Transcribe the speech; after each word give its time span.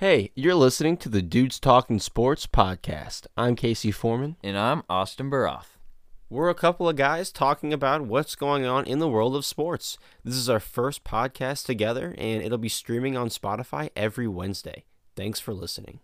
Hey, 0.00 0.30
you're 0.34 0.54
listening 0.54 0.96
to 0.96 1.10
the 1.10 1.20
Dudes 1.20 1.60
Talking 1.60 1.98
Sports 1.98 2.46
podcast. 2.46 3.26
I'm 3.36 3.54
Casey 3.54 3.90
Foreman. 3.90 4.36
And 4.42 4.56
I'm 4.56 4.82
Austin 4.88 5.30
Baroth. 5.30 5.76
We're 6.30 6.48
a 6.48 6.54
couple 6.54 6.88
of 6.88 6.96
guys 6.96 7.30
talking 7.30 7.70
about 7.70 8.06
what's 8.06 8.34
going 8.34 8.64
on 8.64 8.86
in 8.86 8.98
the 8.98 9.10
world 9.10 9.36
of 9.36 9.44
sports. 9.44 9.98
This 10.24 10.36
is 10.36 10.48
our 10.48 10.58
first 10.58 11.04
podcast 11.04 11.66
together, 11.66 12.14
and 12.16 12.42
it'll 12.42 12.56
be 12.56 12.70
streaming 12.70 13.14
on 13.14 13.28
Spotify 13.28 13.90
every 13.94 14.26
Wednesday. 14.26 14.84
Thanks 15.16 15.38
for 15.38 15.52
listening. 15.52 16.00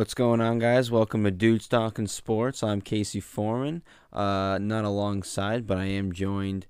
What's 0.00 0.14
going 0.14 0.40
on, 0.40 0.58
guys? 0.60 0.90
Welcome 0.90 1.24
to 1.24 1.30
Dudes 1.30 1.68
Talking 1.68 2.06
Sports. 2.06 2.62
I'm 2.62 2.80
Casey 2.80 3.20
Foreman. 3.20 3.82
Uh, 4.10 4.56
not 4.58 4.86
alongside, 4.86 5.66
but 5.66 5.76
I 5.76 5.84
am 5.84 6.10
joined 6.14 6.66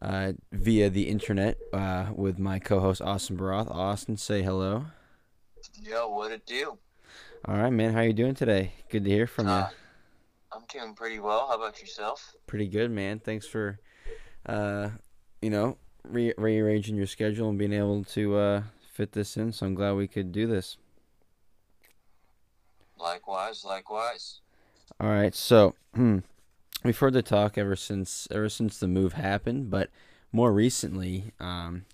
uh, 0.00 0.34
via 0.52 0.88
the 0.88 1.08
internet 1.08 1.58
uh, 1.72 2.10
with 2.14 2.38
my 2.38 2.60
co-host 2.60 3.02
Austin 3.02 3.36
Baroth. 3.36 3.68
Austin, 3.72 4.16
say 4.16 4.42
hello. 4.42 4.84
Yo, 5.82 6.10
what 6.10 6.30
it 6.30 6.46
do? 6.46 6.78
All 7.44 7.56
right, 7.56 7.72
man. 7.72 7.92
How 7.92 8.02
you 8.02 8.12
doing 8.12 8.36
today? 8.36 8.74
Good 8.88 9.02
to 9.02 9.10
hear 9.10 9.26
from 9.26 9.48
Uh, 9.48 9.58
you. 9.58 9.66
I'm 10.52 10.62
doing 10.72 10.94
pretty 10.94 11.18
well. 11.18 11.48
How 11.48 11.56
about 11.56 11.80
yourself? 11.80 12.36
Pretty 12.46 12.68
good, 12.68 12.92
man. 12.92 13.18
Thanks 13.18 13.48
for, 13.48 13.80
uh, 14.46 14.90
you 15.42 15.50
know, 15.50 15.76
re- 16.04 16.34
rearranging 16.38 16.94
your 16.94 17.08
schedule 17.08 17.48
and 17.48 17.58
being 17.58 17.72
able 17.72 18.04
to 18.04 18.36
uh, 18.36 18.62
fit 18.92 19.10
this 19.10 19.36
in. 19.36 19.50
So 19.50 19.66
I'm 19.66 19.74
glad 19.74 19.94
we 19.94 20.06
could 20.06 20.30
do 20.30 20.46
this. 20.46 20.76
Likewise, 23.00 23.64
likewise. 23.64 24.40
All 25.00 25.08
right, 25.08 25.34
so 25.34 25.74
hmm, 25.94 26.18
we've 26.84 26.98
heard 26.98 27.14
the 27.14 27.22
talk 27.22 27.56
ever 27.56 27.76
since 27.76 28.28
ever 28.30 28.48
since 28.48 28.78
the 28.78 28.88
move 28.88 29.14
happened, 29.14 29.70
but 29.70 29.90
more 30.32 30.52
recently, 30.52 31.32
um, 31.40 31.86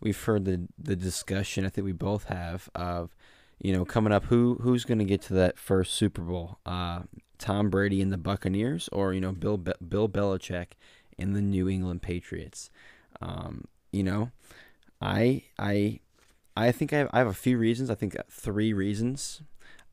we've 0.00 0.22
heard 0.22 0.44
the 0.44 0.68
the 0.78 0.96
discussion. 0.96 1.64
I 1.66 1.68
think 1.68 1.84
we 1.84 1.92
both 1.92 2.24
have 2.24 2.68
of, 2.74 3.14
you 3.58 3.72
know, 3.72 3.84
coming 3.84 4.12
up 4.12 4.26
who 4.26 4.58
who's 4.62 4.84
going 4.84 4.98
to 4.98 5.04
get 5.04 5.22
to 5.22 5.34
that 5.34 5.58
first 5.58 5.94
Super 5.94 6.22
Bowl? 6.22 6.58
Uh, 6.64 7.02
Tom 7.38 7.68
Brady 7.68 8.00
and 8.00 8.12
the 8.12 8.18
Buccaneers, 8.18 8.88
or 8.92 9.12
you 9.12 9.20
know, 9.20 9.32
Bill 9.32 9.58
Be- 9.58 9.72
Bill 9.86 10.08
Belichick 10.08 10.68
and 11.18 11.34
the 11.34 11.42
New 11.42 11.68
England 11.68 12.02
Patriots. 12.02 12.70
Um, 13.20 13.64
you 13.92 14.02
know, 14.02 14.30
I 15.00 15.42
I 15.58 16.00
I 16.56 16.72
think 16.72 16.92
I 16.92 16.98
have, 16.98 17.10
I 17.12 17.18
have 17.18 17.26
a 17.26 17.34
few 17.34 17.58
reasons. 17.58 17.90
I 17.90 17.94
think 17.94 18.16
three 18.30 18.72
reasons. 18.72 19.42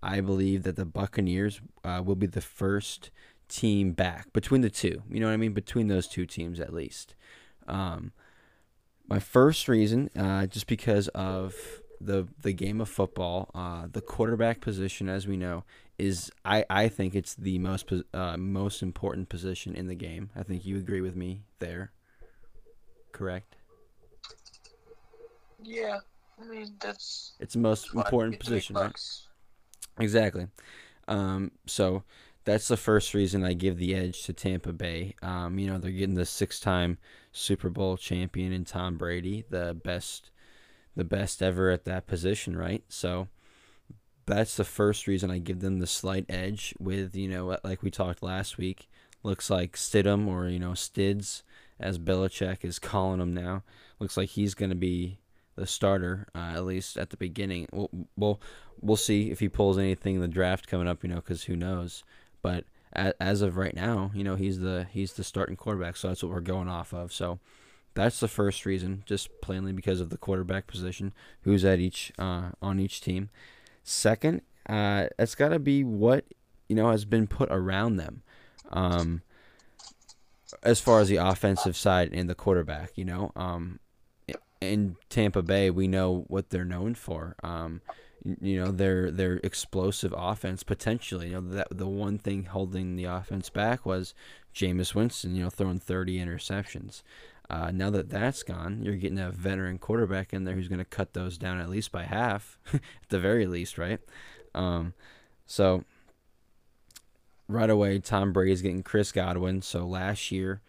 I 0.04 0.22
believe 0.22 0.64
that 0.64 0.76
the 0.76 0.86
Buccaneers 0.86 1.62
uh, 1.84 2.02
will 2.06 2.16
be 2.16 2.28
the 2.28 2.42
first 2.42 3.10
team 3.48 3.92
back 3.94 4.34
between 4.34 4.62
the 4.62 4.70
two. 4.70 5.02
You 5.10 5.20
know 5.20 5.28
what 5.28 5.34
I 5.34 5.38
mean? 5.38 5.54
Between 5.54 5.88
those 5.88 6.08
two 6.08 6.26
teams, 6.26 6.60
at 6.60 6.74
least. 6.74 7.16
Um, 7.68 8.12
my 9.08 9.20
first 9.20 9.68
reason, 9.68 10.10
uh, 10.18 10.46
just 10.48 10.68
because 10.68 11.08
of 11.10 11.56
the 12.02 12.28
the 12.42 12.54
game 12.54 12.82
of 12.82 12.90
football, 12.90 13.50
uh, 13.56 13.88
the 13.92 14.02
quarterback 14.02 14.60
position, 14.60 15.08
as 15.08 15.28
we 15.28 15.38
know, 15.38 15.64
is 15.98 16.32
I, 16.44 16.66
I 16.70 16.90
think 16.90 17.16
it's 17.16 17.36
the 17.36 17.60
most 17.60 17.92
uh, 18.14 18.38
most 18.38 18.82
important 18.82 19.30
position 19.30 19.76
in 19.76 19.88
the 19.88 19.96
game. 19.96 20.30
I 20.36 20.44
think 20.44 20.66
you 20.66 20.78
agree 20.78 21.02
with 21.02 21.16
me 21.16 21.42
there. 21.60 21.92
Correct. 23.12 23.56
Yeah, 25.62 26.00
I 26.42 26.46
mean 26.46 26.74
that's 26.82 27.34
It's 27.40 27.54
the 27.54 27.60
most 27.60 27.94
important 27.94 28.40
position, 28.40 28.76
right? 28.76 28.94
Exactly. 30.00 30.48
Um, 31.08 31.52
so 31.66 32.04
that's 32.46 32.68
the 32.68 32.78
first 32.78 33.14
reason 33.14 33.44
I 33.44 33.54
give 33.54 33.78
the 33.78 33.96
edge 33.96 34.24
to 34.24 34.34
Tampa 34.34 34.74
Bay. 34.74 35.16
Um, 35.22 35.60
you 35.60 35.68
know, 35.68 35.78
they're 35.78 35.92
getting 35.92 36.16
the 36.16 36.26
six-time 36.26 36.98
Super 37.32 37.70
Bowl 37.70 37.98
champion 37.98 38.52
in 38.52 38.66
Tom 38.66 38.98
Brady, 38.98 39.46
the 39.50 39.74
best, 39.74 40.32
the 40.96 41.04
best 41.04 41.42
ever 41.42 41.70
at 41.70 41.86
that 41.86 42.08
position, 42.08 42.58
right? 42.58 42.84
So 42.90 43.28
that's 44.26 44.56
the 44.56 44.64
first 44.64 45.08
reason 45.08 45.32
I 45.32 45.40
give 45.40 45.60
them 45.60 45.80
the 45.80 45.88
slight 45.88 46.26
edge. 46.30 46.74
With 46.80 47.16
you 47.16 47.28
know, 47.30 47.58
like 47.64 47.82
we 47.82 47.92
talked 47.92 48.24
last 48.24 48.58
week, 48.58 48.90
looks 49.24 49.50
like 49.50 49.76
Stidham 49.76 50.28
or 50.28 50.48
you 50.48 50.60
know 50.60 50.74
Stids, 50.74 51.44
as 51.80 52.00
Belichick 52.00 52.64
is 52.64 52.80
calling 52.80 53.22
him 53.22 53.34
now. 53.34 53.64
Looks 54.00 54.18
like 54.18 54.30
he's 54.30 54.54
going 54.54 54.70
to 54.70 54.76
be 54.76 55.20
the 55.56 55.68
starter 55.68 56.28
uh, 56.36 56.54
at 56.56 56.66
least 56.66 56.98
at 56.98 57.10
the 57.10 57.18
beginning. 57.18 57.68
We'll, 57.72 57.90
we'll 58.16 58.42
we'll 58.82 58.98
see 58.98 59.32
if 59.32 59.40
he 59.40 59.50
pulls 59.50 59.78
anything 59.78 60.16
in 60.16 60.22
the 60.22 60.28
draft 60.28 60.68
coming 60.68 60.88
up, 60.88 61.04
you 61.04 61.10
know, 61.10 61.16
because 61.16 61.44
who 61.44 61.56
knows. 61.56 62.04
But 62.42 62.66
as 62.94 63.42
of 63.42 63.58
right 63.58 63.76
now, 63.76 64.12
you 64.14 64.24
know, 64.24 64.36
he's 64.36 64.60
the 64.60 64.88
he's 64.92 65.14
the 65.14 65.24
starting 65.24 65.56
quarterback, 65.56 65.96
so 65.96 66.10
that's 66.10 66.24
what 66.24 66.32
we're 66.32 66.42
going 66.42 66.68
off 66.68 66.94
of. 66.94 67.12
So 67.12 67.40
that's 67.96 68.20
the 68.20 68.28
first 68.28 68.66
reason, 68.66 69.04
just 69.06 69.30
plainly 69.42 69.72
because 69.72 70.00
of 70.00 70.10
the 70.10 70.18
quarterback 70.18 70.68
position, 70.68 71.14
who's 71.42 71.66
at 71.66 71.80
each 71.80 72.12
uh, 72.20 72.50
on 72.62 72.80
each 72.80 73.02
team. 73.02 73.30
Second, 73.84 74.42
uh, 74.68 75.08
it's 75.18 75.36
got 75.36 75.50
to 75.50 75.60
be 75.60 75.84
what 75.84 76.26
you 76.68 76.76
know 76.76 76.92
has 76.92 77.06
been 77.06 77.28
put 77.28 77.50
around 77.52 77.98
them. 77.98 78.24
Um, 78.72 79.22
as 80.62 80.80
far 80.80 81.00
as 81.00 81.10
the 81.10 81.18
offensive 81.18 81.76
side 81.76 82.12
and 82.14 82.30
the 82.30 82.36
quarterback, 82.36 82.92
you 82.96 83.06
know, 83.06 83.32
um, 83.36 83.80
in 84.72 84.96
Tampa 85.10 85.42
Bay, 85.42 85.70
we 85.70 85.88
know 85.88 86.26
what 86.28 86.50
they're 86.50 86.66
known 86.66 86.96
for. 86.96 87.36
Um, 87.44 87.82
you 88.42 88.58
know, 88.64 88.72
their 88.72 89.12
their 89.12 89.42
explosive 89.44 90.14
offense 90.16 90.64
potentially. 90.64 91.28
You 91.30 91.42
know, 91.42 91.54
that 91.54 91.68
the 91.72 91.88
one 91.88 92.18
thing 92.18 92.46
holding 92.46 92.96
the 92.96 93.06
offense 93.06 93.50
back 93.50 93.86
was 93.86 94.14
Jameis 94.56 94.96
Winston. 94.96 95.36
You 95.36 95.44
know, 95.44 95.50
throwing 95.50 95.80
30 95.80 96.18
interceptions. 96.18 97.04
Uh, 97.50 97.72
now 97.72 97.90
that 97.90 98.10
that's 98.10 98.42
gone, 98.42 98.82
you're 98.82 98.96
getting 98.96 99.20
a 99.20 99.30
veteran 99.30 99.78
quarterback 99.78 100.34
in 100.34 100.44
there 100.46 100.56
who's 100.56 100.70
going 100.70 100.80
to 100.80 100.86
cut 100.86 101.14
those 101.14 101.38
down 101.38 101.60
at 101.60 101.70
least 101.70 101.92
by 101.92 102.04
half, 102.04 102.58
at 102.74 102.82
the 103.10 103.20
very 103.20 103.46
least, 103.46 103.78
right? 103.78 104.00
Um, 104.56 104.94
so 105.46 105.84
right 107.48 107.70
away, 107.70 108.00
Tom 108.00 108.32
Brady's 108.32 108.62
getting 108.62 108.82
Chris 108.84 109.12
Godwin. 109.12 109.62
So 109.62 109.86
last 109.86 110.32
year, 110.32 110.62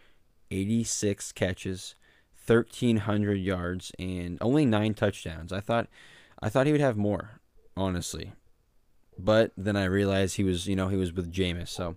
86 0.51 1.31
catches, 1.31 1.95
1300 2.47 3.33
yards 3.35 3.91
and 3.97 4.37
only 4.41 4.65
9 4.65 4.93
touchdowns. 4.93 5.51
I 5.51 5.59
thought 5.59 5.87
I 6.41 6.49
thought 6.49 6.65
he 6.65 6.71
would 6.71 6.81
have 6.81 6.97
more, 6.97 7.39
honestly. 7.77 8.33
But 9.17 9.51
then 9.55 9.75
I 9.75 9.85
realized 9.85 10.35
he 10.35 10.43
was, 10.43 10.67
you 10.67 10.75
know, 10.75 10.89
he 10.89 10.97
was 10.97 11.13
with 11.13 11.33
Jameis, 11.33 11.69
so 11.69 11.95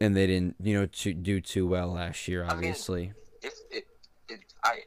and 0.00 0.16
they 0.16 0.26
didn't, 0.26 0.56
you 0.62 0.78
know, 0.78 0.86
to 0.86 1.12
do 1.12 1.40
too 1.40 1.66
well 1.66 1.92
last 1.92 2.26
year, 2.28 2.42
I 2.44 2.48
mean- 2.48 2.56
obviously. 2.56 3.12
If 3.42 3.54
it, 3.70 3.86
it, 4.28 4.40
I, 4.64 4.80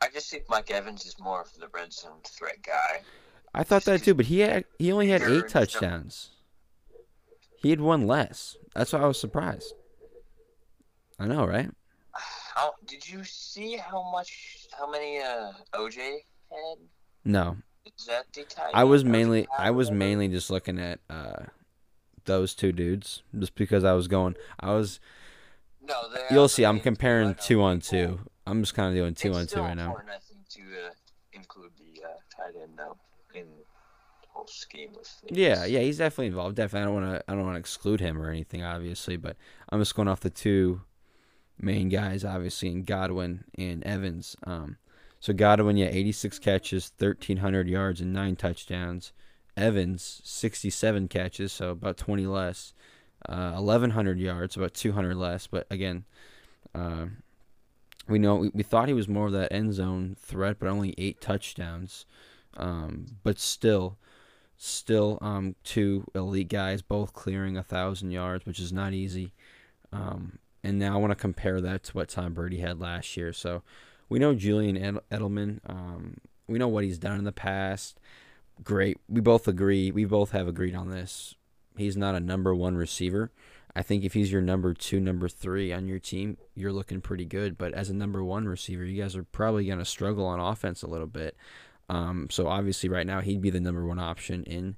I 0.00 0.08
just 0.12 0.30
think 0.30 0.44
Mike 0.48 0.70
Evans 0.70 1.04
is 1.06 1.18
more 1.18 1.40
of 1.42 1.54
the 1.58 1.68
red 1.68 1.92
zone 1.92 2.20
threat 2.24 2.62
guy. 2.62 3.02
I 3.54 3.62
thought 3.64 3.84
that 3.84 4.02
too, 4.02 4.14
but 4.14 4.26
he 4.26 4.40
had 4.40 4.64
he 4.78 4.92
only 4.92 5.08
had 5.08 5.22
eight 5.22 5.48
touchdowns. 5.48 6.30
He 7.56 7.70
had 7.70 7.80
one 7.80 8.06
less. 8.06 8.56
That's 8.74 8.92
why 8.92 9.00
I 9.00 9.06
was 9.06 9.18
surprised. 9.18 9.74
I 11.18 11.26
know, 11.26 11.46
right? 11.46 11.70
How 12.54 12.72
did 12.86 13.08
you 13.08 13.24
see 13.24 13.76
how 13.76 14.10
much, 14.10 14.66
how 14.76 14.90
many 14.90 15.18
uh 15.18 15.52
OJ 15.74 15.96
had? 16.50 16.78
No, 17.24 17.56
Is 17.84 18.06
that 18.06 18.32
the 18.32 18.46
I 18.74 18.84
was 18.84 19.04
mainly 19.04 19.46
I 19.56 19.70
was 19.70 19.90
mainly 19.90 20.28
just 20.28 20.50
looking 20.50 20.78
at 20.78 21.00
uh 21.10 21.46
those 22.24 22.54
two 22.54 22.72
dudes 22.72 23.22
just 23.38 23.54
because 23.54 23.84
I 23.84 23.92
was 23.92 24.06
going 24.08 24.36
I 24.60 24.72
was 24.74 25.00
No, 25.86 25.94
you'll 26.30 26.48
see 26.48 26.64
I'm 26.64 26.80
comparing 26.80 27.34
two 27.34 27.62
on 27.62 27.80
two. 27.80 28.20
I'm 28.46 28.62
just 28.62 28.74
kind 28.74 28.88
of 28.88 28.94
doing 28.94 29.14
two 29.14 29.28
it's 29.28 29.38
on 29.38 29.46
two 29.46 29.60
right 29.60 29.74
now. 29.76 29.96
I 29.96 30.18
think, 30.18 30.48
to 30.48 30.60
uh, 30.60 30.90
include 31.32 31.70
the 31.76 32.02
uh, 32.04 32.08
tight 32.34 32.60
end 32.60 32.72
though 32.76 32.96
in 33.34 33.46
the 33.46 34.28
whole 34.28 34.46
scheme 34.46 34.90
of 34.98 35.06
things. 35.06 35.38
Yeah, 35.38 35.64
yeah, 35.66 35.80
he's 35.80 35.98
definitely 35.98 36.28
involved. 36.28 36.56
Definitely, 36.56 36.80
I 36.80 36.84
don't 36.84 36.94
want 36.94 37.20
to 37.20 37.30
I 37.30 37.34
don't 37.34 37.44
want 37.44 37.56
to 37.56 37.60
exclude 37.60 38.00
him 38.00 38.20
or 38.20 38.30
anything, 38.30 38.62
obviously, 38.62 39.16
but 39.16 39.36
I'm 39.70 39.80
just 39.80 39.94
going 39.94 40.08
off 40.08 40.20
the 40.20 40.30
two 40.30 40.80
main 41.60 41.88
guys, 41.88 42.24
obviously, 42.24 42.68
in 42.68 42.84
Godwin 42.84 43.44
and 43.56 43.84
Evans. 43.84 44.36
Um, 44.44 44.76
so 45.20 45.32
Godwin, 45.32 45.76
yeah, 45.76 45.88
86 45.88 46.38
catches, 46.38 46.92
1,300 46.98 47.68
yards, 47.68 48.00
and 48.00 48.12
nine 48.12 48.36
touchdowns. 48.36 49.12
Evans, 49.56 50.20
67 50.24 51.08
catches, 51.08 51.52
so 51.52 51.70
about 51.70 51.96
20 51.96 52.26
less. 52.26 52.72
Uh, 53.28 53.54
1,100 53.54 54.18
yards, 54.18 54.56
about 54.56 54.74
200 54.74 55.16
less. 55.16 55.48
But 55.48 55.66
again, 55.70 56.04
uh, 56.74 57.06
we 58.08 58.18
know 58.18 58.36
we, 58.36 58.50
we 58.54 58.62
thought 58.62 58.88
he 58.88 58.94
was 58.94 59.08
more 59.08 59.26
of 59.26 59.32
that 59.32 59.52
end 59.52 59.74
zone 59.74 60.16
threat, 60.18 60.58
but 60.60 60.68
only 60.68 60.94
eight 60.96 61.20
touchdowns. 61.20 62.06
Um, 62.56 63.16
but 63.24 63.38
still, 63.38 63.98
still, 64.56 65.18
um, 65.20 65.56
two 65.64 66.04
elite 66.14 66.48
guys, 66.48 66.80
both 66.80 67.12
clearing 67.12 67.56
a 67.56 67.62
thousand 67.62 68.12
yards, 68.12 68.46
which 68.46 68.60
is 68.60 68.72
not 68.72 68.92
easy. 68.92 69.32
Um, 69.92 70.38
and 70.62 70.78
now 70.78 70.94
I 70.94 70.98
want 70.98 71.10
to 71.12 71.16
compare 71.16 71.60
that 71.60 71.84
to 71.84 71.92
what 71.92 72.08
Tom 72.08 72.34
Brady 72.34 72.58
had 72.58 72.80
last 72.80 73.16
year. 73.16 73.32
So 73.32 73.62
we 74.08 74.18
know 74.18 74.34
Julian 74.34 75.00
Edelman. 75.10 75.60
Um, 75.66 76.18
we 76.46 76.58
know 76.58 76.68
what 76.68 76.84
he's 76.84 76.98
done 76.98 77.18
in 77.18 77.24
the 77.24 77.32
past. 77.32 78.00
Great. 78.64 78.98
We 79.08 79.20
both 79.20 79.46
agree. 79.46 79.90
We 79.90 80.04
both 80.04 80.32
have 80.32 80.48
agreed 80.48 80.74
on 80.74 80.90
this. 80.90 81.34
he's 81.76 81.96
not 81.96 82.14
a 82.14 82.20
number 82.20 82.54
one 82.54 82.76
receiver. 82.76 83.30
I 83.76 83.82
think 83.82 84.02
if 84.02 84.14
he's 84.14 84.32
your 84.32 84.42
number 84.42 84.74
two, 84.74 84.98
number 84.98 85.28
three 85.28 85.72
on 85.72 85.86
your 85.86 86.00
team, 86.00 86.38
you're 86.54 86.72
looking 86.72 87.00
pretty 87.00 87.24
good. 87.24 87.56
But 87.56 87.74
as 87.74 87.90
a 87.90 87.94
number 87.94 88.24
one 88.24 88.48
receiver, 88.48 88.84
you 88.84 89.00
guys 89.00 89.14
are 89.14 89.22
probably 89.22 89.66
going 89.66 89.78
to 89.78 89.84
struggle 89.84 90.26
on 90.26 90.40
offense 90.40 90.82
a 90.82 90.88
little 90.88 91.06
bit. 91.06 91.36
Um, 91.88 92.28
so 92.30 92.48
obviously, 92.48 92.88
right 92.88 93.06
now, 93.06 93.20
he'd 93.20 93.40
be 93.40 93.50
the 93.50 93.60
number 93.60 93.86
one 93.86 93.98
option 93.98 94.42
in 94.44 94.76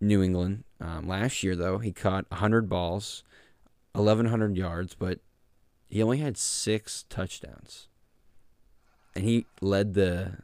New 0.00 0.22
England. 0.22 0.64
Um, 0.80 1.08
last 1.08 1.42
year, 1.42 1.56
though, 1.56 1.78
he 1.78 1.92
caught 1.92 2.30
100 2.30 2.68
balls, 2.68 3.24
1,100 3.98 4.56
yards, 4.56 4.94
but 4.94 5.18
he 5.88 6.02
only 6.02 6.18
had 6.18 6.36
six 6.36 7.04
touchdowns. 7.08 7.88
And 9.14 9.24
he 9.24 9.46
led 9.60 9.94
the 9.94 10.38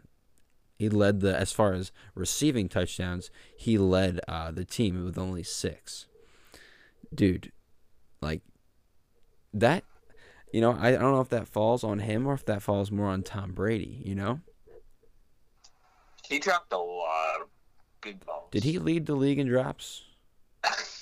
he 0.76 0.88
led 0.88 1.20
the 1.20 1.38
as 1.38 1.52
far 1.52 1.72
as 1.72 1.92
receiving 2.14 2.68
touchdowns, 2.68 3.30
he 3.56 3.78
led 3.78 4.20
uh, 4.26 4.50
the 4.50 4.64
team 4.64 5.04
with 5.04 5.16
only 5.16 5.44
six. 5.44 6.06
Dude, 7.14 7.52
like 8.20 8.42
that, 9.52 9.84
you 10.52 10.60
know, 10.60 10.72
I, 10.72 10.88
I 10.88 10.92
don't 10.92 11.12
know 11.12 11.20
if 11.20 11.28
that 11.28 11.46
falls 11.46 11.84
on 11.84 12.00
him 12.00 12.26
or 12.26 12.34
if 12.34 12.44
that 12.46 12.62
falls 12.62 12.90
more 12.90 13.06
on 13.06 13.22
Tom 13.22 13.52
Brady. 13.52 14.02
You 14.04 14.16
know, 14.16 14.40
He 16.28 16.40
dropped 16.40 16.72
a 16.72 16.78
lot 16.78 17.42
of 17.42 17.48
big 18.00 18.24
balls. 18.26 18.48
did 18.50 18.64
he 18.64 18.80
lead 18.80 19.06
the 19.06 19.14
league 19.14 19.38
in 19.38 19.46
drops? 19.46 20.02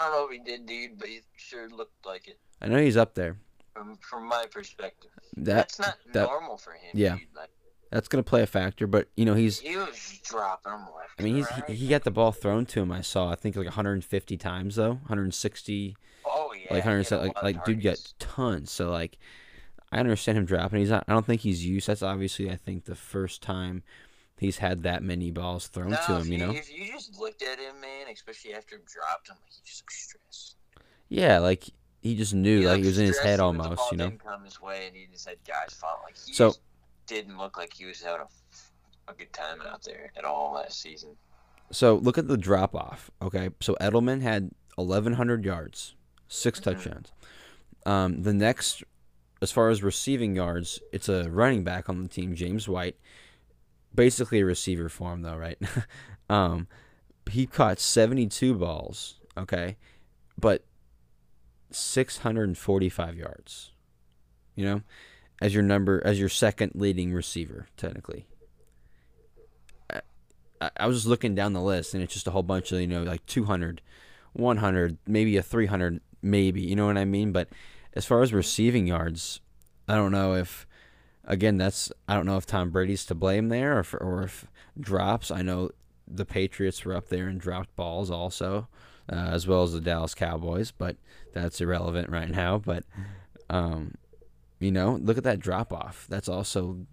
I 0.00 0.04
don't 0.04 0.12
know 0.12 0.24
if 0.26 0.32
he 0.32 0.38
did, 0.38 0.66
dude, 0.66 0.98
but 0.98 1.08
he 1.08 1.20
sure 1.36 1.68
looked 1.68 2.06
like 2.06 2.26
it 2.28 2.38
I 2.62 2.68
know 2.68 2.78
he's 2.78 2.96
up 2.96 3.14
there. 3.14 3.36
from 3.74 3.96
from 3.98 4.26
my 4.28 4.46
perspective. 4.50 5.10
That 5.36 5.44
That's 5.54 5.78
not 5.78 5.96
that- 6.12 6.26
normal 6.26 6.56
for 6.56 6.72
him. 6.72 6.90
yeah. 6.94 7.16
dude. 7.16 7.28
Like, 7.36 7.50
that's 7.90 8.06
gonna 8.08 8.22
play 8.22 8.42
a 8.42 8.46
factor, 8.46 8.86
but 8.86 9.08
you 9.16 9.24
know 9.24 9.34
he's. 9.34 9.58
he 9.58 9.76
was 9.76 10.20
dropping 10.24 10.72
left. 10.72 11.18
I 11.18 11.22
mean, 11.22 11.34
he's 11.36 11.50
right. 11.50 11.68
he, 11.68 11.88
got 11.88 12.04
the 12.04 12.12
ball 12.12 12.30
thrown 12.30 12.64
to 12.66 12.80
him. 12.80 12.92
I 12.92 13.00
saw. 13.00 13.30
I 13.30 13.34
think 13.34 13.56
like 13.56 13.66
150 13.66 14.36
times 14.36 14.76
though, 14.76 14.92
160. 14.92 15.96
oh 16.24 16.52
yeah, 16.54 16.72
like 16.74 16.84
100 16.84 17.10
like 17.10 17.42
like 17.42 17.64
dude 17.64 17.82
got 17.82 17.96
tons 18.18 18.70
so 18.70 18.90
like 18.90 19.18
i 19.90 19.98
understand 19.98 20.38
him 20.38 20.44
dropping 20.44 20.78
he's 20.78 20.90
not 20.90 21.02
i 21.08 21.12
don't 21.12 21.26
think 21.26 21.40
he's 21.40 21.66
used 21.66 21.88
that's 21.88 22.02
obviously 22.02 22.48
i 22.50 22.54
think 22.54 22.84
the 22.84 22.94
first 22.94 23.42
time 23.42 23.82
he's 24.40 24.58
had 24.58 24.82
that 24.82 25.02
many 25.02 25.30
balls 25.30 25.68
thrown 25.68 25.90
No, 25.90 25.98
to 26.06 26.16
him 26.16 26.32
you 26.32 26.38
know 26.38 26.50
If 26.50 26.72
you 26.72 26.86
just 26.92 27.18
looked 27.18 27.42
at 27.42 27.58
him, 27.58 27.80
man, 27.80 28.06
especially 28.12 28.54
after 28.54 28.76
he 28.76 28.82
dropped 28.86 29.28
him, 29.28 29.36
like 29.42 29.52
he 29.52 29.60
just 29.64 29.82
looked 29.82 29.92
stressed. 29.92 30.56
yeah 31.08 31.38
like 31.38 31.64
he 32.02 32.16
just 32.16 32.34
knew 32.34 32.60
like 32.62 32.72
looked 32.72 32.80
he 32.82 32.86
was 32.88 32.98
in 32.98 33.06
his 33.06 33.18
head 33.18 33.38
almost 33.40 33.82
you 33.92 33.98
know 33.98 34.10
come 34.12 34.44
his 34.44 34.60
way, 34.60 34.86
and 34.86 34.96
he 34.96 35.06
just 35.12 35.28
had 35.28 35.36
guys 35.46 35.72
fall. 35.74 36.00
Like 36.04 36.16
he 36.26 36.32
So- 36.32 36.54
didn't 37.06 37.36
look 37.38 37.56
like 37.58 37.72
he 37.74 37.84
was 37.86 38.00
having 38.00 38.20
a, 39.08 39.10
a 39.10 39.14
good 39.14 39.32
time 39.32 39.60
out 39.62 39.82
there 39.82 40.12
at 40.16 40.24
all 40.24 40.54
last 40.54 40.80
season. 40.80 41.16
so 41.72 41.96
look 41.96 42.16
at 42.18 42.28
the 42.28 42.36
drop 42.36 42.72
off 42.74 43.10
okay 43.20 43.50
so 43.60 43.76
edelman 43.80 44.22
had 44.22 44.50
1100 44.76 45.44
yards 45.44 45.94
6 46.28 46.60
Mhm. 46.60 46.62
touchdowns 46.62 47.12
um 47.84 48.22
the 48.22 48.32
next 48.32 48.82
as 49.42 49.50
far 49.50 49.70
as 49.70 49.82
receiving 49.82 50.36
yards 50.36 50.80
it's 50.92 51.08
a 51.08 51.28
running 51.30 51.64
back 51.64 51.88
on 51.88 52.00
the 52.02 52.08
team 52.08 52.34
james 52.36 52.68
white 52.68 52.96
basically 53.94 54.40
a 54.40 54.44
receiver 54.44 54.88
for 54.88 55.12
him 55.12 55.22
though 55.22 55.36
right? 55.36 55.58
Um 56.30 56.68
he 57.28 57.46
caught 57.46 57.80
72 57.80 58.54
balls 58.54 59.20
okay 59.36 59.76
but 60.38 60.64
645 61.72 63.16
yards 63.16 63.72
you 64.54 64.64
know 64.64 64.82
as 65.40 65.54
your 65.54 65.62
number 65.62 66.02
as 66.04 66.20
your 66.20 66.28
second 66.28 66.72
leading 66.74 67.12
receiver 67.12 67.66
technically. 67.76 68.26
I, 70.60 70.70
I 70.76 70.86
was 70.86 70.98
just 70.98 71.06
looking 71.06 71.34
down 71.34 71.54
the 71.54 71.62
list 71.62 71.94
and 71.94 72.02
it's 72.02 72.12
just 72.12 72.26
a 72.26 72.30
whole 72.30 72.42
bunch 72.42 72.72
of 72.72 72.80
you 72.80 72.86
know 72.86 73.02
like 73.02 73.24
200 73.26 73.80
100 74.34 74.98
maybe 75.06 75.36
a 75.36 75.42
300 75.42 76.00
maybe 76.22 76.60
you 76.60 76.76
know 76.76 76.86
what 76.86 76.98
i 76.98 77.04
mean? 77.04 77.32
But 77.32 77.48
as 77.94 78.04
far 78.06 78.22
as 78.22 78.32
receiving 78.32 78.86
yards 78.86 79.40
i 79.88 79.94
don't 79.94 80.12
know 80.12 80.34
if 80.34 80.66
again 81.24 81.58
that's 81.58 81.92
i 82.08 82.14
don't 82.14 82.26
know 82.26 82.36
if 82.36 82.46
tom 82.46 82.70
brady's 82.70 83.04
to 83.04 83.14
blame 83.14 83.48
there 83.48 83.76
or 83.76 83.80
if, 83.80 83.94
or 83.94 84.22
if 84.22 84.46
drops. 84.78 85.30
I 85.30 85.42
know 85.42 85.70
the 86.06 86.24
patriots 86.24 86.84
were 86.84 86.94
up 86.94 87.08
there 87.08 87.28
and 87.28 87.40
dropped 87.40 87.74
balls 87.76 88.10
also 88.10 88.68
uh, 89.10 89.14
as 89.32 89.46
well 89.46 89.62
as 89.62 89.72
the 89.72 89.80
dallas 89.80 90.14
cowboys 90.14 90.70
but 90.70 90.96
that's 91.32 91.60
irrelevant 91.60 92.10
right 92.10 92.30
now. 92.30 92.58
But 92.58 92.84
um 93.48 93.94
you 94.58 94.70
know 94.70 94.98
look 95.02 95.18
at 95.18 95.24
that 95.24 95.40
drop 95.40 95.72
off 95.72 96.06
that's 96.08 96.28
also 96.28 96.86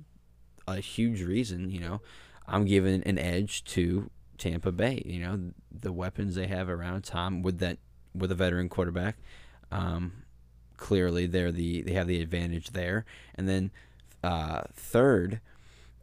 a 0.68 0.80
huge 0.80 1.22
reason 1.22 1.70
you 1.70 1.80
know. 1.80 2.02
I'm 2.50 2.64
giving 2.66 3.04
an 3.04 3.18
edge 3.20 3.64
to 3.66 4.10
tampa 4.38 4.72
bay 4.72 5.02
you 5.06 5.20
know 5.20 5.52
the 5.72 5.92
weapons 5.92 6.36
they 6.36 6.48
have 6.48 6.70
around 6.70 7.04
tom 7.04 7.42
with 7.42 7.60
that 7.60 7.78
with 8.14 8.32
a 8.32 8.36
veteran 8.36 8.70
quarterback. 8.70 9.18
Um 9.72 10.24
clearly 10.78 11.26
they're 11.26 11.52
the 11.52 11.82
they 11.82 11.94
have 11.94 12.08
the 12.08 12.22
advantage 12.22 12.70
there. 12.72 13.04
And 13.36 13.50
then 13.50 13.72
uh 14.24 14.64
third. 14.74 15.42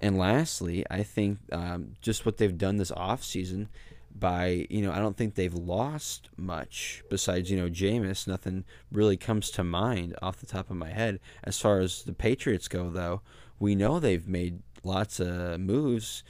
And 0.00 0.18
lastly 0.18 0.84
i 0.90 1.02
think 1.02 1.38
um, 1.50 1.94
just 2.02 2.26
what 2.26 2.36
they've 2.36 2.58
done 2.58 2.76
this 2.76 2.90
offseason 2.90 3.68
by 4.14 4.66
you 4.68 4.82
know 4.82 4.92
i 4.92 4.98
don't 4.98 5.16
think 5.16 5.34
they've 5.34 5.54
lost 5.54 6.28
much 6.36 7.02
besides 7.08 7.50
you 7.50 7.56
know 7.56 7.68
Jameis. 7.68 8.26
nothing 8.26 8.64
really 8.92 9.16
comes 9.16 9.50
to 9.52 9.64
mind 9.64 10.14
off 10.20 10.38
the 10.38 10.46
top 10.46 10.70
of 10.70 10.76
my 10.76 10.90
head. 10.90 11.20
As 11.42 11.58
far 11.58 11.80
as 11.80 12.02
the 12.02 12.12
patriots 12.12 12.68
go 12.68 12.90
though 12.90 13.22
we 13.58 13.74
know 13.74 13.98
they've 13.98 14.28
made 14.28 14.60
lots 14.82 15.20
of 15.20 15.58
moves 15.60 16.22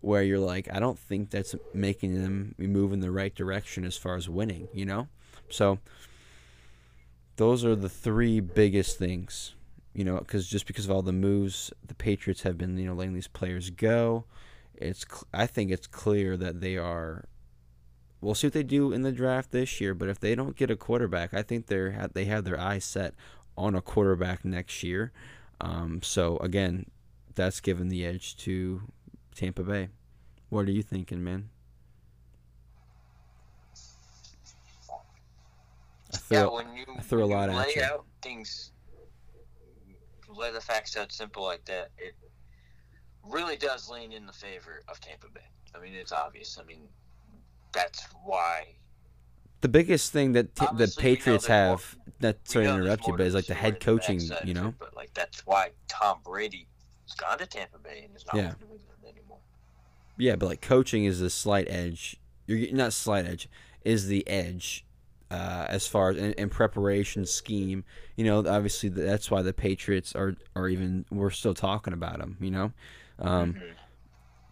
where 0.00 0.22
you're 0.22 0.38
like 0.38 0.68
i 0.72 0.78
don't 0.78 0.98
think 0.98 1.30
that's 1.30 1.54
making 1.72 2.20
them 2.20 2.54
move 2.58 2.92
in 2.92 3.00
the 3.00 3.10
right 3.10 3.34
direction 3.34 3.84
as 3.84 3.96
far 3.96 4.16
as 4.16 4.28
winning 4.28 4.68
you 4.74 4.84
know? 4.84 5.08
So 5.50 5.78
those 7.36 7.64
are 7.64 7.74
the 7.74 7.88
three 7.88 8.40
biggest 8.40 8.98
things 8.98 9.54
you 9.94 10.04
know 10.04 10.18
because 10.18 10.48
just 10.48 10.66
because 10.66 10.84
of 10.86 10.90
all 10.90 11.02
the 11.02 11.12
moves 11.12 11.72
the 11.86 11.94
patriots 11.94 12.42
have 12.42 12.58
been 12.58 12.76
you 12.78 12.86
know 12.86 12.94
letting 12.94 13.14
these 13.14 13.28
players 13.28 13.70
go. 13.70 14.24
It's 14.74 15.04
cl- 15.08 15.24
i 15.32 15.46
think 15.46 15.70
it's 15.70 15.86
clear 15.86 16.36
that 16.36 16.60
they 16.60 16.76
are 16.76 17.26
we'll 18.20 18.34
see 18.34 18.48
what 18.48 18.54
they 18.54 18.62
do 18.64 18.92
in 18.92 19.02
the 19.02 19.12
draft 19.12 19.52
this 19.52 19.80
year 19.80 19.94
but 19.94 20.08
if 20.08 20.18
they 20.18 20.34
don't 20.34 20.56
get 20.56 20.70
a 20.70 20.76
quarterback 20.76 21.32
i 21.32 21.42
think 21.42 21.66
they're 21.66 22.08
they 22.12 22.24
have 22.24 22.44
their 22.44 22.58
eyes 22.58 22.84
set 22.84 23.14
on 23.56 23.74
a 23.74 23.80
quarterback 23.80 24.44
next 24.44 24.82
year. 24.82 25.12
Um, 25.60 26.02
so 26.02 26.38
again 26.38 26.86
that's 27.34 27.60
given 27.60 27.88
the 27.88 28.04
edge 28.04 28.36
to 28.38 28.82
tampa 29.34 29.62
bay. 29.62 29.88
What 30.48 30.66
are 30.66 30.72
you 30.72 30.82
thinking 30.82 31.22
man? 31.22 31.50
I 36.12 36.18
Yeah, 36.30 36.46
when 36.46 36.74
you, 36.76 36.84
I 36.96 37.02
threw 37.02 37.20
a 37.24 37.26
when 37.26 37.30
you 37.30 37.36
lot 37.36 37.48
at 37.50 37.76
you. 37.76 37.82
out 37.82 38.04
things, 38.22 38.70
lay 40.36 40.52
the 40.52 40.60
facts 40.60 40.96
out 40.96 41.12
simple 41.12 41.44
like 41.44 41.64
that, 41.66 41.90
it 41.98 42.14
really 43.22 43.56
does 43.56 43.88
lean 43.88 44.12
in 44.12 44.26
the 44.26 44.32
favor 44.32 44.82
of 44.88 45.00
Tampa 45.00 45.26
Bay. 45.34 45.40
I 45.74 45.80
mean, 45.80 45.94
it's 45.94 46.12
obvious. 46.12 46.58
I 46.60 46.64
mean, 46.64 46.82
that's 47.72 48.06
why. 48.24 48.66
the 49.60 49.68
biggest 49.68 50.12
thing 50.12 50.32
that 50.32 50.54
t- 50.54 50.64
the 50.64 50.70
Obviously, 50.70 51.02
we 51.02 51.08
know 51.10 51.16
Patriots 51.16 51.48
more- 51.48 51.56
have, 51.58 51.96
not 52.20 52.36
sorry 52.44 52.66
to 52.66 52.74
interrupt 52.74 53.06
you, 53.06 53.16
but 53.16 53.26
is 53.26 53.34
like 53.34 53.46
the 53.46 53.54
head 53.54 53.80
coaching, 53.80 54.20
you 54.20 54.30
it, 54.44 54.54
know? 54.54 54.74
But 54.78 54.94
like 54.94 55.12
that's 55.14 55.44
why 55.46 55.70
Tom 55.88 56.20
Brady 56.24 56.68
has 57.08 57.14
gone 57.16 57.38
to 57.38 57.46
Tampa 57.46 57.78
Bay 57.78 58.02
and 58.06 58.14
is 58.16 58.24
not 58.26 58.36
Yeah. 58.36 58.48
with 58.50 58.60
New 58.60 58.76
England 58.76 59.00
anymore. 59.08 59.38
Yeah, 60.18 60.36
but 60.36 60.46
like 60.46 60.60
coaching 60.60 61.04
is 61.04 61.18
the 61.20 61.30
slight 61.30 61.66
edge. 61.68 62.16
You're 62.46 62.72
not 62.72 62.92
slight 62.92 63.24
edge 63.26 63.48
is 63.84 64.06
the 64.06 64.26
edge 64.28 64.83
uh, 65.34 65.66
as 65.68 65.86
far 65.86 66.10
as 66.10 66.16
in, 66.16 66.32
in 66.34 66.48
preparation 66.48 67.26
scheme. 67.26 67.84
You 68.16 68.24
know, 68.24 68.38
obviously 68.46 68.88
that's 68.88 69.30
why 69.30 69.42
the 69.42 69.52
Patriots 69.52 70.14
are 70.14 70.36
are 70.54 70.68
even 70.68 71.04
we're 71.10 71.30
still 71.30 71.54
talking 71.54 71.92
about 71.92 72.18
them. 72.18 72.36
You 72.40 72.50
know, 72.50 72.72
um, 73.18 73.54
Mhm. 73.54 73.74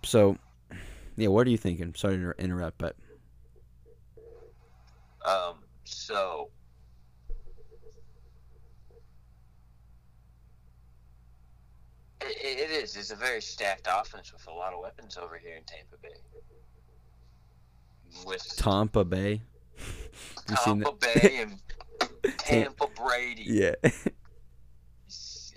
so 0.03 0.37
yeah. 1.17 1.29
What 1.29 1.47
are 1.47 1.51
you 1.51 1.59
thinking? 1.59 1.95
Sorry 1.95 2.17
to 2.19 2.33
interrupt, 2.39 2.79
but 2.79 2.97
Um, 5.25 5.63
so 5.85 6.51
it, 12.21 12.59
it 12.59 12.71
is. 12.71 12.97
It's 12.97 13.11
a 13.11 13.17
very 13.17 13.41
stacked 13.41 13.89
offense 13.91 14.33
with 14.33 14.47
a 14.47 14.53
lot 14.53 14.73
of 14.73 14.81
weapons 14.81 15.17
over 15.17 15.39
here 15.39 15.57
in 15.57 15.63
Tampa 15.65 15.97
Bay. 16.03 16.09
With 18.27 18.57
Tampa 18.57 19.05
Bay. 19.05 19.43
You 20.49 20.57
seen 20.57 20.83
Tampa 20.83 20.97
that? 21.01 21.23
Bay 21.23 21.37
and 21.43 21.59
Tampa 22.39 22.87
Brady. 22.97 23.45
Yeah. 23.47 23.75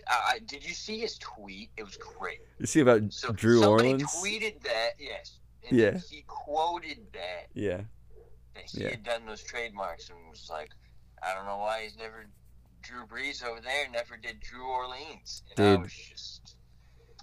I- 0.07 0.39
did 0.45 0.63
you 0.65 0.73
see 0.73 0.99
his 0.99 1.17
tweet? 1.17 1.71
It 1.77 1.83
was 1.83 1.97
great. 1.97 2.39
you 2.59 2.65
see 2.67 2.81
about 2.81 3.11
So 3.11 3.31
Drew 3.31 3.59
somebody 3.61 3.89
Orleans? 3.93 4.15
tweeted 4.23 4.61
that, 4.63 4.91
yes. 4.99 5.39
And 5.67 5.77
Yeah. 5.79 5.97
he 6.09 6.23
quoted 6.27 6.99
that 7.13 7.47
Yeah. 7.53 7.81
that 8.53 8.65
he 8.71 8.83
Yeah. 8.83 8.89
had 8.91 9.03
done 9.03 9.25
those 9.25 9.41
trademarks 9.43 10.09
and 10.09 10.29
was 10.29 10.47
like, 10.49 10.69
I 11.23 11.33
don't 11.33 11.45
know 11.45 11.57
why 11.57 11.83
he's 11.83 11.97
never 11.97 12.27
Drew 12.83 13.05
Brees 13.07 13.43
over 13.43 13.59
there, 13.61 13.89
never 13.89 14.15
did 14.15 14.39
Drew 14.41 14.65
Orleans. 14.67 15.41
And 15.57 15.65
I 15.67 15.71
Dude. 15.73 15.81
was 15.83 15.93
just 15.93 16.55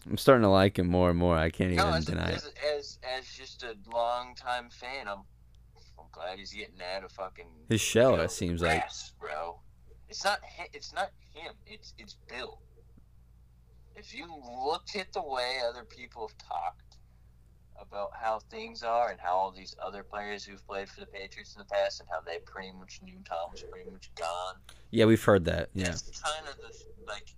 I'm 0.04 0.18
starting 0.18 0.42
to 0.42 0.48
like 0.48 0.78
him 0.80 0.88
more 0.88 1.10
and 1.10 1.18
more. 1.18 1.36
I 1.36 1.50
can't 1.50 1.70
no, 1.74 1.82
even 1.84 1.94
as, 1.94 2.04
deny 2.06 2.30
it. 2.30 2.34
as, 2.34 2.52
as 2.76 2.98
as 3.04 3.26
just 3.28 3.62
a 3.62 3.76
longtime 3.92 4.68
fan, 4.70 5.06
I'm 5.06 5.22
glad 6.12 6.38
he's 6.38 6.52
getting 6.52 6.80
out 6.94 7.04
of 7.04 7.12
fucking 7.12 7.46
His 7.68 7.80
shell, 7.80 8.12
you 8.12 8.16
know, 8.18 8.22
it 8.24 8.30
seems 8.30 8.62
like. 8.62 8.80
grass, 8.80 9.12
bro. 9.20 9.58
It's 10.08 10.24
not 10.24 10.40
it's 10.72 10.92
not 10.92 11.10
him. 11.34 11.54
It's 11.66 11.94
it's 11.98 12.16
Bill. 12.28 12.60
If 13.96 14.14
you 14.14 14.26
looked 14.64 14.96
at 14.96 15.12
the 15.12 15.22
way 15.22 15.58
other 15.68 15.84
people 15.84 16.28
have 16.28 16.36
talked 16.38 16.96
about 17.80 18.10
how 18.14 18.38
things 18.50 18.82
are 18.82 19.10
and 19.10 19.18
how 19.20 19.34
all 19.34 19.50
these 19.50 19.74
other 19.82 20.02
players 20.02 20.44
who've 20.44 20.64
played 20.66 20.88
for 20.88 21.00
the 21.00 21.06
Patriots 21.06 21.54
in 21.54 21.58
the 21.60 21.64
past 21.64 22.00
and 22.00 22.08
how 22.10 22.20
they 22.20 22.38
pretty 22.44 22.72
much 22.72 23.00
knew 23.02 23.16
Tom 23.28 23.50
was 23.50 23.62
pretty 23.62 23.90
much 23.90 24.10
gone. 24.14 24.54
Yeah, 24.90 25.06
we've 25.06 25.22
heard 25.22 25.44
that. 25.46 25.70
Yeah. 25.74 25.86
That's 25.86 26.20
kind 26.20 26.46
of 26.48 26.56
the 26.58 26.72
like. 27.06 27.34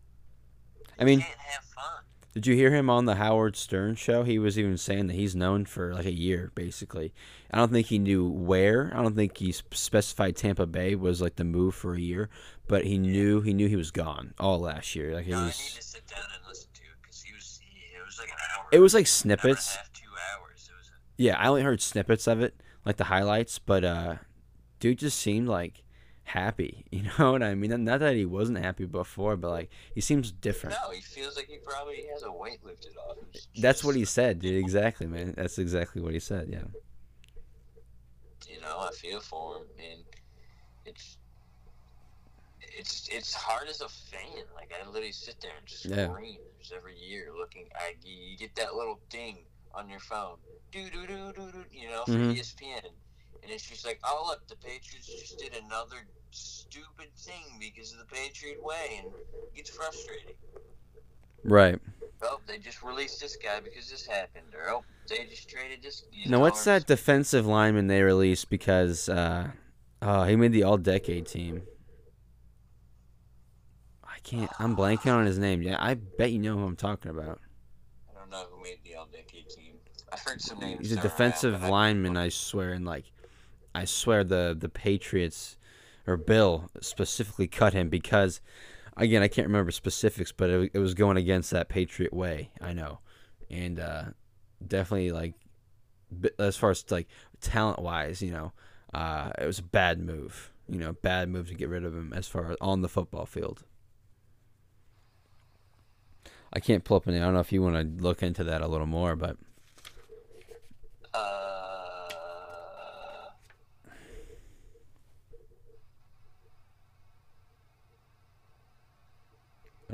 I 0.99 1.03
you 1.03 1.07
mean- 1.07 1.21
can't 1.21 1.39
have 1.39 1.65
fun. 1.65 2.03
Did 2.35 2.49
you 2.49 2.57
hear 2.57 2.73
him 2.75 2.91
on 2.91 3.05
the 3.05 3.15
Howard 3.15 3.55
Stern 3.55 3.95
show? 3.95 4.25
He 4.25 4.41
was 4.41 4.59
even 4.59 4.77
saying 4.77 5.07
that 5.07 5.15
he's 5.15 5.37
known 5.37 5.65
for 5.67 5.95
like 5.95 6.05
a 6.05 6.13
year, 6.13 6.51
basically. 6.57 7.15
I 7.53 7.59
don't 7.59 7.71
think 7.71 7.87
he 7.87 7.99
knew 8.01 8.29
where. 8.29 8.93
I 8.93 9.03
don't 9.03 9.15
think 9.15 9.37
he 9.39 9.53
specified 9.53 10.35
Tampa 10.35 10.67
Bay 10.67 10.97
was 10.97 11.23
like 11.23 11.37
the 11.37 11.45
move 11.45 11.77
for 11.77 11.95
a 11.95 12.01
year, 12.01 12.29
but 12.67 12.85
he 12.87 12.99
knew 12.99 13.41
he 13.41 13.55
knew 13.55 13.69
he 13.69 13.77
was 13.77 13.93
gone 13.93 14.35
all 14.41 14.59
last 14.59 14.97
year. 14.97 15.15
Like 15.15 15.29
it 15.29 15.31
No, 15.31 15.37
I 15.39 15.41
need 15.43 15.47
was, 15.47 15.75
to 15.75 15.83
sit 15.83 16.07
down 16.09 16.25
and 16.35 16.43
listen 16.49 16.69
to 16.75 16.83
it 16.83 16.89
because 17.03 17.23
he 17.23 17.33
was. 17.33 17.61
It 17.97 18.05
was 18.05 18.19
like 18.19 18.31
an 18.31 18.35
hour. 18.59 18.67
it 18.73 18.79
was 18.81 18.95
like 18.95 19.03
hour 19.03 19.05
and 19.05 19.07
a 19.07 19.11
snippets. 19.13 19.77
half, 19.77 19.93
two 19.93 20.09
hours. 20.33 20.69
It 20.69 20.77
was. 20.77 20.89
A, 20.89 20.93
Yeah, 21.17 21.37
I 21.39 21.47
only 21.47 21.63
heard 21.63 21.81
snippets 21.81 22.27
of 22.27 22.41
it, 22.41 22.61
like 22.85 22.97
the 22.97 23.05
highlights, 23.05 23.61
but 23.61 23.85
uh, 23.85 24.17
dude 24.81 24.99
just 24.99 25.21
seemed 25.21 25.47
like 25.47 25.84
happy. 26.25 26.85
You 26.91 27.03
know 27.19 27.33
what 27.33 27.43
I 27.43 27.55
mean? 27.55 27.85
Not 27.85 28.01
that 28.01 28.15
he 28.17 28.25
wasn't 28.25 28.59
happy 28.59 28.85
before, 28.87 29.37
but 29.37 29.51
like 29.51 29.71
he 29.95 30.01
seems 30.01 30.31
different. 30.33 30.77
no, 30.83 30.91
he 30.91 31.01
feels 31.01 31.37
like 31.37 31.49
he 31.49 31.59
probably 31.59 32.05
has 32.13 32.23
a 32.23 32.33
weight 32.33 32.65
lifted 32.65 32.93
off 32.97 33.17
That's 33.57 33.83
what 33.85 33.95
he 33.97 34.05
said, 34.05 34.41
dude. 34.41 34.57
Exactly, 34.57 35.07
man. 35.07 35.35
That's 35.37 35.59
exactly 35.59 36.01
what 36.03 36.13
he 36.13 36.21
said. 36.21 36.49
Yeah. 36.51 36.65
you 38.53 38.61
know, 38.61 38.79
I 38.81 38.91
feel 38.93 39.21
for 39.21 39.57
him, 39.57 39.63
and 39.79 40.01
it's 40.87 41.17
it's 42.77 43.09
it's 43.11 43.33
hard 43.35 43.69
as 43.69 43.81
a 43.81 43.89
fan. 43.89 44.45
Like 44.55 44.73
I 44.73 44.87
literally 44.87 45.13
sit 45.13 45.41
there 45.41 45.53
and 45.59 45.67
just 45.67 45.85
Yeah. 45.87 46.09
scream 46.09 46.39
every 46.75 46.97
year, 46.99 47.29
looking. 47.37 47.69
I 47.75 47.95
you 48.05 48.37
get 48.37 48.55
that 48.57 48.75
little 48.75 49.01
ding 49.11 49.39
on 49.75 49.89
your 49.89 50.01
phone, 50.01 50.37
do 50.73 50.89
do 50.91 51.07
do 51.07 51.33
do 51.33 51.51
do, 51.53 51.65
you 51.73 51.89
know, 51.89 52.05
for 52.05 52.13
Mhm. 52.13 52.37
ESPN, 52.37 52.91
and 53.45 53.53
it's 53.53 53.69
just 53.69 53.87
like, 53.87 54.01
oh 54.05 54.25
look, 54.27 54.47
the 54.49 54.57
Patriots 54.57 55.07
just 55.07 55.39
did 55.39 55.53
another 55.65 55.97
stupid 56.31 57.09
thing 57.17 57.45
because 57.61 57.93
of 57.93 57.99
the 57.99 58.07
Patriot 58.07 58.63
way, 58.65 59.03
and 59.03 59.09
it 59.09 59.55
gets 59.55 59.71
frustrating. 59.71 60.35
Right. 61.45 61.79
Oh, 62.23 62.41
they 62.47 62.59
just 62.59 62.83
released 62.83 63.21
this 63.21 63.37
guy 63.37 63.61
because 63.61 63.91
this 63.91 64.07
happened, 64.07 64.47
or 64.55 64.71
oh, 64.71 64.85
they 65.09 65.27
just 65.29 65.49
traded 65.49 65.83
this. 65.83 66.05
Now, 66.27 66.41
what's 66.41 66.65
that 66.65 66.87
defensive 66.87 67.47
lineman 67.47 67.87
they 67.87 68.03
released 68.03 68.49
because 68.49 69.11
uh, 69.11 69.49
uh, 70.01 70.25
he 70.25 70.37
made 70.37 70.53
the 70.53 70.63
All-Decade 70.63 71.27
team? 71.27 71.63
I 74.03 74.19
can't. 74.23 74.51
I'm 74.59 74.75
blanking 74.75 75.13
on 75.13 75.27
his 75.27 75.39
name. 75.39 75.61
Yeah, 75.61 75.77
I 75.79 75.95
bet 75.95 76.33
you 76.33 76.39
know 76.39 76.57
who 76.57 76.65
I'm 76.65 76.77
talking 76.77 77.11
about. 77.11 77.41
I 78.11 78.19
don't 78.19 78.31
know 78.31 78.47
who 78.51 78.63
made 78.63 78.79
the 78.83 78.95
All-Decade 78.95 79.51
team. 79.51 79.75
I've 80.11 80.21
heard 80.21 80.41
some 80.41 80.61
names. 80.61 80.79
He's 80.81 80.93
a 80.93 80.95
thrown 80.95 81.05
around, 81.05 81.11
defensive 81.11 81.65
I- 81.65 81.69
lineman, 81.69 82.17
I 82.17 82.31
swear, 82.31 82.73
and 82.73 82.87
like, 82.87 83.05
I 83.75 83.85
swear 83.85 84.25
the 84.25 84.57
the 84.59 84.69
Patriots 84.69 85.57
or 86.07 86.17
Bill 86.17 86.71
specifically 86.81 87.49
cut 87.49 87.73
him 87.73 87.89
because, 87.89 88.41
again, 88.97 89.23
I 89.23 89.29
can't 89.29 89.47
remember 89.47 89.71
specifics, 89.71 90.33
but 90.33 90.51
it, 90.51 90.71
it 90.75 90.79
was 90.79 90.95
going 90.95 91.17
against 91.17 91.51
that 91.51 91.69
Patriot 91.69 92.13
way. 92.13 92.51
I 92.61 92.73
know, 92.73 93.01
and 93.51 93.81
uh, 93.81 94.05
definitely 94.67 95.13
like, 95.13 95.35
as 96.39 96.57
far 96.57 96.71
as 96.71 96.85
like 96.91 97.09
talent 97.41 97.81
wise, 97.81 98.23
you 98.23 98.31
know, 98.31 98.53
uh, 98.93 99.31
it 99.39 99.47
was 99.47 99.59
a 99.59 99.65
bad 99.65 99.99
move. 100.01 100.53
You 100.69 100.79
know, 100.79 100.93
bad 100.93 101.29
move 101.29 101.49
to 101.49 101.55
get 101.55 101.69
rid 101.69 101.85
of 101.85 101.95
him 101.95 102.13
as 102.15 102.27
far 102.27 102.53
as 102.53 102.57
on 102.61 102.81
the 102.81 102.89
football 102.89 103.27
field. 103.27 103.65
I 106.53 106.61
can't 106.61 106.85
pull 106.85 106.99
up 106.99 107.09
any. 107.09 107.19
I 107.19 107.21
don't 107.21 107.35
know 107.35 107.41
if 107.41 107.53
you 107.53 107.61
want 107.61 107.99
to 107.99 108.03
look 108.03 108.23
into 108.23 108.45
that 108.45 108.63
a 108.63 108.69
little 108.69 108.87
more, 108.87 109.17
but 109.17 109.37
Uh, 111.13 111.21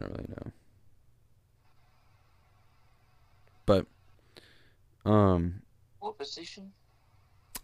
I 0.00 0.04
don't 0.04 0.12
really 0.12 0.28
know. 0.28 0.52
But 3.66 3.86
um 5.04 5.62
what 6.00 6.18
position? 6.18 6.72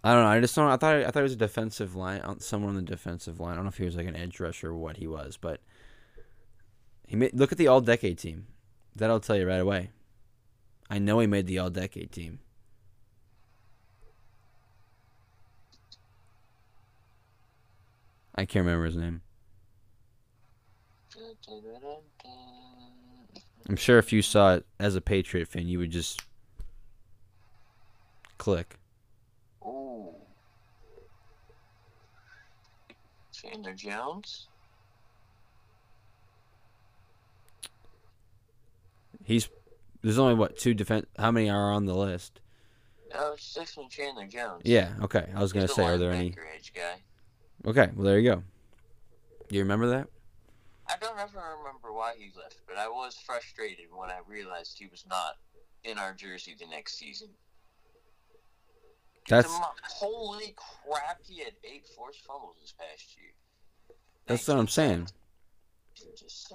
I 0.04 0.12
don't 0.12 0.22
know. 0.22 0.28
I 0.28 0.40
just 0.40 0.54
don't 0.54 0.68
I 0.68 0.76
thought 0.76 0.96
I 0.96 1.04
thought 1.04 1.20
he 1.20 1.22
was 1.22 1.32
a 1.32 1.36
defensive 1.36 1.96
line 1.96 2.20
on 2.20 2.40
someone 2.40 2.70
on 2.70 2.76
the 2.76 2.82
defensive 2.82 3.40
line. 3.40 3.52
I 3.52 3.54
don't 3.56 3.64
know 3.64 3.70
if 3.70 3.78
he 3.78 3.84
was 3.84 3.96
like 3.96 4.06
an 4.06 4.16
edge 4.16 4.38
rusher 4.38 4.70
or 4.70 4.74
what 4.74 4.98
he 4.98 5.06
was, 5.06 5.36
but 5.36 5.60
he 7.06 7.16
made 7.16 7.34
look 7.34 7.52
at 7.52 7.58
the 7.58 7.68
all 7.68 7.80
decade 7.80 8.18
team. 8.18 8.46
That'll 8.94 9.20
tell 9.20 9.36
you 9.36 9.48
right 9.48 9.56
away. 9.60 9.90
I 10.88 10.98
know 10.98 11.18
he 11.18 11.26
made 11.26 11.46
the 11.46 11.58
all 11.58 11.70
decade 11.70 12.12
team. 12.12 12.40
I 18.34 18.44
can't 18.44 18.66
remember 18.66 18.84
his 18.84 18.96
name. 18.96 19.22
I'm 23.68 23.76
sure 23.76 23.98
if 23.98 24.12
you 24.12 24.22
saw 24.22 24.54
it 24.54 24.66
as 24.78 24.96
a 24.96 25.00
Patriot 25.00 25.48
fan, 25.48 25.66
you 25.66 25.78
would 25.78 25.90
just 25.90 26.22
click. 28.38 28.78
Ooh. 29.64 30.14
Chandler 33.32 33.74
Jones? 33.74 34.48
He's 39.24 39.48
there's 40.02 40.18
only 40.18 40.34
what 40.34 40.56
two 40.56 40.72
defense. 40.74 41.06
How 41.18 41.32
many 41.32 41.50
are 41.50 41.72
on 41.72 41.86
the 41.86 41.94
list? 41.94 42.40
No, 43.12 43.32
it's 43.32 43.54
definitely 43.54 43.88
Chandler 43.90 44.26
Jones. 44.26 44.62
Yeah. 44.64 44.92
Okay. 45.02 45.26
I 45.34 45.40
was 45.40 45.52
gonna 45.52 45.66
say, 45.66 45.84
are 45.84 45.98
there 45.98 46.12
any? 46.12 46.30
guy. 46.30 47.00
Okay. 47.66 47.90
Well, 47.94 48.04
there 48.04 48.18
you 48.18 48.30
go. 48.30 48.42
Do 49.48 49.56
you 49.56 49.62
remember 49.62 49.88
that? 49.88 50.08
I 50.88 50.96
don't 51.00 51.18
ever 51.18 51.42
remember 51.58 51.92
why 51.92 52.14
he 52.16 52.30
left, 52.36 52.60
but 52.68 52.76
I 52.78 52.88
was 52.88 53.16
frustrated 53.16 53.86
when 53.92 54.10
I 54.10 54.18
realized 54.26 54.78
he 54.78 54.86
was 54.86 55.04
not 55.08 55.36
in 55.84 55.98
our 55.98 56.12
jersey 56.12 56.54
the 56.58 56.66
next 56.66 56.98
season. 56.98 57.28
That's 59.28 59.52
holy 59.82 60.54
crap! 60.54 61.18
He 61.24 61.40
had 61.40 61.54
eight 61.64 61.86
forced 61.96 62.24
fumbles 62.24 62.56
this 62.60 62.72
past 62.72 63.16
year. 63.16 63.32
that's 64.26 64.46
what 64.46 64.58
I'm 64.58 64.68
saying. 64.68 65.08
Just. 66.16 66.52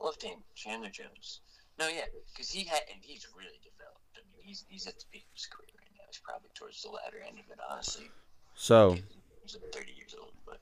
Loved 0.00 0.22
him, 0.22 0.38
Chandler 0.54 0.88
Jones. 0.88 1.40
No, 1.78 1.88
yeah, 1.88 2.04
because 2.32 2.50
he 2.50 2.64
had, 2.64 2.80
and 2.92 3.02
he's 3.02 3.26
really 3.36 3.60
developed. 3.62 4.00
I 4.16 4.20
mean, 4.32 4.46
he's 4.46 4.64
he's 4.68 4.86
at 4.86 4.98
the 4.98 5.04
peak 5.12 5.26
of 5.28 5.34
his 5.34 5.46
career 5.46 5.68
right 5.76 5.90
now. 5.96 6.04
He's 6.08 6.20
probably 6.24 6.48
towards 6.54 6.82
the 6.82 6.90
latter 6.90 7.18
end 7.26 7.38
of 7.38 7.50
it, 7.50 7.58
honestly. 7.68 8.10
So 8.54 8.96
He's 9.42 9.56
like 9.56 9.72
30 9.72 9.92
years 9.92 10.14
old, 10.18 10.32
but 10.46 10.60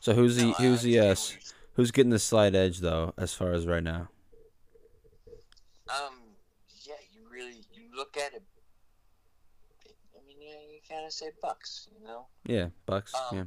so 0.00 0.12
who's 0.14 0.36
the 0.36 0.46
No, 0.46 0.52
who's 0.52 0.82
the 0.82 1.00
uh, 1.00 1.14
understand 1.76 1.82
s- 1.82 1.82
what 1.82 1.82
you're 1.82 1.84
who's 1.84 1.90
getting 1.90 2.10
the 2.10 2.18
slight 2.18 2.54
edge 2.54 2.78
though 2.80 3.12
as 3.16 3.34
far 3.34 3.52
as 3.52 3.66
right 3.66 3.82
now? 3.82 4.08
Um, 5.88 6.20
yeah, 6.84 6.94
you 7.12 7.20
really 7.30 7.64
you 7.72 7.84
look 7.96 8.16
at 8.16 8.34
it. 8.34 8.42
I 10.14 10.26
mean, 10.26 10.36
yeah, 10.40 10.54
you 10.72 10.78
kind 10.88 11.04
of 11.06 11.12
say 11.12 11.30
Bucks, 11.40 11.88
you 11.98 12.04
know, 12.06 12.26
Yeah, 12.44 12.68
Bucks. 12.86 13.14
Um, 13.14 13.36
yeah. 13.36 13.44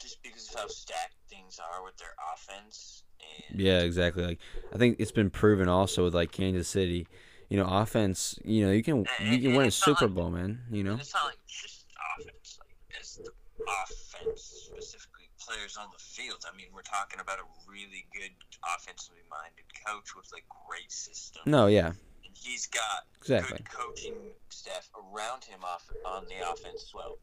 just 0.00 0.22
because 0.22 0.48
of 0.54 0.60
how 0.60 0.66
stacked 0.68 1.14
things 1.28 1.58
are 1.60 1.84
with 1.84 1.96
their 1.98 2.14
offense. 2.34 3.04
And 3.50 3.60
Yeah, 3.60 3.80
exactly. 3.80 4.24
Like 4.24 4.38
I 4.74 4.78
think 4.78 4.96
it's 4.98 5.12
been 5.12 5.30
proven 5.30 5.68
also 5.68 6.04
with 6.04 6.14
like 6.14 6.32
Kansas 6.32 6.68
City. 6.68 7.06
You 7.50 7.58
know, 7.58 7.66
offense. 7.68 8.38
You 8.44 8.64
know, 8.66 8.72
you 8.72 8.82
can 8.82 9.04
you 9.20 9.38
can 9.38 9.54
win 9.54 9.66
a 9.66 9.70
Super 9.70 10.06
like- 10.06 10.14
Bowl, 10.14 10.30
man. 10.30 10.60
You 10.70 10.84
know. 10.84 10.94
It's 10.94 11.12
not 11.12 11.24
like 11.26 11.36
just 11.46 11.84
offense, 12.18 12.58
like 12.58 12.98
as 12.98 13.16
the 13.22 13.30
offense 13.68 14.70
specifically 14.72 15.11
players 15.52 15.76
on 15.76 15.88
the 15.92 15.98
field. 15.98 16.44
I 16.50 16.56
mean, 16.56 16.66
we're 16.74 16.82
talking 16.82 17.20
about 17.20 17.38
a 17.38 17.46
really 17.68 18.06
good 18.14 18.32
offensively 18.76 19.22
minded 19.30 19.64
coach 19.86 20.16
with 20.16 20.30
a 20.32 20.42
great 20.68 20.90
system. 20.90 21.42
No, 21.46 21.66
yeah, 21.66 21.88
And 21.88 22.34
he's 22.34 22.66
got 22.66 23.04
exactly. 23.20 23.58
good 23.58 23.68
coaching 23.70 24.14
staff 24.48 24.88
around 24.96 25.44
him 25.44 25.60
off 25.64 25.88
on 26.06 26.24
the 26.28 26.40
offense 26.48 26.82
as 26.82 26.92
well. 26.94 27.18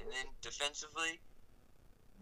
And 0.00 0.08
then 0.08 0.26
defensively, 0.42 1.20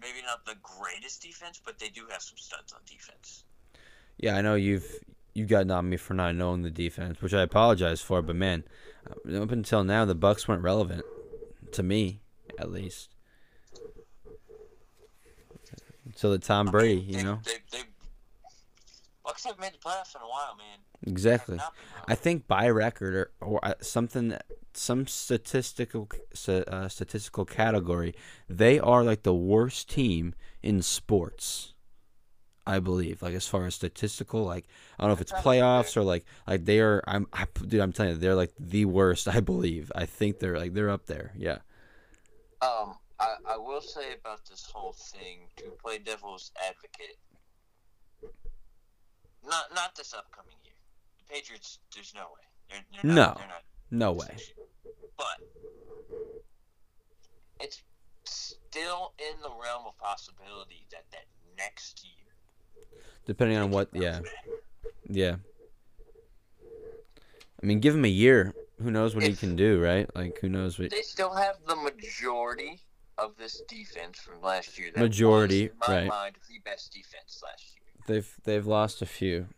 maybe 0.01 0.19
not 0.25 0.45
the 0.45 0.57
greatest 0.63 1.23
defense, 1.23 1.61
but 1.65 1.79
they 1.79 1.89
do 1.89 2.03
have 2.11 2.23
some 2.23 2.37
studs 2.37 2.73
on 2.73 2.81
defense. 2.87 3.45
Yeah, 4.19 4.37
I 4.37 4.43
know 4.43 4.55
you've 4.55 5.05
you've 5.35 5.49
gotten 5.49 5.71
on 5.71 5.89
me 5.89 5.99
for 5.99 6.15
not 6.15 6.35
knowing 6.35 6.63
the 6.63 6.71
defense, 6.71 7.21
which 7.21 7.35
I 7.35 7.43
apologize 7.43 8.01
for. 8.01 8.23
But 8.23 8.37
man, 8.37 8.65
up 9.07 9.51
until 9.51 9.85
now, 9.85 10.05
the 10.05 10.15
Bucks 10.15 10.49
weren't 10.49 10.63
relevant 10.63 11.05
to 11.73 11.83
me, 11.83 12.21
at 12.59 12.71
least. 12.71 13.16
Until 16.17 16.33
the 16.33 16.39
Tom 16.39 16.67
Brady, 16.67 17.01
you 17.01 17.17
they, 17.19 17.23
know. 17.23 17.41
they, 17.45 17.59
they 17.71 17.85
Bucks 19.27 19.45
haven't 19.45 19.61
made 19.61 19.73
the 19.73 19.79
playoffs 19.79 20.15
in 20.15 20.23
a 20.23 20.29
while, 20.29 20.57
man. 20.57 20.79
Exactly. 21.07 21.59
I 22.07 22.15
think 22.15 22.47
by 22.47 22.69
record 22.69 23.15
or, 23.15 23.31
or 23.41 23.61
uh, 23.65 23.75
something 23.81 24.37
some 24.73 25.07
statistical 25.07 26.09
uh, 26.49 26.89
statistical 26.89 27.45
category, 27.45 28.15
they 28.49 28.79
are 28.79 29.03
like 29.03 29.25
the 29.25 29.35
worst 29.35 29.91
team 29.91 30.35
in 30.63 30.81
sports. 30.81 31.75
I 32.69 32.81
believe, 32.81 33.23
like 33.23 33.35
as 33.35 33.47
far 33.47 33.67
as 33.67 33.77
statistical, 33.77 34.45
like 34.45 34.67
I 34.99 35.03
don't 35.03 35.11
know 35.11 35.15
if 35.15 35.21
it's 35.21 35.33
playoffs 35.33 35.97
or 35.97 36.03
like 36.03 36.25
like 36.47 36.65
they 36.65 36.81
are. 36.81 37.03
I'm, 37.07 37.27
I, 37.33 37.47
dude, 37.67 37.81
I'm 37.81 37.93
telling 37.93 38.13
you, 38.13 38.19
they're 38.19 38.35
like 38.35 38.53
the 38.59 38.87
worst. 38.87 39.29
I 39.37 39.41
believe. 39.41 39.93
I 39.95 40.07
think 40.07 40.39
they're 40.39 40.59
like 40.59 40.75
they're 40.75 40.91
up 40.91 41.07
there. 41.07 41.33
Yeah. 41.37 41.59
Um, 42.63 42.97
I, 43.19 43.37
I 43.51 43.57
will 43.57 43.81
say 43.81 44.13
about 44.13 44.41
this 44.49 44.65
whole 44.73 44.93
thing 44.93 45.49
to 45.57 45.71
play 45.83 45.99
devil's 45.99 46.53
advocate. 46.67 47.17
Not 49.45 49.75
not 49.75 49.95
this 49.97 50.13
upcoming 50.13 50.57
year. 50.65 50.75
The 51.19 51.35
Patriots, 51.35 51.79
there's 51.95 52.13
no 52.15 52.23
way. 52.23 52.47
They're, 52.71 52.85
they're 53.03 53.15
No. 53.15 53.35
they're 53.39 53.49
not 53.49 53.63
No 53.91 54.13
way. 54.13 54.37
But 55.17 55.41
it's 57.61 57.83
still 58.25 59.13
in 59.19 59.41
the 59.41 59.49
realm 59.51 59.85
of 59.87 59.97
possibility 59.99 60.87
that 60.91 61.05
that 61.13 61.25
next 61.57 62.05
year. 62.05 62.93
Depending 63.25 63.57
on 63.59 63.71
what, 63.71 63.89
yeah, 63.93 64.21
back. 64.21 64.33
yeah. 65.09 65.37
I 67.63 67.67
mean, 67.67 67.81
give 67.81 67.95
him 67.95 68.05
a 68.05 68.09
year. 68.09 68.55
Who 68.83 68.91
knows 68.91 69.15
what 69.15 69.25
he 69.25 69.33
can 69.35 69.57
do, 69.57 69.81
right? 69.81 70.09
Like, 70.15 70.39
who 70.41 70.49
knows 70.51 70.79
what? 70.79 70.91
They 70.91 71.01
still 71.01 71.35
have 71.35 71.57
the 71.67 71.75
majority 71.75 72.83
of 73.19 73.37
this 73.37 73.63
defense 73.69 74.19
from 74.19 74.41
last 74.43 74.79
year. 74.79 74.91
That 74.95 75.01
Majority, 75.01 75.63
was, 75.63 75.71
in 75.71 75.77
my 75.95 76.01
right. 76.01 76.09
mind, 76.09 76.37
the 76.49 76.59
best 76.65 76.93
defense 76.93 77.43
last 77.43 77.75
year. 77.75 77.83
They've 78.07 78.37
they've 78.45 78.67
lost 78.67 79.03
a 79.03 79.07
few 79.07 79.49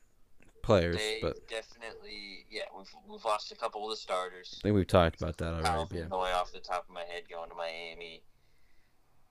players, 0.62 0.96
They 0.96 1.18
but 1.20 1.48
definitely, 1.48 2.46
yeah, 2.50 2.62
we've 2.76 2.92
we've 3.08 3.24
lost 3.24 3.52
a 3.52 3.56
couple 3.56 3.84
of 3.84 3.90
the 3.90 3.96
starters. 3.96 4.58
I 4.60 4.62
think 4.62 4.76
we've 4.76 4.86
talked 4.86 5.20
about 5.20 5.36
that 5.38 5.54
already. 5.54 5.96
Yeah. 5.96 6.04
Going 6.04 6.32
off 6.32 6.52
the 6.52 6.60
top 6.60 6.86
of 6.88 6.94
my 6.94 7.04
head, 7.04 7.24
going 7.30 7.50
to 7.50 7.56
Miami. 7.56 8.22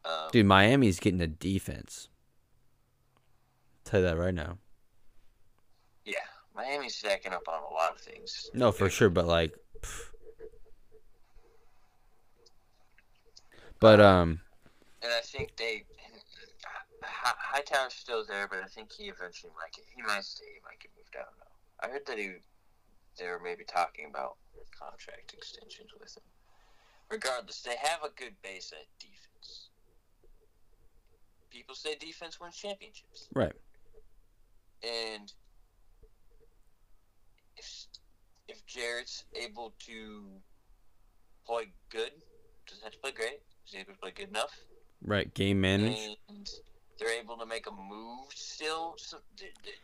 Um, 0.05 0.29
Dude, 0.31 0.46
Miami's 0.46 1.00
getting 1.00 1.22
a 1.22 1.27
defense. 1.27 2.10
tell 3.84 4.00
you 4.01 4.05
that 4.05 4.17
right 4.17 4.34
now. 4.34 4.57
Yeah, 6.05 6.15
Miami's 6.55 6.96
stacking 6.96 7.34
up 7.34 7.48
on 7.48 7.62
a 7.69 7.74
lot 7.74 7.91
of 7.93 8.00
things. 8.00 8.50
No, 8.53 8.72
for 8.72 8.89
sure, 8.89 9.10
but 9.10 9.25
like, 9.25 9.53
pff. 9.81 10.10
But 13.79 14.00
um, 14.01 14.39
And 15.03 15.12
I 15.12 15.22
think 15.22 15.55
they. 15.57 15.84
Hi- 17.03 17.36
Hightower's 17.60 17.93
still 17.93 18.25
there, 18.27 18.48
but 18.48 18.60
I 18.63 18.67
think 18.67 18.91
he 18.91 19.05
eventually 19.05 19.51
might 19.55 19.72
get. 19.74 19.86
He 19.96 20.01
might 20.01 20.24
stay. 20.24 20.46
He 20.55 20.62
might 20.65 20.79
get 20.79 20.91
moved 20.98 21.15
out. 21.17 21.34
No, 21.39 21.88
I 21.88 21.91
heard 21.91 22.05
that 22.07 22.17
he. 22.17 22.31
They 23.19 23.27
were 23.27 23.39
maybe 23.43 23.63
talking 23.63 24.05
about 24.10 24.38
contract 24.77 25.34
extensions 25.34 25.89
with 26.00 26.15
him. 26.17 26.24
Regardless, 27.10 27.62
they 27.62 27.75
have 27.81 28.03
a 28.03 28.10
good 28.19 28.34
base 28.43 28.72
at 28.74 28.86
defense. 29.00 29.69
People 31.50 31.74
say 31.74 31.96
defense 31.96 32.39
wins 32.39 32.55
championships. 32.57 33.27
right, 33.34 33.53
And 34.84 35.31
if 37.55 37.86
if 38.48 38.65
Jarrett's 38.65 39.24
able 39.34 39.74
to 39.88 40.25
play 41.46 41.72
good, 41.89 42.12
doesn't 42.67 42.84
have 42.84 42.93
to 42.93 43.00
play 43.00 43.12
great. 43.12 43.39
He's 43.67 43.81
able 43.81 43.93
to 43.93 44.00
play 44.00 44.12
good 44.15 44.29
enough, 44.29 44.57
right, 45.03 45.33
game 45.33 45.59
manage. 45.59 45.97
and 46.29 46.50
they're 46.97 47.19
able 47.19 47.36
to 47.38 47.45
make 47.45 47.67
a 47.67 47.71
move 47.71 48.27
still, 48.33 48.95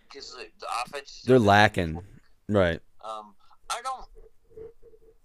because 0.10 0.32
the, 0.32 0.46
the 0.60 0.68
offense. 0.86 1.24
They're 1.26 1.38
lacking, 1.38 2.02
right? 2.48 2.80
Um, 3.04 3.36
I 3.70 3.82
don't. 3.84 4.06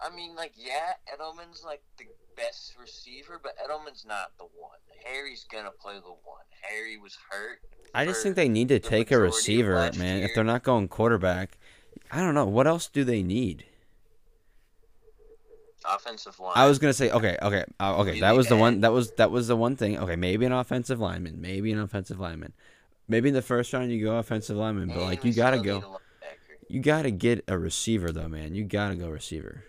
I 0.00 0.14
mean, 0.14 0.34
like, 0.34 0.52
yeah, 0.56 0.94
Edelman's 1.12 1.62
like 1.64 1.82
the 1.98 2.06
best 2.36 2.74
receiver, 2.80 3.40
but 3.40 3.54
Edelman's 3.58 4.04
not 4.04 4.32
the 4.38 4.44
one. 4.44 4.78
Harry's 5.04 5.46
gonna 5.50 5.70
play 5.70 5.94
the 5.94 6.08
one. 6.08 6.44
Harry 6.62 6.96
was 6.98 7.16
hurt. 7.30 7.60
I 7.94 8.04
just 8.06 8.24
think 8.24 8.34
they 8.34 8.48
need 8.48 8.68
to 8.68 8.80
the 8.80 8.88
take 8.88 9.12
a 9.12 9.18
receiver, 9.18 9.90
man. 9.96 10.22
If 10.22 10.34
they're 10.34 10.44
not 10.44 10.64
going 10.64 10.88
quarterback, 10.88 11.58
I 12.10 12.20
don't 12.20 12.34
know 12.34 12.46
what 12.46 12.66
else 12.66 12.88
do 12.88 13.04
they 13.04 13.22
need. 13.22 13.64
Offensive 15.94 16.38
line. 16.40 16.52
I 16.54 16.66
was 16.66 16.78
gonna 16.78 16.92
say 16.92 17.10
okay, 17.10 17.36
okay, 17.42 17.64
uh, 17.80 17.96
okay. 17.98 18.10
Really 18.10 18.20
That 18.20 18.34
was 18.36 18.48
the 18.48 18.56
one. 18.56 18.80
That 18.80 18.92
was 18.92 19.12
that 19.12 19.30
was 19.30 19.48
the 19.48 19.56
one 19.56 19.76
thing. 19.76 19.98
Okay, 19.98 20.16
maybe 20.16 20.44
an 20.46 20.52
offensive 20.52 21.00
lineman, 21.00 21.40
maybe 21.40 21.72
an 21.72 21.78
offensive 21.80 22.18
lineman. 22.20 22.52
Maybe 23.08 23.28
in 23.28 23.34
the 23.34 23.42
first 23.42 23.72
round 23.72 23.90
you 23.90 24.04
go 24.04 24.16
offensive 24.16 24.56
lineman, 24.56 24.88
but 24.88 24.96
And 24.98 25.04
like 25.04 25.24
you 25.24 25.32
gotta 25.32 25.58
go. 25.58 26.00
You 26.68 26.80
gotta 26.80 27.10
get 27.10 27.44
a 27.48 27.58
receiver 27.58 28.12
though, 28.12 28.28
man. 28.28 28.54
You 28.54 28.64
gotta 28.64 28.94
go 28.94 29.08
receiver. 29.08 29.64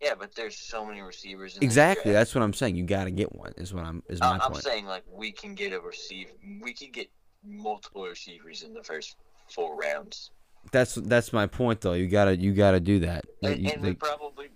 Yeah, 0.00 0.14
but 0.18 0.34
there's 0.34 0.56
so 0.56 0.84
many 0.84 1.00
receivers. 1.00 1.56
In 1.56 1.62
Exactly. 1.62 2.10
That's 2.10 2.34
what 2.34 2.42
I'm 2.42 2.52
saying. 2.52 2.74
You 2.74 2.82
gotta 2.82 3.12
get 3.12 3.32
one. 3.32 3.52
Is 3.56 3.72
what 3.72 3.84
I'm. 3.84 4.02
Is 4.08 4.18
my 4.18 4.26
Uh, 4.26 4.38
I'm 4.42 4.50
point. 4.52 4.64
saying 4.64 4.86
like 4.86 5.04
we 5.08 5.30
can 5.30 5.54
get 5.54 5.72
a 5.72 5.78
receiver. 5.80 6.30
We 6.60 6.72
can 6.74 6.90
get 6.90 7.08
multiple 7.44 8.04
receivers 8.04 8.62
in 8.64 8.74
the 8.74 8.82
first 8.82 9.16
four 9.48 9.76
rounds, 9.76 10.30
That's 10.72 10.94
that's 10.94 11.32
my 11.32 11.46
point 11.46 11.80
though. 11.80 11.92
You 11.92 12.08
gotta 12.08 12.36
you 12.36 12.52
gotta 12.52 12.80
do 12.80 13.00
that. 13.00 13.24
And, 13.42 13.60
you- 13.62 13.70
and 13.70 13.82
we 13.82 13.94
probably 13.94 14.48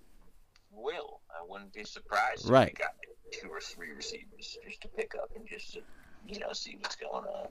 will. 0.87 1.21
I 1.31 1.45
wouldn't 1.47 1.73
be 1.73 1.85
surprised. 1.85 2.49
Right. 2.49 2.69
If 2.69 2.79
we 2.79 2.85
got 2.85 2.95
two 3.33 3.49
or 3.49 3.61
three 3.61 3.93
receivers 3.93 4.57
just 4.65 4.81
to 4.83 4.89
pick 4.89 5.15
up 5.21 5.31
and 5.35 5.47
just 5.47 5.75
to 5.75 5.81
you 6.29 6.39
know 6.41 6.53
see 6.53 6.77
what's 6.81 6.97
going 6.97 7.25
on. 7.25 7.49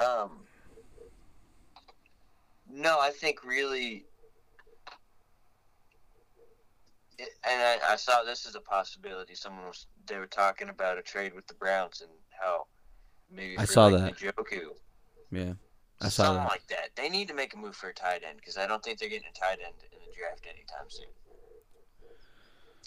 Um. 0.00 0.30
No, 2.70 2.98
I 3.00 3.10
think 3.10 3.44
really. 3.44 4.04
And 7.18 7.62
I, 7.62 7.78
I 7.92 7.96
saw 7.96 8.22
this 8.22 8.46
as 8.46 8.54
a 8.54 8.60
possibility. 8.60 9.34
Someone 9.34 9.66
was 9.66 9.86
they 10.06 10.18
were 10.18 10.26
talking 10.26 10.68
about 10.68 10.98
a 10.98 11.02
trade 11.02 11.34
with 11.34 11.46
the 11.46 11.54
Browns 11.54 12.00
and 12.00 12.10
how 12.30 12.66
maybe 13.32 13.58
I 13.58 13.64
saw 13.64 13.86
like 13.86 14.18
that. 14.18 14.34
Njoku, 14.36 14.60
yeah. 15.32 15.54
I 16.00 16.08
saw 16.08 16.24
something 16.24 16.42
that. 16.44 16.48
like 16.48 16.66
that. 16.68 16.90
They 16.94 17.08
need 17.08 17.26
to 17.28 17.34
make 17.34 17.54
a 17.54 17.56
move 17.56 17.74
for 17.74 17.88
a 17.88 17.94
tight 17.94 18.22
end 18.28 18.36
because 18.36 18.56
I 18.56 18.68
don't 18.68 18.82
think 18.84 18.98
they're 19.00 19.08
getting 19.08 19.28
a 19.28 19.38
tight 19.38 19.58
end 19.64 19.74
in 19.90 19.98
the 19.98 20.16
draft 20.16 20.46
anytime 20.46 20.88
soon. 20.88 21.08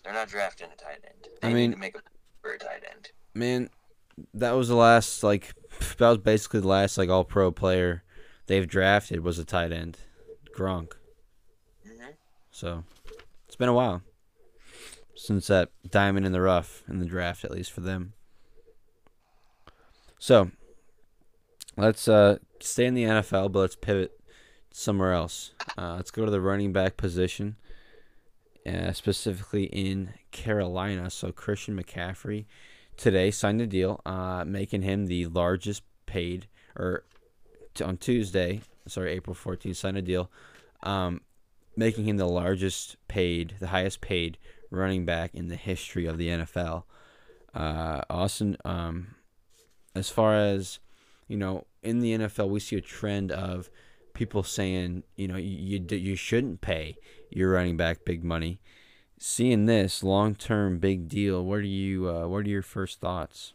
They're 0.04 0.14
not 0.14 0.30
drafting 0.30 0.68
a 0.72 0.76
tight 0.76 1.00
end. 1.06 1.28
They 1.42 1.48
I 1.50 1.54
mean- 1.54 1.72
need 1.72 1.76
to 1.76 1.80
make 1.82 1.96
a 1.96 2.02
for 2.42 2.54
a 2.54 2.58
tight 2.58 2.84
end. 2.92 3.12
Man, 3.34 3.70
that 4.34 4.52
was 4.52 4.68
the 4.68 4.76
last 4.76 5.24
like 5.24 5.54
that 5.98 6.10
was 6.10 6.18
basically 6.18 6.60
the 6.62 6.68
last 6.68 6.98
like 6.98 7.10
all 7.10 7.24
pro 7.24 7.52
player 7.52 8.04
they've 8.48 8.68
drafted 8.68 9.22
was 9.22 9.38
a 9.40 9.46
tight 9.46 9.72
end, 9.72 10.00
Gronk. 10.58 10.94
hmm 11.86 12.06
So 12.52 12.84
it's 13.48 13.56
been 13.56 13.70
a 13.70 13.74
while 13.74 14.02
since 15.16 15.48
that 15.48 15.70
diamond 15.90 16.26
in 16.26 16.32
the 16.32 16.42
rough 16.42 16.84
in 16.90 16.98
the 17.00 17.06
draft, 17.06 17.44
at 17.46 17.52
least 17.52 17.72
for 17.72 17.82
them. 17.82 18.14
So 20.20 20.52
let's 21.78 22.08
uh, 22.08 22.38
stay 22.60 22.86
in 22.86 22.94
the 22.96 23.04
NFL, 23.04 23.52
but 23.52 23.60
let's 23.60 23.76
pivot 23.76 24.20
somewhere 24.72 25.14
else. 25.14 25.54
Uh, 25.78 25.96
let's 25.96 26.12
go 26.12 26.26
to 26.26 26.32
the 26.32 26.42
running 26.42 26.72
back 26.74 26.98
position, 26.98 27.56
uh, 28.66 28.92
specifically 28.92 29.66
in 29.66 30.14
Carolina. 30.32 31.10
So 31.10 31.32
Christian 31.32 31.82
McCaffrey 31.82 32.46
today 32.98 33.32
signed 33.32 33.62
a 33.62 33.68
deal, 33.68 34.02
uh, 34.06 34.44
making 34.46 34.82
him 34.82 35.08
the 35.08 35.28
largest 35.28 35.84
paid, 36.06 36.48
or 36.76 37.04
t- 37.74 37.84
on 37.84 37.98
Tuesday, 37.98 38.62
sorry, 38.88 39.12
April 39.12 39.36
14th, 39.36 39.76
signed 39.76 39.98
a 39.98 40.02
deal. 40.02 40.30
Um, 40.84 41.22
making 41.76 42.06
him 42.06 42.18
the 42.18 42.28
largest 42.28 42.98
paid, 43.08 43.56
the 43.60 43.68
highest 43.68 44.02
paid 44.02 44.38
running 44.70 45.06
back 45.06 45.34
in 45.34 45.48
the 45.48 45.56
history 45.56 46.06
of 46.06 46.18
the 46.18 46.28
NFL. 46.28 46.84
Uh, 47.54 48.02
Austin, 48.10 48.58
um, 48.66 49.16
as 49.96 50.10
far 50.10 50.36
as 50.36 50.80
you 51.32 51.38
know, 51.38 51.66
in 51.82 52.02
the 52.02 52.12
NFL, 52.12 52.50
we 52.50 52.60
see 52.60 52.76
a 52.76 52.82
trend 52.82 53.32
of 53.32 53.70
people 54.22 54.44
saying, 54.44 55.02
you 55.16 55.28
know, 55.28 55.36
you 55.36 55.80
you, 55.90 55.98
you 55.98 56.16
shouldn't 56.16 56.62
pay 56.62 56.96
your 57.32 57.54
running 57.54 57.76
back 57.76 58.06
big 58.06 58.24
money. 58.24 58.60
Seeing 59.18 59.66
this 59.66 60.04
long 60.04 60.36
term 60.36 60.78
big 60.78 61.10
deal, 61.10 61.44
what 61.44 61.58
are 61.58 61.62
you? 61.62 62.08
Uh, 62.08 62.28
what 62.28 62.46
are 62.46 62.50
your 62.50 62.62
first 62.62 63.00
thoughts? 63.00 63.54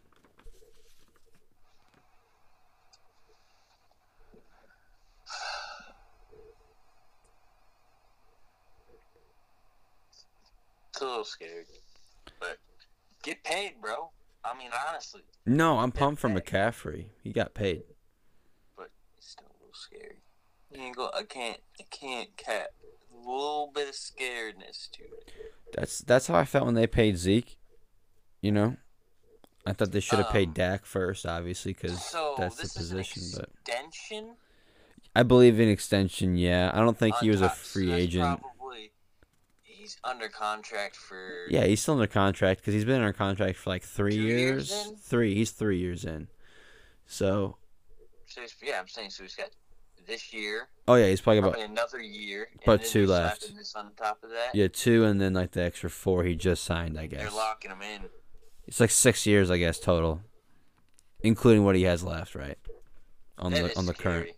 It's 10.91 11.01
a 11.03 11.05
little 11.05 11.25
scary, 11.25 11.65
but 12.41 12.59
get 13.23 13.45
paid, 13.45 13.75
bro. 13.81 14.11
I 14.45 14.57
mean, 14.57 14.71
honestly, 14.89 15.23
No, 15.45 15.79
I'm 15.79 15.93
pumped 15.93 16.21
for 16.21 16.29
McCaffrey. 16.31 17.07
He 17.23 17.33
got 17.33 17.55
paid. 17.55 17.83
but 18.77 18.91
it's 19.19 19.31
still 19.31 19.47
a 19.49 19.57
little 19.61 19.75
scary. 19.75 20.17
You 20.71 20.81
ain't 20.81 20.97
go. 20.97 21.11
I 21.17 21.23
can't. 21.23 21.59
I 21.81 21.85
can't 21.91 22.37
cap. 22.37 22.69
A 23.13 23.17
little 23.19 23.71
bit 23.75 23.89
of 23.89 23.95
scaredness 23.95 24.91
to 24.93 25.03
it. 25.03 25.33
That's 25.75 25.99
that's 26.01 26.27
how 26.27 26.37
I 26.37 26.45
felt 26.45 26.67
when 26.67 26.75
they 26.75 26.87
paid 26.87 27.19
Zeke. 27.19 27.57
You 28.41 28.53
know, 28.53 28.77
I 29.67 29.73
thought 29.73 29.93
they 29.93 30.01
should 30.01 30.19
have 30.19 30.31
paid 30.31 30.49
Um, 30.49 30.55
Dak 30.55 30.87
first, 30.87 31.27
obviously, 31.27 31.73
because 31.73 32.05
So 32.05 32.35
that's 32.39 32.57
the 32.57 32.79
position. 32.79 33.23
But 33.35 33.51
extension. 33.67 34.37
I 35.15 35.23
believe 35.23 35.59
in 35.59 35.69
extension. 35.69 36.37
Yeah, 36.37 36.71
I 36.75 36.79
don't 36.81 36.99
think 36.99 37.17
he 37.17 37.31
was 37.31 37.41
a 37.41 37.49
top, 37.49 37.57
so 37.57 37.65
free 37.65 37.87
that's 37.87 38.03
agent. 38.03 38.41
Probably, 38.41 38.93
he's 39.63 39.97
under 40.05 40.29
contract 40.29 40.95
for. 40.97 41.47
Yeah, 41.49 41.65
he's 41.65 41.81
still 41.81 41.95
under 41.95 42.07
contract 42.07 42.61
because 42.61 42.75
he's 42.75 42.85
been 42.85 42.97
under 42.97 43.13
contract 43.13 43.59
for 43.59 43.71
like 43.71 43.83
three 43.83 44.17
years 44.17 44.71
years. 44.71 44.93
Three. 45.01 45.35
He's 45.35 45.51
three 45.51 45.79
years 45.79 46.05
in. 46.05 46.29
So, 47.07 47.57
So 48.27 48.43
yeah, 48.63 48.79
I'm 48.79 48.89
saying 48.89 49.11
so 49.11 49.23
he's 49.23 49.35
got 49.35 49.51
this 50.07 50.33
year, 50.33 50.69
oh 50.89 50.95
yeah, 50.95 51.09
he's 51.09 51.21
probably 51.21 51.39
about 51.39 51.59
another 51.59 52.01
year, 52.01 52.49
But 52.65 52.85
two 52.85 53.07
left. 53.07 53.51
On 53.75 53.93
top 53.97 54.23
of 54.23 54.31
that, 54.31 54.55
yeah 54.55 54.69
two, 54.73 55.05
and 55.05 55.21
then 55.21 55.35
like 55.35 55.53
the 55.53 55.63
extra 55.63 55.91
four 55.91 56.25
he 56.25 56.35
just 56.35 56.65
signed. 56.65 56.99
I 56.99 57.07
guess. 57.07 57.21
they're 57.21 57.31
locking 57.31 57.71
him 57.71 57.83
in. 57.83 58.03
it's 58.67 58.81
like 58.81 58.91
six 58.91 59.27
years, 59.27 59.51
I 59.51 59.59
guess 59.59 59.79
total, 59.79 60.23
including 61.21 61.65
what 61.65 61.77
he 61.77 61.83
has 61.85 62.03
left, 62.03 62.35
right? 62.35 62.59
On 63.39 63.53
That 63.53 63.73
the 63.75 63.79
on 63.79 63.87
the 63.87 63.95
current. 63.95 64.31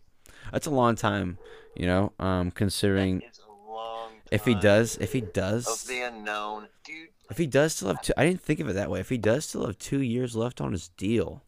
That's 0.51 0.67
a 0.67 0.71
long 0.71 0.95
time, 0.95 1.37
you 1.75 1.85
know. 1.85 2.11
Um, 2.19 2.51
considering 2.51 3.19
That 3.19 3.31
is 3.31 3.39
a 3.47 3.71
long 3.71 4.11
if 4.31 4.45
he 4.45 4.55
does, 4.55 4.97
if 4.97 5.13
he 5.13 5.19
of 5.21 5.33
does, 5.33 5.83
the 5.85 6.01
unknown, 6.01 6.67
dude. 6.83 7.09
if 7.29 7.37
he 7.37 7.45
does 7.47 7.75
still 7.75 7.89
have 7.89 8.01
two, 8.01 8.13
I 8.17 8.25
didn't 8.25 8.41
think 8.41 8.59
of 8.59 8.67
it 8.69 8.73
that 8.73 8.89
way. 8.89 8.99
If 8.99 9.09
he 9.09 9.17
does 9.17 9.45
still 9.45 9.65
have 9.67 9.77
two 9.77 10.01
years 10.01 10.35
left 10.35 10.59
on 10.61 10.71
his 10.71 10.89
deal, 10.89 11.43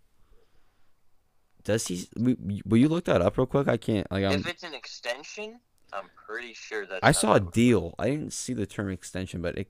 does 1.63 1.87
he? 1.87 2.07
Will 2.17 2.77
you 2.77 2.89
look 2.89 3.05
that 3.05 3.21
up 3.21 3.37
real 3.37 3.45
quick? 3.45 3.67
I 3.67 3.77
can't. 3.77 4.09
Like 4.11 4.25
I'm. 4.25 4.39
if 4.39 4.47
it's 4.47 4.63
an 4.63 4.73
extension, 4.73 5.59
I'm 5.93 6.09
pretty 6.15 6.53
sure 6.53 6.85
that. 6.85 6.99
I 7.03 7.11
saw 7.11 7.35
a 7.35 7.39
deal. 7.39 7.95
I 7.99 8.09
didn't 8.09 8.33
see 8.33 8.53
the 8.53 8.65
term 8.65 8.89
extension, 8.89 9.41
but 9.41 9.57
it. 9.57 9.67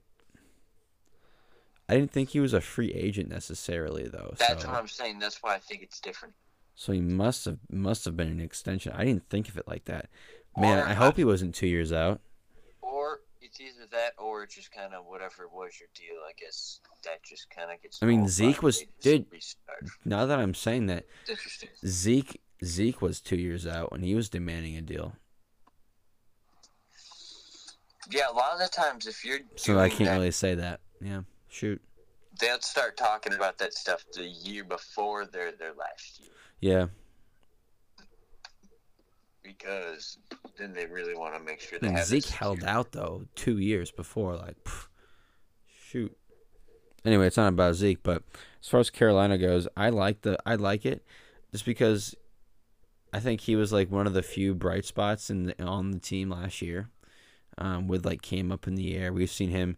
I 1.88 1.94
didn't 1.96 2.12
think 2.12 2.30
he 2.30 2.40
was 2.40 2.54
a 2.54 2.60
free 2.60 2.92
agent 2.92 3.28
necessarily, 3.28 4.04
though. 4.08 4.34
That's 4.38 4.62
so, 4.62 4.68
what 4.68 4.78
I'm 4.78 4.88
saying. 4.88 5.18
That's 5.18 5.42
why 5.42 5.54
I 5.54 5.58
think 5.58 5.82
it's 5.82 6.00
different. 6.00 6.34
so 6.74 6.92
he 6.92 7.00
must 7.00 7.44
have 7.44 7.58
must 7.70 8.04
have 8.04 8.16
been 8.16 8.28
an 8.28 8.40
extension. 8.40 8.92
I 8.94 9.04
didn't 9.04 9.28
think 9.28 9.48
of 9.48 9.58
it 9.58 9.68
like 9.68 9.84
that. 9.86 10.08
Man, 10.56 10.78
Or 10.78 10.82
I 10.86 10.94
hope 10.94 11.16
he 11.16 11.24
wasn't 11.24 11.54
two 11.54 11.66
years 11.66 11.92
out. 11.92 12.20
Or 12.80 13.20
it's 13.52 13.60
either 13.60 13.86
that, 13.92 14.12
or 14.18 14.46
just 14.46 14.72
kind 14.72 14.94
of 14.94 15.04
whatever 15.06 15.46
was 15.52 15.72
your 15.78 15.88
deal. 15.94 16.16
I 16.26 16.32
guess 16.38 16.80
that 17.04 17.22
just 17.22 17.48
kind 17.50 17.70
of 17.70 17.82
gets. 17.82 18.02
I 18.02 18.06
mean. 18.06 18.26
Zeke 18.28 18.62
was- 18.62 18.84
dude. 19.02 19.26
restart. 19.30 19.84
Now 20.04 20.26
that 20.26 20.38
I'm 20.38 20.54
saying 20.54 20.86
that, 20.86 21.04
Zeke 21.86 22.40
Zeke 22.64 23.02
was 23.02 23.20
two 23.20 23.36
years 23.36 23.66
out 23.66 23.92
when 23.92 24.02
he 24.02 24.14
was 24.14 24.28
demanding 24.28 24.76
a 24.76 24.80
deal. 24.82 25.14
Yeah, 28.10 28.30
a 28.30 28.32
lot 28.32 28.52
of 28.52 28.58
the 28.58 28.68
times 28.68 29.06
if 29.06 29.24
you're 29.24 29.38
So 29.56 29.78
I 29.78 29.88
can't 29.88 30.04
that, 30.06 30.14
really 30.14 30.30
say 30.32 30.54
that. 30.56 30.80
Yeah, 31.00 31.22
shoot. 31.48 31.80
they'll 32.40 32.60
start 32.60 32.96
talking 32.96 33.32
about 33.34 33.58
that 33.58 33.74
stuff 33.74 34.04
the 34.14 34.24
year 34.26 34.64
before 34.64 35.24
their 35.26 35.52
their 35.52 35.72
last 35.74 36.20
year 36.20 36.30
Yeah, 36.60 36.86
because 39.42 40.18
then 40.58 40.72
they 40.72 40.86
really 40.86 41.14
want 41.14 41.34
to 41.34 41.40
make 41.40 41.60
sure 41.60 41.78
they 41.78 41.90
have 41.90 42.06
Zeke 42.06 42.26
held 42.26 42.58
secure. 42.58 42.74
out 42.74 42.92
though 42.92 43.24
two 43.34 43.58
years 43.58 43.90
before. 43.90 44.36
Like, 44.36 44.62
pff, 44.64 44.86
shoot. 45.66 46.16
Anyway, 47.04 47.26
it's 47.26 47.36
not 47.36 47.48
about 47.48 47.74
Zeke, 47.74 48.02
but 48.02 48.22
as 48.62 48.68
far 48.68 48.80
as 48.80 48.90
Carolina 48.90 49.36
goes, 49.38 49.66
I 49.76 49.90
like 49.90 50.22
the 50.22 50.38
I 50.46 50.54
like 50.54 50.86
it, 50.86 51.04
just 51.50 51.64
because 51.64 52.14
I 53.12 53.20
think 53.20 53.42
he 53.42 53.56
was 53.56 53.72
like 53.72 53.90
one 53.90 54.06
of 54.06 54.14
the 54.14 54.22
few 54.22 54.54
bright 54.54 54.84
spots 54.84 55.28
in 55.30 55.44
the, 55.44 55.62
on 55.62 55.90
the 55.90 55.98
team 55.98 56.30
last 56.30 56.62
year. 56.62 56.88
Um, 57.58 57.86
with 57.86 58.06
like 58.06 58.22
came 58.22 58.50
up 58.50 58.66
in 58.66 58.76
the 58.76 58.96
air, 58.96 59.12
we've 59.12 59.30
seen 59.30 59.50
him. 59.50 59.76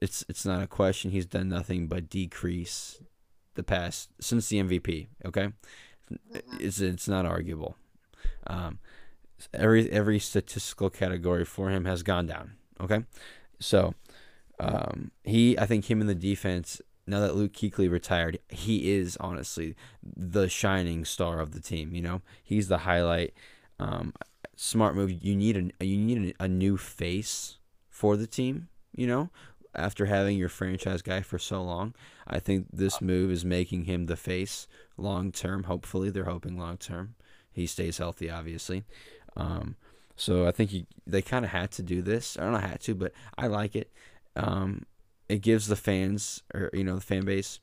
It's 0.00 0.24
it's 0.28 0.46
not 0.46 0.62
a 0.62 0.66
question. 0.66 1.10
He's 1.10 1.26
done 1.26 1.48
nothing 1.50 1.86
but 1.86 2.08
decrease 2.08 3.02
the 3.54 3.62
past 3.62 4.08
since 4.20 4.48
the 4.48 4.62
MVP. 4.62 5.08
Okay, 5.26 5.50
it's 6.58 6.80
it's 6.80 7.08
not 7.08 7.26
arguable. 7.26 7.76
Um, 8.46 8.78
every 9.54 9.90
every 9.90 10.18
statistical 10.18 10.90
category 10.90 11.44
for 11.44 11.70
him 11.70 11.84
has 11.84 12.02
gone 12.02 12.26
down. 12.26 12.52
Okay, 12.80 13.04
so 13.58 13.94
um, 14.58 15.10
he 15.24 15.58
I 15.58 15.66
think 15.66 15.90
him 15.90 16.00
in 16.00 16.06
the 16.06 16.14
defense. 16.14 16.80
Now 17.06 17.20
that 17.20 17.34
Luke 17.34 17.52
Kuechly 17.54 17.90
retired, 17.90 18.38
he 18.48 18.92
is 18.92 19.16
honestly 19.18 19.74
the 20.02 20.48
shining 20.48 21.04
star 21.04 21.40
of 21.40 21.52
the 21.52 21.60
team. 21.60 21.94
You 21.94 22.02
know, 22.02 22.22
he's 22.42 22.68
the 22.68 22.78
highlight. 22.78 23.34
Um, 23.78 24.12
smart 24.54 24.94
move. 24.94 25.10
You 25.22 25.34
need 25.34 25.72
a 25.80 25.84
you 25.84 25.96
need 25.96 26.34
a 26.38 26.48
new 26.48 26.76
face 26.76 27.58
for 27.88 28.16
the 28.16 28.26
team. 28.26 28.68
You 28.94 29.06
know, 29.06 29.30
after 29.74 30.06
having 30.06 30.36
your 30.36 30.48
franchise 30.48 31.02
guy 31.02 31.22
for 31.22 31.38
so 31.38 31.62
long, 31.62 31.94
I 32.26 32.38
think 32.38 32.66
this 32.72 33.00
move 33.00 33.30
is 33.30 33.44
making 33.44 33.84
him 33.84 34.06
the 34.06 34.16
face 34.16 34.66
long 34.96 35.32
term. 35.32 35.64
Hopefully, 35.64 36.10
they're 36.10 36.24
hoping 36.24 36.58
long 36.58 36.76
term. 36.76 37.14
He 37.52 37.66
stays 37.66 37.98
healthy, 37.98 38.30
obviously. 38.30 38.84
Um, 39.40 39.76
so 40.16 40.46
I 40.46 40.50
think 40.50 40.70
he, 40.70 40.86
they 41.06 41.22
kind 41.22 41.44
of 41.44 41.50
had 41.50 41.70
to 41.72 41.82
do 41.82 42.02
this. 42.02 42.36
I 42.38 42.42
don't 42.42 42.52
know 42.52 42.58
had 42.58 42.80
to, 42.82 42.94
but 42.94 43.12
I 43.38 43.46
like 43.46 43.74
it. 43.74 43.90
Um, 44.36 44.84
it 45.28 45.40
gives 45.42 45.68
the 45.68 45.76
fans 45.76 46.42
or 46.52 46.70
you 46.72 46.84
know 46.84 46.96
the 46.96 47.00
fan 47.00 47.24
base 47.24 47.60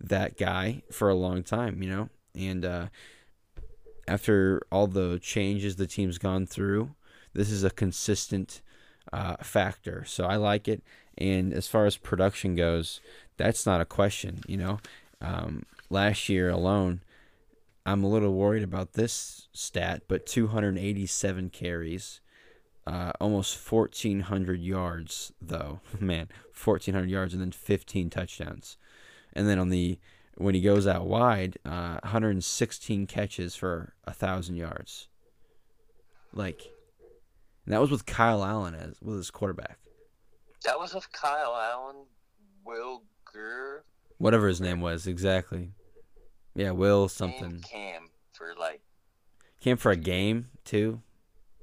that 0.00 0.36
guy 0.36 0.82
for 0.90 1.08
a 1.08 1.14
long 1.14 1.42
time. 1.42 1.82
You 1.82 1.90
know, 1.90 2.08
and 2.34 2.64
uh, 2.64 2.86
after 4.08 4.62
all 4.72 4.86
the 4.86 5.18
changes 5.20 5.76
the 5.76 5.86
team's 5.86 6.18
gone 6.18 6.46
through, 6.46 6.94
this 7.32 7.50
is 7.50 7.62
a 7.62 7.70
consistent 7.70 8.60
uh, 9.12 9.36
factor. 9.36 10.04
So 10.04 10.24
I 10.24 10.36
like 10.36 10.66
it. 10.66 10.82
And 11.16 11.52
as 11.52 11.68
far 11.68 11.86
as 11.86 11.96
production 11.96 12.54
goes, 12.56 13.00
that's 13.36 13.66
not 13.66 13.80
a 13.80 13.84
question. 13.84 14.40
You 14.46 14.56
know, 14.56 14.80
um, 15.20 15.64
last 15.90 16.28
year 16.28 16.48
alone, 16.48 17.02
I'm 17.86 18.04
a 18.04 18.08
little 18.08 18.34
worried 18.34 18.62
about 18.62 18.92
this 18.92 19.48
stat, 19.52 20.02
but 20.06 20.26
287 20.26 21.50
carries, 21.50 22.20
uh, 22.86 23.12
almost 23.20 23.56
1,400 23.70 24.60
yards, 24.60 25.32
though. 25.40 25.80
Man, 26.00 26.28
1,400 26.62 27.08
yards 27.08 27.32
and 27.32 27.42
then 27.42 27.52
15 27.52 28.10
touchdowns. 28.10 28.76
And 29.32 29.48
then 29.48 29.58
on 29.58 29.70
the 29.70 29.98
when 30.36 30.54
he 30.54 30.60
goes 30.60 30.86
out 30.86 31.06
wide, 31.06 31.58
uh, 31.66 31.98
116 32.02 33.06
catches 33.06 33.54
for 33.54 33.92
a 34.04 34.12
thousand 34.12 34.56
yards. 34.56 35.08
Like, 36.32 36.70
and 37.64 37.74
that 37.74 37.80
was 37.80 37.90
with 37.90 38.06
Kyle 38.06 38.42
Allen 38.42 38.74
as 38.74 38.94
with 39.02 39.16
his 39.16 39.30
quarterback, 39.30 39.78
That 40.64 40.78
was 40.78 40.94
with 40.94 41.12
Kyle 41.12 41.54
Allen, 41.54 42.06
Will 42.64 43.02
Gurr, 43.30 43.84
whatever 44.18 44.48
his 44.48 44.60
name 44.60 44.80
was 44.80 45.06
exactly. 45.06 45.72
Yeah, 46.60 46.72
Will 46.72 47.08
something 47.08 47.60
Cam 47.60 48.10
for 48.32 48.54
like 48.58 48.82
came 49.60 49.76
for 49.76 49.90
a 49.90 49.96
game 49.96 50.50
too. 50.64 51.00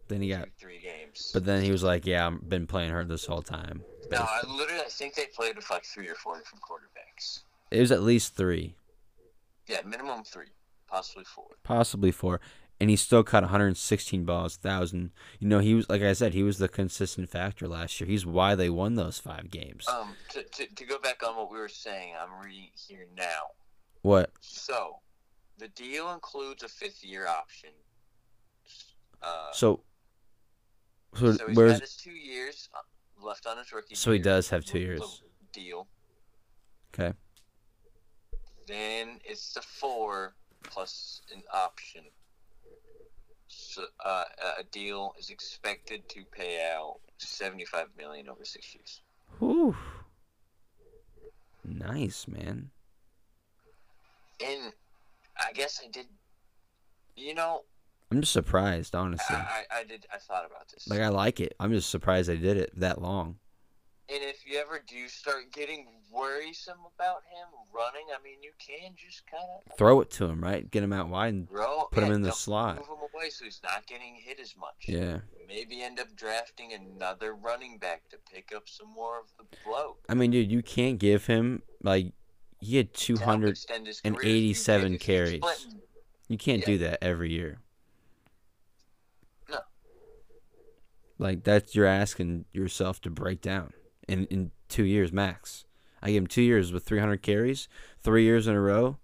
Then 0.07 0.21
he 0.21 0.29
got, 0.29 0.45
two, 0.45 0.51
three 0.57 0.79
games. 0.79 1.31
but 1.33 1.45
then 1.45 1.61
he 1.63 1.71
was 1.71 1.83
like, 1.83 2.05
"Yeah, 2.05 2.27
I've 2.27 2.49
been 2.49 2.65
playing 2.65 2.91
hurt 2.91 3.07
this 3.09 3.25
whole 3.25 3.41
time." 3.41 3.83
no, 4.09 4.19
I 4.19 4.41
literally 4.47 4.81
I 4.81 4.89
think 4.89 5.15
they 5.15 5.25
played 5.25 5.55
with 5.55 5.69
like 5.69 5.83
three 5.85 6.07
or 6.07 6.15
four 6.15 6.37
different 6.37 6.63
quarterbacks. 6.63 7.41
It 7.69 7.81
was 7.81 7.91
at 7.91 8.01
least 8.01 8.35
three, 8.35 8.75
Yeah, 9.67 9.81
minimum 9.85 10.23
three, 10.23 10.47
possibly 10.87 11.25
four. 11.25 11.47
possibly 11.63 12.11
four, 12.11 12.39
and 12.79 12.89
he 12.89 12.95
still 12.95 13.23
caught 13.23 13.43
116 13.43 14.23
balls, 14.23 14.55
thousand. 14.55 15.11
You 15.39 15.49
know, 15.49 15.59
he 15.59 15.73
was 15.73 15.89
like 15.89 16.01
I 16.01 16.13
said, 16.13 16.33
he 16.33 16.43
was 16.43 16.57
the 16.57 16.69
consistent 16.69 17.29
factor 17.29 17.67
last 17.67 17.99
year. 17.99 18.09
He's 18.09 18.25
why 18.25 18.55
they 18.55 18.69
won 18.69 18.95
those 18.95 19.19
five 19.19 19.51
games. 19.51 19.85
Um, 19.89 20.15
to, 20.29 20.43
to, 20.43 20.73
to 20.73 20.85
go 20.85 20.97
back 20.99 21.21
on 21.27 21.35
what 21.35 21.51
we 21.51 21.57
were 21.57 21.67
saying, 21.67 22.13
I'm 22.19 22.43
reading 22.45 22.69
here 22.87 23.07
now. 23.17 23.51
What? 24.01 24.31
So, 24.41 24.97
the 25.57 25.67
deal 25.69 26.11
includes 26.11 26.63
a 26.63 26.67
fifth 26.67 27.03
year 27.03 27.27
option. 27.27 27.71
Uh, 29.21 29.51
So, 29.53 29.81
so, 31.15 31.33
so 31.33 31.47
he's 31.47 31.57
where's 31.57 31.71
got 31.73 31.81
his 31.81 31.95
two 31.95 32.11
years 32.11 32.69
uh, 32.75 33.25
left 33.25 33.47
on 33.47 33.57
his 33.57 33.71
rookie. 33.71 33.95
So 33.95 34.11
he 34.11 34.17
year, 34.17 34.23
does 34.23 34.49
have 34.49 34.63
two 34.63 34.79
years. 34.79 35.23
Deal. 35.53 35.87
okay? 36.93 37.13
Then 38.67 39.19
it's 39.23 39.53
the 39.53 39.61
four 39.61 40.35
plus 40.63 41.21
an 41.33 41.41
option. 41.53 42.03
So 43.47 43.83
uh, 44.05 44.25
a 44.59 44.63
deal 44.71 45.13
is 45.17 45.29
expected 45.29 46.07
to 46.09 46.23
pay 46.31 46.69
out 46.75 46.99
seventy-five 47.17 47.87
million 47.97 48.29
over 48.29 48.45
six 48.45 48.75
years. 48.75 49.01
Whew. 49.39 49.75
Nice, 51.65 52.27
man. 52.27 52.69
And 54.45 54.73
I 55.37 55.51
guess 55.53 55.81
I 55.83 55.89
did. 55.89 56.07
You 57.15 57.33
know, 57.33 57.63
I'm 58.11 58.21
just 58.21 58.33
surprised, 58.33 58.95
honestly. 58.95 59.35
I, 59.35 59.63
I 59.71 59.83
did. 59.83 60.05
I 60.13 60.17
thought 60.17 60.45
about 60.45 60.69
this. 60.69 60.87
Like 60.87 61.01
I 61.01 61.09
like 61.09 61.39
it. 61.39 61.55
I'm 61.59 61.71
just 61.71 61.89
surprised 61.89 62.29
I 62.29 62.35
did 62.35 62.57
it 62.57 62.71
that 62.79 63.01
long. 63.01 63.37
And 64.09 64.23
if 64.23 64.45
you 64.47 64.57
ever 64.57 64.81
do 64.87 65.09
start 65.09 65.51
getting 65.51 65.85
worrisome 66.09 66.77
about 66.95 67.23
him 67.29 67.47
running, 67.75 68.05
I 68.17 68.23
mean, 68.23 68.41
you 68.41 68.51
can 68.57 68.91
just 68.95 69.23
kind 69.29 69.43
of 69.43 69.77
Throw 69.77 69.99
it 69.99 70.09
to 70.11 70.25
him, 70.25 70.41
right? 70.41 70.69
Get 70.71 70.81
him 70.81 70.93
out 70.93 71.09
wide 71.09 71.33
and 71.33 71.49
throw, 71.49 71.89
put 71.91 72.03
him 72.03 72.09
yeah, 72.09 72.15
in 72.15 72.21
the 72.21 72.31
slot. 72.31 72.77
Move 72.77 72.87
him 72.87 73.09
away 73.13 73.29
so 73.29 73.43
he's 73.43 73.59
not 73.61 73.85
getting 73.85 74.15
hit 74.15 74.39
as 74.39 74.55
much. 74.57 74.85
Yeah. 74.87 75.17
Maybe 75.45 75.81
end 75.81 75.99
up 75.99 76.15
drafting 76.15 76.71
another 76.71 77.35
running 77.35 77.79
back 77.79 78.07
to 78.11 78.17
pick 78.33 78.53
up 78.55 78.69
some 78.69 78.87
more 78.93 79.19
of 79.19 79.25
the 79.37 79.57
blow. 79.65 79.97
I 80.07 80.13
mean, 80.13 80.31
dude, 80.31 80.49
you 80.49 80.63
can't 80.63 80.99
give 80.99 81.25
him 81.25 81.63
like 81.83 82.13
he 82.59 82.77
had 82.77 82.93
to 82.93 83.13
help 83.15 83.19
200. 83.19 83.49
extend 83.49 83.87
his 83.87 84.01
and 84.03 84.15
career. 84.17 84.27
If 84.29 84.33
you 84.33 84.37
87 84.49 84.81
did- 84.91 85.01
if 85.01 85.07
you 85.07 85.13
carries. 85.13 85.67
You 86.27 86.37
can't 86.37 86.59
Yeah. 86.61 86.65
do 86.65 86.77
that 86.79 87.03
every 87.03 87.31
year. 87.31 87.59
No. 89.49 89.59
Like 91.17 91.43
that's 91.43 91.73
you're 91.75 91.85
asking 91.85 92.45
yourself 92.51 92.99
to 93.01 93.09
break 93.09 93.41
down 93.41 93.73
in 94.07 94.25
in 94.27 94.51
two 94.69 94.83
years 94.83 95.11
max. 95.13 95.65
I 96.01 96.11
give 96.11 96.23
him 96.23 96.27
two 96.27 96.41
years 96.43 96.71
with 96.71 96.83
300 96.83 97.21
carries, 97.23 97.67
three 98.01 98.23
years 98.23 98.45
in 98.47 98.55
a 98.55 98.61
row 98.61 98.97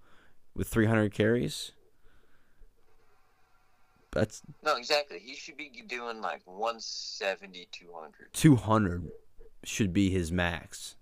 with 0.54 0.68
300 0.68 1.12
carries. 1.14 1.72
That's 4.12 4.44
No, 4.62 4.76
exactly. 4.76 5.18
He 5.20 5.34
should 5.36 5.58
be 5.58 5.70
doing 5.88 6.22
like 6.22 6.42
170, 6.46 7.68
200. 7.72 8.32
200 8.34 9.12
should 9.64 9.92
be 9.92 10.12
his 10.12 10.32
max. 10.32 10.96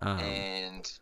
Um, 0.00 0.18
and 0.20 0.98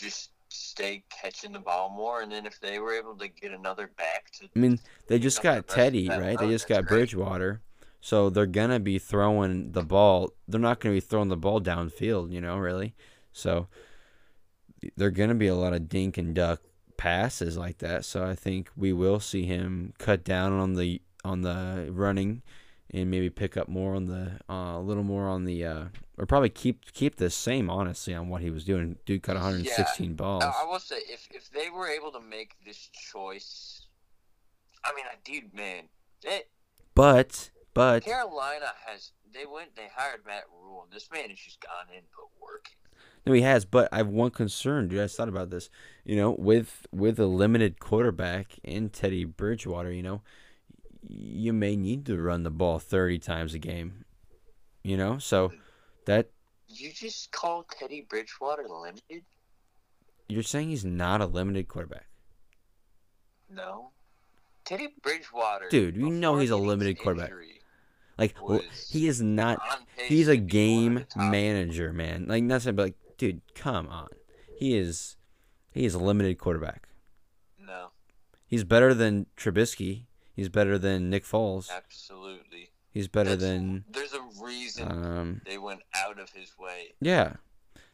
just 0.00 0.30
stay 0.48 1.04
catching 1.10 1.52
the 1.52 1.58
ball 1.58 1.90
more. 1.90 2.22
And 2.22 2.32
then 2.32 2.46
if 2.46 2.60
they 2.60 2.78
were 2.78 2.94
able 2.94 3.14
to 3.16 3.28
get 3.28 3.52
another 3.52 3.90
back 3.96 4.30
to 4.40 4.46
I 4.54 4.58
mean, 4.58 4.80
they 5.06 5.18
just 5.18 5.38
the 5.38 5.42
got 5.42 5.68
Teddy, 5.68 6.08
right? 6.08 6.38
They 6.38 6.48
just 6.48 6.68
got 6.68 6.86
great. 6.86 7.10
Bridgewater. 7.10 7.60
So 8.00 8.30
they're 8.30 8.46
going 8.46 8.70
to 8.70 8.80
be 8.80 8.98
throwing 8.98 9.72
the 9.72 9.82
ball. 9.82 10.32
They're 10.48 10.60
not 10.60 10.80
going 10.80 10.94
to 10.94 11.00
be 11.00 11.06
throwing 11.06 11.28
the 11.28 11.36
ball 11.36 11.60
downfield, 11.60 12.32
you 12.32 12.40
know, 12.40 12.56
really. 12.56 12.94
So 13.32 13.68
they're 14.96 15.10
going 15.10 15.28
to 15.28 15.34
be 15.34 15.48
a 15.48 15.54
lot 15.54 15.74
of 15.74 15.88
dink 15.88 16.16
and 16.16 16.34
dunk 16.34 16.60
passes 16.96 17.56
like 17.56 17.78
that. 17.78 18.04
So 18.04 18.24
I 18.24 18.34
think 18.34 18.70
we 18.76 18.92
will 18.92 19.20
see 19.20 19.44
him 19.44 19.92
cut 19.98 20.24
down 20.24 20.52
on 20.52 20.74
the 20.74 21.02
on 21.22 21.42
the 21.42 21.88
running 21.90 22.42
and 22.92 23.10
maybe 23.10 23.30
pick 23.30 23.56
up 23.56 23.68
more 23.68 23.94
on 23.94 24.06
the 24.06 24.32
uh, 24.48 24.78
a 24.78 24.80
little 24.80 25.02
more 25.02 25.28
on 25.28 25.44
the 25.44 25.64
uh, 25.64 25.84
or 26.18 26.26
probably 26.26 26.48
keep 26.48 26.92
keep 26.92 27.16
the 27.16 27.30
same 27.30 27.70
honestly 27.70 28.14
on 28.14 28.28
what 28.28 28.42
he 28.42 28.50
was 28.50 28.64
doing. 28.64 28.96
Dude 29.06 29.22
cut 29.22 29.36
116 29.36 30.14
balls. 30.14 30.44
I 30.44 30.64
will 30.64 30.78
say, 30.78 30.96
if 31.08 31.28
if 31.30 31.50
they 31.50 31.70
were 31.70 31.88
able 31.88 32.12
to 32.12 32.20
make 32.20 32.56
this 32.64 32.90
choice, 32.92 33.86
I 34.84 34.92
mean, 34.94 35.04
dude, 35.24 35.54
man, 35.54 35.84
it, 36.22 36.48
But 36.94 37.50
but 37.74 38.04
Carolina 38.04 38.72
has 38.86 39.12
they 39.32 39.46
went 39.46 39.76
they 39.76 39.88
hired 39.94 40.26
Matt 40.26 40.44
Rhule, 40.52 40.82
and 40.84 40.92
this 40.92 41.08
man 41.12 41.30
has 41.30 41.38
just 41.38 41.60
gone 41.60 41.94
in 41.94 42.02
put 42.14 42.28
work. 42.42 42.70
No, 43.26 43.34
he 43.34 43.42
has, 43.42 43.66
but 43.66 43.88
I 43.92 43.98
have 43.98 44.08
one 44.08 44.30
concern, 44.30 44.88
dude. 44.88 44.98
I 44.98 45.04
just 45.04 45.16
thought 45.16 45.28
about 45.28 45.50
this. 45.50 45.68
You 46.04 46.16
know, 46.16 46.30
with 46.30 46.86
with 46.90 47.18
a 47.20 47.26
limited 47.26 47.78
quarterback 47.78 48.58
in 48.64 48.88
Teddy 48.88 49.24
Bridgewater, 49.24 49.92
you 49.92 50.02
know, 50.02 50.22
you 51.08 51.52
may 51.52 51.76
need 51.76 52.06
to 52.06 52.20
run 52.20 52.42
the 52.42 52.50
ball 52.50 52.78
thirty 52.78 53.18
times 53.18 53.54
a 53.54 53.58
game. 53.58 54.04
You 54.82 54.96
know, 54.96 55.18
so 55.18 55.52
that 56.06 56.30
You 56.68 56.90
just 56.92 57.30
call 57.32 57.64
Teddy 57.78 58.06
Bridgewater 58.08 58.66
limited? 58.68 59.22
you're 60.28 60.42
saying 60.44 60.68
he's 60.70 60.84
not 60.84 61.20
a 61.20 61.26
limited 61.26 61.66
quarterback, 61.68 62.06
No. 63.52 63.90
Teddy 64.64 64.88
Bridgewater, 65.02 65.68
Dude, 65.68 65.96
you 65.96 66.08
know 66.10 66.36
he's 66.38 66.50
a 66.50 66.56
limited 66.56 66.98
quarterback. 66.98 67.32
like 68.16 68.36
he 68.88 69.08
is 69.08 69.20
not. 69.20 69.58
He's 70.06 70.28
a 70.28 70.36
to 70.36 70.40
be 70.40 70.84
one 70.84 70.96
of 70.98 71.08
game 71.08 71.30
manager, 71.30 71.92
man. 71.92 72.26
Like 72.28 72.46
that's 72.46 72.66
but 72.66 72.76
like, 72.78 72.94
dude, 73.18 73.40
come 73.54 73.88
on. 73.88 74.08
He 74.56 74.76
is, 74.78 75.16
he 75.72 75.84
is 75.84 75.94
a 75.94 75.98
limited 75.98 76.38
quarterback. 76.38 76.88
No, 77.58 77.88
He's 78.46 78.62
better 78.64 78.94
than 78.94 79.26
Trubisky. 79.36 80.04
He's 80.40 80.48
better 80.48 80.78
than 80.78 81.10
Nick 81.10 81.24
Foles. 81.26 81.70
absolutely. 81.70 82.70
He's 82.90 83.08
better 83.08 83.36
That's- 83.36 83.46
than 83.46 83.84
There's 83.90 84.14
a 84.14 84.22
reason 84.42 84.90
um. 84.90 85.42
they 85.44 85.58
went 85.58 85.82
out 85.94 86.18
of 86.18 86.30
his 86.30 86.56
way. 86.58 86.94
Yeah, 86.98 87.34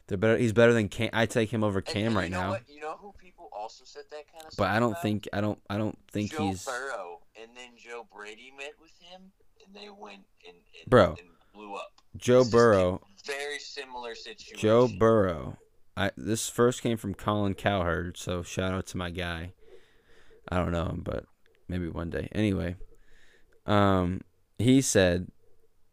they're 0.07 0.17
better. 0.17 0.39
He's 0.39 0.53
better 0.53 0.73
than 0.73 0.89
Cam. 0.89 1.11
I 1.13 1.27
take 1.27 1.51
him 1.53 1.65
over 1.65 1.81
Cam 1.81 2.07
and 2.07 2.17
right 2.17 2.25
you 2.27 2.31
know 2.31 2.41
now. 2.41 2.51
What? 2.51 2.63
You 2.69 2.81
know 2.81 2.97
who 3.01 3.13
people 3.19 3.49
also 3.53 3.83
said 3.85 4.05
that 4.13 4.31
kind 4.33 4.45
of 4.47 4.53
stuff 4.53 4.57
But 4.59 4.71
I 4.71 4.79
don't 4.79 4.93
about? 4.93 5.03
think 5.03 5.29
I 5.33 5.41
don't 5.41 5.59
I 5.69 5.77
don't 5.77 5.99
think 6.13 6.31
Joe 6.31 6.47
he's 6.47 6.65
Burrow, 6.65 7.19
and 7.41 7.51
then 7.57 7.71
Joe 7.77 8.07
Brady 8.15 8.53
met 8.57 8.75
with 8.81 8.93
him, 9.01 9.33
and 9.67 9.75
they 9.75 9.89
went 9.91 10.21
and, 10.47 10.55
and, 10.81 10.89
Bro. 10.89 11.17
and 11.19 11.29
blew 11.53 11.75
up. 11.75 11.93
Joe 12.17 12.45
This 12.45 12.53
Burrow. 12.53 13.01
Very 13.27 13.59
similar 13.59 14.15
situation. 14.15 14.57
Joe 14.57 14.87
Burrow. 14.87 15.59
I 15.97 16.13
this 16.17 16.49
first 16.49 16.81
came 16.81 16.97
from 16.97 17.13
Colin 17.15 17.55
Cowherd, 17.55 18.17
so 18.17 18.43
shout 18.45 18.73
out 18.73 18.87
to 18.87 18.97
my 18.97 19.11
guy. 19.11 19.53
I 20.49 20.59
don't 20.59 20.71
know 20.71 20.85
him, 20.87 21.01
but 21.05 21.25
maybe 21.69 21.89
one 21.89 22.11
day. 22.11 22.29
Anyway, 22.33 22.77
um, 23.67 24.21
he 24.59 24.81
said 24.81 25.29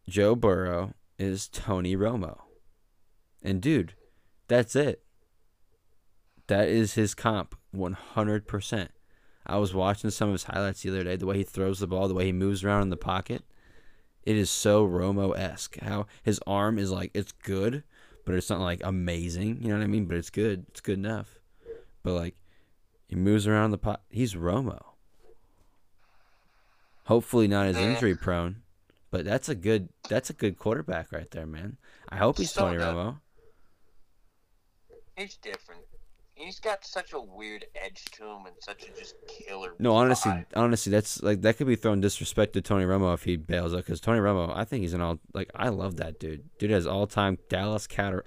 Joe 0.08 0.36
Burrow 0.36 0.94
is 1.18 1.48
Tony 1.48 1.96
Romo, 1.96 2.40
and 3.42 3.62
dude, 3.62 3.94
that's 4.48 4.76
it. 4.76 5.04
That 6.48 6.68
is 6.68 6.94
his 6.96 7.16
comp, 7.16 7.56
one 7.72 7.94
hundred 7.94 8.48
percent. 8.48 8.92
I 9.46 9.58
was 9.58 9.74
watching 9.74 10.10
some 10.10 10.30
of 10.30 10.34
his 10.34 10.44
highlights 10.44 10.82
the 10.82 10.90
other 10.90 11.04
day. 11.04 11.16
The 11.16 11.26
way 11.26 11.38
he 11.38 11.44
throws 11.44 11.80
the 11.80 11.88
ball, 11.88 12.08
the 12.08 12.14
way 12.14 12.26
he 12.26 12.32
moves 12.32 12.64
around 12.64 12.84
in 12.84 12.90
the 12.90 12.98
pocket, 12.98 13.44
it 14.24 14.38
is 14.38 14.50
so 14.50 14.88
Romo 14.88 15.38
esque. 15.38 15.78
How 15.82 16.06
his 16.22 16.40
arm 16.46 16.78
is 16.78 16.92
like 16.92 17.12
it's 17.14 17.32
good, 17.32 17.84
but 18.26 18.36
it's 18.36 18.50
not 18.50 18.62
like 18.62 18.82
amazing. 18.84 19.62
You 19.62 19.70
know 19.70 19.78
what 19.78 19.84
I 19.84 19.88
mean? 19.88 20.06
But 20.06 20.18
it's 20.18 20.30
good. 20.30 20.66
It's 20.70 20.82
good 20.82 20.98
enough. 20.98 21.40
But 22.04 22.14
like 22.14 22.36
he 23.08 23.16
moves 23.16 23.48
around 23.48 23.72
the 23.72 23.78
pot. 23.78 24.02
He's 24.10 24.36
Romo. 24.36 24.82
Hopefully 27.06 27.48
not 27.48 27.66
as 27.68 27.78
injury 27.78 28.16
prone, 28.16 28.58
but 29.12 29.26
that's 29.26 29.50
a 29.50 29.56
good 29.56 29.90
that's 30.10 30.30
a 30.30 30.34
good 30.34 30.58
quarterback 30.58 31.12
right 31.12 31.30
there, 31.32 31.46
man. 31.46 31.78
I 32.10 32.18
hope 32.18 32.38
he's 32.38 32.52
So 32.52 32.62
Tony 32.62 32.78
good. 32.78 32.86
Romo. 32.96 33.20
He's 35.18 35.36
different. 35.38 35.82
He's 36.36 36.60
got 36.60 36.84
such 36.84 37.14
a 37.14 37.20
weird 37.22 37.66
edge 37.76 38.06
to 38.14 38.24
him 38.26 38.46
and 38.48 38.56
such 38.60 38.84
a 38.84 39.00
just 39.00 39.16
killer. 39.28 39.74
No, 39.78 39.96
honestly, 39.96 40.32
vibe. 40.32 40.46
honestly, 40.56 40.92
that's 40.92 41.22
like 41.22 41.42
that 41.42 41.58
could 41.58 41.68
be 41.68 41.76
throwing 41.76 42.02
disrespect 42.02 42.54
to 42.54 42.62
Tony 42.62 42.86
Romo 42.86 43.14
if 43.14 43.24
he 43.24 43.36
bails 43.38 43.74
out. 43.74 43.86
Because 43.86 44.00
Tony 44.02 44.20
Romo, 44.20 44.52
I 44.56 44.66
think 44.66 44.82
he's 44.82 44.94
an 44.94 45.02
all 45.02 45.20
like 45.34 45.52
I 45.54 45.70
love 45.70 45.98
that 45.98 46.20
dude. 46.20 46.50
Dude 46.58 46.72
has 46.72 46.88
all 46.88 47.06
time 47.06 47.38
Dallas 47.50 47.86
Cow- 47.86 48.22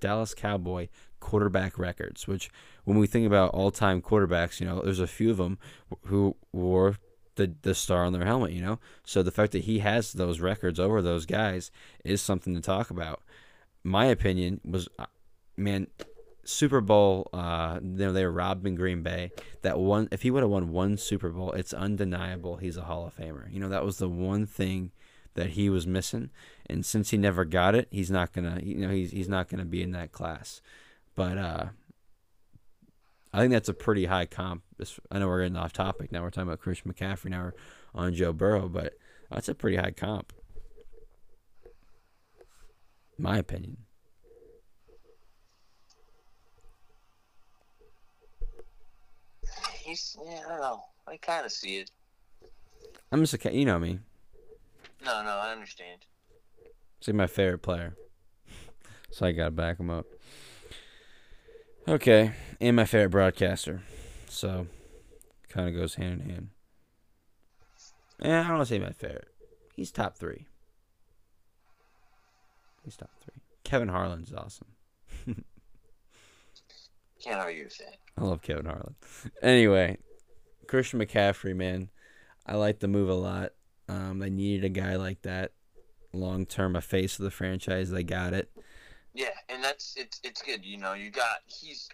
Dallas 0.00 0.34
Cowboy 0.34 0.88
quarterback 1.18 1.76
records. 1.78 2.28
Which 2.28 2.48
when 2.84 2.98
we 2.98 3.08
think 3.08 3.26
about 3.26 3.50
all 3.50 3.72
time 3.72 4.00
quarterbacks, 4.02 4.60
you 4.60 4.66
know, 4.66 4.80
there's 4.82 5.00
a 5.00 5.08
few 5.08 5.30
of 5.30 5.38
them 5.38 5.58
who 6.04 6.36
wore 6.52 6.96
the 7.38 7.54
the 7.62 7.74
star 7.74 8.04
on 8.04 8.12
their 8.12 8.26
helmet. 8.26 8.52
You 8.52 8.60
know, 8.60 8.78
so 9.04 9.22
the 9.22 9.30
fact 9.30 9.52
that 9.52 9.64
he 9.64 9.78
has 9.78 10.12
those 10.12 10.40
records 10.40 10.78
over 10.78 11.00
those 11.00 11.24
guys 11.24 11.70
is 12.04 12.20
something 12.20 12.54
to 12.54 12.60
talk 12.60 12.90
about. 12.90 13.22
My 13.82 14.06
opinion 14.06 14.60
was, 14.64 14.88
uh, 14.98 15.06
man, 15.56 15.86
Super 16.44 16.82
Bowl, 16.82 17.30
uh, 17.32 17.78
you 17.80 17.88
know, 17.88 18.12
they 18.12 18.24
were 18.24 18.32
robbed 18.32 18.66
in 18.66 18.74
Green 18.74 19.02
Bay. 19.02 19.30
That 19.62 19.78
one, 19.78 20.08
if 20.10 20.22
he 20.22 20.30
would 20.30 20.42
have 20.42 20.50
won 20.50 20.72
one 20.72 20.98
Super 20.98 21.30
Bowl, 21.30 21.52
it's 21.52 21.72
undeniable 21.72 22.56
he's 22.56 22.76
a 22.76 22.82
Hall 22.82 23.06
of 23.06 23.16
Famer. 23.16 23.50
You 23.50 23.60
know, 23.60 23.68
that 23.70 23.84
was 23.84 23.96
the 23.98 24.08
one 24.08 24.44
thing 24.44 24.90
that 25.34 25.50
he 25.50 25.70
was 25.70 25.86
missing, 25.86 26.30
and 26.66 26.84
since 26.84 27.10
he 27.10 27.16
never 27.16 27.44
got 27.44 27.74
it, 27.74 27.88
he's 27.90 28.10
not 28.10 28.32
gonna, 28.32 28.60
you 28.62 28.74
know, 28.74 28.90
he's 28.90 29.12
he's 29.12 29.28
not 29.28 29.48
gonna 29.48 29.64
be 29.64 29.82
in 29.82 29.92
that 29.92 30.12
class. 30.12 30.60
But 31.14 31.38
uh, 31.38 31.66
I 33.32 33.40
think 33.40 33.52
that's 33.52 33.68
a 33.68 33.74
pretty 33.74 34.06
high 34.06 34.26
comp. 34.26 34.62
I 35.10 35.18
know 35.18 35.28
we're 35.28 35.42
getting 35.42 35.56
off 35.56 35.72
topic 35.72 36.12
now. 36.12 36.22
We're 36.22 36.30
talking 36.30 36.48
about 36.48 36.60
Christian 36.60 36.92
McCaffrey 36.92 37.30
now. 37.30 37.42
We're 37.44 37.52
on 37.94 38.14
Joe 38.14 38.32
Burrow, 38.32 38.68
but 38.68 38.94
that's 39.30 39.48
a 39.48 39.54
pretty 39.54 39.76
high 39.76 39.90
comp. 39.90 40.32
My 43.18 43.38
opinion. 43.38 43.78
he's. 49.88 50.16
Yeah, 50.24 50.40
I 50.46 50.48
don't 50.48 50.60
know. 50.60 50.84
I 51.06 51.16
kind 51.16 51.44
of 51.44 51.52
see 51.52 51.78
it. 51.78 51.90
I'm 53.10 53.20
just 53.24 53.44
a, 53.44 53.52
you 53.52 53.64
know 53.64 53.78
me. 53.78 54.00
No, 55.04 55.22
no, 55.22 55.30
I 55.30 55.52
understand. 55.52 56.00
Like 57.06 57.16
my 57.16 57.26
favorite 57.26 57.62
player. 57.62 57.96
So 59.10 59.24
I 59.24 59.32
gotta 59.32 59.50
back 59.50 59.80
him 59.80 59.88
up. 59.88 60.04
Okay, 61.88 62.32
and 62.60 62.76
my 62.76 62.84
favorite 62.84 63.08
broadcaster. 63.08 63.80
So 64.28 64.66
kind 65.48 65.70
of 65.70 65.74
goes 65.74 65.94
hand 65.94 66.20
in 66.20 66.28
hand. 66.28 66.48
Yeah, 68.22 68.40
I 68.40 68.42
don't 68.42 68.58
want 68.58 68.68
to 68.68 68.74
say 68.74 68.78
my 68.78 68.92
favorite. 68.92 69.28
He's 69.74 69.90
top 69.90 70.18
three. 70.18 70.44
He's 72.84 72.94
top 72.94 73.12
three. 73.22 73.40
Kevin 73.64 73.88
Harlan's 73.88 74.34
awesome. 74.34 74.66
Can't 77.24 77.40
argue 77.40 77.64
with 77.64 77.78
that. 77.78 77.96
I 78.18 78.24
love 78.24 78.42
Kevin 78.42 78.66
Harlan. 78.66 78.94
Anyway, 79.42 79.96
Christian 80.66 81.00
McCaffrey, 81.00 81.56
man, 81.56 81.88
I 82.44 82.56
like 82.56 82.80
the 82.80 82.88
move 82.88 83.08
a 83.08 83.14
lot. 83.14 83.52
Um, 83.88 84.18
they 84.18 84.28
needed 84.28 84.66
a 84.66 84.68
guy 84.68 84.96
like 84.96 85.22
that, 85.22 85.52
long 86.12 86.44
term, 86.44 86.76
a 86.76 86.82
face 86.82 87.18
of 87.18 87.24
the 87.24 87.30
franchise. 87.30 87.90
They 87.90 88.02
got 88.02 88.34
it. 88.34 88.50
Yeah, 89.18 89.30
and 89.48 89.64
that's 89.64 89.94
it's 89.96 90.20
it's 90.22 90.40
good. 90.42 90.64
You 90.64 90.78
know, 90.78 90.92
you 90.92 91.10
got 91.10 91.38
he's 91.46 91.88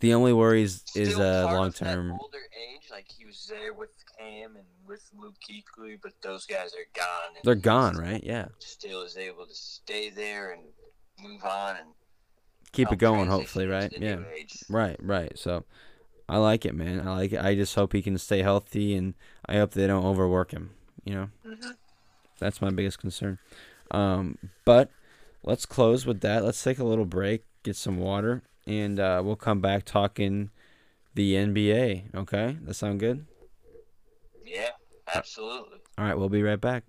The 0.00 0.12
only 0.12 0.32
worries 0.32 0.82
is 0.96 1.12
still 1.12 1.22
uh, 1.22 1.52
long 1.52 1.70
term. 1.70 2.18
older 2.20 2.38
age. 2.38 2.88
Like 2.90 3.06
he 3.16 3.24
was 3.24 3.46
there 3.48 3.72
with 3.72 3.90
Cam 4.18 4.56
and 4.56 4.66
with 4.88 5.08
Luke 5.16 5.36
Kuechly, 5.48 5.98
but 6.02 6.14
those 6.22 6.44
guys 6.44 6.74
are 6.74 6.88
gone. 6.94 7.36
They're 7.44 7.54
gone, 7.54 7.96
right? 7.96 8.22
Yeah. 8.24 8.46
Still 8.58 9.02
is 9.02 9.16
able 9.16 9.46
to 9.46 9.54
stay 9.54 10.10
there 10.10 10.50
and 10.50 10.62
move 11.22 11.44
on 11.44 11.76
and 11.76 11.86
Keep 12.72 12.90
it 12.90 12.98
going, 12.98 13.28
hopefully, 13.28 13.68
right? 13.68 13.92
Yeah. 13.96 14.18
Right, 14.68 14.96
right. 15.00 15.38
So 15.38 15.64
I 16.28 16.38
like 16.38 16.66
it, 16.66 16.74
man. 16.74 17.06
I 17.06 17.14
like 17.16 17.32
it. 17.32 17.40
I 17.40 17.54
just 17.54 17.76
hope 17.76 17.92
he 17.92 18.02
can 18.02 18.18
stay 18.18 18.42
healthy, 18.42 18.96
and 18.96 19.14
I 19.46 19.58
hope 19.58 19.70
they 19.70 19.86
don't 19.86 20.04
overwork 20.04 20.50
him. 20.50 20.70
You 21.04 21.14
know, 21.14 21.30
Mhm. 21.46 21.76
that's 22.40 22.60
my 22.60 22.70
biggest 22.70 22.98
concern. 22.98 23.38
Um, 23.92 24.38
but 24.64 24.90
let's 25.46 25.64
close 25.64 26.04
with 26.04 26.20
that. 26.20 26.44
Let's 26.44 26.62
take 26.62 26.78
a 26.78 26.84
little 26.84 27.06
break, 27.06 27.44
get 27.62 27.76
some 27.76 27.98
water, 27.98 28.42
and 28.66 29.00
uh, 29.00 29.22
we'll 29.24 29.36
come 29.36 29.60
back 29.60 29.84
talking 29.84 30.50
the 31.14 31.34
NBA. 31.34 32.14
Okay, 32.14 32.58
that 32.62 32.74
sound 32.74 33.00
good? 33.00 33.26
Yeah, 34.44 34.70
absolutely. 35.14 35.78
All 35.96 36.04
right, 36.04 36.18
we'll 36.18 36.28
be 36.28 36.42
right 36.42 36.60
back. 36.60 36.84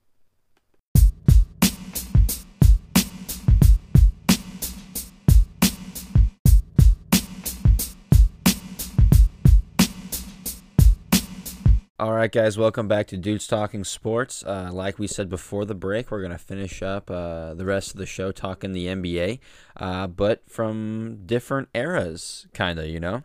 All 11.99 12.13
right, 12.13 12.31
guys, 12.31 12.59
welcome 12.59 12.87
back 12.87 13.07
to 13.07 13.17
Dudes 13.17 13.47
Talking 13.47 13.83
Sports. 13.83 14.43
Uh, 14.45 14.69
like 14.71 14.99
we 14.99 15.07
said 15.07 15.29
before 15.29 15.65
the 15.65 15.73
break, 15.73 16.11
we're 16.11 16.19
going 16.19 16.31
to 16.31 16.37
finish 16.37 16.83
up 16.83 17.09
uh, 17.09 17.55
the 17.55 17.65
rest 17.65 17.89
of 17.89 17.97
the 17.97 18.05
show 18.05 18.31
talking 18.31 18.71
the 18.71 18.85
NBA, 18.85 19.39
uh, 19.77 20.05
but 20.05 20.47
from 20.47 21.23
different 21.25 21.69
eras, 21.73 22.45
kind 22.53 22.77
of, 22.77 22.85
you 22.85 22.99
know? 22.99 23.23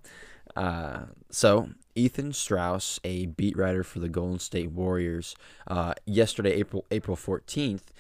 Uh, 0.56 1.00
so, 1.28 1.68
Ethan 1.94 2.32
Strauss, 2.32 2.98
a 3.04 3.26
beat 3.26 3.58
writer 3.58 3.85
for 3.85 3.98
the 3.98 4.08
Golden 4.08 4.38
State 4.38 4.70
Warriors, 4.70 5.37
uh, 5.66 5.92
yesterday, 6.06 6.52
April 6.52 6.87
April 6.90 7.14
14th, 7.14 7.92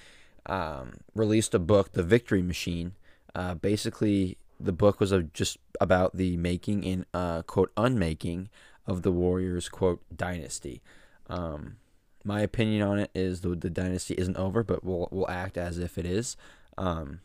um, 0.46 0.94
released 1.14 1.52
a 1.52 1.58
book, 1.58 1.92
The 1.92 2.02
Victory 2.02 2.40
Machine. 2.40 2.94
Uh, 3.34 3.52
basically, 3.52 4.38
the 4.58 4.72
book 4.72 5.00
was 5.00 5.12
just 5.34 5.58
about 5.82 6.16
the 6.16 6.38
making 6.38 6.86
and, 6.86 7.46
quote, 7.46 7.72
unmaking 7.76 8.48
of 8.86 9.02
the 9.02 9.12
Warriors 9.12 9.68
quote 9.68 10.02
dynasty. 10.14 10.82
Um, 11.28 11.76
my 12.24 12.40
opinion 12.40 12.82
on 12.82 12.98
it 12.98 13.10
is 13.14 13.40
the 13.40 13.50
the 13.50 13.70
dynasty 13.70 14.14
isn't 14.14 14.36
over, 14.36 14.62
but 14.62 14.84
we'll 14.84 15.08
we'll 15.10 15.30
act 15.30 15.56
as 15.56 15.78
if 15.78 15.98
it 15.98 16.06
is. 16.06 16.36
Um, 16.78 17.20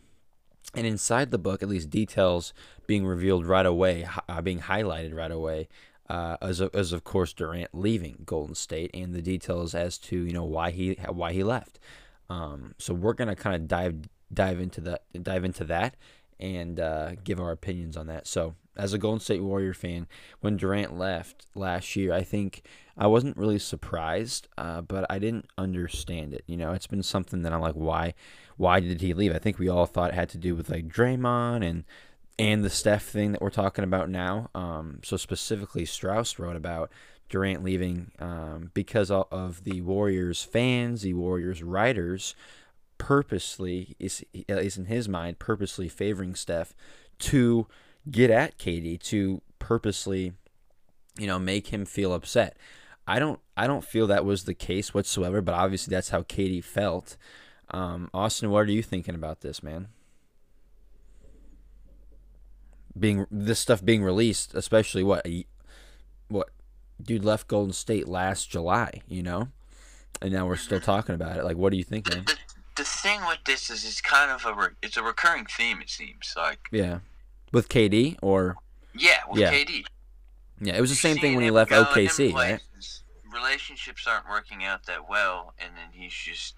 and 0.74 0.86
inside 0.86 1.32
the 1.32 1.38
book, 1.38 1.64
at 1.64 1.70
least 1.70 1.90
details 1.90 2.54
being 2.88 3.06
revealed 3.06 3.46
right 3.46 3.66
away, 3.66 4.08
uh, 4.28 4.42
being 4.42 4.60
highlighted 4.62 5.16
right 5.16 5.32
away, 5.32 5.70
uh, 6.10 6.38
as 6.42 6.60
of, 6.60 6.74
as 6.74 6.92
of 6.92 7.04
course 7.04 7.34
Durant 7.34 7.74
leaving 7.74 8.24
Golden 8.26 8.56
State, 8.56 8.92
and 8.94 9.14
the 9.14 9.22
details 9.22 9.74
as 9.74 9.98
to 10.00 10.18
you 10.18 10.34
know 10.34 10.44
why 10.44 10.72
he 10.72 10.94
why 11.10 11.34
he 11.34 11.44
left. 11.44 11.80
Um, 12.30 12.76
so 12.78 12.94
we're 12.94 13.14
gonna 13.14 13.36
kind 13.36 13.56
of 13.56 13.68
dive 13.68 14.10
dive 14.34 14.60
into 14.60 14.82
that 14.82 15.04
dive 15.24 15.46
into 15.46 15.64
that 15.66 15.96
and 16.40 16.80
uh, 16.80 17.16
give 17.24 17.40
our 17.40 17.52
opinions 17.52 17.98
on 17.98 18.08
that. 18.08 18.28
So 18.28 18.56
as 18.76 18.94
a 18.94 18.98
Golden 18.98 19.20
State 19.20 19.42
Warrior 19.42 19.74
fan, 19.74 20.08
when 20.40 20.58
Durant 20.58 20.98
left 20.98 21.46
last 21.56 21.96
year, 21.96 22.14
I 22.14 22.24
think 22.24 22.64
I 22.98 23.08
wasn't 23.08 23.38
really 23.38 23.60
surprised, 23.60 24.48
uh, 24.58 24.82
but 24.82 25.06
I 25.10 25.20
didn't 25.20 25.48
understand 25.58 26.34
it. 26.34 26.44
You 26.48 26.58
know, 26.58 26.74
it's 26.74 26.88
been 26.88 27.04
something 27.04 27.42
that 27.42 27.54
I'm 27.54 27.62
like, 27.62 27.76
why, 27.76 28.14
why 28.58 28.80
did 28.80 29.02
he 29.02 29.14
leave? 29.14 29.36
I 29.36 29.40
think 29.40 29.60
we 29.60 29.70
all 29.70 29.86
thought 29.86 30.12
it 30.12 30.16
had 30.16 30.30
to 30.30 30.38
do 30.38 30.56
with 30.56 30.70
like 30.70 30.88
Draymond 30.88 31.66
and 31.68 31.84
and 32.40 32.64
the 32.64 32.70
Steph 32.70 33.04
thing 33.04 33.32
that 33.32 33.42
we're 33.42 33.50
talking 33.50 33.84
about 33.84 34.10
now. 34.10 34.50
Um, 34.54 35.00
so 35.04 35.18
specifically, 35.18 35.86
Strauss 35.86 36.38
wrote 36.38 36.56
about 36.56 36.92
Durant 37.30 37.64
leaving 37.64 38.12
um, 38.20 38.70
because 38.76 39.10
of 39.10 39.64
the 39.64 39.82
Warriors 39.82 40.44
fans, 40.44 41.02
the 41.02 41.14
Warriors 41.14 41.64
writers, 41.64 42.36
purposely 42.98 43.96
is 44.00 44.24
least 44.48 44.78
in 44.78 44.86
his 44.86 45.08
mind, 45.08 45.40
purposely 45.40 45.88
favoring 45.88 46.36
Steph 46.36 46.74
to 47.20 47.68
get 48.10 48.30
at 48.30 48.58
KD 48.58 49.00
to 49.04 49.42
purposely, 49.60 50.34
you 51.18 51.28
know, 51.28 51.40
make 51.40 51.68
him 51.68 51.86
feel 51.86 52.14
upset. 52.14 52.58
I 53.08 53.20
don't 53.20 53.40
I 53.56 53.68
don't 53.68 53.84
feel 53.84 54.08
that 54.08 54.26
was 54.26 54.44
the 54.44 54.54
case 54.54 54.94
whatsoever, 54.94 55.42
but 55.42 55.56
obviously 55.56 55.92
that's 55.92 56.10
how 56.10 56.24
KD 56.24 56.64
felt. 56.64 57.18
Um, 57.72 58.10
Austin, 58.14 58.50
what 58.50 58.68
are 58.68 58.72
you 58.72 58.84
thinking 58.84 59.16
about 59.16 59.42
this, 59.42 59.62
man? 59.62 59.88
Being 62.98 63.28
this 63.30 63.60
stuff 63.60 63.84
being 63.84 64.04
released, 64.04 64.54
especially 64.54 65.04
what 65.04 65.26
what 66.28 66.50
dude 67.02 67.24
left 67.24 67.48
Golden 67.48 67.74
State 67.74 68.08
last 68.08 68.50
July, 68.50 69.02
you 69.08 69.24
know, 69.24 69.50
and 70.22 70.34
now 70.34 70.48
we're 70.48 70.56
still 70.56 70.80
talking 70.80 71.16
about 71.16 71.38
it. 71.38 71.44
Like, 71.44 71.58
what 71.58 71.72
do 71.72 71.78
you 71.78 71.84
think, 71.84 72.10
man? 72.10 72.26
The, 72.78 72.84
thing 72.84 73.22
with 73.28 73.40
this 73.46 73.70
is, 73.70 73.84
it's 73.86 74.02
kind 74.02 74.32
of 74.32 74.46
a 74.46 74.54
re- 74.54 74.76
it's 74.82 74.98
a 74.98 75.04
recurring 75.04 75.46
theme. 75.46 75.82
It 75.82 75.90
seems 75.90 76.34
like 76.38 76.60
yeah, 76.72 77.00
with 77.52 77.70
KD 77.70 78.18
or 78.22 78.56
yeah, 78.94 79.20
with 79.30 79.40
Yeah. 79.40 79.52
KD. 79.54 79.86
yeah, 80.62 80.76
it 80.76 80.82
was 80.82 80.90
the 80.90 80.96
same 80.96 81.18
thing 81.18 81.36
when 81.36 81.44
he 81.44 81.52
left 81.52 81.72
OKC, 81.72 82.34
right? 82.34 82.62
Relationships 83.32 84.08
aren't 84.08 84.28
working 84.30 84.64
out 84.64 84.86
that 84.86 85.10
well, 85.10 85.54
and 85.60 85.72
then 85.76 85.90
he's 85.92 86.14
just, 86.14 86.56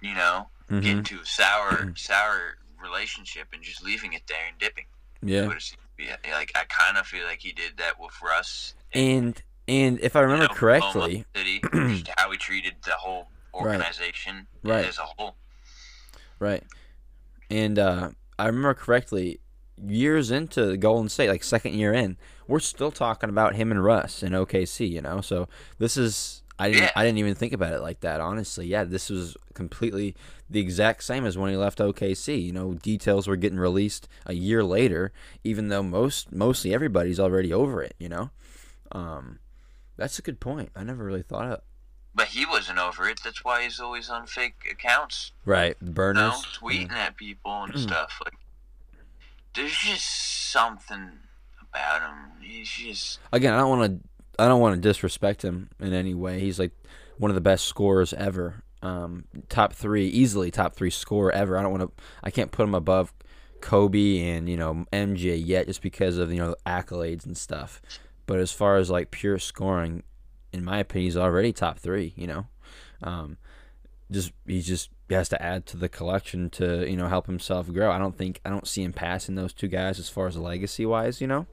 you 0.00 0.14
know, 0.14 0.48
hmm 0.68 0.80
getting 0.80 1.02
to 1.04 1.20
a 1.20 1.26
sour, 1.26 1.92
sour 1.96 2.56
relationship 2.80 3.48
and 3.52 3.62
just 3.62 3.82
leaving 3.82 4.12
it 4.12 4.22
there 4.28 4.38
and 4.48 4.58
dipping. 4.58 4.84
Yeah, 5.22 5.46
What 5.46 5.56
it 5.56 5.62
seems 5.62 5.80
to 5.82 5.96
be. 5.96 6.30
Like 6.30 6.52
I 6.54 6.64
kind 6.64 6.96
of 6.98 7.06
feel 7.06 7.24
like 7.26 7.40
he 7.40 7.52
did 7.52 7.78
that 7.78 8.00
with 8.00 8.12
Russ. 8.22 8.74
and 8.92 9.40
and 9.68 10.00
if 10.00 10.16
I 10.16 10.20
you 10.20 10.26
remember 10.26 10.48
know, 10.48 10.54
correctly, 10.54 11.24
City, 11.36 11.60
how 12.16 12.30
he 12.30 12.38
treated 12.38 12.74
the 12.84 12.92
whole. 12.92 13.28
Organization 13.54 14.46
Right. 14.62 14.84
as 14.86 14.98
a 14.98 15.02
whole. 15.02 15.36
Right. 16.38 16.64
And 17.50 17.78
uh, 17.78 18.10
I 18.38 18.46
remember 18.46 18.74
correctly, 18.74 19.40
years 19.84 20.30
into 20.30 20.64
the 20.66 20.76
Golden 20.76 21.08
State, 21.08 21.28
like 21.28 21.44
second 21.44 21.74
year 21.74 21.92
in, 21.92 22.16
we're 22.48 22.60
still 22.60 22.90
talking 22.90 23.28
about 23.30 23.54
him 23.54 23.70
and 23.70 23.82
Russ 23.84 24.22
in 24.22 24.32
OKC. 24.32 24.88
You 24.88 25.00
know, 25.02 25.20
so 25.20 25.48
this 25.78 25.96
is 25.96 26.42
I 26.58 26.68
didn't 26.68 26.82
Yeah. 26.84 26.90
I 26.96 27.04
didn't 27.04 27.18
even 27.18 27.34
think 27.34 27.52
about 27.52 27.72
it 27.72 27.80
like 27.80 28.00
that. 28.00 28.20
Honestly, 28.20 28.66
yeah, 28.66 28.84
this 28.84 29.10
was 29.10 29.36
completely 29.54 30.14
the 30.48 30.60
exact 30.60 31.02
same 31.04 31.24
as 31.24 31.36
when 31.38 31.50
he 31.50 31.56
left 31.56 31.78
OKC. 31.78 32.42
You 32.42 32.52
know, 32.52 32.74
details 32.74 33.26
were 33.28 33.36
getting 33.36 33.58
released 33.58 34.08
a 34.26 34.34
year 34.34 34.62
later, 34.64 35.12
even 35.44 35.68
though 35.68 35.82
most 35.82 36.32
mostly 36.32 36.74
everybody's 36.74 37.20
already 37.20 37.52
over 37.52 37.82
it. 37.82 37.94
You 37.98 38.08
know, 38.08 38.30
um, 38.92 39.38
that's 39.96 40.18
a 40.18 40.22
good 40.22 40.40
point. 40.40 40.70
I 40.76 40.84
never 40.84 41.04
really 41.04 41.22
thought 41.22 41.46
of. 41.48 41.60
But 42.14 42.28
he 42.28 42.44
wasn't 42.44 42.78
over 42.78 43.08
it. 43.08 43.20
That's 43.24 43.42
why 43.44 43.62
he's 43.62 43.80
always 43.80 44.10
on 44.10 44.26
fake 44.26 44.66
accounts, 44.70 45.32
Right, 45.46 45.76
you 45.80 45.86
know, 45.88 45.92
burners. 45.94 46.46
tweeting 46.60 46.92
at 46.92 47.16
people 47.16 47.62
and 47.64 47.72
Mm. 47.74 47.78
stuff. 47.80 48.20
Like, 48.24 48.34
there's 49.54 49.76
just 49.76 50.50
something 50.52 51.18
about 51.62 52.02
him. 52.02 52.32
He's 52.42 52.68
just 52.70 53.18
again, 53.32 53.54
I 53.54 53.58
don't 53.58 53.78
want 53.78 54.02
to 54.02 54.08
I 54.42 54.48
don't 54.48 54.60
want 54.60 54.74
to 54.74 54.80
disrespect 54.80 55.42
him 55.42 55.70
in 55.78 55.92
any 55.92 56.14
way. 56.14 56.40
He's 56.40 56.58
like 56.58 56.72
one 57.18 57.30
of 57.30 57.34
the 57.34 57.40
best 57.40 57.66
scorers 57.66 58.12
ever. 58.14 58.62
Um, 58.82 59.26
top 59.48 59.74
three, 59.74 60.08
easily 60.08 60.50
top 60.50 60.74
three 60.74 60.90
scorer 60.90 61.30
ever. 61.32 61.56
I 61.56 61.62
don't 61.62 61.70
want 61.70 61.82
to. 61.96 62.02
I 62.24 62.30
can't 62.30 62.50
put 62.50 62.64
him 62.64 62.74
above 62.74 63.12
Kobe 63.60 64.18
and 64.20 64.48
you 64.48 64.56
know 64.56 64.86
MJ 64.92 65.40
yet, 65.44 65.66
just 65.66 65.82
because 65.82 66.18
of 66.18 66.32
you 66.32 66.38
know 66.38 66.56
accolades 66.66 67.24
and 67.24 67.36
stuff. 67.36 67.80
But 68.26 68.38
as 68.38 68.52
far 68.52 68.76
as 68.76 68.90
like 68.90 69.10
pure 69.10 69.38
scoring, 69.38 70.02
in 70.52 70.64
my 70.64 70.78
opinion, 70.78 71.06
he's 71.06 71.16
already 71.16 71.52
top 71.52 71.78
three. 71.78 72.12
You 72.16 72.26
know, 72.26 72.46
um, 73.02 73.36
just 74.10 74.32
he 74.46 74.60
just 74.60 74.90
has 75.10 75.28
to 75.28 75.42
add 75.42 75.66
to 75.66 75.76
the 75.76 75.88
collection 75.88 76.48
to 76.50 76.88
you 76.88 76.96
know 76.96 77.08
help 77.08 77.26
himself 77.26 77.72
grow. 77.72 77.90
I 77.90 77.98
don't 77.98 78.16
think 78.16 78.40
I 78.44 78.50
don't 78.50 78.66
see 78.68 78.82
him 78.82 78.92
passing 78.92 79.34
those 79.34 79.52
two 79.52 79.68
guys 79.68 79.98
as 79.98 80.08
far 80.08 80.26
as 80.26 80.36
legacy 80.36 80.86
wise. 80.86 81.20
You 81.20 81.26
know, 81.26 81.46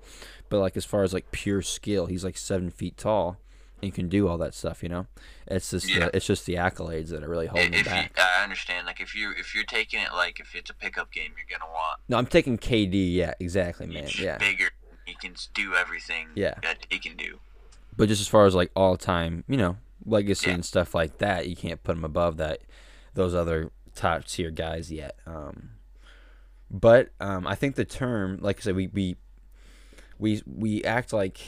but 0.49 0.59
like 0.59 0.75
as 0.77 0.85
far 0.85 1.03
as 1.03 1.13
like 1.13 1.31
pure 1.31 1.62
skill, 1.62 2.05
he's 2.07 2.23
like 2.23 2.38
seven 2.38 2.69
feet 2.69 2.97
tall 2.97 3.38
and 3.81 3.93
can 3.93 4.09
do 4.09 4.27
all 4.27 4.38
that 4.38 4.53
stuff. 4.53 4.83
You 4.83 4.89
know, 4.89 5.07
it's 5.47 5.69
just 5.71 5.89
Yeah. 5.89 6.05
the, 6.07 6.17
it's 6.17 6.25
just 6.25 6.45
the 6.45 6.55
accolades 6.55 7.09
that 7.09 7.23
are 7.23 7.29
really 7.29 7.47
holding 7.47 7.67
him 7.73 7.79
if 7.79 7.85
you, 7.85 7.91
back. 7.91 8.17
I 8.17 8.43
understand. 8.43 8.85
Like 8.85 8.99
if 8.99 9.15
you 9.15 9.31
if 9.38 9.55
you're 9.55 9.63
taking 9.63 10.01
it 10.01 10.09
like 10.13 10.39
if 10.41 10.53
it's 10.55 10.69
a 10.69 10.73
pickup 10.73 11.12
game, 11.13 11.31
you're 11.38 11.57
gonna 11.59 11.71
want 11.71 11.99
No, 12.09 12.17
I'm 12.17 12.25
taking 12.27 12.57
KD. 12.57 13.13
Yeah, 13.13 13.33
exactly, 13.39 13.88
man. 13.88 14.03
he's 14.03 14.19
Yeah, 14.19 14.38
bigger. 14.38 14.69
He 15.05 15.15
can 15.15 15.33
do 15.55 15.73
everything 15.75 16.27
Yeah. 16.35 16.55
that 16.62 16.85
he 16.89 16.99
can 16.99 17.15
do. 17.17 17.39
But 17.95 18.08
just 18.08 18.21
as 18.21 18.28
far 18.28 18.45
as 18.45 18.56
like 18.56 18.71
all 18.75 18.97
time, 18.97 19.43
you 19.47 19.58
know, 19.58 19.78
legacy 20.06 20.52
and 20.52 20.65
stuff 20.65 20.95
like 20.95 21.17
that, 21.19 21.47
you 21.47 21.56
can't 21.56 21.84
put 21.84 21.97
him 21.97 22.06
above 22.06 22.38
that 22.38 22.62
those 23.13 23.36
other 23.36 23.71
top 23.96 24.25
tier 24.25 24.52
guys 24.52 24.92
yet. 24.92 25.15
Um, 25.25 25.71
but 26.71 27.10
um, 27.19 27.48
I 27.48 27.56
think 27.56 27.75
the 27.75 27.85
term, 27.85 28.40
like 28.42 28.60
I 28.60 28.62
said, 28.62 28.75
we 28.75 28.87
we 28.87 29.15
we 30.17 30.42
we 30.46 30.83
act 30.83 31.13
like 31.13 31.40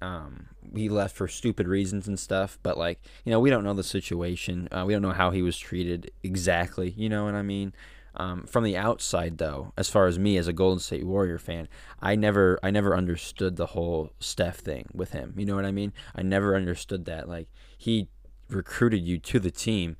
um, 0.00 0.46
he 0.74 0.88
left 0.88 1.16
for 1.16 1.26
stupid 1.26 1.66
reasons 1.66 2.06
and 2.06 2.18
stuff, 2.18 2.58
but 2.62 2.78
like 2.78 3.00
you 3.24 3.32
know, 3.32 3.40
we 3.40 3.50
don't 3.50 3.64
know 3.64 3.74
the 3.74 3.82
situation. 3.82 4.68
Uh, 4.70 4.84
we 4.86 4.92
don't 4.92 5.02
know 5.02 5.12
how 5.12 5.30
he 5.30 5.42
was 5.42 5.58
treated 5.58 6.10
exactly. 6.22 6.90
You 6.90 7.08
know 7.08 7.24
what 7.24 7.34
I 7.34 7.42
mean? 7.42 7.72
Um, 8.18 8.46
from 8.46 8.64
the 8.64 8.76
outside, 8.76 9.38
though, 9.38 9.72
as 9.76 9.88
far 9.88 10.06
as 10.06 10.18
me 10.18 10.36
as 10.36 10.48
a 10.48 10.52
Golden 10.52 10.80
State 10.80 11.06
Warrior 11.06 11.38
fan, 11.38 11.68
I 12.02 12.16
never, 12.16 12.58
I 12.64 12.70
never 12.72 12.96
understood 12.96 13.56
the 13.56 13.66
whole 13.66 14.12
Steph 14.18 14.58
thing 14.58 14.88
with 14.92 15.12
him. 15.12 15.34
You 15.36 15.46
know 15.46 15.54
what 15.54 15.64
I 15.64 15.70
mean? 15.70 15.92
I 16.16 16.22
never 16.22 16.56
understood 16.56 17.04
that. 17.04 17.28
Like 17.28 17.48
he 17.76 18.08
recruited 18.48 19.02
you 19.02 19.18
to 19.18 19.38
the 19.38 19.52
team. 19.52 19.96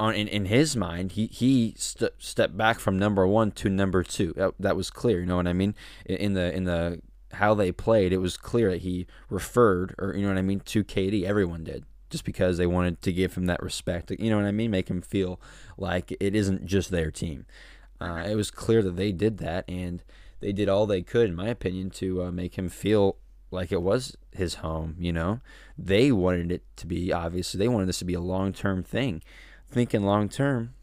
On 0.00 0.12
in, 0.12 0.26
in 0.26 0.46
his 0.46 0.74
mind, 0.74 1.12
he 1.12 1.26
he 1.26 1.74
st- 1.78 2.12
stepped 2.18 2.56
back 2.56 2.80
from 2.80 2.98
number 2.98 3.26
one 3.26 3.52
to 3.52 3.68
number 3.68 4.02
two. 4.02 4.32
That, 4.36 4.54
that 4.58 4.76
was 4.76 4.90
clear. 4.90 5.20
You 5.20 5.26
know 5.26 5.36
what 5.36 5.46
I 5.46 5.52
mean? 5.52 5.76
In, 6.04 6.16
in 6.16 6.34
the 6.34 6.52
in 6.52 6.64
the 6.64 7.00
how 7.34 7.54
they 7.54 7.70
played, 7.70 8.12
it 8.12 8.18
was 8.18 8.36
clear 8.36 8.70
that 8.70 8.80
he 8.80 9.06
referred, 9.30 9.94
or 9.98 10.14
you 10.14 10.22
know 10.22 10.28
what 10.28 10.38
I 10.38 10.42
mean, 10.42 10.60
to 10.60 10.82
KD. 10.82 11.24
Everyone 11.24 11.62
did 11.62 11.84
just 12.14 12.24
because 12.24 12.58
they 12.58 12.66
wanted 12.66 13.02
to 13.02 13.12
give 13.12 13.34
him 13.34 13.46
that 13.46 13.60
respect. 13.60 14.08
You 14.12 14.30
know 14.30 14.36
what 14.36 14.46
I 14.46 14.52
mean? 14.52 14.70
Make 14.70 14.88
him 14.88 15.02
feel 15.02 15.40
like 15.76 16.12
it 16.20 16.36
isn't 16.36 16.64
just 16.64 16.92
their 16.92 17.10
team. 17.10 17.44
Uh, 18.00 18.22
it 18.24 18.36
was 18.36 18.52
clear 18.52 18.84
that 18.84 18.94
they 18.94 19.10
did 19.10 19.38
that, 19.38 19.64
and 19.66 20.00
they 20.38 20.52
did 20.52 20.68
all 20.68 20.86
they 20.86 21.02
could, 21.02 21.30
in 21.30 21.34
my 21.34 21.48
opinion, 21.48 21.90
to 21.90 22.22
uh, 22.22 22.30
make 22.30 22.54
him 22.54 22.68
feel 22.68 23.16
like 23.50 23.72
it 23.72 23.82
was 23.82 24.16
his 24.30 24.54
home. 24.54 24.94
You 24.96 25.12
know, 25.12 25.40
they 25.76 26.12
wanted 26.12 26.52
it 26.52 26.62
to 26.76 26.86
be 26.86 27.12
obviously 27.12 27.58
they 27.58 27.66
wanted 27.66 27.88
this 27.88 27.98
to 27.98 28.04
be 28.04 28.14
a 28.14 28.20
long 28.20 28.52
term 28.52 28.84
thing. 28.84 29.20
Thinking 29.66 30.04
long 30.04 30.28
term, 30.28 30.74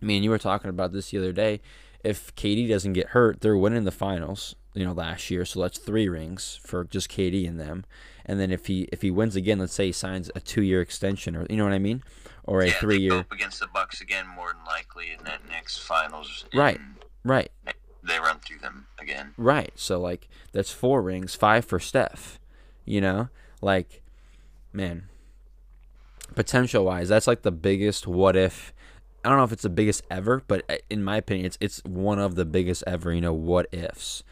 I 0.00 0.06
mean, 0.06 0.22
you 0.22 0.30
were 0.30 0.38
talking 0.38 0.70
about 0.70 0.92
this 0.92 1.10
the 1.10 1.18
other 1.18 1.32
day. 1.32 1.60
If 2.02 2.34
KD 2.36 2.70
doesn't 2.70 2.94
get 2.94 3.08
hurt, 3.08 3.42
they're 3.42 3.54
winning 3.54 3.84
the 3.84 3.90
finals. 3.90 4.54
You 4.72 4.86
know, 4.86 4.92
last 4.92 5.30
year, 5.30 5.44
so 5.44 5.60
that's 5.60 5.76
three 5.76 6.08
rings 6.08 6.58
for 6.62 6.84
just 6.84 7.10
KD 7.10 7.46
and 7.46 7.60
them. 7.60 7.84
And 8.26 8.40
then 8.40 8.50
if 8.50 8.66
he 8.66 8.88
if 8.92 9.02
he 9.02 9.10
wins 9.10 9.36
again, 9.36 9.58
let's 9.58 9.74
say 9.74 9.86
he 9.86 9.92
signs 9.92 10.30
a 10.34 10.40
two 10.40 10.62
year 10.62 10.80
extension, 10.80 11.36
or 11.36 11.46
you 11.50 11.56
know 11.56 11.64
what 11.64 11.72
I 11.74 11.78
mean, 11.78 12.02
or 12.44 12.62
a 12.62 12.68
yeah, 12.68 12.72
three 12.74 12.98
year. 12.98 13.18
up 13.18 13.32
against 13.32 13.60
the 13.60 13.66
Bucks 13.66 14.00
again, 14.00 14.26
more 14.26 14.52
than 14.52 14.64
likely 14.64 15.10
in 15.16 15.24
that 15.24 15.40
next 15.48 15.78
finals. 15.78 16.44
Right. 16.54 16.80
Right, 17.22 17.50
They 18.02 18.18
run 18.18 18.38
through 18.40 18.58
them 18.58 18.86
again. 18.98 19.32
right. 19.38 19.72
So 19.76 19.98
like 20.00 20.28
that's 20.52 20.70
four 20.70 21.00
rings, 21.02 21.34
five 21.34 21.64
for 21.64 21.78
Steph. 21.78 22.38
You 22.84 23.00
know, 23.00 23.28
like, 23.62 24.02
man, 24.72 25.08
potential 26.34 26.84
wise, 26.84 27.08
that's 27.08 27.26
like 27.26 27.42
the 27.42 27.50
biggest 27.52 28.06
what 28.06 28.36
if. 28.36 28.72
I 29.24 29.30
don't 29.30 29.38
know 29.38 29.44
if 29.44 29.52
it's 29.52 29.62
the 29.62 29.70
biggest 29.70 30.02
ever, 30.10 30.42
but 30.46 30.64
uh, 30.68 30.76
in 30.90 31.02
my 31.02 31.16
opinion, 31.16 31.46
it's 31.46 31.56
it's 31.60 31.82
one 31.84 32.18
of 32.18 32.34
the 32.34 32.44
biggest 32.44 32.84
ever. 32.86 33.12
You 33.12 33.22
know, 33.22 33.32
what 33.32 33.66
ifs. 33.72 34.22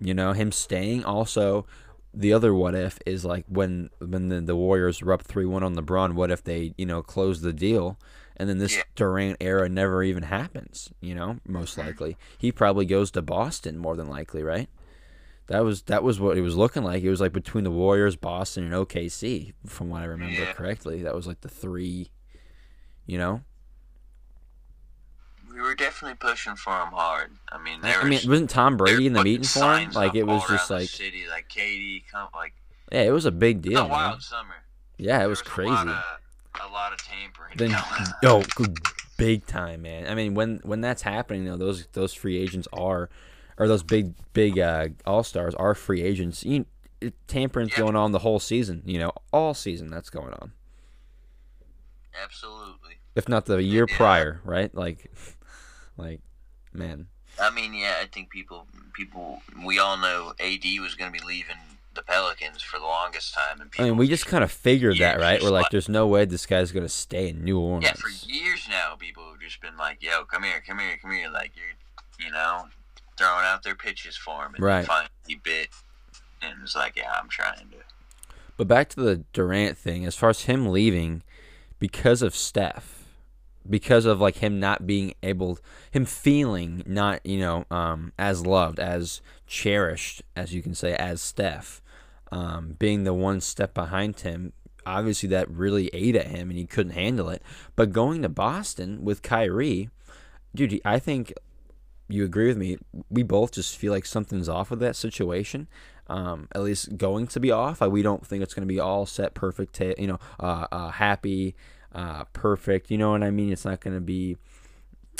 You 0.00 0.14
know, 0.14 0.32
him 0.32 0.50
staying. 0.50 1.04
Also, 1.04 1.66
the 2.12 2.32
other 2.32 2.52
what 2.52 2.74
if 2.74 2.98
is 3.06 3.24
like 3.24 3.44
when 3.48 3.90
when 3.98 4.28
the, 4.28 4.40
the 4.40 4.56
Warriors 4.56 5.02
were 5.02 5.12
up 5.12 5.22
three 5.22 5.46
one 5.46 5.62
on 5.62 5.76
LeBron. 5.76 6.14
What 6.14 6.30
if 6.30 6.42
they 6.42 6.74
you 6.76 6.86
know 6.86 7.02
close 7.02 7.40
the 7.40 7.52
deal, 7.52 7.98
and 8.36 8.48
then 8.48 8.58
this 8.58 8.76
Yeah. 8.76 8.82
Durant 8.96 9.36
era 9.40 9.68
never 9.68 10.02
even 10.02 10.24
happens? 10.24 10.90
You 11.00 11.14
know, 11.14 11.38
most 11.46 11.76
mm-hmm. 11.76 11.88
likely 11.88 12.16
he 12.38 12.50
probably 12.52 12.86
goes 12.86 13.10
to 13.12 13.22
Boston 13.22 13.78
more 13.78 13.96
than 13.96 14.08
likely, 14.08 14.42
right? 14.42 14.68
That 15.46 15.64
was 15.64 15.82
that 15.82 16.02
was 16.02 16.20
what 16.20 16.36
it 16.36 16.42
was 16.42 16.56
looking 16.56 16.84
like. 16.84 17.02
It 17.02 17.10
was 17.10 17.20
like 17.20 17.32
between 17.32 17.64
the 17.64 17.70
Warriors, 17.70 18.16
Boston, 18.16 18.64
and 18.64 18.72
OKC, 18.74 19.52
from 19.66 19.88
what 19.88 20.02
I 20.02 20.06
remember 20.06 20.40
Yeah. 20.40 20.52
correctly. 20.52 21.02
That 21.02 21.14
was 21.14 21.26
like 21.26 21.40
the 21.40 21.48
three. 21.48 22.10
You 23.06 23.18
know, 23.18 23.40
We 25.60 25.66
were 25.68 25.74
definitely 25.74 26.16
pushing 26.16 26.56
for 26.56 26.72
him 26.72 26.88
hard. 26.88 27.32
I 27.52 27.58
mean, 27.62 27.80
I 27.82 28.02
mean, 28.04 28.12
was, 28.14 28.26
wasn't 28.26 28.48
Tom 28.50 28.78
Brady 28.78 29.06
in 29.06 29.12
the 29.12 29.22
meeting 29.22 29.44
for 29.44 29.76
him? 29.76 29.90
Like 29.92 30.14
it 30.14 30.22
was 30.22 30.42
just 30.48 30.70
like 30.70 30.88
city, 30.88 31.24
like 31.30 31.50
KD, 31.50 32.04
come, 32.10 32.28
like 32.34 32.54
yeah, 32.90 33.02
it 33.02 33.10
was 33.10 33.26
a 33.26 33.30
big 33.30 33.60
deal. 33.60 33.80
a 33.80 33.82
man. 33.82 33.90
wild 33.90 34.22
summer. 34.22 34.54
Yeah, 34.96 35.16
it 35.16 35.18
There 35.20 35.28
was 35.28 35.40
A 35.42 35.44
crazy. 35.44 35.70
lot 35.70 35.86
of, 35.88 35.94
a 36.70 36.72
lot 36.72 36.92
of 36.94 36.98
tampering. 37.02 37.56
Then 37.56 37.76
oh, 38.24 38.42
big 39.18 39.44
time, 39.46 39.82
man. 39.82 40.06
I 40.08 40.14
mean, 40.14 40.32
when 40.34 40.60
when 40.62 40.80
that's 40.80 41.02
happening, 41.02 41.44
though, 41.44 41.58
those 41.58 41.86
those 41.92 42.14
free 42.14 42.38
agents 42.38 42.66
are, 42.72 43.10
or 43.58 43.68
those 43.68 43.82
big 43.82 44.14
big 44.32 44.58
uh, 44.58 44.88
all 45.04 45.22
stars 45.22 45.54
are 45.56 45.74
free 45.74 46.00
agents. 46.02 46.42
You, 46.42 46.64
it, 47.02 47.12
tampering's 47.28 47.72
Yeah. 47.72 47.80
going 47.80 47.96
on 47.96 48.12
the 48.12 48.20
whole 48.20 48.40
season. 48.40 48.82
You 48.86 48.98
know, 48.98 49.12
all 49.30 49.52
season 49.52 49.90
that's 49.90 50.08
going 50.08 50.32
on. 50.32 50.52
Absolutely. 52.24 52.96
If 53.14 53.28
not 53.28 53.46
the 53.46 53.62
year 53.62 53.86
Yeah. 53.88 53.96
prior, 53.96 54.40
right? 54.44 54.74
Like, 54.74 55.10
like, 56.00 56.20
man. 56.72 57.06
I 57.40 57.50
mean, 57.50 57.74
yeah, 57.74 57.94
I 58.02 58.06
think 58.06 58.30
people, 58.30 58.66
people, 58.92 59.42
we 59.64 59.78
all 59.78 59.96
know 59.96 60.34
AD 60.40 60.64
was 60.80 60.94
going 60.94 61.12
to 61.12 61.18
be 61.18 61.24
leaving 61.24 61.56
the 61.94 62.02
Pelicans 62.02 62.62
for 62.62 62.78
the 62.78 62.84
longest 62.84 63.34
time, 63.34 63.60
and 63.60 63.70
I 63.78 63.82
mean, 63.84 63.96
we 63.96 64.06
just 64.08 64.24
kind 64.26 64.44
of 64.44 64.52
figured 64.52 64.98
that, 64.98 65.18
right? 65.20 65.42
We're 65.42 65.50
like, 65.50 65.62
like- 65.64 65.70
there's 65.72 65.88
no 65.88 66.06
way 66.06 66.24
this 66.24 66.46
guy's 66.46 66.70
gonna 66.70 66.88
stay 66.88 67.28
in 67.30 67.44
New 67.44 67.58
Orleans. 67.58 67.84
yeah, 67.84 67.94
for 67.94 68.08
years 68.28 68.66
now, 68.70 68.94
people 68.96 69.24
have 69.28 69.40
just 69.40 69.60
been 69.60 69.76
like, 69.76 70.00
"Yo, 70.00 70.24
come 70.24 70.44
here, 70.44 70.62
come 70.64 70.78
here, 70.78 70.96
come 71.02 71.10
here," 71.10 71.28
like 71.28 71.50
you're, 71.56 72.24
you 72.24 72.32
know, 72.32 72.68
throwing 73.18 73.44
out 73.44 73.64
their 73.64 73.74
pitches 73.74 74.16
for 74.16 74.46
him, 74.46 74.54
and 74.54 74.62
Right. 74.64 74.86
finally 74.86 75.10
he 75.26 75.34
bit, 75.34 75.70
and 76.40 76.54
it's 76.62 76.76
like, 76.76 76.94
"Yeah, 76.96 77.12
I'm 77.12 77.28
trying 77.28 77.70
to." 77.70 77.76
But 78.56 78.68
back 78.68 78.88
to 78.90 79.00
the 79.00 79.24
Durant 79.32 79.76
thing, 79.76 80.04
as 80.06 80.14
far 80.14 80.30
as 80.30 80.42
him 80.42 80.68
leaving 80.70 81.24
because 81.80 82.22
of 82.22 82.36
Steph, 82.36 82.99
because 83.70 84.04
of 84.04 84.20
like 84.20 84.36
him 84.38 84.60
not 84.60 84.86
being 84.86 85.14
able, 85.22 85.58
him 85.90 86.04
feeling 86.04 86.82
not, 86.86 87.24
you 87.24 87.38
know, 87.38 87.64
um, 87.70 88.12
as 88.18 88.44
loved, 88.44 88.80
as 88.80 89.22
cherished, 89.46 90.22
as 90.36 90.52
you 90.52 90.60
can 90.60 90.74
say, 90.74 90.94
as 90.96 91.22
Steph, 91.22 91.80
um, 92.32 92.76
being 92.78 93.04
the 93.04 93.14
one 93.14 93.40
step 93.40 93.72
behind 93.72 94.20
him, 94.20 94.52
obviously 94.84 95.28
that 95.28 95.50
really 95.50 95.88
ate 95.92 96.16
at 96.16 96.26
him 96.26 96.50
and 96.50 96.58
he 96.58 96.66
couldn't 96.66 96.92
handle 96.92 97.28
it. 97.28 97.42
But 97.76 97.92
going 97.92 98.22
to 98.22 98.28
Boston 98.28 99.04
with 99.04 99.22
Kyrie, 99.22 99.90
dude, 100.54 100.80
I 100.84 100.98
think 100.98 101.32
you 102.08 102.24
agree 102.24 102.48
with 102.48 102.56
me. 102.56 102.76
We 103.08 103.22
both 103.22 103.52
just 103.52 103.76
feel 103.76 103.92
like 103.92 104.04
something's 104.04 104.48
off 104.48 104.70
with 104.70 104.80
that 104.80 104.96
situation. 104.96 105.68
Um, 106.08 106.48
at 106.56 106.62
least 106.62 106.96
going 106.96 107.28
to 107.28 107.38
be 107.38 107.52
off. 107.52 107.80
We 107.80 108.02
don't 108.02 108.26
think 108.26 108.42
it's 108.42 108.52
going 108.52 108.66
to 108.66 108.72
be 108.72 108.80
all 108.80 109.06
set, 109.06 109.32
perfect. 109.32 109.78
You 109.80 110.08
know, 110.08 110.18
uh, 110.40 110.66
uh, 110.72 110.90
happy, 110.90 111.54
uh, 111.94 112.24
perfect. 112.32 112.90
You 112.90 112.98
know 112.98 113.10
what 113.10 113.22
I 113.22 113.30
mean? 113.30 113.52
It's 113.52 113.64
not 113.64 113.80
going 113.80 113.94
to 113.94 114.00
be 114.00 114.36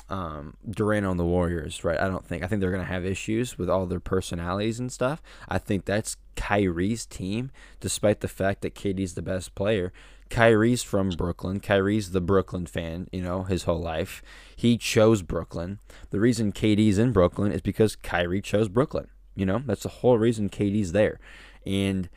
um, 0.09 0.57
Durant 0.69 1.07
on 1.07 1.17
the 1.17 1.25
Warriors, 1.25 1.85
right? 1.85 1.99
I 1.99 2.09
don't 2.09 2.27
think. 2.27 2.43
I 2.43 2.47
think 2.47 2.61
they're 2.61 2.71
going 2.71 2.85
to 2.85 2.93
have 2.93 3.05
issues 3.05 3.59
with 3.59 3.71
all 3.71 3.87
their 3.87 4.01
personalities 4.01 4.81
and 4.81 4.93
stuff. 4.93 5.23
I 5.49 5.59
think 5.59 5.85
that's 5.85 6.17
Kyrie's 6.37 7.07
team, 7.07 7.51
despite 7.81 8.21
the 8.21 8.29
fact 8.29 8.63
that 8.63 8.75
KD's 8.75 9.15
the 9.15 9.23
best 9.23 9.55
player. 9.55 9.93
Kyrie's 10.29 10.83
from 10.83 11.11
Brooklyn. 11.11 11.59
Kyrie's 11.59 12.13
the 12.13 12.21
Brooklyn 12.21 12.67
fan, 12.67 13.09
you 13.13 13.21
know, 13.21 13.43
his 13.43 13.65
whole 13.65 13.81
life. 13.81 14.23
He 14.55 14.79
chose 14.79 15.23
Brooklyn. 15.23 15.81
The 16.11 16.21
reason 16.21 16.53
KD's 16.53 16.99
in 16.99 17.13
Brooklyn 17.13 17.51
is 17.53 17.61
because 17.61 17.97
Kyrie 17.97 18.41
chose 18.41 18.69
Brooklyn. 18.69 19.09
You 19.35 19.47
know, 19.47 19.63
that's 19.65 19.83
the 19.83 19.89
whole 19.89 20.19
reason 20.19 20.49
KD's 20.49 20.93
there. 20.93 21.19
And 21.67 22.09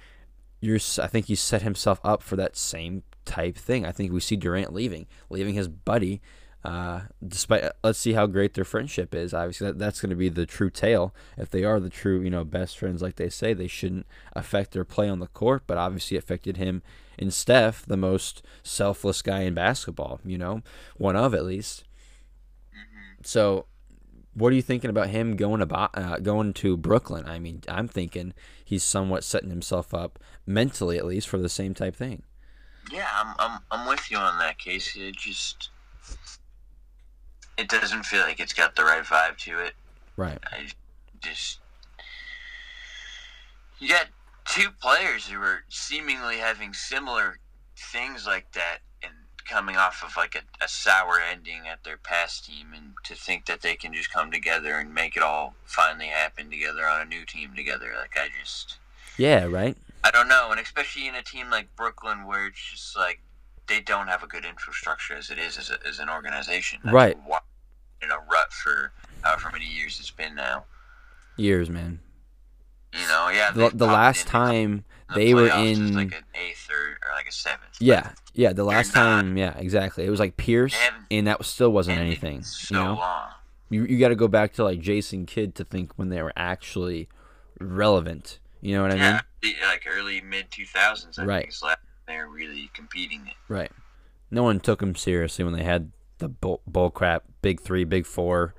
you're, 0.62 0.80
I 1.01 1.08
think 1.08 1.26
he 1.26 1.36
set 1.36 1.64
himself 1.64 1.99
up 2.04 2.22
for 2.22 2.36
that 2.36 2.56
same 2.56 3.04
type 3.26 3.57
thing. 3.57 3.86
I 3.86 3.91
think 3.91 4.11
we 4.11 4.19
see 4.19 4.36
Durant 4.36 4.74
leaving, 4.74 5.07
leaving 5.30 5.55
his 5.55 5.67
buddy. 5.67 6.21
Uh, 6.63 7.01
despite, 7.26 7.65
let's 7.84 7.99
see 7.99 8.13
how 8.13 8.26
great 8.26 8.53
their 8.53 8.63
friendship 8.63 9.13
is. 9.13 9.34
Obviously, 9.34 9.67
that, 9.67 9.80
that's 9.80 9.99
going 9.99 10.11
to 10.11 10.15
be 10.15 10.30
the 10.30 10.45
true 10.45 10.69
tale. 10.69 11.13
If 11.38 11.49
they 11.49 11.65
are 11.65 11.80
the 11.80 11.89
true, 11.89 12.21
you 12.21 12.30
know, 12.30 12.45
best 12.45 12.78
friends, 12.78 13.01
like 13.01 13.17
they 13.17 13.28
say, 13.28 13.53
they 13.53 13.67
shouldn't 13.67 14.05
affect 14.34 14.71
their 14.71 14.86
play 14.86 15.09
on 15.09 15.19
the 15.19 15.28
court. 15.28 15.63
But 15.67 15.78
obviously, 15.78 16.15
affected 16.15 16.55
him 16.55 16.82
and 17.19 17.34
Steph, 17.34 17.86
the 17.86 17.97
most 17.97 18.43
selfless 18.63 19.21
guy 19.21 19.41
in 19.41 19.53
basketball. 19.53 20.21
You 20.24 20.38
know, 20.38 20.61
one 20.97 21.15
of 21.15 21.34
at 21.34 21.45
least. 21.45 21.84
So, 23.26 23.67
what 24.34 24.51
are 24.51 24.55
you 24.55 24.61
thinking 24.61 24.89
about 24.89 25.09
him 25.09 25.36
going 25.36 25.65
Bo- 25.65 25.89
uh, 25.93 26.17
going 26.17 26.53
to 26.53 26.78
Brooklyn? 26.78 27.26
I 27.26 27.39
mean, 27.39 27.61
I'm 27.67 27.88
thinking 27.88 28.34
he's 28.63 28.84
somewhat 28.84 29.24
setting 29.24 29.49
himself 29.49 29.93
up 29.93 30.19
mentally, 30.45 30.97
at 30.97 31.05
least, 31.05 31.28
for 31.28 31.38
the 31.38 31.49
same 31.49 31.74
type 31.74 31.95
thing. 31.95 32.24
Yeah, 32.92 33.08
I'm, 33.16 33.36
I'm, 33.40 33.60
I'm 33.72 33.88
with 33.88 34.12
you 34.12 34.18
on 34.18 34.38
that, 34.40 34.58
Casey. 34.60 35.08
It 35.08 35.16
just, 35.16 35.70
it 37.58 37.70
doesn't 37.70 38.06
feel 38.06 38.22
like 38.22 38.40
it's 38.40 38.54
got 38.54 38.76
the 38.76 38.84
right 38.84 39.04
vibe 39.04 39.38
to 39.40 39.60
it. 39.60 39.74
Right. 40.18 40.38
I 40.52 40.68
just, 41.22 41.60
you 43.80 43.88
got 43.90 44.08
two 44.46 44.70
players 44.82 45.28
who 45.28 45.40
are 45.40 45.64
seemingly 45.70 46.38
having 46.38 46.74
similar 46.74 47.40
things 47.78 48.28
like 48.28 48.52
that 48.54 48.80
and 49.02 49.14
coming 49.48 49.76
off 49.78 50.04
of 50.06 50.16
like 50.18 50.36
a, 50.36 50.64
a 50.64 50.68
sour 50.68 51.20
ending 51.20 51.68
at 51.68 51.84
their 51.84 51.98
past 51.98 52.46
team 52.46 52.68
and 52.76 52.94
to 53.04 53.16
think 53.16 53.46
that 53.46 53.62
they 53.62 53.76
can 53.76 53.94
just 53.94 54.12
come 54.12 54.32
together 54.32 54.76
and 54.76 54.94
make 54.94 55.18
it 55.18 55.24
all 55.24 55.56
finally 55.66 56.08
happen 56.08 56.50
together 56.50 56.86
on 56.86 57.02
a 57.02 57.06
new 57.06 57.26
team 57.26 57.52
together 57.56 57.94
like 58.00 58.12
i 58.16 58.28
just 58.40 58.78
Yeah. 59.18 59.46
Right. 59.46 59.78
I 60.04 60.12
don't 60.12 60.28
know, 60.28 60.49
and 60.51 60.60
especially 60.60 61.08
in 61.08 61.16
a 61.16 61.22
team 61.24 61.49
like 61.49 61.74
Brooklyn, 61.76 62.26
where 62.26 62.47
it's 62.47 62.62
just 62.72 62.97
like 62.97 63.22
they 63.68 63.80
don't 63.80 64.08
have 64.08 64.22
a 64.24 64.28
good 64.28 64.43
infrastructure 64.45 65.16
as 65.16 65.30
it 65.30 65.38
is 65.38 65.58
as, 65.58 65.70
a, 65.72 65.78
as 65.88 65.99
an 65.99 66.10
organization. 66.10 66.80
That's 66.84 66.93
Right. 66.93 67.18
In 68.01 68.12
a 68.12 68.18
rut 68.30 68.51
for 68.51 68.91
however 69.22 69.49
many 69.54 69.66
years 69.66 69.97
it's 70.01 70.12
been 70.12 70.36
now. 70.36 70.66
Years, 71.38 71.70
man. 71.70 71.99
You 72.91 73.08
know, 73.08 73.30
yeah. 73.34 73.51
The, 73.51 73.70
the 73.74 73.86
last 73.88 74.28
time 74.28 74.84
the 75.08 75.16
they 75.16 75.34
were 75.34 75.47
in, 75.47 75.95
like 75.95 76.12
an 76.14 76.26
eighth 76.36 76.70
or, 76.70 76.97
or 77.10 77.16
like 77.16 77.28
a 77.28 77.32
seventh. 77.32 77.78
yeah, 77.80 78.12
yeah. 78.34 78.51
The 78.51 78.66
last 78.66 78.93
not- 78.93 79.01
time, 79.01 79.38
yeah, 79.38 79.58
exactly. 79.58 80.06
It 80.06 80.10
was 80.10 80.20
like 80.20 80.36
Pierce, 80.38 80.76
and 81.10 81.26
that 81.28 81.43
still 81.45 81.72
wasn't 81.72 81.99
anything. 81.99 82.43
So 82.43 82.76
You 82.76 82.84
know, 82.84 82.93
long. 82.95 83.30
you 83.70 83.86
you 83.86 83.97
got 83.99 84.10
to 84.10 84.16
go 84.16 84.28
back 84.28 84.51
to 84.56 84.64
like 84.66 84.80
Jason 84.82 85.26
Kidd 85.26 85.56
to 85.56 85.64
think 85.64 85.93
when 85.95 86.10
they 86.10 86.22
were 86.22 86.34
actually 86.36 87.08
relevant. 87.60 88.39
You 88.62 88.76
know 88.76 88.82
what 88.84 88.91
I 88.91 88.95
mean? 88.95 89.01
Yeah, 89.04 89.18
the- 89.18 89.24
like 89.66 89.84
early 89.88 90.22
mid 90.22 90.52
two 90.52 90.66
thousands. 90.66 91.20
I 91.20 91.26
Right. 91.26 91.44
think 91.52 91.62
last 91.64 91.80
they 92.08 92.18
were 92.18 92.30
really 92.30 92.70
competing. 92.74 93.32
Right. 93.48 93.72
No 94.32 94.44
one 94.44 94.60
took 94.60 94.82
him 94.82 94.96
seriously 94.96 95.44
when 95.46 95.54
they 95.54 95.64
had 95.64 95.91
the 96.18 96.28
bull, 96.30 96.62
bull 96.68 96.89
crap, 96.89 97.24
big 97.41 97.62
three, 97.62 97.84
big 97.84 98.06
four, 98.06 98.54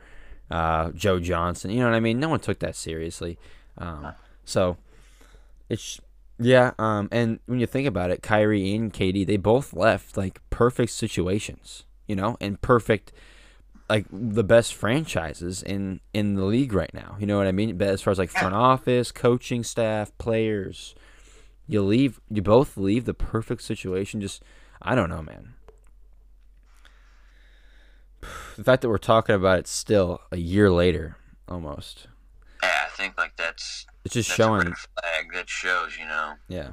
uh, 0.50 0.90
Joe 0.92 1.18
Johnson. 1.20 1.70
You 1.70 1.80
know 1.80 1.86
what 1.90 1.96
I 1.96 2.00
mean? 2.00 2.20
No 2.20 2.28
one 2.28 2.40
took 2.40 2.58
that 2.60 2.76
seriously. 2.76 3.38
Um, 3.78 4.12
so 4.44 4.76
it's 5.68 6.00
Yeah, 6.38 6.72
um, 6.78 7.08
and 7.12 7.38
when 7.46 7.60
you 7.60 7.66
think 7.66 7.86
about 7.86 8.10
it, 8.10 8.22
Kyrie 8.22 8.74
and 8.74 8.92
KD, 8.92 9.24
they 9.26 9.36
both 9.36 9.72
left 9.72 10.16
like 10.16 10.40
perfect 10.50 10.90
situations, 10.92 11.84
you 12.08 12.16
know, 12.16 12.36
and 12.40 12.60
perfect, 12.60 13.12
like 13.88 14.06
the 14.10 14.44
best 14.44 14.74
franchises 14.74 15.62
in 15.62 16.00
in 16.12 16.34
the 16.34 16.44
league 16.44 16.72
right 16.72 16.92
now. 16.94 17.16
You 17.18 17.26
know 17.26 17.36
what 17.38 17.46
I 17.46 17.52
mean? 17.52 17.76
But 17.76 17.88
as 17.88 18.00
far 18.02 18.12
as 18.12 18.18
like 18.18 18.30
front 18.30 18.54
office, 18.54 19.12
coaching 19.12 19.62
staff, 19.62 20.16
players, 20.18 20.94
you 21.66 21.82
leave, 21.82 22.20
you 22.30 22.42
both 22.42 22.76
leave 22.76 23.04
the 23.04 23.14
perfect 23.14 23.62
situation. 23.62 24.20
Just, 24.20 24.42
I 24.82 24.94
don't 24.94 25.08
know, 25.10 25.22
man. 25.22 25.54
The 28.56 28.64
fact 28.64 28.82
that 28.82 28.88
we're 28.88 28.98
talking 28.98 29.34
about 29.34 29.58
it 29.58 29.66
still 29.66 30.20
a 30.32 30.36
year 30.38 30.70
later, 30.70 31.16
almost. 31.48 32.06
Yeah, 32.62 32.86
I 32.86 32.90
think 32.96 33.18
like 33.18 33.36
that's 33.36 33.86
It's 34.04 34.14
just 34.14 34.30
showing. 34.30 34.62
flag 34.62 35.32
that 35.34 35.48
shows, 35.48 35.98
you 35.98 36.06
know. 36.06 36.34
Yeah. 36.48 36.70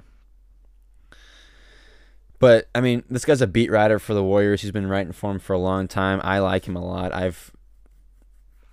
But 2.42 2.70
I 2.74 2.82
mean, 2.82 3.04
this 3.08 3.24
guy's 3.24 3.42
a 3.42 3.48
beat 3.48 3.70
writer 3.70 4.00
for 4.00 4.16
the 4.16 4.24
Warriors. 4.24 4.64
He's 4.64 4.72
been 4.72 4.88
writing 4.88 5.14
for 5.14 5.30
him 5.30 5.38
for 5.38 5.54
a 5.54 5.60
long 5.60 5.88
time. 5.88 6.20
I 6.24 6.40
like 6.40 6.68
him 6.68 6.76
a 6.76 6.84
lot. 6.84 7.14
I've 7.14 7.52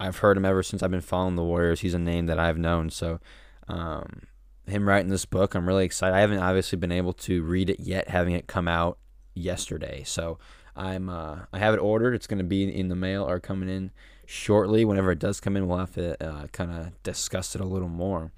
I've 0.01 0.17
heard 0.17 0.39
him 0.39 0.47
ever 0.47 0.63
since 0.63 0.83
I've 0.83 0.91
been 0.91 1.03
following 1.03 1.37
the 1.37 1.45
Warriors. 1.45 1.81
He's 1.81 1.93
a 1.93 1.99
name 1.99 2.27
that 2.27 2.39
I've 2.39 2.57
known. 2.57 2.89
So, 2.89 3.21
um, 3.69 4.23
him 4.67 4.89
writing 4.89 5.11
this 5.11 5.27
book, 5.27 5.55
I'm 5.55 5.69
really 5.69 5.85
excited. 5.85 6.17
I 6.17 6.21
haven't 6.21 6.39
obviously 6.39 6.79
been 6.79 6.93
able 6.93 7.13
to 7.13 7.43
read 7.43 7.69
it 7.69 7.79
yet, 7.79 8.09
having 8.09 8.33
it 8.33 8.47
come 8.47 8.69
out 8.69 8.97
yesterday. 9.35 10.03
So, 10.03 10.39
I'm 10.75 11.11
uh, 11.11 11.41
I 11.53 11.59
have 11.59 11.75
it 11.75 11.79
ordered. 11.79 12.15
It's 12.15 12.27
going 12.27 12.39
to 12.39 12.45
be 12.45 12.75
in 12.75 12.89
the 12.89 12.97
mail 12.97 13.29
or 13.29 13.39
coming 13.39 13.69
in 13.69 13.91
shortly. 14.25 14.87
Whenever 14.87 15.13
it 15.13 15.19
does 15.19 15.41
come 15.41 15.59
in, 15.59 15.69
we'll 15.69 15.77
have 15.77 15.93
to 15.97 16.27
uh, 16.27 16.47
kind 16.53 16.71
of 16.71 17.03
discuss 17.03 17.55
it 17.55 17.61
a 17.61 17.67
little 17.67 17.91
more 17.91 18.33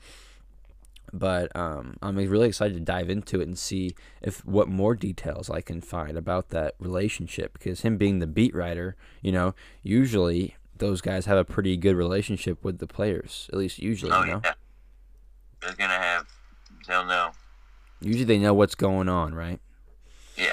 but 1.12 1.54
um, 1.56 1.96
I'm 2.02 2.16
really 2.16 2.48
excited 2.48 2.74
to 2.74 2.80
dive 2.80 3.10
into 3.10 3.40
it 3.40 3.46
and 3.48 3.58
see 3.58 3.94
if 4.22 4.44
what 4.44 4.68
more 4.68 4.94
details 4.94 5.50
I 5.50 5.60
can 5.60 5.80
find 5.80 6.16
about 6.16 6.50
that 6.50 6.74
relationship. 6.78 7.52
Because 7.54 7.80
him 7.82 7.96
being 7.96 8.18
the 8.18 8.26
beat 8.26 8.54
writer, 8.54 8.96
you 9.22 9.32
know, 9.32 9.54
usually 9.82 10.56
those 10.76 11.00
guys 11.00 11.26
have 11.26 11.38
a 11.38 11.44
pretty 11.44 11.76
good 11.76 11.94
relationship 11.96 12.62
with 12.64 12.78
the 12.78 12.86
players. 12.86 13.48
At 13.52 13.58
least 13.58 13.78
usually, 13.78 14.12
Oh 14.12 14.22
you 14.24 14.30
know. 14.32 14.40
yeah. 14.44 14.54
They're 15.60 15.74
gonna 15.74 15.92
have. 15.98 16.26
They'll 16.88 17.04
know. 17.04 17.32
Usually 18.00 18.24
they 18.24 18.38
know 18.38 18.54
what's 18.54 18.74
going 18.74 19.08
on, 19.08 19.34
right? 19.34 19.60
Yeah. 20.36 20.52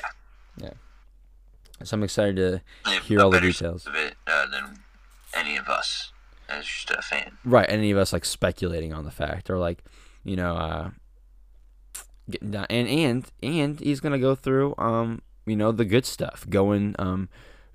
Yeah. 0.58 0.74
So 1.84 1.96
I'm 1.96 2.04
excited 2.04 2.36
to 2.86 3.00
hear 3.02 3.22
all 3.22 3.30
the 3.30 3.40
details. 3.40 3.86
of 3.88 3.96
it 3.96 4.16
uh, 4.26 4.48
than 4.48 4.80
any 5.34 5.56
of 5.56 5.68
us 5.70 6.12
as 6.50 6.66
just 6.66 6.90
a 6.92 7.02
fan. 7.02 7.38
Right, 7.46 7.66
any 7.70 7.92
of 7.92 7.98
us 7.98 8.12
like 8.12 8.26
speculating 8.26 8.94
on 8.94 9.06
the 9.06 9.12
fact 9.12 9.50
or 9.50 9.58
like, 9.58 9.84
you 10.28 10.36
know, 10.36 10.56
uh 10.56 10.90
getting 12.30 12.52
down 12.52 12.66
and 12.70 12.88
and 12.88 13.32
and 13.42 13.80
he's 13.80 14.00
gonna 14.00 14.20
go 14.20 14.36
through 14.36 14.76
um, 14.78 15.22
you 15.46 15.56
know, 15.56 15.72
the 15.72 15.86
good 15.86 16.06
stuff, 16.06 16.46
going 16.50 16.96
um 17.00 17.30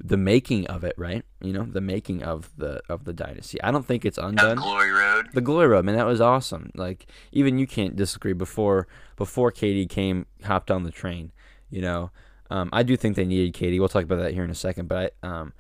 the 0.05 0.17
making 0.17 0.67
of 0.67 0.83
it, 0.85 0.95
right? 0.97 1.25
You 1.41 1.53
know, 1.53 1.63
the 1.63 1.81
making 1.81 2.23
of 2.23 2.51
the 2.57 2.83
of 2.89 3.05
the 3.05 3.13
dynasty. 3.13 3.63
I 3.63 3.71
don't 3.71 3.87
think 3.87 4.05
it's 4.05 4.19
undone. 4.19 4.57
Glory 4.57 4.91
Road. 4.91 5.29
The 5.33 5.41
glory 5.41 5.69
road, 5.69 5.85
man, 5.85 5.97
that 5.97 6.07
was 6.07 6.21
awesome. 6.21 6.71
Like 6.75 7.07
even 7.31 7.59
you 7.59 7.67
can't 7.67 7.97
disagree. 7.97 8.33
Before 8.33 8.87
before 9.17 9.51
KD 9.53 9.89
came, 9.89 10.27
hopped 10.45 10.71
on 10.71 10.83
the 10.83 10.91
train. 10.91 11.33
You 11.71 11.81
know, 11.81 12.11
um, 12.51 12.69
I 12.73 12.83
do 12.83 12.97
think 12.97 13.17
they 13.17 13.25
needed 13.25 13.55
KD. 13.55 13.79
We'll 13.79 13.89
talk 13.89 14.05
about 14.05 14.19
that 14.19 14.35
here 14.35 14.45
in 14.45 14.51
a 14.51 14.55
second. 14.55 14.89
But 14.89 15.15
I, 15.23 15.27
um, 15.27 15.53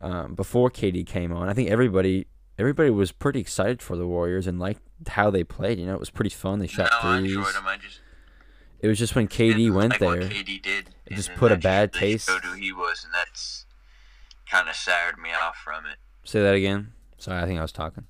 um, 0.00 0.34
before 0.34 0.70
KD 0.70 1.06
came 1.06 1.32
on, 1.32 1.48
I 1.48 1.52
think 1.52 1.70
everybody 1.70 2.26
everybody 2.58 2.90
was 2.90 3.12
pretty 3.12 3.40
excited 3.40 3.82
for 3.82 3.96
the 3.96 4.06
Warriors 4.06 4.46
and 4.46 4.58
liked 4.58 4.82
how 5.08 5.30
they 5.30 5.44
played. 5.44 5.78
You 5.78 5.86
know, 5.86 5.94
it 5.94 6.00
was 6.00 6.10
pretty 6.10 6.30
fun. 6.30 6.58
They 6.58 6.66
shot 6.66 6.90
no, 7.02 7.08
I 7.10 7.18
threes. 7.18 7.34
enjoyed 7.36 7.54
them. 7.54 7.66
I 7.66 7.76
just 7.76 8.00
It 8.80 8.88
was 8.88 8.98
just 8.98 9.14
when 9.14 9.28
KD 9.28 9.72
went 9.72 9.90
like 9.92 10.00
there. 10.00 10.10
What 10.10 10.20
KD 10.30 10.62
did. 10.62 10.90
it 11.06 11.14
just 11.14 11.34
put 11.34 11.52
a 11.52 11.56
bad 11.56 11.92
taste. 11.92 12.28
Showed 12.28 12.44
who 12.44 12.54
he 12.54 12.72
was, 12.72 13.04
and 13.04 13.12
that's 13.14 13.66
kind 14.50 14.68
of 14.68 14.74
soured 14.76 15.18
me 15.18 15.30
off 15.30 15.56
from 15.56 15.86
it. 15.86 15.96
Say 16.24 16.40
that 16.42 16.54
again. 16.54 16.92
Sorry, 17.18 17.40
I 17.42 17.46
think 17.46 17.58
I 17.58 17.62
was 17.62 17.72
talking. 17.72 18.04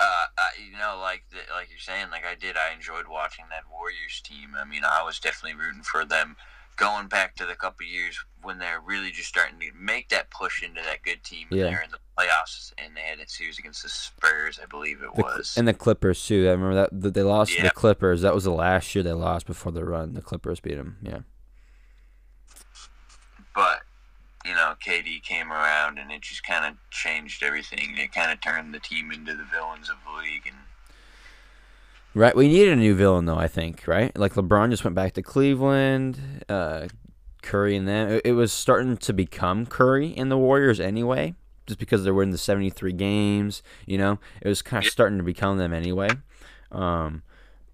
Uh, 0.00 0.26
I, 0.38 0.50
you 0.64 0.78
know, 0.78 0.98
like 1.00 1.24
the, 1.30 1.38
like 1.52 1.70
you're 1.70 1.78
saying, 1.80 2.10
like 2.10 2.24
I 2.24 2.34
did. 2.36 2.56
I 2.56 2.72
enjoyed 2.72 3.08
watching 3.08 3.46
that 3.50 3.64
Warriors 3.70 4.20
team. 4.22 4.50
I 4.56 4.64
mean, 4.64 4.82
I 4.84 5.02
was 5.02 5.18
definitely 5.18 5.58
rooting 5.58 5.82
for 5.82 6.04
them. 6.04 6.36
Going 6.78 7.08
back 7.08 7.34
to 7.36 7.44
the 7.44 7.54
couple 7.56 7.84
years 7.84 8.16
when 8.42 8.58
they're 8.58 8.80
really 8.80 9.10
just 9.10 9.28
starting 9.28 9.58
to 9.58 9.70
make 9.76 10.08
that 10.10 10.30
push 10.30 10.62
into 10.62 10.80
that 10.82 11.02
good 11.02 11.22
team, 11.24 11.48
Yeah. 11.50 11.64
they're 11.64 11.82
in 11.82 11.90
the 11.90 11.98
playoffs, 12.16 12.72
and 12.78 12.96
they 12.96 13.00
had 13.00 13.18
that 13.18 13.28
series 13.30 13.58
against 13.58 13.82
the 13.82 13.88
Spurs, 13.88 14.60
I 14.62 14.66
believe 14.66 15.02
it 15.02 15.12
The, 15.16 15.22
was. 15.22 15.56
and 15.56 15.66
the 15.66 15.74
Clippers 15.74 16.24
too. 16.24 16.46
I 16.48 16.52
remember 16.52 16.76
that 16.76 16.90
that 17.02 17.14
they 17.14 17.22
lost 17.24 17.52
Yeah. 17.52 17.64
the 17.64 17.70
Clippers. 17.72 18.22
That 18.22 18.32
was 18.34 18.44
the 18.44 18.52
last 18.52 18.94
year 18.94 19.02
they 19.02 19.12
lost 19.12 19.46
before 19.46 19.72
the 19.72 19.84
run. 19.84 20.14
The 20.14 20.22
Clippers 20.22 20.60
beat 20.60 20.76
them. 20.76 20.98
Yeah. 21.02 21.20
but 23.54 23.82
you 24.44 24.54
know, 24.54 24.76
KD 24.80 25.20
came 25.24 25.52
around, 25.52 25.98
and 25.98 26.12
it 26.12 26.22
just 26.22 26.44
kind 26.44 26.64
of 26.64 26.74
changed 26.90 27.42
everything. 27.42 27.98
It 27.98 28.12
kind 28.12 28.30
of 28.30 28.40
turned 28.40 28.72
the 28.72 28.78
team 28.78 29.10
into 29.10 29.34
the 29.34 29.42
villains 29.44 29.90
of 29.90 29.96
the 30.06 30.12
league, 30.22 30.46
and 30.46 30.56
Right. 32.14 32.34
We 32.34 32.48
needed 32.48 32.72
a 32.72 32.76
new 32.76 32.94
villain 32.94 33.26
though. 33.26 33.38
I 33.38 33.48
think. 33.48 33.86
Right. 33.86 34.16
Like 34.16 34.34
LeBron 34.34 34.70
just 34.70 34.84
went 34.84 34.94
back 34.94 35.12
to 35.14 35.22
Cleveland. 35.22 36.44
Uh, 36.48 36.88
Curry 37.42 37.76
and 37.76 37.86
them. 37.86 38.10
It, 38.10 38.22
it 38.26 38.32
was 38.32 38.52
starting 38.52 38.96
to 38.96 39.12
become 39.12 39.66
Curry 39.66 40.14
and 40.16 40.30
the 40.30 40.38
Warriors 40.38 40.80
anyway, 40.80 41.34
just 41.66 41.78
because 41.78 42.04
they 42.04 42.10
were 42.10 42.22
in 42.22 42.30
the 42.30 42.38
seventy 42.38 42.70
three 42.70 42.92
games. 42.92 43.62
You 43.86 43.98
know, 43.98 44.18
it 44.40 44.48
was 44.48 44.62
kind 44.62 44.84
of 44.84 44.90
starting 44.90 45.18
to 45.18 45.24
become 45.24 45.58
them 45.58 45.72
anyway. 45.72 46.08
Um, 46.72 47.22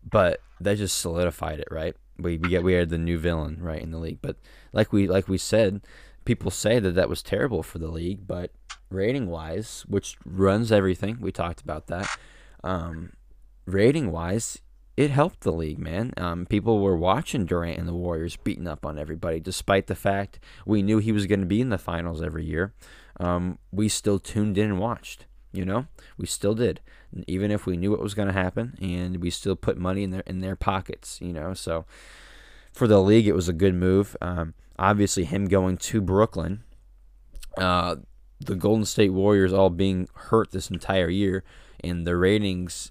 but 0.09 0.41
that 0.61 0.79
just 0.79 0.99
solidified 0.99 1.61
it. 1.61 1.69
Right. 1.71 1.97
We 2.19 2.39
we 2.39 2.49
get 2.49 2.63
we 2.63 2.75
had 2.75 2.91
the 2.91 2.99
new 2.99 3.19
villain 3.19 3.59
right 3.61 3.83
in 3.83 3.91
the 3.91 3.99
league. 3.99 4.19
But 4.21 4.37
like 4.73 4.93
we 4.93 5.07
like 5.09 5.29
we 5.29 5.39
said, 5.39 5.81
people 6.25 6.51
say 6.51 6.79
that 6.79 6.95
that 6.95 7.09
was 7.09 7.23
terrible 7.23 7.63
for 7.63 7.79
the 7.79 7.89
league, 7.89 8.27
but 8.27 8.51
rating 8.91 9.27
wise, 9.27 9.85
which 9.89 10.17
runs 10.25 10.71
everything, 10.71 11.19
we 11.21 11.33
talked 11.33 11.61
about 11.61 11.87
that. 11.89 12.09
Um, 12.63 13.13
rating 13.67 14.11
wise, 14.11 14.59
it 14.97 15.11
helped 15.11 15.41
the 15.41 15.53
league, 15.53 15.79
man. 15.79 16.13
Um, 16.17 16.47
people 16.47 16.81
were 16.81 16.97
watching 16.97 17.47
Durant 17.47 17.79
and 17.79 17.89
the 17.89 17.95
Warriors 17.95 18.37
beating 18.37 18.69
up 18.69 18.87
on 18.87 18.99
everybody, 18.99 19.41
despite 19.41 19.89
the 19.89 19.97
fact 19.97 20.39
we 20.65 20.83
knew 20.83 20.99
he 20.99 21.13
was 21.13 21.27
going 21.27 21.41
to 21.41 21.47
be 21.47 21.61
in 21.61 21.71
the 21.71 21.79
finals 21.79 22.23
every 22.23 22.45
year. 22.45 22.73
Um, 23.19 23.59
we 23.73 23.89
still 23.89 24.19
tuned 24.19 24.57
in 24.57 24.67
and 24.67 24.79
watched. 24.79 25.27
You 25.53 25.65
know, 25.65 25.87
we 26.19 26.27
still 26.27 26.55
did, 26.55 26.81
even 27.29 27.53
if 27.53 27.65
we 27.65 27.77
knew 27.77 27.93
what 27.93 28.03
was 28.03 28.15
going 28.15 28.27
to 28.27 28.35
happen, 28.35 28.77
and 28.83 29.23
we 29.23 29.31
still 29.31 29.55
put 29.55 29.79
money 29.79 30.03
in 30.03 30.11
their 30.11 30.23
in 30.27 30.41
their 30.41 30.57
pockets. 30.57 31.21
You 31.21 31.33
know, 31.33 31.55
so 31.55 31.85
for 32.73 32.89
the 32.89 33.01
league, 33.01 33.29
it 33.29 33.37
was 33.37 33.49
a 33.49 33.53
good 33.53 33.75
move. 33.75 34.17
Um, 34.21 34.55
obviously, 34.81 35.25
him 35.25 35.47
going 35.47 35.77
to 35.77 36.01
Brooklyn, 36.01 36.65
uh, 37.57 37.97
the 38.41 38.57
Golden 38.57 38.85
State 38.85 39.13
Warriors 39.13 39.53
all 39.53 39.71
being 39.71 40.09
hurt 40.15 40.51
this 40.51 40.71
entire 40.71 41.09
year, 41.09 41.45
and 41.85 42.05
the 42.05 42.17
ratings 42.17 42.91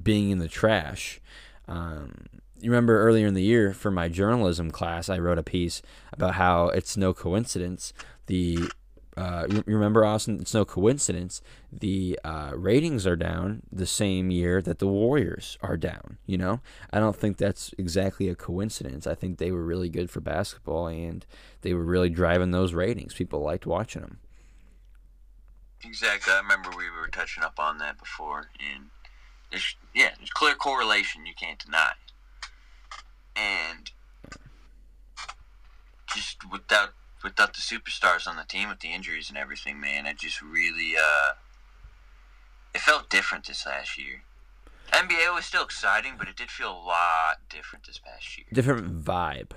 being 0.00 0.30
in 0.30 0.38
the 0.38 0.48
trash. 0.48 1.20
Um, 1.68 2.26
you 2.60 2.70
remember 2.70 3.00
earlier 3.00 3.26
in 3.26 3.34
the 3.34 3.42
year 3.42 3.72
for 3.72 3.90
my 3.90 4.08
journalism 4.08 4.70
class, 4.70 5.08
I 5.08 5.18
wrote 5.18 5.38
a 5.38 5.42
piece 5.42 5.82
about 6.12 6.34
how 6.34 6.68
it's 6.68 6.96
no 6.96 7.12
coincidence 7.12 7.92
the 8.26 8.70
uh, 9.16 9.46
you 9.48 9.62
remember 9.66 10.04
Austin? 10.04 10.40
It's 10.40 10.54
no 10.54 10.64
coincidence 10.64 11.40
the 11.72 12.18
uh, 12.24 12.52
ratings 12.54 13.06
are 13.06 13.16
down 13.16 13.62
the 13.70 13.86
same 13.86 14.30
year 14.30 14.60
that 14.62 14.80
the 14.80 14.88
Warriors 14.88 15.56
are 15.62 15.76
down. 15.76 16.18
You 16.26 16.38
know, 16.38 16.60
I 16.92 16.98
don't 16.98 17.14
think 17.14 17.36
that's 17.36 17.72
exactly 17.78 18.28
a 18.28 18.34
coincidence. 18.34 19.06
I 19.06 19.14
think 19.14 19.38
they 19.38 19.52
were 19.52 19.64
really 19.64 19.88
good 19.88 20.10
for 20.10 20.20
basketball 20.20 20.88
and 20.88 21.24
they 21.62 21.74
were 21.74 21.84
really 21.84 22.10
driving 22.10 22.50
those 22.50 22.74
ratings. 22.74 23.14
People 23.14 23.40
liked 23.40 23.66
watching 23.66 24.02
them. 24.02 24.18
exactly. 25.84 26.32
I 26.32 26.38
remember 26.40 26.70
we 26.70 26.90
were 26.90 27.08
touching 27.08 27.44
up 27.44 27.60
on 27.60 27.78
that 27.78 27.98
before, 27.98 28.50
and 28.58 28.86
yeah, 29.94 30.10
there's 30.18 30.30
clear 30.30 30.54
correlation 30.54 31.26
you 31.26 31.34
can't 31.34 31.58
deny, 31.58 31.92
and 33.36 33.90
just 36.14 36.50
without 36.50 36.90
without 37.22 37.54
the 37.54 37.60
superstars 37.60 38.26
on 38.26 38.36
the 38.36 38.44
team 38.44 38.68
with 38.68 38.80
the 38.80 38.92
injuries 38.92 39.28
and 39.28 39.38
everything, 39.38 39.80
man, 39.80 40.06
it 40.06 40.18
just 40.18 40.42
really 40.42 40.94
uh, 40.96 41.32
it 42.74 42.80
felt 42.80 43.08
different 43.10 43.46
this 43.46 43.66
last 43.66 43.98
year. 43.98 44.22
NBA 44.92 45.34
was 45.34 45.44
still 45.44 45.64
exciting, 45.64 46.14
but 46.18 46.28
it 46.28 46.36
did 46.36 46.50
feel 46.50 46.70
a 46.70 46.84
lot 46.86 47.38
different 47.48 47.86
this 47.86 47.98
past 47.98 48.36
year. 48.36 48.46
Different 48.52 49.04
vibe, 49.04 49.52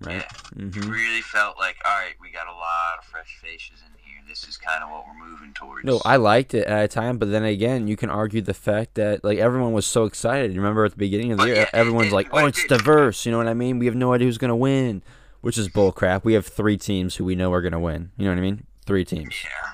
right? 0.00 0.22
Yeah, 0.22 0.28
it 0.74 0.74
hmm 0.74 0.90
really 0.90 1.20
felt 1.20 1.58
like 1.58 1.76
all 1.84 1.96
right, 1.98 2.14
we 2.20 2.30
got 2.30 2.46
a 2.46 2.52
lot 2.52 2.98
of 2.98 3.04
fresh 3.04 3.38
faces 3.40 3.80
in 3.86 3.92
here. 3.98 4.01
This 4.32 4.48
is 4.48 4.56
kind 4.56 4.82
of 4.82 4.88
what 4.88 5.04
we're 5.06 5.28
moving 5.28 5.52
towards. 5.52 5.84
No, 5.84 6.00
I 6.06 6.16
liked 6.16 6.54
it 6.54 6.66
at 6.66 6.84
a 6.84 6.88
time, 6.88 7.18
but 7.18 7.30
then 7.30 7.44
again, 7.44 7.86
you 7.86 7.96
can 7.98 8.08
argue 8.08 8.40
the 8.40 8.54
fact 8.54 8.94
that 8.94 9.22
like 9.22 9.36
everyone 9.36 9.74
was 9.74 9.84
so 9.84 10.06
excited. 10.06 10.54
You 10.54 10.60
remember 10.62 10.86
at 10.86 10.92
the 10.92 10.96
beginning 10.96 11.32
of 11.32 11.36
the 11.38 11.44
Oh, 11.44 11.46
year, 11.48 11.56
yeah, 11.56 11.68
everyone's 11.74 12.12
like, 12.12 12.28
"Oh, 12.32 12.46
it's 12.46 12.62
did- 12.62 12.68
diverse." 12.78 13.26
You 13.26 13.32
know 13.32 13.36
what 13.36 13.46
I 13.46 13.52
mean? 13.52 13.78
We 13.78 13.84
have 13.84 13.94
no 13.94 14.14
idea 14.14 14.26
who's 14.26 14.38
gonna 14.38 14.56
win, 14.56 15.02
which 15.42 15.58
is 15.58 15.68
bullcrap. 15.68 16.24
We 16.24 16.32
have 16.32 16.46
three 16.46 16.78
teams 16.78 17.16
who 17.16 17.26
we 17.26 17.34
know 17.34 17.52
are 17.52 17.60
gonna 17.60 17.78
win. 17.78 18.10
You 18.16 18.24
know 18.24 18.30
what 18.30 18.38
I 18.38 18.40
mean? 18.40 18.64
Three 18.86 19.04
teams, 19.04 19.34
yeah. 19.44 19.72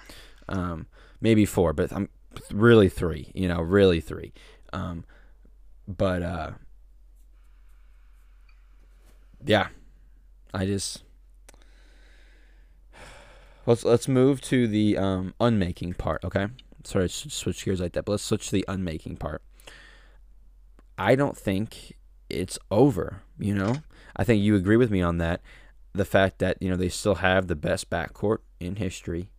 um, 0.48 0.86
maybe 1.20 1.44
four, 1.46 1.72
but 1.72 1.92
I'm 1.92 2.08
really 2.50 2.88
three. 2.88 3.30
You 3.36 3.46
know, 3.46 3.60
really 3.60 4.00
three. 4.00 4.32
Um, 4.72 5.04
but 5.86 6.20
uh, 6.22 6.50
yeah, 9.46 9.68
I 10.52 10.66
just 10.66 11.04
let's 13.68 13.84
let's 13.84 14.08
move 14.08 14.40
to 14.40 14.66
the 14.66 14.96
um, 14.96 15.34
unmaking 15.38 15.94
part. 15.94 16.24
Okay, 16.24 16.48
sorry, 16.84 17.08
to 17.08 17.30
switch 17.30 17.64
gears 17.64 17.80
like 17.80 17.92
that, 17.92 18.04
but 18.04 18.12
let's 18.12 18.24
switch 18.24 18.46
to 18.46 18.52
the 18.52 18.64
unmaking 18.66 19.16
part. 19.16 19.42
I 20.96 21.14
don't 21.14 21.36
think 21.36 21.96
it's 22.28 22.58
over. 22.70 23.22
You 23.38 23.54
know, 23.54 23.76
I 24.16 24.24
think 24.24 24.42
you 24.42 24.56
agree 24.56 24.76
with 24.76 24.90
me 24.90 25.02
on 25.02 25.18
that. 25.18 25.42
The 25.92 26.06
fact 26.06 26.38
that 26.38 26.60
you 26.60 26.70
know 26.70 26.76
they 26.76 26.88
still 26.88 27.16
have 27.16 27.46
the 27.46 27.56
best 27.56 27.90
backcourt 27.90 28.38
in 28.58 28.76
history, 28.76 29.30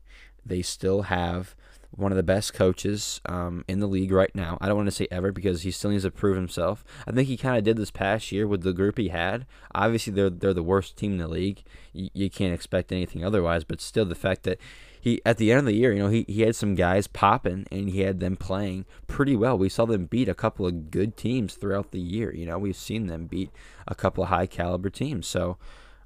they 0.45 0.61
still 0.61 1.03
have 1.03 1.55
one 1.99 2.11
of 2.11 2.15
the 2.15 2.23
best 2.23 2.53
coaches 2.53 3.21
um, 3.25 3.63
in 3.67 3.79
the 3.79 3.87
league 3.87 4.11
right 4.11 4.33
now. 4.33 4.57
I 4.61 4.67
don't 4.67 4.77
want 4.77 4.87
to 4.87 4.95
say 4.95 5.07
ever 5.11 5.31
because 5.31 5.63
he 5.63 5.71
still 5.71 5.91
needs 5.91 6.03
to 6.03 6.11
prove 6.11 6.35
himself. 6.35 6.83
I 7.07 7.11
think 7.11 7.27
he 7.27 7.37
kind 7.37 7.57
of 7.57 7.63
did 7.63 7.77
this 7.77 7.91
past 7.91 8.31
year 8.31 8.47
with 8.47 8.63
the 8.63 8.73
group 8.73 8.97
he 8.97 9.09
had. 9.09 9.45
Obviously, 9.75 10.13
they're 10.13 10.29
they're 10.29 10.53
the 10.53 10.63
worst 10.63 10.97
team 10.97 11.13
in 11.13 11.17
the 11.17 11.27
league. 11.27 11.63
You, 11.93 12.09
you 12.13 12.29
can't 12.29 12.53
expect 12.53 12.91
anything 12.91 13.23
otherwise. 13.23 13.63
But 13.63 13.81
still, 13.81 14.05
the 14.05 14.15
fact 14.15 14.43
that 14.43 14.59
he 14.99 15.21
at 15.25 15.37
the 15.37 15.51
end 15.51 15.59
of 15.59 15.65
the 15.65 15.75
year, 15.75 15.93
you 15.93 15.99
know, 15.99 16.09
he, 16.09 16.25
he 16.27 16.41
had 16.41 16.55
some 16.55 16.75
guys 16.75 17.07
popping 17.07 17.65
and 17.71 17.89
he 17.89 18.01
had 18.01 18.19
them 18.19 18.37
playing 18.37 18.85
pretty 19.07 19.35
well. 19.35 19.57
We 19.57 19.69
saw 19.69 19.85
them 19.85 20.05
beat 20.05 20.29
a 20.29 20.33
couple 20.33 20.65
of 20.65 20.91
good 20.91 21.17
teams 21.17 21.55
throughout 21.55 21.91
the 21.91 22.01
year. 22.01 22.33
You 22.33 22.45
know, 22.45 22.57
we've 22.57 22.75
seen 22.75 23.07
them 23.07 23.27
beat 23.27 23.51
a 23.87 23.95
couple 23.95 24.23
of 24.23 24.29
high 24.29 24.47
caliber 24.47 24.89
teams. 24.89 25.27
So. 25.27 25.57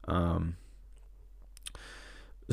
Um, 0.05 0.57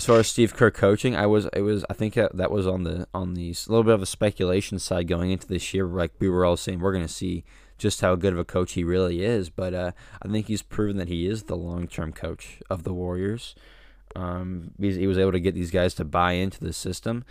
as 0.01 0.07
far 0.07 0.19
as 0.19 0.29
Steve 0.29 0.57
Kerr 0.57 0.71
coaching, 0.71 1.15
I 1.15 1.27
was 1.27 1.45
it 1.53 1.61
was 1.61 1.85
I 1.91 1.93
think 1.93 2.15
that 2.15 2.51
was 2.51 2.67
on 2.67 2.85
the 2.85 3.07
on 3.13 3.35
the 3.35 3.51
a 3.51 3.71
little 3.71 3.85
bit 3.85 3.93
of 3.93 4.01
a 4.01 4.07
speculation 4.07 4.79
side 4.79 5.07
going 5.07 5.31
into 5.31 5.47
this 5.47 5.75
year. 5.75 5.85
Like 5.85 6.13
we 6.19 6.31
were 6.31 6.47
all 6.47 6.57
saying, 6.57 6.81
we're 6.81 6.95
going 6.95 7.07
to 7.07 7.13
see 7.13 7.45
just 7.77 8.01
how 8.01 8.15
good 8.15 8.33
of 8.33 8.39
a 8.39 8.45
coach 8.47 8.73
he 8.73 8.83
really 8.83 9.23
is. 9.23 9.51
But 9.51 9.75
uh, 9.75 9.93
I 10.23 10.29
think 10.29 10.47
he's 10.47 10.63
proven 10.63 10.97
that 10.97 11.09
he 11.09 11.27
is 11.27 11.43
the 11.43 11.55
long 11.55 11.87
term 11.87 12.15
coach 12.15 12.63
of 12.71 12.85
the 12.85 12.95
Warriors. 12.95 13.55
Um, 14.17 14.71
he 14.81 15.07
was 15.07 15.19
able 15.19 15.33
to 15.33 15.39
get 15.39 15.55
these 15.55 15.71
guys 15.71 15.93
to 15.97 16.05
buy 16.07 16.33
into 16.33 16.61
the 16.61 16.73
system. 16.73 17.27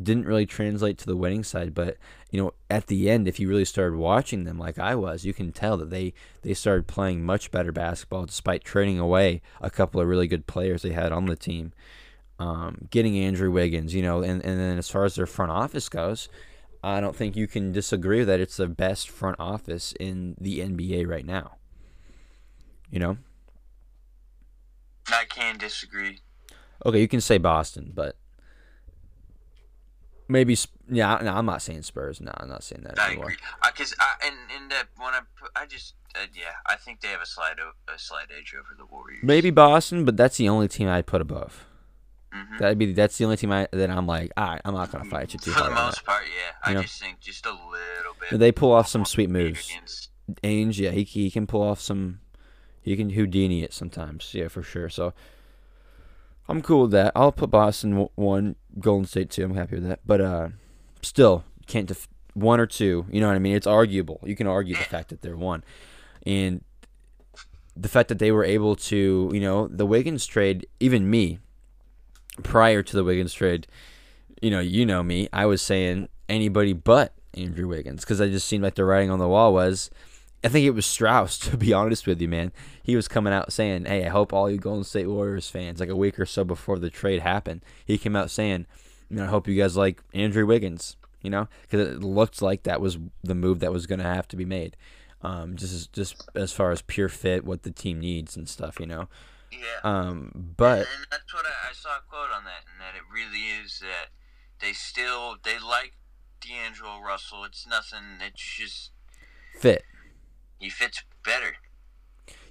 Didn't 0.00 0.26
really 0.26 0.46
translate 0.46 0.98
to 0.98 1.06
the 1.06 1.16
winning 1.16 1.42
side, 1.42 1.74
but 1.74 1.96
you 2.30 2.40
know, 2.40 2.52
at 2.70 2.86
the 2.86 3.10
end, 3.10 3.26
if 3.26 3.40
you 3.40 3.48
really 3.48 3.64
started 3.64 3.96
watching 3.96 4.44
them 4.44 4.58
like 4.58 4.78
I 4.78 4.94
was, 4.94 5.24
you 5.24 5.34
can 5.34 5.50
tell 5.52 5.76
that 5.78 5.90
they 5.90 6.14
they 6.42 6.54
started 6.54 6.86
playing 6.86 7.24
much 7.24 7.50
better 7.50 7.72
basketball 7.72 8.26
despite 8.26 8.64
trading 8.64 8.98
away 8.98 9.42
a 9.60 9.70
couple 9.70 10.00
of 10.00 10.06
really 10.06 10.28
good 10.28 10.46
players 10.46 10.82
they 10.82 10.92
had 10.92 11.12
on 11.12 11.26
the 11.26 11.36
team. 11.36 11.72
Um, 12.38 12.86
getting 12.90 13.18
Andrew 13.18 13.50
Wiggins, 13.50 13.94
you 13.94 14.02
know, 14.02 14.22
and, 14.22 14.44
and 14.44 14.60
then 14.60 14.78
as 14.78 14.88
far 14.88 15.04
as 15.04 15.16
their 15.16 15.26
front 15.26 15.50
office 15.50 15.88
goes, 15.88 16.28
I 16.82 17.00
don't 17.00 17.16
think 17.16 17.34
you 17.34 17.48
can 17.48 17.72
disagree 17.72 18.22
that 18.22 18.38
it's 18.38 18.56
the 18.56 18.68
best 18.68 19.10
front 19.10 19.36
office 19.40 19.92
in 19.98 20.36
the 20.40 20.60
NBA 20.60 21.08
right 21.08 21.26
now. 21.26 21.56
You 22.90 23.00
know? 23.00 23.16
I 25.08 25.24
can 25.24 25.58
disagree. 25.58 26.20
Okay, 26.86 27.00
you 27.00 27.08
can 27.08 27.20
say 27.20 27.38
Boston, 27.38 27.90
but 27.94 28.16
maybe 30.28 30.56
yeah. 30.88 31.18
No, 31.22 31.34
I'm 31.34 31.46
not 31.46 31.62
saying 31.62 31.82
Spurs. 31.82 32.20
No, 32.20 32.32
I'm 32.36 32.48
not 32.48 32.62
saying 32.62 32.82
that 32.84 32.98
I 32.98 33.08
anymore. 33.08 33.26
agree. 33.26 33.36
Because 33.64 33.94
I, 33.98 34.26
and 34.26 34.36
and 34.56 34.70
that 34.70 34.84
when 34.96 35.14
I 35.14 35.20
I 35.56 35.66
just 35.66 35.94
uh, 36.14 36.26
yeah, 36.34 36.52
I 36.66 36.76
think 36.76 37.00
they 37.00 37.08
have 37.08 37.20
a 37.22 37.26
slight 37.26 37.56
a 37.58 37.98
slight 37.98 38.26
edge 38.36 38.54
over 38.58 38.74
the 38.76 38.86
Warriors. 38.86 39.20
Maybe 39.22 39.50
Boston, 39.50 40.04
but 40.04 40.16
that's 40.16 40.36
the 40.36 40.48
only 40.48 40.68
team 40.68 40.88
I'd 40.88 41.06
put 41.06 41.20
above. 41.20 41.64
Mhm. 42.34 42.58
That'd 42.58 42.78
be 42.78 42.92
that's 42.92 43.16
the 43.16 43.24
only 43.24 43.36
team 43.38 43.52
I 43.52 43.68
that 43.72 43.90
I'm 43.90 44.06
like, 44.06 44.32
all 44.36 44.48
right, 44.48 44.60
I'm 44.64 44.74
not 44.74 44.92
gonna 44.92 45.04
fight 45.06 45.32
you 45.32 45.38
too 45.38 45.50
For 45.50 45.60
the 45.60 45.64
hard. 45.64 45.78
on 45.78 45.84
most 45.86 46.04
part, 46.04 46.24
yeah. 46.26 46.52
I 46.62 46.74
know? 46.74 46.82
just 46.82 47.00
think 47.00 47.20
just 47.20 47.46
a 47.46 47.50
little 47.50 48.14
bit. 48.20 48.38
They 48.38 48.52
pull 48.52 48.72
off 48.72 48.86
some 48.88 49.04
sweet 49.06 49.30
moves. 49.30 49.68
Against, 49.70 50.10
Ainge, 50.42 50.78
yeah, 50.78 50.90
he 50.90 51.04
he 51.04 51.30
can 51.30 51.46
pull 51.46 51.62
off 51.62 51.80
some. 51.80 52.20
He 52.82 52.96
can 52.96 53.10
Houdini 53.10 53.62
it 53.62 53.72
sometimes, 53.72 54.32
yeah, 54.34 54.48
for 54.48 54.62
sure. 54.62 54.88
So 54.90 55.14
I'm 56.48 56.62
cool 56.62 56.82
with 56.82 56.90
that. 56.92 57.12
I'll 57.16 57.32
put 57.32 57.50
Boston 57.50 58.08
one, 58.14 58.56
Golden 58.80 59.06
State 59.06 59.30
too. 59.30 59.44
I'm 59.44 59.54
happy 59.54 59.76
with 59.76 59.88
that. 59.88 60.00
But 60.06 60.20
uh, 60.20 60.48
still 61.02 61.44
can't 61.66 61.86
def- 61.86 62.08
one 62.34 62.60
or 62.60 62.66
two. 62.66 63.06
You 63.10 63.20
know 63.20 63.26
what 63.28 63.36
I 63.36 63.40
mean? 63.40 63.56
It's 63.56 63.66
arguable. 63.66 64.20
You 64.24 64.36
can 64.36 64.46
argue 64.46 64.74
the 64.74 64.84
fact 64.84 65.10
that 65.10 65.22
they're 65.22 65.36
one, 65.36 65.64
and 66.24 66.62
the 67.76 67.88
fact 67.88 68.08
that 68.08 68.18
they 68.18 68.32
were 68.32 68.44
able 68.44 68.74
to, 68.74 69.30
you 69.32 69.40
know, 69.40 69.68
the 69.68 69.86
Wiggins 69.86 70.26
trade. 70.26 70.66
Even 70.80 71.08
me, 71.08 71.38
prior 72.42 72.82
to 72.82 72.96
the 72.96 73.04
Wiggins 73.04 73.32
trade, 73.32 73.66
you 74.42 74.50
know, 74.50 74.60
you 74.60 74.84
know 74.86 75.02
me. 75.02 75.28
I 75.32 75.46
was 75.46 75.62
saying 75.62 76.08
anybody 76.28 76.72
but 76.72 77.14
Andrew 77.34 77.68
Wiggins 77.68 78.02
because 78.02 78.20
I 78.20 78.28
just 78.28 78.46
seemed 78.46 78.64
like 78.64 78.74
the 78.74 78.84
writing 78.84 79.10
on 79.10 79.18
the 79.18 79.28
wall 79.28 79.52
was. 79.52 79.90
I 80.44 80.48
think 80.48 80.66
it 80.66 80.70
was 80.70 80.86
Strauss, 80.86 81.38
to 81.50 81.56
be 81.56 81.72
honest 81.72 82.06
with 82.06 82.20
you, 82.20 82.28
man. 82.28 82.52
He 82.82 82.96
was 82.96 83.08
coming 83.08 83.32
out 83.32 83.52
saying, 83.52 83.86
"Hey, 83.86 84.06
I 84.06 84.08
hope 84.08 84.32
all 84.32 84.50
you 84.50 84.58
Golden 84.58 84.84
State 84.84 85.08
Warriors 85.08 85.48
fans, 85.50 85.80
like 85.80 85.88
a 85.88 85.96
week 85.96 86.18
or 86.18 86.26
so 86.26 86.44
before 86.44 86.78
the 86.78 86.90
trade 86.90 87.22
happened, 87.22 87.62
he 87.84 87.98
came 87.98 88.16
out 88.16 88.30
saying, 88.30 88.66
you 89.08 89.16
know, 89.16 89.24
I 89.24 89.28
hope 89.28 89.48
you 89.48 89.60
guys 89.60 89.76
like 89.76 90.02
Andrew 90.12 90.46
Wiggins, 90.46 90.96
you 91.22 91.30
know, 91.30 91.48
because 91.62 91.88
it 91.88 92.02
looked 92.02 92.42
like 92.42 92.64
that 92.64 92.80
was 92.80 92.98
the 93.22 93.34
move 93.34 93.60
that 93.60 93.72
was 93.72 93.86
going 93.86 93.98
to 93.98 94.04
have 94.04 94.28
to 94.28 94.36
be 94.36 94.44
made, 94.44 94.76
um, 95.22 95.56
just 95.56 95.72
as, 95.72 95.86
just 95.88 96.28
as 96.34 96.52
far 96.52 96.70
as 96.70 96.82
pure 96.82 97.08
fit, 97.08 97.44
what 97.44 97.62
the 97.62 97.70
team 97.70 98.00
needs 98.00 98.36
and 98.36 98.48
stuff, 98.48 98.78
you 98.78 98.86
know. 98.86 99.08
yeah. 99.50 99.80
Um, 99.82 100.52
but 100.56 100.78
and 100.78 101.06
that's 101.10 101.32
what 101.32 101.46
I, 101.46 101.70
I 101.70 101.72
saw 101.72 101.96
a 101.96 102.02
quote 102.08 102.30
on 102.34 102.44
that, 102.44 102.64
and 102.70 102.80
that 102.80 102.94
it 102.94 103.02
really 103.12 103.46
is 103.64 103.80
that 103.80 104.10
they 104.60 104.72
still 104.72 105.36
they 105.42 105.58
like 105.58 105.94
D'Angelo 106.40 107.00
Russell. 107.00 107.44
It's 107.44 107.66
nothing. 107.66 108.20
It's 108.20 108.42
just 108.42 108.90
fit, 109.58 109.84
he 110.58 110.68
fits 110.70 111.02
better. 111.24 111.56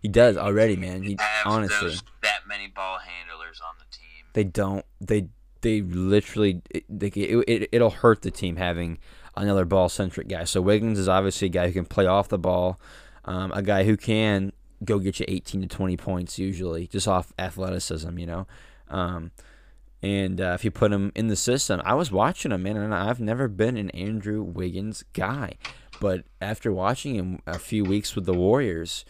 he 0.02 0.08
does 0.08 0.38
already, 0.38 0.76
man. 0.76 1.04
He 1.04 1.18
have 1.20 1.46
honestly. 1.46 1.90
those, 1.90 2.04
that 2.24 2.42
many 2.48 2.68
ball 2.68 3.00
handlers 3.00 3.62
on 3.62 3.76
the 3.80 3.86
team. 3.96 4.26
they 4.34 4.44
don't 4.44 4.86
they 5.02 5.28
they 5.62 5.82
literally 5.82 6.62
it, 6.70 6.86
they, 6.90 7.08
it, 7.08 7.44
it, 7.48 7.70
it'll 7.72 7.90
hurt 7.90 8.22
the 8.22 8.32
team 8.32 8.56
having 8.56 8.98
another 9.36 9.66
ball 9.66 9.90
centric 9.90 10.28
guy 10.28 10.44
so 10.44 10.62
wiggins 10.62 10.98
is 11.00 11.08
obviously 11.08 11.48
a 11.48 11.50
guy 11.50 11.68
who 11.68 11.74
can 11.74 11.86
play 11.86 12.06
off 12.06 12.28
the 12.28 12.38
ball 12.38 12.80
um, 13.26 13.52
a 13.54 13.62
guy 13.62 13.84
who 13.84 13.98
can 13.98 14.52
go 14.84 15.00
get 15.00 15.20
you 15.20 15.26
18 15.28 15.62
to 15.62 15.68
20 15.68 15.98
points 15.98 16.40
usually 16.40 16.88
just 16.88 17.08
off 17.08 17.34
athleticism 17.38 18.18
you 18.18 18.26
know 18.26 18.48
um, 18.90 19.32
and 20.02 20.40
uh, 20.40 20.52
if 20.54 20.64
you 20.64 20.72
put 20.72 20.92
him 20.92 21.12
in 21.16 21.28
the 21.28 21.36
system 21.36 21.82
i 21.86 21.94
was 21.94 22.12
watching 22.12 22.52
him 22.52 22.64
man 22.64 22.78
and 22.78 22.94
i've 22.94 23.20
never 23.20 23.48
been 23.48 23.78
an 23.78 23.90
andrew 23.92 24.42
wiggins 24.42 25.04
guy 25.14 25.54
but 26.00 26.24
after 26.42 26.72
watching 26.72 27.16
him 27.16 27.42
a 27.46 27.60
few 27.60 27.84
weeks 27.84 28.16
with 28.16 28.26
the 28.26 28.34
warriors 28.34 29.06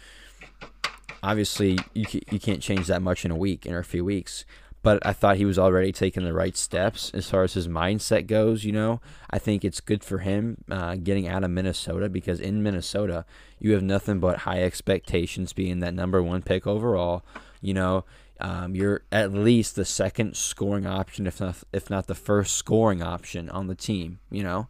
obviously 1.23 1.77
you, 1.93 2.05
you 2.31 2.39
can't 2.39 2.61
change 2.61 2.87
that 2.87 3.01
much 3.01 3.25
in 3.25 3.31
a 3.31 3.35
week 3.35 3.65
in 3.65 3.75
a 3.75 3.83
few 3.83 4.03
weeks 4.05 4.45
but 4.87 5.05
I 5.05 5.11
thought 5.11 5.35
he 5.35 5.43
was 5.43 5.59
already 5.59 5.91
taking 5.91 6.23
the 6.23 6.33
right 6.33 6.55
steps 6.55 7.11
as 7.13 7.29
far 7.29 7.43
as 7.43 7.55
his 7.55 7.67
mindset 7.67 8.25
goes. 8.25 8.63
You 8.63 8.71
know, 8.71 9.01
I 9.29 9.37
think 9.37 9.65
it's 9.65 9.81
good 9.81 10.01
for 10.01 10.19
him 10.19 10.63
uh, 10.71 10.95
getting 10.95 11.27
out 11.27 11.43
of 11.43 11.51
Minnesota 11.51 12.07
because 12.07 12.39
in 12.39 12.63
Minnesota 12.63 13.25
you 13.59 13.73
have 13.73 13.83
nothing 13.83 14.19
but 14.21 14.39
high 14.39 14.63
expectations, 14.63 15.51
being 15.51 15.79
that 15.79 15.93
number 15.93 16.23
one 16.23 16.41
pick 16.41 16.65
overall. 16.65 17.25
You 17.59 17.73
know, 17.73 18.05
um, 18.39 18.75
you're 18.75 19.01
at 19.11 19.33
least 19.33 19.75
the 19.75 19.83
second 19.83 20.37
scoring 20.37 20.85
option, 20.85 21.27
if 21.27 21.41
not 21.41 21.63
if 21.73 21.89
not 21.89 22.07
the 22.07 22.15
first 22.15 22.55
scoring 22.55 23.01
option 23.01 23.49
on 23.49 23.67
the 23.67 23.75
team. 23.75 24.19
You 24.31 24.43
know, 24.43 24.67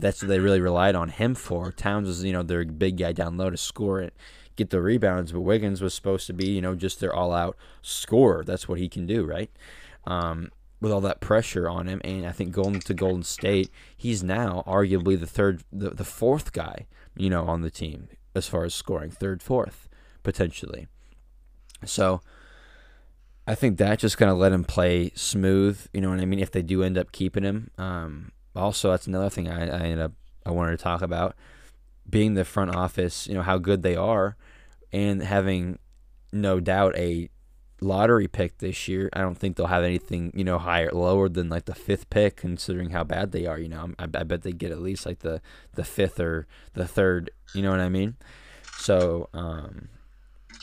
that's 0.00 0.22
what 0.22 0.28
they 0.28 0.38
really 0.38 0.60
relied 0.60 0.94
on 0.94 1.08
him 1.08 1.34
for. 1.34 1.72
Towns 1.72 2.08
was 2.08 2.24
you 2.24 2.32
know 2.32 2.42
their 2.42 2.64
big 2.64 2.98
guy 2.98 3.12
down 3.12 3.36
low 3.36 3.50
to 3.50 3.56
score 3.56 4.00
it 4.00 4.14
get 4.60 4.68
the 4.68 4.82
rebounds, 4.82 5.32
but 5.32 5.40
Wiggins 5.40 5.80
was 5.80 5.94
supposed 5.94 6.26
to 6.26 6.34
be, 6.34 6.50
you 6.50 6.60
know, 6.60 6.74
just 6.74 7.00
their 7.00 7.14
all 7.14 7.32
out 7.32 7.56
scorer. 7.80 8.44
That's 8.44 8.68
what 8.68 8.78
he 8.78 8.90
can 8.90 9.06
do, 9.06 9.24
right? 9.24 9.50
Um, 10.04 10.50
with 10.82 10.92
all 10.92 11.00
that 11.00 11.20
pressure 11.20 11.66
on 11.66 11.86
him, 11.86 12.00
and 12.04 12.26
I 12.26 12.32
think 12.32 12.52
going 12.52 12.80
to 12.80 12.94
Golden 12.94 13.22
State, 13.22 13.70
he's 13.96 14.22
now 14.22 14.62
arguably 14.66 15.18
the 15.18 15.26
third, 15.26 15.64
the, 15.72 15.90
the 15.90 16.04
fourth 16.04 16.52
guy, 16.52 16.86
you 17.16 17.30
know, 17.30 17.46
on 17.46 17.62
the 17.62 17.70
team 17.70 18.08
as 18.34 18.46
far 18.46 18.64
as 18.64 18.74
scoring, 18.74 19.10
third, 19.10 19.42
fourth, 19.42 19.88
potentially. 20.22 20.86
So 21.86 22.20
I 23.46 23.54
think 23.54 23.78
that 23.78 23.98
just 23.98 24.18
kind 24.18 24.30
of 24.30 24.36
let 24.36 24.52
him 24.52 24.64
play 24.64 25.10
smooth, 25.14 25.86
you 25.94 26.02
know 26.02 26.10
what 26.10 26.20
I 26.20 26.26
mean? 26.26 26.38
If 26.38 26.50
they 26.50 26.62
do 26.62 26.82
end 26.82 26.98
up 26.98 27.12
keeping 27.12 27.44
him. 27.44 27.70
Um, 27.78 28.32
also, 28.54 28.90
that's 28.90 29.06
another 29.06 29.30
thing 29.30 29.48
I, 29.48 29.62
I 29.66 29.80
ended 29.82 30.00
up 30.00 30.12
I 30.44 30.50
wanted 30.50 30.72
to 30.72 30.82
talk 30.82 31.02
about 31.02 31.36
being 32.08 32.34
the 32.34 32.44
front 32.44 32.74
office, 32.74 33.26
you 33.26 33.34
know, 33.34 33.42
how 33.42 33.58
good 33.58 33.82
they 33.82 33.96
are 33.96 34.36
and 34.92 35.22
having 35.22 35.78
no 36.32 36.60
doubt 36.60 36.96
a 36.96 37.28
lottery 37.80 38.28
pick 38.28 38.58
this 38.58 38.88
year. 38.88 39.08
I 39.12 39.20
don't 39.20 39.36
think 39.36 39.56
they'll 39.56 39.66
have 39.66 39.84
anything, 39.84 40.32
you 40.34 40.44
know, 40.44 40.58
higher 40.58 40.90
lower 40.90 41.28
than 41.28 41.48
like 41.48 41.66
the 41.66 41.74
fifth 41.74 42.10
pick 42.10 42.36
considering 42.36 42.90
how 42.90 43.04
bad 43.04 43.32
they 43.32 43.46
are, 43.46 43.58
you 43.58 43.68
know. 43.68 43.92
I, 43.98 44.04
I 44.04 44.24
bet 44.24 44.42
they 44.42 44.52
get 44.52 44.72
at 44.72 44.80
least 44.80 45.06
like 45.06 45.20
the 45.20 45.40
the 45.74 45.84
fifth 45.84 46.18
or 46.18 46.46
the 46.74 46.86
third, 46.86 47.30
you 47.54 47.62
know 47.62 47.70
what 47.70 47.80
I 47.80 47.88
mean? 47.88 48.16
So, 48.78 49.28
um 49.32 49.88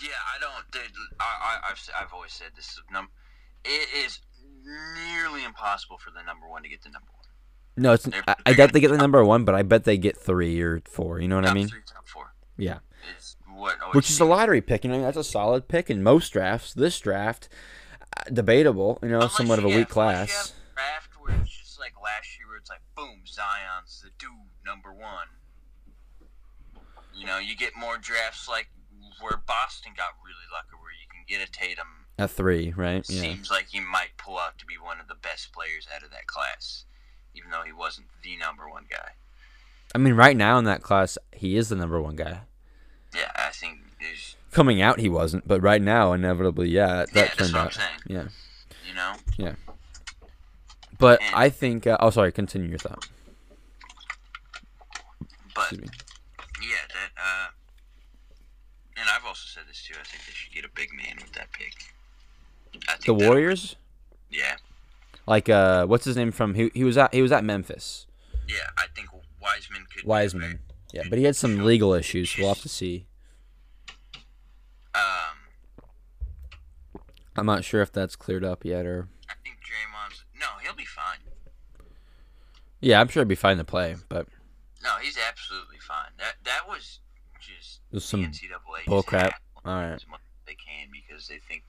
Yeah, 0.02 0.10
I 0.36 0.40
don't. 0.40 0.72
Dude, 0.72 0.92
I, 1.20 1.24
I, 1.24 1.72
I've, 1.72 1.90
I've 2.00 2.14
always 2.14 2.34
said 2.34 2.50
this. 2.56 2.80
It 3.64 4.06
is 4.06 4.20
nearly 4.64 5.44
impossible 5.44 5.98
for 5.98 6.12
the 6.12 6.24
number 6.24 6.48
one 6.48 6.64
to 6.64 6.70
get 6.70 6.82
the 6.82 6.90
number 6.90 7.08
one. 7.12 7.17
No, 7.78 7.94
it's 7.94 8.04
They're- 8.06 8.24
I, 8.28 8.36
I 8.48 8.54
doubt 8.54 8.74
they 8.74 8.80
get 8.80 8.92
the 8.92 8.98
number 8.98 9.24
1, 9.24 9.46
but 9.46 9.56
I 9.56 9.62
bet 9.64 9.84
they 9.86 9.98
get 9.98 10.18
3 10.18 10.62
or 10.62 10.82
4, 10.90 11.20
you 11.22 11.28
know 11.28 11.36
what 11.36 11.46
I 11.48 11.54
mean? 11.54 11.68
Three, 11.68 11.80
top 11.86 12.08
four. 12.08 12.34
Yeah. 12.58 12.80
Which 13.94 14.10
is 14.10 14.20
a 14.20 14.26
lottery 14.26 14.62
pick. 14.62 14.84
You 14.84 14.92
know, 14.92 15.02
that's 15.02 15.18
a 15.18 15.24
solid 15.24 15.68
pick 15.68 15.90
in 15.90 16.04
most 16.04 16.30
drafts. 16.32 16.74
This 16.74 17.00
draft, 17.00 17.50
uh, 18.16 18.24
debatable. 18.32 19.00
You 19.02 19.10
know, 19.10 19.16
unless 19.16 19.36
somewhat 19.38 19.58
of 19.60 19.66
a 19.66 19.70
you 19.70 19.76
weak 19.78 19.88
have- 19.88 19.90
you 19.90 19.94
class. 19.94 20.54
draft 20.76 21.10
where 21.20 21.36
it's 21.42 21.50
just 21.58 21.80
like 21.80 21.94
last 22.04 22.38
year, 22.38 22.48
where 22.48 22.58
it's 22.58 22.70
like, 22.70 22.82
boom, 22.96 23.22
Zion's 23.26 24.02
the 24.04 24.10
dude 24.20 24.30
number 24.66 24.94
one. 24.94 25.28
You 27.16 27.26
know, 27.26 27.40
you 27.40 27.56
get 27.56 27.72
more 27.76 27.98
drafts 27.98 28.48
like 28.48 28.68
where 29.22 29.38
Boston 29.48 29.94
got 29.98 30.10
really 30.24 30.46
lucky, 30.54 30.76
where 30.80 30.92
you 30.94 31.08
can 31.10 31.26
get 31.28 31.48
a 31.48 31.52
Tatum. 31.52 31.88
A 32.20 32.28
three, 32.28 32.74
right? 32.76 33.04
Yeah. 33.10 33.22
Seems 33.22 33.50
like 33.50 33.68
he 33.70 33.80
might 33.80 34.18
pull 34.18 34.38
out 34.38 34.58
to 34.60 34.66
be 34.66 34.76
one 34.80 35.00
of 35.00 35.08
the 35.08 35.16
best 35.16 35.52
players 35.52 35.88
out 35.96 36.04
of 36.04 36.12
that 36.12 36.28
class, 36.28 36.86
even 37.38 37.52
though 37.52 37.64
he 37.66 37.72
wasn't 37.74 38.08
the 38.24 38.36
number 38.38 38.70
one 38.70 38.86
guy. 38.90 39.12
I 39.96 39.98
mean, 40.00 40.14
right 40.16 40.36
now 40.36 40.58
in 40.58 40.66
that 40.66 40.82
class, 40.82 41.18
he 41.32 41.56
is 41.58 41.70
the 41.70 41.76
number 41.76 42.02
one 42.02 42.16
guy. 42.16 42.42
Yeah, 43.16 43.32
I 43.36 43.50
think 43.52 43.80
there's. 44.02 44.36
Coming 44.52 44.82
out, 44.82 45.00
he 45.00 45.08
wasn't, 45.10 45.48
but 45.48 45.62
right 45.62 45.82
now, 45.82 46.14
inevitably, 46.14 46.70
yeah, 46.70 47.06
that, 47.06 47.16
Yeah, 47.16 47.26
turned 47.28 47.54
what 47.54 47.60
I'm 47.62 47.66
out. 47.68 47.74
saying. 47.74 48.00
Yeah, 48.08 48.28
You 48.88 48.94
know, 48.96 49.16
Yeah. 49.38 49.56
but 50.98 51.22
And- 51.22 51.36
I 51.36 51.50
think. 51.50 51.86
Uh, 51.88 51.98
oh, 52.00 52.10
sorry. 52.10 52.32
Continue 52.32 52.70
your 52.70 52.80
thought. 52.80 53.08
but 55.56 55.72
Excuse 55.72 55.82
me. 55.82 55.88
yeah, 56.70 56.76
that. 56.94 57.22
uh 57.22 57.48
And 59.00 59.08
I've 59.10 59.26
also 59.26 59.46
said 59.48 59.64
this 59.68 59.84
too. 59.84 59.94
I 60.00 60.04
think 60.04 60.26
they 60.26 60.32
should 60.34 60.54
get 60.54 60.66
a 60.66 60.70
big 60.74 60.90
man 60.94 61.16
with 61.22 61.32
that 61.34 61.52
pick. 61.52 61.74
I 62.88 62.94
think 62.94 63.06
The 63.06 63.14
Warriors, 63.14 63.76
Yeah, 64.30 64.56
like, 65.28 65.50
uh, 65.50 65.86
what's 65.86 66.06
his 66.06 66.16
name 66.16 66.32
from? 66.32 66.54
He 66.56 66.72
he 66.74 66.84
was 66.84 66.98
at 66.98 67.14
he 67.14 67.22
was 67.22 67.32
at 67.32 67.44
Memphis. 67.44 68.08
yeah. 68.48 68.56
I 68.78 68.86
think 68.96 69.10
Wiseman 69.42 69.86
could. 69.94 70.06
Wiseman. 70.06 70.60
Yeah, 70.94 71.04
but 71.10 71.20
he 71.20 71.26
had 71.26 71.36
some 71.36 71.64
legal 71.66 71.94
issues. 71.94 72.30
So 72.32 72.40
we'll 72.42 72.50
have 72.54 72.62
to 72.62 72.70
see. 72.70 73.06
Um, 74.96 75.02
I'm 77.36 77.46
not 77.46 77.64
sure 77.64 77.82
if 77.82 77.92
that's 77.92 78.16
cleared 78.16 78.44
up 78.44 78.66
yet, 78.66 78.86
or 78.86 79.10
I 79.30 79.34
think 79.44 79.58
Draymond's. 79.58 80.24
No, 80.40 80.48
he'll 80.64 80.74
be 80.76 80.86
fine. 80.86 81.20
yeah, 82.80 83.00
I'm 83.00 83.08
sure 83.10 83.22
he'd 83.22 83.28
be 83.28 83.36
fine 83.36 83.58
to 83.58 83.64
play, 83.64 83.96
but 84.10 84.28
No, 84.84 84.92
he's 85.02 85.18
absolutely 85.18 85.78
fine. 85.80 86.12
That 86.18 86.36
that 86.46 86.68
was 86.68 87.00
just 87.40 87.82
There's 87.92 88.06
some 88.06 88.24
NCAA 88.26 88.86
bull 88.88 89.04
crap. 89.04 89.34
All 89.66 89.76
right. 89.76 89.94
as 89.94 90.08
much 90.08 90.22
as 90.22 90.46
they 90.48 90.56
can 90.56 90.88
because 90.92 91.28
they 91.28 91.38
think. 91.48 91.64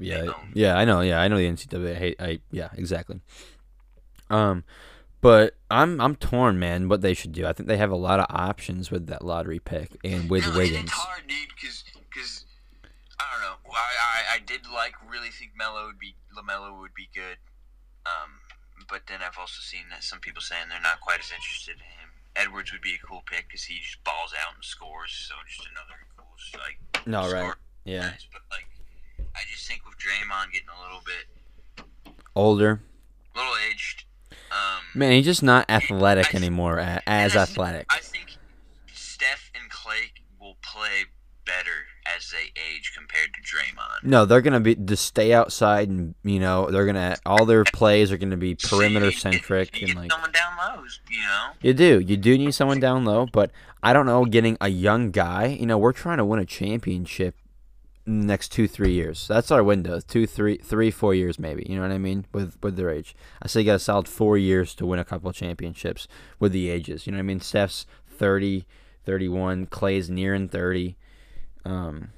Yeah, 0.00 0.32
yeah, 0.54 0.76
I 0.76 0.84
know. 0.84 1.00
Yeah, 1.00 1.20
I 1.20 1.28
know 1.28 1.36
the 1.36 1.48
NCAA. 1.48 1.92
I 1.92 1.98
hate. 1.98 2.16
I 2.20 2.40
yeah, 2.50 2.68
exactly. 2.76 3.20
Um, 4.30 4.64
but 5.20 5.56
I'm 5.70 6.00
I'm 6.00 6.16
torn, 6.16 6.58
man. 6.58 6.88
What 6.88 7.02
they 7.02 7.14
should 7.14 7.32
do? 7.32 7.46
I 7.46 7.52
think 7.52 7.68
they 7.68 7.76
have 7.76 7.90
a 7.90 7.96
lot 7.96 8.20
of 8.20 8.26
options 8.30 8.90
with 8.90 9.06
that 9.08 9.24
lottery 9.24 9.58
pick 9.58 9.96
and 10.02 10.30
with 10.30 10.46
Wiggins. 10.56 10.84
It's 10.84 10.92
hard, 10.92 11.26
dude, 11.28 11.48
because 11.54 11.84
because 12.08 12.46
I 13.18 13.24
don't 13.32 13.42
know. 13.42 13.56
I, 13.70 14.34
I 14.34 14.36
I 14.36 14.38
did 14.38 14.62
like 14.72 14.94
really 15.08 15.28
think 15.28 15.52
Melo 15.56 15.86
would 15.86 15.98
be 15.98 16.14
Lamelo 16.36 16.80
would 16.80 16.94
be 16.94 17.08
good. 17.14 17.36
Um, 18.06 18.40
but 18.88 19.02
then 19.08 19.20
I've 19.20 19.36
also 19.38 19.60
seen 19.60 19.84
that 19.90 20.02
some 20.02 20.20
people 20.20 20.40
saying 20.40 20.70
they're 20.70 20.80
not 20.80 21.00
quite 21.00 21.20
as 21.20 21.30
interested 21.30 21.76
in 21.76 21.84
him. 21.84 22.08
Edwards 22.34 22.72
would 22.72 22.80
be 22.80 22.94
a 22.94 23.06
cool 23.06 23.22
pick 23.26 23.48
because 23.48 23.64
he 23.64 23.78
just 23.78 24.02
balls 24.04 24.32
out 24.32 24.54
and 24.54 24.64
scores. 24.64 25.12
So 25.12 25.34
just 25.46 25.68
another 25.68 26.00
cool 26.16 26.32
like. 26.56 26.78
No, 27.06 27.30
right? 27.30 27.54
Yeah, 27.84 28.12
Nice, 28.12 28.26
but 28.32 28.42
like, 28.50 28.66
I 29.34 29.40
just 29.50 29.66
think 29.66 29.82
with 29.86 29.94
Draymond 29.98 30.52
getting 30.52 30.68
a 30.68 30.82
little 30.82 31.02
bit, 31.04 31.84
older. 32.34 32.80
a 33.34 33.38
little 33.38 33.54
aged. 33.70 34.04
Um, 34.50 34.82
Man, 34.94 35.12
he's 35.12 35.24
just 35.24 35.42
not 35.42 35.68
athletic 35.70 36.34
anymore. 36.34 36.78
As 37.06 37.36
I- 37.36 37.42
athletic. 37.42 37.86
I 37.90 37.98
think 37.98 38.36
Steph 38.92 39.50
and 39.54 39.70
Clay 39.70 40.12
will 40.40 40.56
play 40.62 41.04
better 41.46 41.86
as 42.16 42.30
they 42.30 42.50
age 42.60 42.92
compared 42.96 43.30
to 43.34 43.40
Draymond. 43.40 44.04
No, 44.08 44.24
they're 44.24 44.40
gonna 44.40 44.60
be 44.60 44.74
just 44.74 45.04
stay 45.06 45.32
outside, 45.32 45.88
and 45.88 46.14
you 46.24 46.40
know 46.40 46.70
they're 46.70 46.86
gonna 46.86 47.16
all 47.24 47.44
their 47.44 47.64
plays 47.64 48.10
are 48.12 48.16
gonna 48.16 48.36
be 48.36 48.54
perimeter 48.56 49.12
centric 49.12 49.80
and 49.82 49.94
like 49.94 50.10
someone 50.10 50.32
down 50.32 50.52
low, 50.58 50.82
you 51.08 51.20
know. 51.20 51.48
you 51.62 51.74
do, 51.74 52.00
you 52.00 52.16
do 52.16 52.36
need 52.38 52.52
someone 52.52 52.80
down 52.80 53.04
low. 53.04 53.26
But 53.32 53.50
I 53.82 53.92
don't 53.92 54.06
know, 54.06 54.24
getting 54.24 54.56
a 54.60 54.68
young 54.68 55.10
guy. 55.10 55.46
You 55.46 55.66
know, 55.66 55.78
we're 55.78 55.92
trying 55.92 56.18
to 56.18 56.24
win 56.24 56.40
a 56.40 56.46
championship 56.46 57.36
next 58.10 58.50
two, 58.50 58.66
three 58.66 58.92
years. 58.92 59.26
That's 59.28 59.50
our 59.50 59.62
window. 59.62 60.00
Two, 60.00 60.26
three, 60.26 60.58
three, 60.58 60.90
four 60.90 61.14
years 61.14 61.38
maybe. 61.38 61.64
You 61.68 61.76
know 61.76 61.82
what 61.82 61.92
I 61.92 61.98
mean? 61.98 62.26
With 62.32 62.56
with 62.62 62.76
their 62.76 62.90
age, 62.90 63.14
I 63.42 63.48
say 63.48 63.60
you 63.60 63.66
got 63.66 63.76
a 63.76 63.78
solid 63.78 64.08
four 64.08 64.36
years 64.36 64.74
to 64.76 64.86
win 64.86 64.98
a 64.98 65.04
couple 65.04 65.32
championships 65.32 66.08
with 66.38 66.52
the 66.52 66.70
ages. 66.70 67.06
You 67.06 67.12
know 67.12 67.18
what 67.18 67.24
I 67.24 67.26
mean? 67.26 67.40
Steph's 67.40 67.86
30, 68.08 68.66
31, 69.04 69.66
Clay's 69.66 70.10
nearing 70.10 70.48
thirty. 70.48 70.96
Um, 71.64 72.10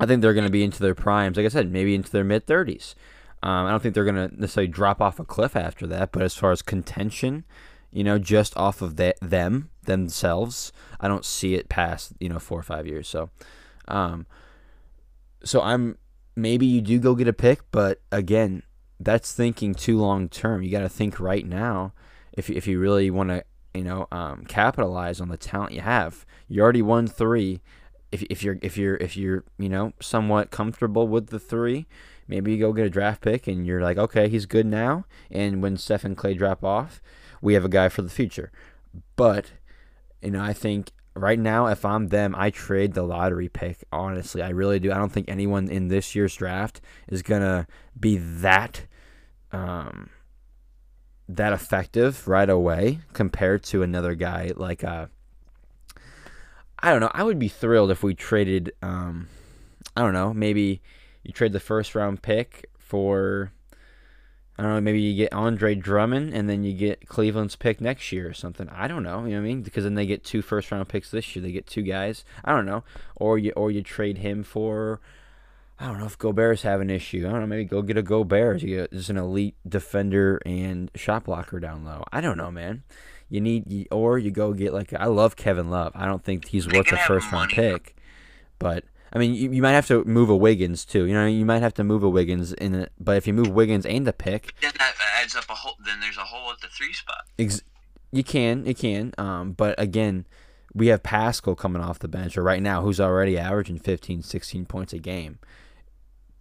I 0.00 0.06
think 0.06 0.22
they're 0.22 0.34
going 0.34 0.46
to 0.46 0.50
be 0.50 0.64
into 0.64 0.82
their 0.82 0.94
primes. 0.94 1.36
Like 1.36 1.46
I 1.46 1.50
said, 1.50 1.70
maybe 1.70 1.94
into 1.94 2.10
their 2.10 2.24
mid 2.24 2.46
thirties. 2.46 2.94
Um, 3.42 3.66
I 3.66 3.70
don't 3.70 3.82
think 3.82 3.94
they're 3.94 4.04
going 4.04 4.30
to 4.30 4.40
necessarily 4.40 4.72
drop 4.72 5.02
off 5.02 5.20
a 5.20 5.24
cliff 5.24 5.54
after 5.54 5.86
that. 5.88 6.12
But 6.12 6.22
as 6.22 6.34
far 6.34 6.50
as 6.50 6.62
contention, 6.62 7.44
you 7.92 8.02
know, 8.02 8.18
just 8.18 8.56
off 8.56 8.80
of 8.80 8.96
that 8.96 9.16
them 9.20 9.70
themselves, 9.82 10.72
I 10.98 11.08
don't 11.08 11.24
see 11.24 11.54
it 11.54 11.68
past 11.68 12.14
you 12.18 12.28
know 12.28 12.38
four 12.38 12.58
or 12.58 12.62
five 12.62 12.86
years. 12.86 13.06
So, 13.06 13.30
um, 13.86 14.26
so 15.44 15.60
I'm 15.62 15.98
maybe 16.36 16.66
you 16.66 16.80
do 16.80 16.98
go 16.98 17.14
get 17.14 17.28
a 17.28 17.32
pick, 17.32 17.60
but 17.70 18.00
again, 18.10 18.62
that's 19.00 19.32
thinking 19.32 19.74
too 19.74 19.98
long 19.98 20.28
term. 20.28 20.62
You 20.62 20.70
got 20.70 20.80
to 20.80 20.88
think 20.88 21.20
right 21.20 21.46
now 21.46 21.92
if 22.32 22.50
if 22.50 22.66
you 22.66 22.78
really 22.78 23.10
want 23.10 23.30
to 23.30 23.44
you 23.74 23.84
know 23.84 24.06
um, 24.12 24.44
capitalize 24.46 25.20
on 25.20 25.28
the 25.28 25.36
talent 25.36 25.72
you 25.72 25.80
have. 25.80 26.24
You 26.48 26.62
already 26.62 26.82
won 26.82 27.06
three. 27.06 27.60
If, 28.12 28.22
if 28.24 28.42
you're 28.42 28.58
if 28.62 28.76
you're 28.76 28.96
if 28.96 29.16
you're 29.16 29.44
you 29.58 29.68
know 29.68 29.92
somewhat 30.00 30.50
comfortable 30.50 31.08
with 31.08 31.28
the 31.28 31.40
three, 31.40 31.86
maybe 32.28 32.52
you 32.52 32.58
go 32.58 32.72
get 32.72 32.86
a 32.86 32.90
draft 32.90 33.22
pick 33.22 33.46
and 33.46 33.66
you're 33.66 33.82
like, 33.82 33.98
okay, 33.98 34.28
he's 34.28 34.46
good 34.46 34.66
now. 34.66 35.04
And 35.30 35.62
when 35.62 35.76
Steph 35.76 36.04
and 36.04 36.16
Clay 36.16 36.34
drop 36.34 36.64
off, 36.64 37.02
we 37.40 37.54
have 37.54 37.64
a 37.64 37.68
guy 37.68 37.88
for 37.88 38.02
the 38.02 38.08
future. 38.08 38.52
But 39.16 39.52
you 40.22 40.30
know, 40.30 40.42
I 40.42 40.52
think 40.52 40.92
right 41.14 41.38
now, 41.38 41.66
if 41.66 41.84
I'm 41.84 42.08
them, 42.08 42.34
I 42.36 42.50
trade 42.50 42.94
the 42.94 43.02
lottery 43.02 43.48
pick. 43.48 43.84
Honestly, 43.92 44.42
I 44.42 44.50
really 44.50 44.80
do. 44.80 44.92
I 44.92 44.98
don't 44.98 45.12
think 45.12 45.28
anyone 45.28 45.68
in 45.68 45.88
this 45.88 46.14
year's 46.14 46.34
draft 46.34 46.80
is 47.08 47.22
gonna 47.22 47.66
be 47.98 48.16
that 48.16 48.86
um, 49.52 50.10
that 51.28 51.52
effective 51.52 52.26
right 52.28 52.50
away 52.50 53.00
compared 53.12 53.62
to 53.62 53.82
another 53.82 54.14
guy 54.14 54.52
like 54.56 54.84
uh 54.84 55.06
I 56.78 56.90
don't 56.90 57.00
know. 57.00 57.10
I 57.14 57.22
would 57.22 57.38
be 57.38 57.48
thrilled 57.48 57.90
if 57.90 58.02
we 58.02 58.14
traded 58.14 58.72
um 58.82 59.28
I 59.96 60.02
don't 60.02 60.12
know, 60.12 60.34
maybe 60.34 60.82
you 61.22 61.32
trade 61.32 61.52
the 61.52 61.60
first 61.60 61.94
round 61.94 62.20
pick 62.20 62.68
for 62.78 63.52
I 64.56 64.62
don't 64.62 64.74
know, 64.74 64.80
maybe 64.80 65.00
you 65.00 65.16
get 65.16 65.32
Andre 65.32 65.74
Drummond 65.74 66.32
and 66.32 66.48
then 66.48 66.62
you 66.62 66.72
get 66.74 67.08
Cleveland's 67.08 67.56
pick 67.56 67.80
next 67.80 68.12
year 68.12 68.28
or 68.28 68.34
something. 68.34 68.68
I 68.68 68.86
don't 68.86 69.02
know, 69.02 69.24
you 69.24 69.30
know 69.30 69.38
what 69.38 69.46
I 69.46 69.48
mean? 69.48 69.62
Because 69.62 69.82
then 69.82 69.94
they 69.94 70.06
get 70.06 70.22
two 70.22 70.42
first 70.42 70.70
round 70.70 70.88
picks 70.88 71.10
this 71.10 71.34
year. 71.34 71.42
They 71.42 71.50
get 71.50 71.66
two 71.66 71.82
guys. 71.82 72.24
I 72.44 72.52
don't 72.52 72.66
know. 72.66 72.84
Or 73.16 73.36
you 73.36 73.52
or 73.56 73.70
you 73.70 73.82
trade 73.82 74.18
him 74.18 74.44
for 74.44 75.00
I 75.78 75.86
don't 75.86 75.98
know 75.98 76.06
if 76.06 76.16
Gobert's 76.18 76.62
have 76.62 76.80
an 76.80 76.88
issue. 76.90 77.26
I 77.26 77.30
don't 77.30 77.40
know. 77.40 77.46
Maybe 77.46 77.64
go 77.64 77.82
get 77.82 77.96
a 77.96 78.02
Gobert. 78.02 78.62
You 78.62 78.76
get 78.76 78.92
just 78.92 79.10
an 79.10 79.16
elite 79.16 79.56
defender 79.68 80.40
and 80.46 80.90
shot 80.94 81.24
blocker 81.24 81.58
down 81.58 81.84
low. 81.84 82.04
I 82.12 82.20
don't 82.20 82.38
know, 82.38 82.52
man. 82.52 82.84
You 83.28 83.40
need, 83.40 83.88
or 83.90 84.18
you 84.18 84.30
go 84.30 84.52
get 84.52 84.72
like 84.72 84.92
I 84.94 85.06
love 85.06 85.34
Kevin 85.34 85.70
Love. 85.70 85.92
I 85.96 86.06
don't 86.06 86.22
think 86.22 86.46
he's 86.48 86.68
worth 86.68 86.92
a 86.92 86.96
first 86.98 87.32
round 87.32 87.50
pick, 87.50 87.96
but 88.60 88.84
I 89.14 89.18
mean, 89.18 89.34
you, 89.34 89.52
you 89.52 89.62
might 89.62 89.72
have 89.72 89.86
to 89.88 90.04
move 90.04 90.28
a 90.28 90.36
Wiggins 90.36 90.84
too. 90.84 91.06
You 91.06 91.14
know, 91.14 91.26
you 91.26 91.44
might 91.44 91.62
have 91.62 91.74
to 91.74 91.84
move 91.84 92.02
a 92.02 92.08
Wiggins 92.08 92.52
in 92.52 92.74
it. 92.74 92.92
But 92.98 93.16
if 93.16 93.26
you 93.26 93.32
move 93.32 93.50
Wiggins 93.50 93.86
and 93.86 94.06
a 94.08 94.12
pick, 94.12 94.54
Then 94.60 94.72
that 94.78 94.94
adds 95.22 95.36
up 95.36 95.48
a 95.48 95.54
hole. 95.54 95.76
Then 95.84 96.00
there's 96.00 96.16
a 96.16 96.22
hole 96.24 96.50
at 96.50 96.60
the 96.60 96.68
three 96.68 96.92
spot. 96.92 97.22
ex- 97.38 97.62
you 98.10 98.24
can, 98.24 98.66
you 98.66 98.74
can. 98.74 99.12
Um, 99.18 99.52
but 99.52 99.74
again, 99.78 100.26
we 100.72 100.88
have 100.88 101.02
Paschall 101.02 101.56
coming 101.56 101.82
off 101.82 102.00
the 102.00 102.08
bench, 102.08 102.36
or 102.36 102.42
right 102.42 102.62
now, 102.62 102.82
who's 102.82 103.00
already 103.00 103.38
averaging 103.38 103.78
15, 103.78 104.22
16 104.22 104.66
points 104.66 104.92
a 104.92 104.98
game. 104.98 105.38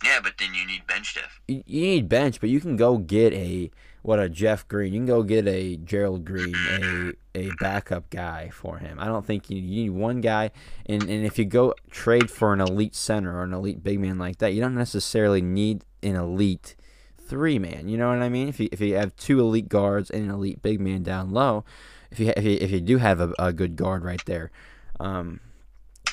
Yeah, 0.03 0.19
but 0.21 0.33
then 0.37 0.53
you 0.53 0.65
need 0.67 0.85
bench 0.87 1.15
depth. 1.15 1.39
you 1.47 1.63
you 1.65 1.81
need 1.81 2.09
bench, 2.09 2.39
but 2.39 2.49
you 2.49 2.59
can 2.59 2.75
go 2.75 2.97
get 2.97 3.31
a 3.33 3.71
what 4.03 4.19
a 4.19 4.29
Jeff 4.29 4.67
Green. 4.67 4.93
You 4.93 4.99
can 4.99 5.05
go 5.07 5.23
get 5.23 5.47
a 5.47 5.77
Gerald 5.77 6.25
Green, 6.25 6.53
a 6.55 7.13
a 7.35 7.51
backup 7.59 8.09
guy 8.09 8.49
for 8.49 8.77
him. 8.77 8.99
I 8.99 9.07
don't 9.07 9.25
think 9.25 9.49
you, 9.49 9.57
you 9.57 9.83
need 9.83 9.89
one 9.89 10.21
guy. 10.21 10.51
And 10.85 11.01
and 11.03 11.25
if 11.25 11.39
you 11.39 11.45
go 11.45 11.73
trade 11.89 12.29
for 12.29 12.53
an 12.53 12.61
elite 12.61 12.95
center 12.95 13.35
or 13.35 13.43
an 13.43 13.53
elite 13.53 13.81
big 13.81 13.99
man 13.99 14.19
like 14.19 14.37
that, 14.37 14.53
you 14.53 14.61
don't 14.61 14.75
necessarily 14.75 15.41
need 15.41 15.83
an 16.03 16.15
elite 16.15 16.75
three 17.17 17.57
man. 17.57 17.87
You 17.87 17.97
know 17.97 18.09
what 18.09 18.21
I 18.21 18.29
mean? 18.29 18.49
If 18.49 18.59
you 18.59 18.69
if 18.71 18.81
you 18.81 18.95
have 18.95 19.15
two 19.15 19.39
elite 19.39 19.69
guards 19.69 20.09
and 20.09 20.25
an 20.25 20.31
elite 20.31 20.61
big 20.61 20.81
man 20.81 21.01
down 21.01 21.31
low, 21.31 21.63
if 22.11 22.19
you 22.19 22.33
if 22.35 22.43
you, 22.43 22.57
if 22.59 22.71
you 22.71 22.81
do 22.81 22.97
have 22.97 23.21
a, 23.21 23.33
a 23.39 23.53
good 23.53 23.77
guard 23.77 24.03
right 24.03 24.23
there, 24.25 24.51
um, 24.99 25.39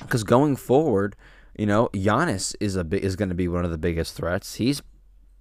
because 0.01 0.23
going 0.23 0.55
forward, 0.55 1.17
you 1.59 1.67
know, 1.67 1.89
Giannis 1.93 2.55
is 2.61 2.77
a 2.77 2.87
is 3.05 3.17
going 3.17 3.31
to 3.31 3.35
be 3.35 3.49
one 3.49 3.65
of 3.65 3.73
the 3.73 3.79
biggest 3.79 4.15
threats. 4.15 4.55
He's 4.55 4.81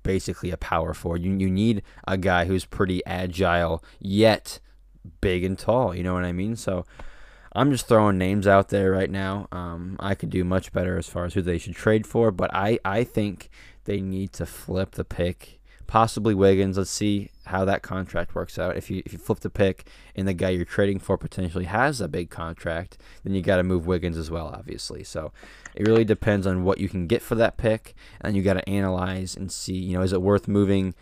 basically 0.10 0.50
a 0.50 0.58
power 0.58 0.96
forward. 0.96 1.22
You 1.22 1.34
you 1.38 1.52
need 1.52 1.84
a 2.08 2.18
guy 2.18 2.46
who's 2.46 2.66
pretty 2.66 3.06
agile 3.06 3.84
yet 4.00 4.60
big 5.22 5.44
and 5.44 5.58
tall. 5.58 5.94
You 5.94 6.02
know 6.02 6.16
what 6.16 6.24
I 6.24 6.32
mean? 6.32 6.56
So 6.56 6.84
I'm 7.54 7.70
just 7.70 7.88
throwing 7.88 8.18
names 8.18 8.48
out 8.48 8.70
there 8.70 8.90
right 8.90 9.12
now. 9.12 9.48
Um, 9.52 9.98
I 10.00 10.16
could 10.16 10.32
do 10.32 10.44
much 10.44 10.74
better 10.74 10.98
as 10.98 11.08
far 11.08 11.26
as 11.26 11.36
who 11.36 11.44
they 11.44 11.60
should 11.60 11.76
trade 11.76 12.08
for, 12.08 12.32
but 12.32 12.50
I, 12.52 12.80
I 12.84 13.04
think 13.04 13.52
they 13.86 14.02
need 14.02 14.34
to 14.34 14.48
flip 14.48 14.94
the 14.94 15.06
pick. 15.06 15.59
Possibly 15.90 16.36
Wiggins. 16.36 16.78
Let's 16.78 16.92
see 16.92 17.32
how 17.46 17.66
that 17.66 17.82
contract 17.82 18.36
works 18.36 18.60
out. 18.60 18.78
If 18.78 18.92
you 18.92 19.02
if 19.08 19.12
you 19.12 19.18
flip 19.18 19.40
the 19.40 19.50
pick 19.50 19.88
and 20.16 20.28
the 20.28 20.36
guy 20.36 20.50
you're 20.50 20.64
trading 20.64 21.00
for 21.00 21.18
potentially 21.18 21.66
has 21.66 22.00
a 22.00 22.08
big 22.08 22.30
contract, 22.30 23.00
then 23.24 23.34
you 23.34 23.42
got 23.42 23.58
to 23.58 23.64
move 23.64 23.88
Wiggins 23.88 24.16
as 24.16 24.30
well, 24.30 24.54
obviously. 24.54 25.04
So 25.04 25.32
it 25.74 25.88
really 25.88 26.06
depends 26.06 26.46
on 26.46 26.64
what 26.64 26.78
you 26.78 26.90
can 26.90 27.08
get 27.08 27.24
for 27.24 27.34
that 27.34 27.58
pick, 27.58 27.96
and 28.22 28.36
you 28.36 28.44
got 28.44 28.54
to 28.54 28.70
analyze 28.70 29.36
and 29.36 29.52
see. 29.52 29.74
You 29.74 29.98
know, 29.98 30.04
is 30.04 30.14
it 30.14 30.22
worth 30.22 30.48
moving 30.48 30.94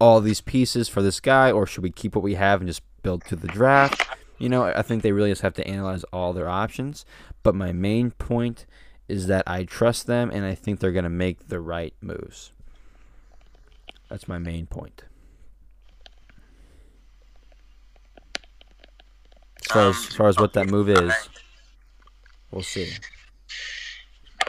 all 0.00 0.20
these 0.20 0.40
pieces 0.40 0.88
for 0.88 1.00
this 1.00 1.20
guy, 1.20 1.52
or 1.52 1.64
should 1.64 1.84
we 1.84 1.92
keep 1.92 2.16
what 2.16 2.24
we 2.24 2.34
have 2.34 2.60
and 2.60 2.68
just 2.68 2.82
build 3.04 3.24
to 3.26 3.36
the 3.36 3.46
draft? 3.46 4.04
You 4.38 4.48
know, 4.48 4.64
I 4.64 4.82
think 4.82 5.04
they 5.04 5.12
really 5.12 5.30
just 5.30 5.42
have 5.42 5.54
to 5.54 5.68
analyze 5.68 6.02
all 6.12 6.32
their 6.32 6.48
options. 6.48 7.06
But 7.44 7.54
my 7.54 7.70
main 7.70 8.10
point 8.10 8.66
is 9.06 9.28
that 9.28 9.44
I 9.46 9.62
trust 9.62 10.08
them 10.08 10.32
and 10.32 10.44
I 10.44 10.56
think 10.56 10.80
they're 10.80 10.90
going 10.90 11.04
to 11.04 11.08
make 11.08 11.46
the 11.46 11.60
right 11.60 11.94
moves. 12.00 12.50
That's 14.14 14.28
my 14.28 14.38
main 14.38 14.66
point. 14.66 15.02
As 19.60 19.66
far 19.66 19.88
as, 19.88 19.96
Um, 19.96 20.02
as 20.08 20.14
far 20.14 20.28
as 20.28 20.36
what 20.38 20.52
that 20.52 20.68
move 20.68 20.88
is, 20.88 21.12
we'll 22.52 22.62
see. 22.62 22.92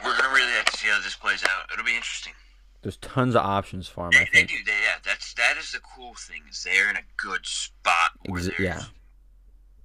We're 0.04 0.16
gonna 0.16 0.36
really 0.36 0.52
have 0.52 0.66
to 0.66 0.78
see 0.78 0.88
how 0.88 1.00
this 1.02 1.16
plays 1.16 1.44
out. 1.44 1.72
It'll 1.74 1.84
be 1.84 1.96
interesting. 1.96 2.34
There's 2.84 2.98
tons 2.98 3.34
of 3.34 3.42
options 3.42 3.88
for 3.88 4.06
him. 4.06 4.12
I 4.14 4.20
They, 4.20 4.26
they 4.26 4.32
think. 4.46 4.50
do. 4.50 4.56
They, 4.68 4.72
yeah, 4.74 4.98
that's 5.04 5.34
that 5.34 5.58
is 5.58 5.72
the 5.72 5.80
cool 5.80 6.14
thing. 6.14 6.44
Is 6.48 6.64
they're 6.64 6.92
in 6.92 6.98
a 6.98 7.04
good 7.18 7.44
spot 7.48 8.12
Exa- 8.28 8.60
yeah. 8.60 8.84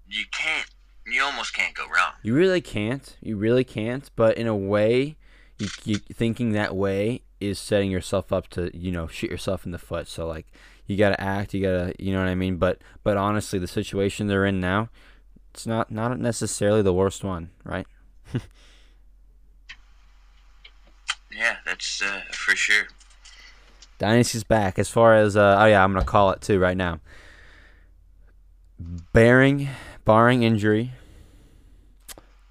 you 0.07 0.27
can't. 0.31 0.69
You 1.07 1.23
almost 1.23 1.55
can't 1.55 1.75
go 1.75 1.85
wrong. 1.87 2.13
You 2.23 2.35
really 2.35 2.61
can't. 2.61 3.17
You 3.23 3.39
really 3.39 3.65
can't. 3.65 4.11
But 4.15 4.37
in 4.37 4.47
a 4.47 4.55
way, 4.55 5.17
you, 5.59 5.69
you 5.87 5.97
thinking 5.97 6.53
that 6.53 6.77
way 6.77 7.23
is 7.41 7.59
setting 7.59 7.91
yourself 7.91 8.33
up 8.33 8.49
to 8.49 8.71
you 8.77 8.93
know 8.93 9.07
shoot 9.07 9.31
yourself 9.31 9.65
in 9.65 9.73
the 9.73 9.79
foot. 9.79 10.09
So 10.09 10.27
like 10.27 10.47
you 10.87 10.97
got 10.97 11.11
to 11.11 11.21
act. 11.21 11.55
You 11.55 11.63
got 11.63 11.71
to 11.71 11.95
you 11.99 12.13
know 12.13 12.21
what 12.21 12.29
I 12.29 12.35
mean. 12.35 12.57
But 12.57 12.83
but 13.03 13.17
honestly, 13.17 13.59
the 13.59 13.67
situation 13.67 14.27
they're 14.27 14.47
in 14.47 14.61
now, 14.61 14.89
it's 15.53 15.67
not 15.67 15.91
not 15.91 16.19
necessarily 16.19 16.83
the 16.83 16.93
worst 16.93 17.25
one, 17.25 17.51
right? 17.65 17.87
Yeah, 21.33 21.57
that's 21.65 22.03
uh, 22.03 22.23
for 22.33 22.57
sure. 22.57 22.89
Dynasty's 23.99 24.45
back. 24.45 24.79
As 24.79 24.89
far 24.89 25.15
as 25.15 25.37
uh, 25.37 25.57
oh 25.59 25.67
yeah, 25.67 25.83
I'm 25.83 25.93
gonna 25.93 26.05
call 26.05 26.31
it 26.31 26.41
too 26.41 26.59
right 26.59 26.77
now. 26.77 27.01
Bearing, 28.79 29.69
barring 30.05 30.43
injury, 30.43 30.93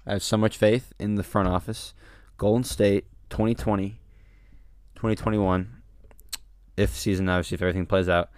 I 0.06 0.12
have 0.14 0.22
so 0.22 0.36
much 0.36 0.56
faith 0.56 0.92
in 0.98 1.16
the 1.16 1.22
front 1.22 1.48
office. 1.48 1.92
Golden 2.38 2.64
State, 2.64 3.04
2020, 3.28 3.99
2021, 5.00 5.80
if 6.76 6.90
season 6.90 7.26
obviously 7.26 7.54
if 7.54 7.62
everything 7.62 7.86
plays 7.86 8.06
out. 8.06 8.28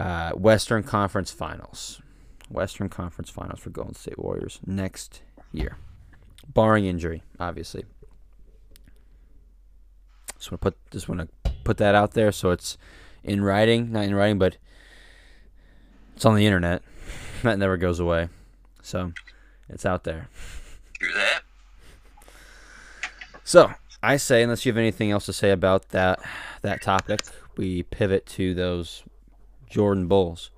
Uh, 0.00 0.32
Western 0.32 0.82
Conference 0.82 1.30
Finals, 1.30 2.02
Western 2.50 2.88
Conference 2.88 3.30
Finals 3.30 3.60
for 3.60 3.70
Golden 3.70 3.94
State 3.94 4.18
Warriors 4.18 4.58
next 4.66 5.22
year, 5.52 5.76
barring 6.52 6.84
injury, 6.84 7.22
obviously. 7.38 7.84
Just 10.36 10.50
want 10.50 10.62
to 10.62 10.70
put 10.72 10.90
just 10.90 11.08
want 11.08 11.20
to 11.44 11.52
put 11.62 11.76
that 11.76 11.94
out 11.94 12.14
there 12.14 12.32
so 12.32 12.50
it's 12.50 12.76
in 13.22 13.44
writing, 13.44 13.92
not 13.92 14.02
in 14.02 14.16
writing, 14.16 14.40
but 14.40 14.56
it's 16.16 16.24
on 16.24 16.34
the 16.34 16.46
internet. 16.46 16.82
That 17.42 17.58
never 17.58 17.76
goes 17.76 17.98
away. 17.98 18.28
So 18.82 19.12
it's 19.68 19.84
out 19.84 20.04
there. 20.04 20.28
So 23.42 23.72
I 24.02 24.16
say, 24.16 24.42
unless 24.42 24.66
you 24.66 24.72
have 24.72 24.78
anything 24.78 25.10
else 25.10 25.26
to 25.26 25.32
say 25.32 25.50
about 25.50 25.90
that 25.90 26.20
that 26.62 26.82
topic, 26.82 27.20
we 27.56 27.82
pivot 27.84 28.26
to 28.26 28.54
those 28.54 29.04
Jordan 29.68 30.08
Bulls. 30.08 30.50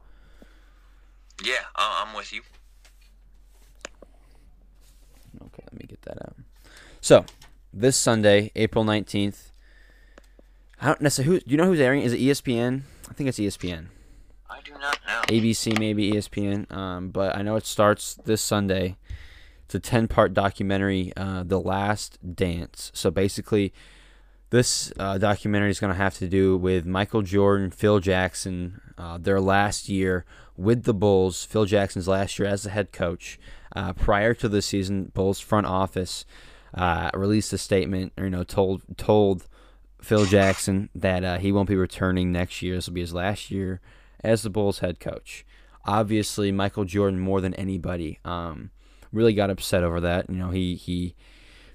Yeah, 1.44 1.64
I'm 1.76 2.14
with 2.16 2.32
you. 2.32 2.42
Okay, 5.36 5.62
let 5.64 5.74
me 5.74 5.86
get 5.86 6.02
that 6.02 6.22
out. 6.24 6.36
So 7.00 7.26
this 7.72 7.96
Sunday, 7.96 8.50
April 8.56 8.84
nineteenth. 8.84 9.50
I 10.80 10.86
don't 10.86 11.00
necessarily. 11.00 11.36
Who 11.36 11.40
do 11.40 11.50
you 11.50 11.56
know 11.56 11.66
who's 11.66 11.80
airing? 11.80 12.02
Is 12.02 12.12
it 12.12 12.20
ESPN? 12.20 12.82
I 13.08 13.12
think 13.14 13.28
it's 13.28 13.38
ESPN. 13.38 13.86
I 14.50 14.60
do 14.62 14.72
not 14.72 14.98
know. 15.06 15.22
ABC, 15.28 15.78
maybe 15.78 16.12
ESPN. 16.12 16.70
Um, 16.70 17.08
but 17.10 17.36
I 17.36 17.42
know 17.42 17.56
it 17.56 17.66
starts 17.66 18.14
this 18.14 18.42
Sunday. 18.42 18.96
It's 19.64 19.74
a 19.74 19.80
10 19.80 20.08
part 20.08 20.34
documentary, 20.34 21.12
uh, 21.16 21.42
The 21.42 21.60
Last 21.60 22.18
Dance. 22.34 22.90
So 22.94 23.10
basically, 23.10 23.72
this 24.50 24.92
uh, 24.98 25.18
documentary 25.18 25.70
is 25.70 25.80
going 25.80 25.92
to 25.92 25.96
have 25.96 26.16
to 26.18 26.28
do 26.28 26.56
with 26.56 26.86
Michael 26.86 27.22
Jordan, 27.22 27.70
Phil 27.70 27.98
Jackson, 27.98 28.80
uh, 28.96 29.18
their 29.18 29.40
last 29.40 29.88
year 29.88 30.24
with 30.56 30.84
the 30.84 30.94
Bulls, 30.94 31.44
Phil 31.44 31.64
Jackson's 31.64 32.06
last 32.06 32.38
year 32.38 32.48
as 32.48 32.62
the 32.62 32.70
head 32.70 32.92
coach. 32.92 33.38
Uh, 33.74 33.92
prior 33.92 34.34
to 34.34 34.48
the 34.48 34.62
season, 34.62 35.10
Bulls 35.14 35.40
front 35.40 35.66
office 35.66 36.24
uh, 36.74 37.10
released 37.14 37.52
a 37.52 37.58
statement, 37.58 38.12
or 38.16 38.24
you 38.24 38.30
know, 38.30 38.44
told 38.44 38.82
told 38.96 39.48
Phil 40.00 40.26
Jackson 40.26 40.90
that 40.94 41.24
uh, 41.24 41.38
he 41.38 41.50
won't 41.50 41.68
be 41.68 41.76
returning 41.76 42.30
next 42.30 42.62
year. 42.62 42.76
This 42.76 42.86
will 42.86 42.94
be 42.94 43.00
his 43.00 43.14
last 43.14 43.50
year 43.50 43.80
as 44.22 44.42
the 44.42 44.50
Bulls 44.50 44.80
head 44.80 45.00
coach. 45.00 45.44
Obviously, 45.86 46.52
Michael 46.52 46.84
Jordan 46.84 47.18
more 47.18 47.40
than 47.40 47.54
anybody 47.54 48.20
um, 48.24 48.70
really 49.14 49.34
got 49.34 49.50
upset 49.50 49.82
over 49.82 50.00
that. 50.00 50.28
You 50.28 50.36
know, 50.36 50.50
he 50.50 50.74
he 50.74 51.14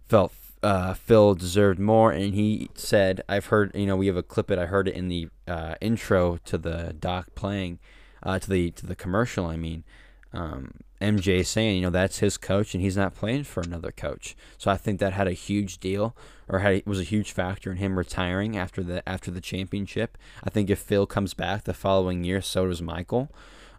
felt 0.07 0.33
uh, 0.61 0.93
Phil 0.93 1.35
deserved 1.35 1.79
more, 1.79 2.11
and 2.11 2.33
he 2.33 2.69
said, 2.75 3.21
"I've 3.29 3.47
heard. 3.47 3.71
You 3.73 3.85
know, 3.85 3.95
we 3.95 4.07
have 4.07 4.17
a 4.17 4.23
clip. 4.23 4.51
It. 4.51 4.59
I 4.59 4.65
heard 4.65 4.87
it 4.87 4.95
in 4.95 5.07
the 5.07 5.29
uh, 5.47 5.75
intro 5.81 6.37
to 6.45 6.57
the 6.57 6.95
doc 6.99 7.27
playing, 7.35 7.79
uh, 8.23 8.39
to 8.39 8.49
the 8.49 8.71
to 8.71 8.85
the 8.85 8.95
commercial. 8.95 9.45
I 9.45 9.55
mean." 9.55 9.83
Um, 10.31 10.73
MJ 11.01 11.45
saying, 11.45 11.77
you 11.77 11.81
know, 11.81 11.89
that's 11.89 12.19
his 12.19 12.37
coach 12.37 12.73
and 12.73 12.83
he's 12.83 12.97
not 12.97 13.15
playing 13.15 13.45
for 13.45 13.61
another 13.61 13.91
coach. 13.91 14.35
So 14.57 14.69
I 14.69 14.77
think 14.77 14.99
that 14.99 15.13
had 15.13 15.27
a 15.27 15.33
huge 15.33 15.79
deal 15.79 16.15
or 16.47 16.59
had, 16.59 16.85
was 16.85 16.99
a 16.99 17.05
huge 17.05 17.31
factor 17.31 17.71
in 17.71 17.77
him 17.77 17.97
retiring 17.97 18.57
after 18.57 18.83
the 18.83 19.07
after 19.07 19.31
the 19.31 19.41
championship. 19.41 20.17
I 20.43 20.49
think 20.49 20.69
if 20.69 20.79
Phil 20.79 21.05
comes 21.05 21.33
back 21.33 21.63
the 21.63 21.73
following 21.73 22.23
year, 22.23 22.41
so 22.41 22.67
does 22.67 22.81
Michael, 22.81 23.31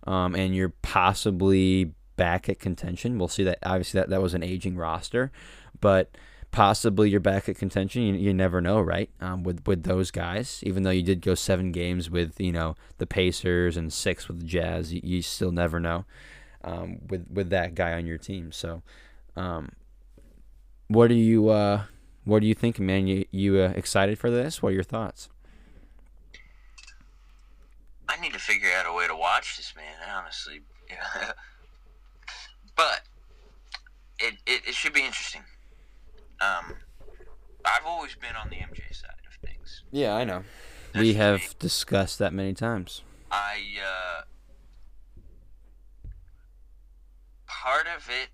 um, 0.07 0.35
and 0.35 0.55
you're 0.55 0.73
possibly 0.83 1.93
back 2.21 2.51
at 2.51 2.59
contention. 2.59 3.19
We'll 3.19 3.29
see 3.29 3.45
that. 3.45 3.59
Obviously, 3.63 3.99
that 3.99 4.11
that 4.11 4.21
was 4.21 4.35
an 4.35 4.43
aging 4.43 4.77
roster, 4.77 5.33
but 5.81 6.11
possibly 6.51 7.09
you're 7.09 7.19
back 7.19 7.49
at 7.49 7.57
contention. 7.57 8.03
You, 8.03 8.13
you 8.13 8.35
never 8.35 8.61
know, 8.61 8.79
right? 8.79 9.09
Um, 9.23 9.43
with 9.43 9.67
with 9.67 9.85
those 9.85 10.11
guys, 10.11 10.61
even 10.63 10.83
though 10.83 10.91
you 10.91 11.03
did 11.03 11.23
go 11.23 11.35
seven 11.35 11.73
games 11.73 12.11
with 12.11 12.39
you 12.39 12.53
know 12.53 12.77
the 12.99 13.07
Pacers 13.07 13.79
and 13.79 13.91
six 13.91 14.29
with 14.29 14.41
the 14.41 14.47
Jazz, 14.47 14.93
you, 14.93 15.01
you 15.03 15.23
still 15.23 15.51
never 15.51 15.81
know 15.81 16.05
um, 16.63 16.99
with 17.09 17.27
with 17.33 17.49
that 17.49 17.75
guy 17.75 17.95
on 17.95 18.05
your 18.05 18.19
team. 18.19 18.53
So, 18.53 18.83
um, 19.35 19.73
what 20.89 21.09
do 21.09 21.15
you 21.15 21.49
uh, 21.49 21.85
what 22.25 22.41
do 22.41 22.47
you 22.49 22.55
think, 22.55 22.79
man? 22.79 23.07
You 23.07 23.25
you 23.31 23.61
uh, 23.61 23.73
excited 23.75 24.19
for 24.19 24.31
this? 24.31 24.61
What 24.61 24.73
are 24.73 24.75
your 24.75 24.83
thoughts? 24.83 25.31
I 28.11 28.21
need 28.21 28.35
to 28.35 28.39
figure 28.39 28.69
out 28.77 28.85
a 28.87 28.93
way 28.93 29.07
to 29.07 29.17
watch 29.17 29.57
this, 29.57 29.73
man. 29.75 29.97
Honestly, 30.15 30.61
but 32.81 33.01
it, 34.19 34.35
it 34.47 34.63
it 34.69 34.75
should 34.75 34.93
be 34.95 35.01
interesting. 35.05 35.43
Um, 36.41 36.75
I've 37.65 37.85
always 37.87 38.15
been 38.15 38.35
on 38.43 38.49
the 38.49 38.57
MJ 38.57 38.95
side 38.95 39.11
of 39.29 39.47
things. 39.49 39.83
Yeah, 39.91 40.15
I 40.15 40.25
know. 40.25 40.45
That's 40.93 41.03
we 41.03 41.15
have 41.15 41.41
me. 41.41 41.47
discussed 41.59 42.19
that 42.21 42.33
many 42.33 42.55
times. 42.55 43.03
I 43.31 43.59
uh, 43.85 44.23
part 47.47 47.87
of 47.97 48.09
it 48.09 48.29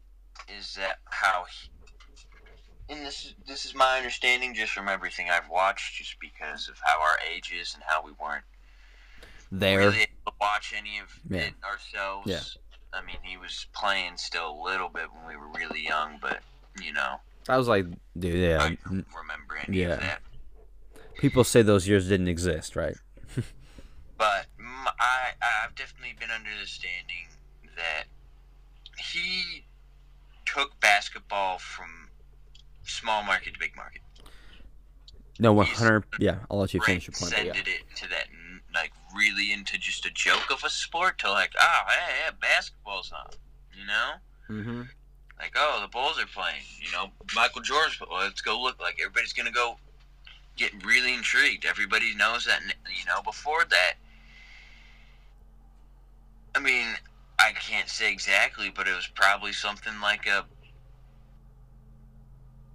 is 0.57 0.75
that 0.77 0.99
how 1.07 1.45
he, 1.51 1.71
and 2.95 3.05
this 3.05 3.25
is 3.25 3.35
this 3.49 3.65
is 3.65 3.75
my 3.75 3.97
understanding 3.99 4.55
just 4.55 4.73
from 4.73 4.89
everything 4.89 5.27
I've 5.31 5.49
watched, 5.51 5.97
just 5.97 6.17
because 6.21 6.69
of 6.69 6.77
how 6.85 7.01
our 7.01 7.19
age 7.35 7.53
is 7.59 7.75
and 7.75 7.83
how 7.87 8.05
we 8.05 8.13
weren't 8.13 8.45
There, 9.51 9.79
really 9.79 10.03
able 10.03 10.31
to 10.31 10.33
watch 10.41 10.73
any 10.77 10.99
of 11.01 11.09
Yeah. 11.29 11.47
it 11.49 11.55
ourselves. 11.65 12.31
Yeah. 12.31 12.41
I 12.97 13.05
mean, 13.05 13.17
he 13.23 13.37
was 13.37 13.67
playing 13.73 14.17
still 14.17 14.51
a 14.51 14.63
little 14.65 14.89
bit 14.89 15.07
when 15.13 15.27
we 15.27 15.37
were 15.37 15.49
really 15.49 15.85
young, 15.85 16.19
but 16.21 16.41
you 16.83 16.93
know, 16.93 17.21
I 17.49 17.57
was 17.57 17.69
like, 17.69 17.87
dude, 18.19 18.35
yeah. 18.35 18.63
I 18.63 18.79
don't 18.85 19.07
remember 19.17 19.59
any 19.67 19.79
yeah. 19.79 19.95
of 19.95 20.01
that. 20.01 20.23
People 21.19 21.45
say 21.45 21.63
those 21.63 21.87
years 21.87 22.09
didn't 22.09 22.29
exist, 22.29 22.77
right? 22.77 22.97
But 24.19 24.47
I, 24.59 25.33
I've 25.43 25.75
definitely 25.75 26.15
been 26.19 26.31
under 26.31 26.51
the 26.61 26.67
standing 26.67 27.29
that 27.77 28.05
he 28.99 29.65
took 30.47 30.81
basketball 30.81 31.59
from 31.59 32.09
small 32.85 33.23
market 33.23 33.55
to 33.55 33.61
big 33.61 33.77
market. 33.77 34.01
No, 35.39 35.53
one 35.53 35.67
hundred. 35.67 36.05
Yeah, 36.19 36.39
I'll 36.51 36.59
let 36.59 36.73
you 36.73 36.81
finish 36.81 37.07
your 37.07 37.13
point. 37.13 37.33
Transcended 37.33 37.67
yeah. 37.67 37.75
it 37.75 37.97
to 37.97 38.09
that, 38.09 38.29
like, 38.77 38.93
really 39.15 39.53
into 39.53 39.79
just 39.79 40.07
a 40.07 40.11
joke 40.11 40.51
of 40.51 40.63
a 40.65 40.71
sport 40.71 41.19
to 41.19 41.31
like, 41.31 41.53
oh, 41.59 41.81
hey, 41.89 42.15
yeah, 42.25 42.31
basketball's 42.41 43.13
on, 43.13 43.31
you 43.79 43.87
know? 43.87 44.13
Mm-hmm. 44.49 44.83
Like, 45.39 45.53
oh, 45.57 45.81
the 45.83 45.89
Bulls 45.89 46.19
are 46.21 46.27
playing. 46.27 46.63
You 46.81 46.91
know, 46.93 47.11
Michael 47.35 47.61
Jordan's. 47.61 48.01
Well, 48.01 48.21
let's 48.21 48.41
go 48.41 48.61
look. 48.61 48.81
Like 48.81 48.99
everybody's 49.01 49.33
gonna 49.33 49.51
go 49.51 49.77
get 50.57 50.73
really 50.85 51.15
intrigued. 51.15 51.65
Everybody 51.65 52.15
knows 52.15 52.47
that. 52.47 52.61
You 52.63 53.05
know, 53.07 53.23
before 53.23 53.65
that, 53.69 53.95
I 56.55 56.61
mean, 56.61 56.87
I 57.39 57.53
can't 57.53 57.89
say 57.89 58.11
exactly, 58.11 58.73
but 58.75 58.89
it 58.89 58.95
was 58.95 59.07
probably 59.07 59.53
something 59.53 60.01
like 60.01 60.27
a. 60.27 60.45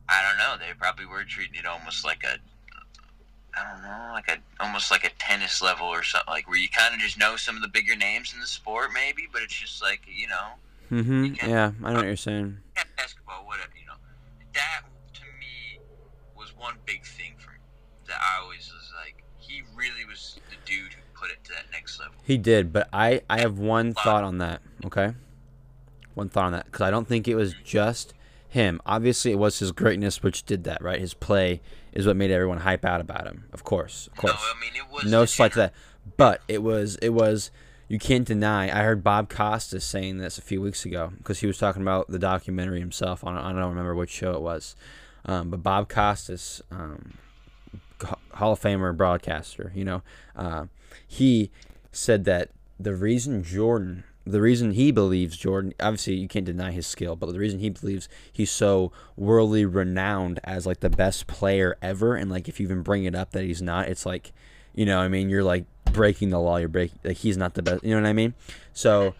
I 0.07 0.21
don't 0.27 0.37
know. 0.37 0.55
They 0.59 0.73
probably 0.77 1.05
were 1.05 1.23
treating 1.23 1.55
it 1.55 1.65
almost 1.65 2.05
like 2.05 2.23
a. 2.23 2.37
I 3.55 3.71
don't 3.71 3.81
know, 3.83 4.11
like 4.13 4.29
a 4.29 4.63
almost 4.63 4.91
like 4.91 5.03
a 5.03 5.09
tennis 5.19 5.61
level 5.61 5.87
or 5.87 6.03
something, 6.03 6.31
like 6.31 6.47
where 6.47 6.57
you 6.57 6.69
kind 6.69 6.93
of 6.93 6.99
just 7.01 7.17
know 7.17 7.35
some 7.35 7.55
of 7.55 7.61
the 7.61 7.67
bigger 7.67 7.95
names 7.95 8.33
in 8.33 8.39
the 8.39 8.47
sport, 8.47 8.89
maybe, 8.93 9.27
but 9.31 9.41
it's 9.41 9.53
just 9.53 9.81
like 9.81 10.01
you 10.07 10.27
know. 10.27 10.47
Mm-hmm. 10.91 11.23
You 11.25 11.35
Yeah, 11.41 11.71
I 11.83 11.89
know 11.91 11.97
what 11.97 12.05
you're 12.05 12.15
saying. 12.15 12.57
basketball, 12.97 13.45
whatever, 13.45 13.71
you 13.79 13.87
know. 13.87 13.93
That 14.53 14.81
to 15.13 15.21
me 15.39 15.79
was 16.37 16.53
one 16.57 16.75
big 16.85 17.05
thing 17.05 17.33
for 17.37 17.51
me. 17.51 17.57
That 18.07 18.19
I 18.19 18.41
always 18.41 18.71
was 18.73 18.91
like, 19.03 19.23
he 19.37 19.63
really 19.75 20.05
was 20.05 20.39
the 20.49 20.57
dude 20.65 20.93
who 20.93 21.01
put 21.13 21.31
it 21.31 21.43
to 21.45 21.51
that 21.51 21.65
next 21.71 21.99
level. 21.99 22.15
He 22.23 22.37
did, 22.37 22.71
but 22.71 22.89
I 22.93 23.21
I 23.29 23.39
have 23.39 23.59
one 23.59 23.93
thought 23.93 24.23
on 24.23 24.37
that. 24.39 24.61
Okay, 24.85 25.13
one 26.13 26.29
thought 26.29 26.45
on 26.45 26.51
that 26.53 26.65
because 26.65 26.81
I 26.81 26.91
don't 26.91 27.07
think 27.07 27.27
it 27.27 27.35
was 27.35 27.53
just 27.63 28.13
him. 28.51 28.81
Obviously, 28.85 29.31
it 29.31 29.39
was 29.39 29.59
his 29.59 29.71
greatness 29.71 30.21
which 30.21 30.43
did 30.43 30.65
that. 30.65 30.81
Right, 30.81 30.99
his 30.99 31.13
play 31.13 31.61
is 31.93 32.05
what 32.05 32.17
made 32.17 32.31
everyone 32.31 32.59
hype 32.59 32.83
out 32.83 32.99
about 32.99 33.25
him. 33.25 33.45
Of 33.53 33.63
course, 33.63 34.07
of 34.07 34.17
course. 34.17 34.33
No, 34.33 34.39
I 34.39 34.59
mean 34.59 34.71
it 34.75 34.93
was 34.93 35.09
no 35.09 35.25
slight 35.25 35.53
to 35.53 35.57
that. 35.59 35.73
But 36.17 36.41
it 36.49 36.61
was 36.61 36.97
it 36.97 37.09
was 37.09 37.49
you 37.87 37.97
can't 37.97 38.27
deny. 38.27 38.65
I 38.65 38.83
heard 38.83 39.03
Bob 39.03 39.29
Costas 39.29 39.85
saying 39.85 40.17
this 40.17 40.37
a 40.37 40.41
few 40.41 40.61
weeks 40.61 40.83
ago 40.85 41.13
because 41.17 41.39
he 41.39 41.47
was 41.47 41.57
talking 41.57 41.81
about 41.81 42.09
the 42.09 42.19
documentary 42.19 42.81
himself. 42.81 43.23
On 43.23 43.37
I 43.37 43.53
don't 43.53 43.69
remember 43.69 43.95
which 43.95 44.09
show 44.09 44.33
it 44.33 44.41
was, 44.41 44.75
um, 45.23 45.49
but 45.49 45.63
Bob 45.63 45.87
Costas, 45.87 46.61
um, 46.71 47.17
Hall 48.33 48.51
of 48.51 48.59
Famer 48.59 48.95
broadcaster, 48.95 49.71
you 49.73 49.85
know, 49.85 50.01
uh, 50.35 50.65
he 51.07 51.51
said 51.93 52.25
that 52.25 52.49
the 52.77 52.95
reason 52.95 53.43
Jordan. 53.43 54.03
The 54.25 54.41
reason 54.41 54.73
he 54.73 54.91
believes 54.91 55.35
Jordan, 55.35 55.73
obviously 55.79 56.15
you 56.15 56.27
can't 56.27 56.45
deny 56.45 56.71
his 56.71 56.85
skill, 56.85 57.15
but 57.15 57.31
the 57.31 57.39
reason 57.39 57.59
he 57.59 57.69
believes 57.69 58.07
he's 58.31 58.51
so 58.51 58.91
worldly 59.15 59.65
renowned 59.65 60.39
as 60.43 60.67
like 60.67 60.81
the 60.81 60.91
best 60.91 61.25
player 61.25 61.75
ever, 61.81 62.15
and 62.15 62.29
like 62.29 62.47
if 62.47 62.59
you 62.59 62.65
even 62.65 62.83
bring 62.83 63.03
it 63.03 63.15
up 63.15 63.31
that 63.31 63.43
he's 63.43 63.61
not, 63.61 63.87
it's 63.87 64.05
like 64.05 64.31
you 64.73 64.85
know, 64.85 64.99
I 64.99 65.07
mean, 65.07 65.29
you're 65.29 65.43
like 65.43 65.65
breaking 65.85 66.29
the 66.29 66.39
law. 66.39 66.57
You're 66.57 66.69
breaking 66.69 66.99
like 67.03 67.17
he's 67.17 67.37
not 67.37 67.53
the 67.55 67.61
best. 67.61 67.83
You 67.83 67.95
know 67.95 68.01
what 68.01 68.07
I 68.07 68.13
mean? 68.13 68.33
So 68.73 69.15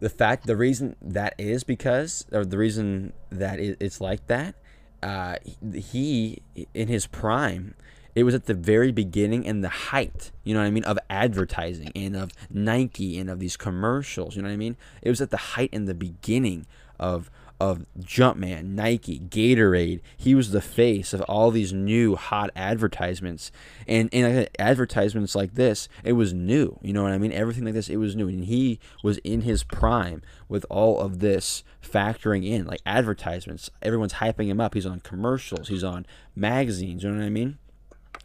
the 0.00 0.08
fact, 0.08 0.46
the 0.46 0.56
reason 0.56 0.96
that 1.00 1.34
is 1.38 1.64
because, 1.64 2.26
or 2.32 2.44
the 2.44 2.58
reason 2.58 3.12
that 3.30 3.60
it's 3.60 4.00
like 4.00 4.26
that, 4.26 4.54
uh, 5.02 5.36
he 5.74 6.42
in 6.74 6.88
his 6.88 7.06
prime, 7.06 7.74
it 8.14 8.24
was 8.24 8.34
at 8.34 8.46
the 8.46 8.54
very 8.54 8.92
beginning 8.92 9.46
and 9.46 9.62
the 9.62 9.68
height. 9.68 10.30
You 10.44 10.54
know 10.54 10.60
what 10.60 10.66
I 10.66 10.70
mean 10.70 10.84
of 10.84 10.98
advertising 11.08 11.92
and 11.94 12.16
of 12.16 12.30
Nike 12.50 13.18
and 13.18 13.30
of 13.30 13.38
these 13.38 13.56
commercials. 13.56 14.36
You 14.36 14.42
know 14.42 14.48
what 14.48 14.54
I 14.54 14.58
mean? 14.58 14.76
It 15.02 15.10
was 15.10 15.20
at 15.20 15.30
the 15.30 15.36
height 15.36 15.70
and 15.72 15.86
the 15.86 15.94
beginning 15.94 16.66
of 16.98 17.30
of 17.60 17.84
Jumpman, 17.98 18.70
Nike, 18.70 19.20
Gatorade. 19.20 20.00
He 20.16 20.34
was 20.34 20.50
the 20.50 20.62
face 20.62 21.12
of 21.12 21.20
all 21.22 21.50
these 21.50 21.74
new 21.74 22.16
hot 22.16 22.50
advertisements. 22.56 23.52
And 23.86 24.08
and 24.12 24.48
advertisements 24.58 25.34
like 25.34 25.54
this, 25.54 25.88
it 26.02 26.14
was 26.14 26.32
new. 26.32 26.78
You 26.80 26.94
know 26.94 27.02
what 27.02 27.12
I 27.12 27.18
mean? 27.18 27.32
Everything 27.32 27.64
like 27.64 27.74
this, 27.74 27.90
it 27.90 27.98
was 27.98 28.16
new. 28.16 28.28
And 28.28 28.44
he 28.44 28.80
was 29.02 29.18
in 29.18 29.42
his 29.42 29.62
prime 29.62 30.22
with 30.48 30.64
all 30.70 31.00
of 31.00 31.18
this 31.18 31.62
factoring 31.82 32.48
in, 32.48 32.66
like 32.66 32.80
advertisements. 32.86 33.70
Everyone's 33.82 34.14
hyping 34.14 34.46
him 34.46 34.60
up. 34.60 34.74
He's 34.74 34.86
on 34.86 35.00
commercials. 35.00 35.68
He's 35.68 35.84
on 35.84 36.06
magazines. 36.34 37.02
You 37.02 37.10
know 37.10 37.18
what 37.18 37.26
I 37.26 37.30
mean? 37.30 37.58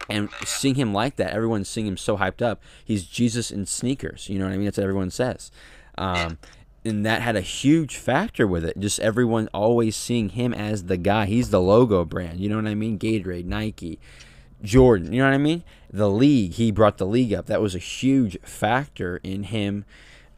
And 0.09 0.29
seeing 0.45 0.75
him 0.75 0.93
like 0.93 1.15
that, 1.15 1.33
everyone's 1.33 1.69
seeing 1.69 1.87
him 1.87 1.97
so 1.97 2.17
hyped 2.17 2.41
up. 2.41 2.61
He's 2.83 3.05
Jesus 3.05 3.51
in 3.51 3.65
sneakers. 3.65 4.29
You 4.29 4.37
know 4.37 4.45
what 4.45 4.53
I 4.53 4.57
mean? 4.57 4.65
That's 4.65 4.77
what 4.77 4.83
everyone 4.83 5.09
says. 5.09 5.51
Um, 5.97 6.37
and 6.83 7.05
that 7.05 7.21
had 7.21 7.35
a 7.35 7.41
huge 7.41 7.97
factor 7.97 8.45
with 8.45 8.63
it. 8.63 8.79
Just 8.79 8.99
everyone 8.99 9.49
always 9.53 9.95
seeing 9.95 10.29
him 10.29 10.53
as 10.53 10.83
the 10.83 10.97
guy. 10.97 11.25
He's 11.25 11.49
the 11.49 11.61
logo 11.61 12.05
brand. 12.05 12.39
You 12.39 12.49
know 12.49 12.57
what 12.57 12.67
I 12.67 12.75
mean? 12.75 12.99
Gatorade, 12.99 13.45
Nike, 13.45 13.99
Jordan. 14.61 15.11
You 15.11 15.19
know 15.19 15.29
what 15.29 15.33
I 15.33 15.39
mean? 15.39 15.63
The 15.91 16.09
league. 16.09 16.53
He 16.53 16.69
brought 16.69 16.99
the 16.99 17.07
league 17.07 17.33
up. 17.33 17.47
That 17.47 17.61
was 17.61 17.73
a 17.73 17.79
huge 17.79 18.39
factor 18.43 19.19
in 19.23 19.43
him 19.43 19.85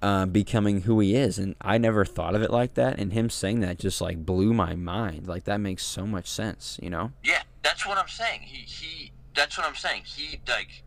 uh, 0.01 0.25
becoming 0.25 0.81
who 0.81 0.99
he 0.99 1.15
is. 1.15 1.37
And 1.39 1.55
I 1.61 1.77
never 1.77 2.05
thought 2.05 2.35
of 2.35 2.41
it 2.41 2.51
like 2.51 2.75
that. 2.75 2.99
And 2.99 3.13
him 3.13 3.29
saying 3.29 3.61
that 3.61 3.79
just 3.79 4.01
like 4.01 4.25
blew 4.25 4.53
my 4.53 4.75
mind. 4.75 5.27
Like 5.27 5.45
that 5.45 5.59
makes 5.59 5.83
so 5.83 6.05
much 6.05 6.27
sense. 6.27 6.79
You 6.81 6.89
know? 6.89 7.11
Yeah, 7.23 7.43
that's 7.63 7.85
what 7.85 7.97
I'm 7.97 8.07
saying. 8.07 8.41
He 8.41 8.59
he. 8.59 9.11
That's 9.35 9.57
what 9.57 9.67
I'm 9.67 9.75
saying. 9.75 10.03
He 10.05 10.39
like. 10.47 10.83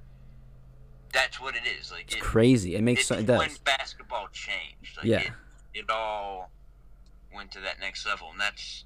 That's 1.13 1.41
what 1.41 1.57
it 1.57 1.63
is. 1.79 1.91
Like 1.91 2.05
It's 2.07 2.17
it, 2.17 2.23
crazy. 2.23 2.77
It 2.77 2.83
makes 2.83 3.01
it's 3.01 3.09
so, 3.09 3.17
it 3.17 3.27
when 3.27 3.51
basketball 3.65 4.29
changed. 4.33 4.97
Like 4.97 5.07
Yeah. 5.07 5.19
It, 5.19 5.33
it 5.75 5.91
all 5.91 6.51
went 7.35 7.51
to 7.53 7.61
that 7.61 7.81
next 7.81 8.07
level, 8.07 8.29
and 8.31 8.41
that's 8.41 8.85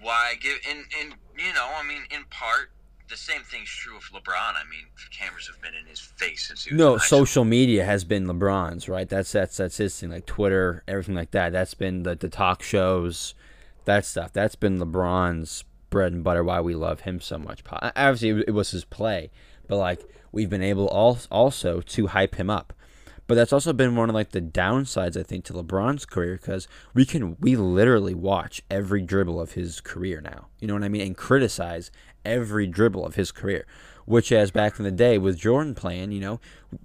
why 0.00 0.32
I 0.32 0.34
give. 0.34 0.58
And 0.68 0.84
and 1.00 1.14
you 1.38 1.52
know, 1.54 1.70
I 1.74 1.82
mean, 1.82 2.02
in 2.10 2.24
part, 2.30 2.72
the 3.12 3.18
same 3.18 3.42
thing's 3.42 3.68
true 3.68 3.96
of 3.96 4.02
LeBron. 4.04 4.32
I 4.56 4.64
mean, 4.70 4.86
cameras 5.16 5.46
have 5.46 5.60
been 5.62 5.74
in 5.74 5.86
his 5.86 6.00
face 6.00 6.48
since 6.48 6.64
he 6.64 6.72
was 6.74 6.78
No, 6.78 6.94
in 6.94 6.98
high 6.98 7.04
school. 7.06 7.18
social 7.26 7.44
media 7.44 7.84
has 7.84 8.04
been 8.04 8.26
LeBron's, 8.26 8.88
right? 8.88 9.08
That's 9.08 9.30
that's 9.30 9.56
that's 9.58 9.76
his 9.76 9.98
thing, 10.00 10.10
like 10.10 10.26
Twitter, 10.26 10.82
everything 10.88 11.14
like 11.14 11.30
that. 11.32 11.52
That's 11.52 11.74
been 11.74 12.02
the 12.02 12.14
the 12.16 12.28
talk 12.28 12.62
shows, 12.62 13.34
that 13.84 14.04
stuff. 14.06 14.32
That's 14.32 14.54
been 14.56 14.78
LeBron's 14.78 15.64
bread 15.90 16.12
and 16.12 16.24
butter. 16.24 16.42
Why 16.42 16.60
we 16.60 16.74
love 16.74 17.00
him 17.02 17.20
so 17.20 17.38
much. 17.38 17.62
Obviously, 17.70 18.44
it 18.48 18.54
was- 18.54 18.70
his 18.72 18.84
play, 18.86 19.30
but 19.68 19.76
like 19.76 20.00
we've 20.32 20.50
been 20.50 20.62
able 20.62 20.88
also 20.88 21.80
to 21.82 22.06
hype 22.08 22.36
him 22.36 22.48
up. 22.50 22.72
But 23.28 23.36
that's 23.36 23.52
also 23.52 23.72
been 23.72 23.94
one 23.96 24.08
of 24.08 24.14
like 24.14 24.30
the 24.32 24.40
downsides 24.40 25.18
I 25.18 25.22
think 25.22 25.44
to 25.44 25.52
LeBron's 25.52 26.04
career 26.04 26.36
because 26.36 26.66
we 26.92 27.04
can 27.06 27.36
we 27.38 27.56
literally 27.56 28.14
watch 28.14 28.62
every 28.70 29.00
dribble 29.00 29.40
of 29.40 29.52
his 29.52 29.80
career 29.80 30.20
now. 30.20 30.46
You 30.58 30.66
know 30.68 30.74
what 30.74 30.82
I 30.82 30.88
mean? 30.88 31.02
And 31.02 31.16
criticize 31.16 31.90
every 32.24 32.66
dribble 32.66 33.04
of 33.04 33.14
his 33.14 33.32
career. 33.32 33.66
Which 34.04 34.32
as 34.32 34.50
back 34.50 34.80
in 34.80 34.84
the 34.84 34.90
day 34.90 35.16
with 35.16 35.38
Jordan 35.38 35.76
playing, 35.76 36.10
you 36.10 36.20
know, 36.20 36.40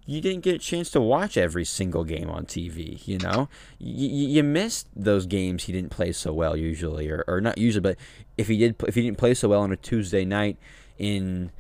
you 0.05 0.21
didn't 0.21 0.43
get 0.43 0.55
a 0.55 0.59
chance 0.59 0.91
to 0.91 1.01
watch 1.01 1.35
every 1.35 1.65
single 1.65 2.03
game 2.03 2.29
on 2.29 2.45
TV. 2.45 3.05
You 3.07 3.17
know, 3.17 3.49
you, 3.79 4.07
you 4.07 4.43
missed 4.43 4.87
those 4.95 5.25
games 5.25 5.63
he 5.63 5.73
didn't 5.73 5.89
play 5.89 6.11
so 6.11 6.31
well 6.31 6.55
usually, 6.55 7.09
or, 7.09 7.23
or 7.27 7.41
not 7.41 7.57
usually, 7.57 7.81
but 7.81 7.97
if 8.37 8.47
he 8.47 8.57
did, 8.57 8.75
if 8.87 8.93
he 8.93 9.01
didn't 9.01 9.17
play 9.17 9.33
so 9.33 9.49
well 9.49 9.61
on 9.61 9.71
a 9.71 9.75
Tuesday 9.75 10.25
night 10.25 10.57
in 10.99 11.51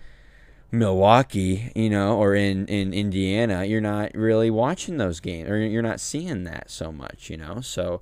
Milwaukee, 0.71 1.71
you 1.75 1.89
know, 1.89 2.17
or 2.17 2.35
in, 2.35 2.67
in 2.67 2.93
Indiana, 2.93 3.63
you're 3.63 3.81
not 3.81 4.13
really 4.13 4.51
watching 4.51 4.97
those 4.97 5.19
games 5.19 5.49
or 5.49 5.57
you're 5.57 5.81
not 5.81 5.99
seeing 5.99 6.43
that 6.43 6.69
so 6.69 6.91
much, 6.91 7.29
you 7.29 7.37
know. 7.37 7.61
So 7.61 8.01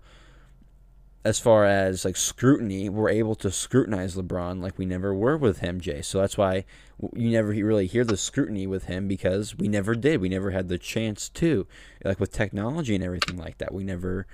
as 1.26 1.39
far 1.39 1.65
as 1.65 2.05
like 2.05 2.15
scrutiny, 2.15 2.88
we're 2.88 3.09
able 3.09 3.34
to 3.34 3.49
scrutinize 3.49 4.15
LeBron 4.15 4.61
like 4.61 4.78
we 4.78 4.86
never 4.86 5.11
were 5.11 5.36
with 5.36 5.61
MJ. 5.61 6.05
So 6.05 6.21
that's 6.21 6.38
why 6.38 6.65
you 7.13 7.32
never 7.32 7.49
really 7.49 7.88
hear 7.88 8.05
the 8.05 8.15
scrutiny 8.15 8.67
with 8.67 8.86
him 8.86 9.07
because 9.07 9.55
we 9.55 9.67
never 9.67 9.95
did. 9.95 10.21
We 10.21 10.30
never 10.30 10.51
had 10.51 10.69
the 10.69 10.78
chance 10.78 11.28
to, 11.30 11.65
like 12.03 12.19
with 12.19 12.32
technology 12.32 12.93
and 12.93 13.03
everything 13.03 13.38
like 13.38 13.57
that. 13.57 13.73
We 13.73 13.84
never 13.84 14.28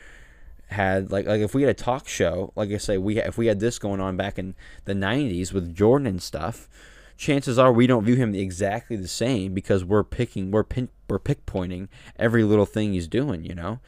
had 0.67 1.11
like 1.11 1.25
like 1.25 1.39
if 1.39 1.55
we 1.55 1.61
had 1.61 1.71
a 1.71 1.73
talk 1.73 2.09
show, 2.09 2.51
like 2.57 2.71
I 2.71 2.77
say, 2.77 2.97
we 2.97 3.19
if 3.19 3.37
we 3.37 3.47
had 3.47 3.61
this 3.61 3.79
going 3.79 4.01
on 4.01 4.17
back 4.17 4.37
in 4.37 4.53
the 4.83 4.93
'90s 4.93 5.53
with 5.53 5.73
Jordan 5.73 6.07
and 6.07 6.21
stuff, 6.21 6.67
chances 7.15 7.57
are 7.57 7.71
we 7.71 7.87
don't 7.87 8.03
view 8.03 8.15
him 8.15 8.35
exactly 8.35 8.97
the 8.97 9.07
same 9.07 9.53
because 9.53 9.85
we're 9.85 10.03
picking 10.03 10.51
we're 10.51 10.65
pin, 10.65 10.89
we're 11.09 11.19
pick 11.19 11.45
pointing 11.45 11.87
every 12.19 12.43
little 12.43 12.65
thing 12.65 12.91
he's 12.91 13.07
doing. 13.07 13.45
You 13.45 13.55
know, 13.55 13.79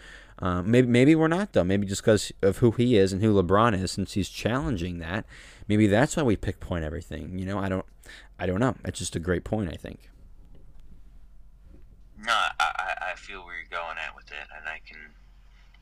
um, 0.44 0.70
maybe 0.70 0.88
maybe 0.90 1.16
we're 1.16 1.30
not 1.30 1.54
though. 1.54 1.64
Maybe 1.64 1.88
just 1.88 2.02
because 2.02 2.34
of 2.42 2.58
who 2.58 2.72
he 2.72 2.98
is 2.98 3.14
and 3.14 3.24
who 3.24 3.34
LeBron 3.34 3.82
is, 3.82 3.92
since 3.92 4.12
he's 4.12 4.28
challenging 4.28 5.00
that, 5.00 5.26
maybe 5.70 5.88
that's 5.88 6.18
why 6.18 6.24
we 6.24 6.36
pick 6.36 6.60
point 6.60 6.84
everything. 6.84 7.40
You 7.40 7.46
know, 7.46 7.60
I 7.60 7.70
don't 7.70 7.86
I 8.38 8.46
don't 8.46 8.60
know. 8.60 8.76
It's 8.84 9.00
just 9.00 9.16
a 9.16 9.20
great 9.20 9.46
point. 9.46 9.70
I 9.72 9.78
think. 9.78 10.10
No, 12.20 12.34
I, 12.34 12.52
I, 12.60 13.12
I 13.12 13.16
feel 13.16 13.46
where 13.46 13.56
you're 13.56 13.68
going 13.70 13.98
at 13.98 14.14
with 14.18 14.26
it, 14.32 14.48
and 14.58 14.68
I 14.68 14.82
can. 14.86 14.98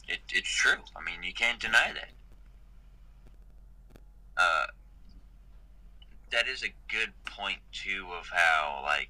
It, 0.07 0.20
it's 0.32 0.49
true. 0.49 0.78
I 0.95 1.03
mean, 1.03 1.24
you 1.24 1.34
can't 1.34 1.59
deny 1.59 1.93
that. 1.95 2.09
Uh, 4.38 4.66
that 6.32 6.47
is 6.47 6.62
a 6.62 6.72
good 6.88 7.09
point 7.26 7.59
too 7.72 8.05
of 8.16 8.28
how 8.32 8.84
like 8.86 9.09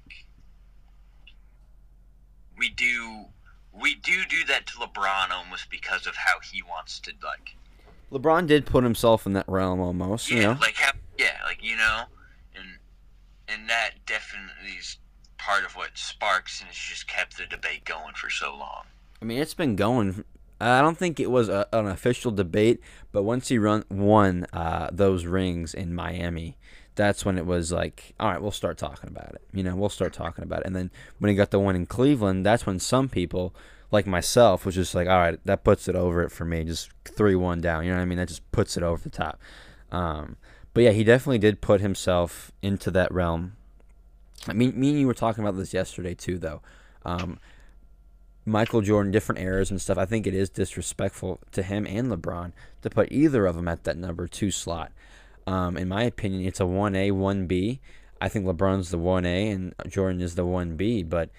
we 2.56 2.70
do 2.70 3.26
we 3.72 3.94
do 3.94 4.24
do 4.28 4.44
that 4.46 4.66
to 4.66 4.74
LeBron 4.74 5.30
almost 5.30 5.70
because 5.70 6.06
of 6.06 6.14
how 6.16 6.40
he 6.40 6.62
wants 6.62 6.98
to 7.00 7.12
like 7.24 7.56
LeBron 8.10 8.46
did 8.46 8.66
put 8.66 8.84
himself 8.84 9.24
in 9.26 9.32
that 9.32 9.48
realm 9.48 9.80
almost. 9.80 10.30
yeah 10.30 10.36
You 10.36 10.42
know. 10.42 10.56
like 10.60 10.74
how, 10.76 10.92
yeah 11.18 11.38
like 11.44 11.62
you 11.62 11.76
know 11.76 12.02
and 12.54 12.66
and 13.48 13.68
that 13.68 13.92
definitely 14.06 14.72
is 14.78 14.98
part 15.38 15.64
of 15.64 15.72
what 15.76 15.90
sparks 15.94 16.60
and 16.60 16.68
has 16.68 16.76
just 16.76 17.06
kept 17.08 17.36
the 17.36 17.46
debate 17.46 17.84
going 17.84 18.14
for 18.14 18.30
so 18.30 18.54
long. 18.56 18.84
I 19.20 19.24
mean, 19.24 19.38
it's 19.40 19.54
been 19.54 19.74
going. 19.76 20.24
I 20.60 20.80
don't 20.80 20.96
think 20.96 21.18
it 21.18 21.30
was 21.30 21.48
a, 21.48 21.66
an 21.72 21.88
official 21.88 22.30
debate, 22.30 22.80
but 23.10 23.24
once 23.24 23.48
he 23.48 23.58
run 23.58 23.84
won 23.90 24.46
uh, 24.52 24.88
those 24.92 25.24
rings 25.26 25.74
in 25.74 25.94
Miami, 25.94 26.56
that's 26.94 27.24
when 27.24 27.38
it 27.38 27.46
was 27.46 27.72
like, 27.72 28.14
all 28.20 28.30
right, 28.30 28.40
we'll 28.40 28.50
start 28.50 28.78
talking 28.78 29.08
about 29.08 29.34
it. 29.34 29.42
You 29.52 29.62
know, 29.62 29.74
we'll 29.74 29.88
start 29.88 30.12
talking 30.12 30.44
about 30.44 30.60
it. 30.60 30.66
And 30.66 30.76
then 30.76 30.90
when 31.18 31.30
he 31.30 31.34
got 31.34 31.50
the 31.50 31.58
one 31.58 31.76
in 31.76 31.86
Cleveland, 31.86 32.44
that's 32.44 32.66
when 32.66 32.78
some 32.78 33.08
people, 33.08 33.54
like 33.90 34.06
myself, 34.06 34.66
was 34.66 34.74
just 34.74 34.94
like, 34.94 35.08
all 35.08 35.18
right, 35.18 35.38
that 35.44 35.64
puts 35.64 35.88
it 35.88 35.96
over 35.96 36.22
it 36.22 36.30
for 36.30 36.44
me. 36.44 36.64
Just 36.64 36.90
three 37.04 37.34
one 37.34 37.60
down. 37.60 37.84
You 37.84 37.90
know 37.90 37.96
what 37.96 38.02
I 38.02 38.06
mean? 38.06 38.18
That 38.18 38.28
just 38.28 38.50
puts 38.52 38.76
it 38.76 38.82
over 38.82 39.02
the 39.02 39.10
top. 39.10 39.40
Um, 39.90 40.36
but 40.74 40.84
yeah, 40.84 40.90
he 40.90 41.04
definitely 41.04 41.38
did 41.38 41.60
put 41.60 41.80
himself 41.80 42.52
into 42.62 42.90
that 42.90 43.12
realm. 43.12 43.56
I 44.48 44.52
mean, 44.52 44.78
me 44.78 44.90
and 44.90 45.00
you 45.00 45.06
were 45.06 45.14
talking 45.14 45.44
about 45.44 45.56
this 45.56 45.72
yesterday 45.72 46.14
too, 46.14 46.38
though. 46.38 46.62
Um, 47.04 47.38
Michael 48.44 48.80
Jordan, 48.80 49.12
different 49.12 49.40
eras 49.40 49.70
and 49.70 49.80
stuff. 49.80 49.98
I 49.98 50.04
think 50.04 50.26
it 50.26 50.34
is 50.34 50.50
disrespectful 50.50 51.40
to 51.52 51.62
him 51.62 51.86
and 51.86 52.10
LeBron 52.10 52.52
to 52.82 52.90
put 52.90 53.12
either 53.12 53.46
of 53.46 53.54
them 53.54 53.68
at 53.68 53.84
that 53.84 53.96
number 53.96 54.26
two 54.26 54.50
slot. 54.50 54.90
Um, 55.46 55.76
in 55.76 55.88
my 55.88 56.02
opinion, 56.04 56.46
it's 56.46 56.60
a 56.60 56.66
one 56.66 56.94
A, 56.94 57.10
one 57.10 57.46
B. 57.46 57.80
I 58.20 58.28
think 58.28 58.46
LeBron's 58.46 58.90
the 58.90 58.98
one 58.98 59.26
A 59.26 59.50
and 59.50 59.74
Jordan 59.88 60.20
is 60.20 60.34
the 60.36 60.44
one 60.44 60.76
B. 60.76 61.02
But 61.02 61.30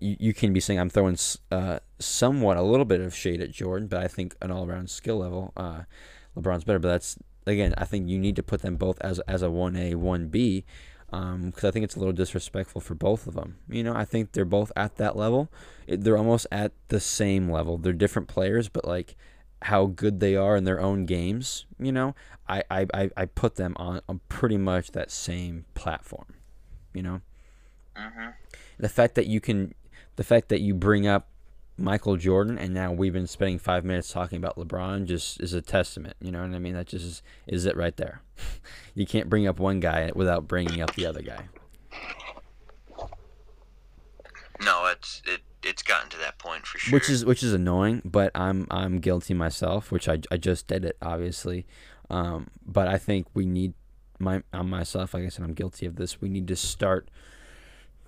you, 0.00 0.16
you 0.18 0.34
can 0.34 0.52
be 0.52 0.60
saying 0.60 0.80
I'm 0.80 0.90
throwing 0.90 1.18
uh, 1.50 1.80
somewhat 1.98 2.56
a 2.56 2.62
little 2.62 2.86
bit 2.86 3.00
of 3.00 3.14
shade 3.14 3.40
at 3.40 3.50
Jordan, 3.50 3.88
but 3.88 4.02
I 4.02 4.08
think 4.08 4.34
an 4.40 4.50
all 4.50 4.66
around 4.66 4.90
skill 4.90 5.18
level, 5.18 5.52
uh, 5.56 5.82
LeBron's 6.36 6.64
better. 6.64 6.78
But 6.78 6.88
that's 6.88 7.18
again, 7.46 7.74
I 7.76 7.84
think 7.84 8.08
you 8.08 8.18
need 8.18 8.36
to 8.36 8.42
put 8.42 8.62
them 8.62 8.76
both 8.76 8.98
as 9.00 9.18
as 9.20 9.42
a 9.42 9.50
one 9.50 9.76
A, 9.76 9.94
one 9.94 10.28
B 10.28 10.64
because 11.12 11.64
um, 11.64 11.68
I 11.68 11.70
think 11.70 11.84
it's 11.84 11.94
a 11.94 11.98
little 11.98 12.14
disrespectful 12.14 12.80
for 12.80 12.94
both 12.94 13.26
of 13.26 13.34
them. 13.34 13.58
You 13.68 13.84
know, 13.84 13.94
I 13.94 14.06
think 14.06 14.32
they're 14.32 14.46
both 14.46 14.72
at 14.74 14.96
that 14.96 15.14
level. 15.14 15.50
They're 15.86 16.16
almost 16.16 16.46
at 16.50 16.72
the 16.88 17.00
same 17.00 17.50
level. 17.50 17.76
They're 17.76 17.92
different 17.92 18.28
players, 18.28 18.70
but 18.70 18.86
like 18.86 19.14
how 19.60 19.86
good 19.86 20.20
they 20.20 20.36
are 20.36 20.56
in 20.56 20.64
their 20.64 20.80
own 20.80 21.04
games, 21.04 21.66
you 21.78 21.92
know, 21.92 22.14
I, 22.48 22.62
I, 22.70 23.10
I 23.16 23.24
put 23.26 23.56
them 23.56 23.74
on, 23.76 24.00
on 24.08 24.20
pretty 24.28 24.58
much 24.58 24.92
that 24.92 25.10
same 25.10 25.64
platform, 25.74 26.34
you 26.92 27.02
know. 27.02 27.20
Mm-hmm. 27.96 28.30
The 28.78 28.88
fact 28.88 29.14
that 29.14 29.26
you 29.26 29.40
can, 29.40 29.74
the 30.16 30.24
fact 30.24 30.48
that 30.48 30.60
you 30.60 30.74
bring 30.74 31.06
up 31.06 31.28
Michael 31.76 32.16
Jordan, 32.16 32.58
and 32.58 32.74
now 32.74 32.92
we've 32.92 33.12
been 33.12 33.26
spending 33.26 33.58
five 33.58 33.84
minutes 33.84 34.12
talking 34.12 34.36
about 34.36 34.56
LeBron, 34.56 35.06
just 35.06 35.40
is 35.40 35.52
a 35.52 35.62
testament. 35.62 36.16
You 36.20 36.32
know 36.32 36.42
what 36.42 36.54
I 36.54 36.58
mean? 36.58 36.74
That 36.74 36.86
just 36.86 37.04
is, 37.04 37.22
is 37.46 37.66
it 37.66 37.76
right 37.76 37.96
there. 37.96 38.22
you 38.94 39.06
can't 39.06 39.28
bring 39.28 39.46
up 39.46 39.58
one 39.58 39.80
guy 39.80 40.10
without 40.14 40.46
bringing 40.46 40.80
up 40.82 40.94
the 40.94 41.06
other 41.06 41.22
guy. 41.22 41.48
No, 44.64 44.86
it's 44.86 45.22
it 45.26 45.40
it's 45.62 45.82
gotten 45.82 46.08
to 46.10 46.16
that 46.18 46.38
point 46.38 46.66
for 46.66 46.78
sure. 46.78 46.92
Which 46.92 47.08
is 47.08 47.24
which 47.24 47.42
is 47.42 47.52
annoying, 47.52 48.02
but 48.04 48.30
I'm 48.34 48.66
I'm 48.70 48.98
guilty 48.98 49.34
myself, 49.34 49.90
which 49.90 50.08
I, 50.08 50.20
I 50.30 50.36
just 50.36 50.66
did 50.66 50.84
it 50.84 50.96
obviously. 51.02 51.66
Um, 52.12 52.48
but 52.64 52.86
I 52.86 52.98
think 52.98 53.26
we 53.34 53.46
need 53.46 53.72
my 54.18 54.42
on 54.52 54.68
myself, 54.68 55.14
like 55.14 55.24
I 55.24 55.28
said, 55.28 55.44
I'm 55.44 55.54
guilty 55.54 55.86
of 55.86 55.96
this. 55.96 56.20
We 56.20 56.28
need 56.28 56.46
to 56.48 56.56
start 56.56 57.08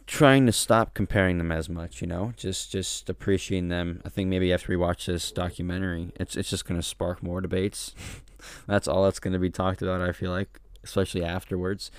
trying 0.07 0.45
to 0.45 0.53
stop 0.53 0.93
comparing 0.93 1.39
them 1.39 1.51
as 1.51 1.69
much, 1.71 2.03
you 2.03 2.07
know, 2.07 2.35
just 2.37 2.71
just 2.71 3.09
appreciating 3.09 3.71
them. 3.71 4.03
I 4.05 4.11
think 4.11 4.29
maybe 4.29 4.53
after 4.53 4.71
we 4.71 4.77
watch 4.77 5.07
this 5.07 5.33
documentary, 5.33 6.13
it's 6.17 6.37
it's 6.37 6.51
just 6.51 6.67
to 6.79 6.87
spark 6.87 7.23
more 7.23 7.41
debates. 7.41 7.95
that's 8.67 8.87
all 8.87 9.05
that's 9.05 9.19
to 9.33 9.39
be 9.39 9.51
talked 9.51 9.81
about. 9.81 10.03
I 10.03 10.13
feel 10.13 10.31
like, 10.31 10.61
especially 10.85 11.25
afterwards. 11.25 11.91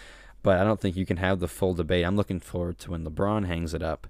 But 0.43 0.59
I 0.59 0.63
don't 0.63 0.79
think 0.79 0.95
you 0.95 1.07
can 1.07 1.17
have 1.17 1.39
the 1.39 1.47
full 1.47 1.73
debate. 1.73 2.05
I'm 2.05 2.15
looking 2.15 2.39
forward 2.39 2.77
to 2.79 2.91
when 2.91 3.03
LeBron 3.03 3.47
hangs 3.47 3.73
it 3.73 3.81
up. 3.81 4.05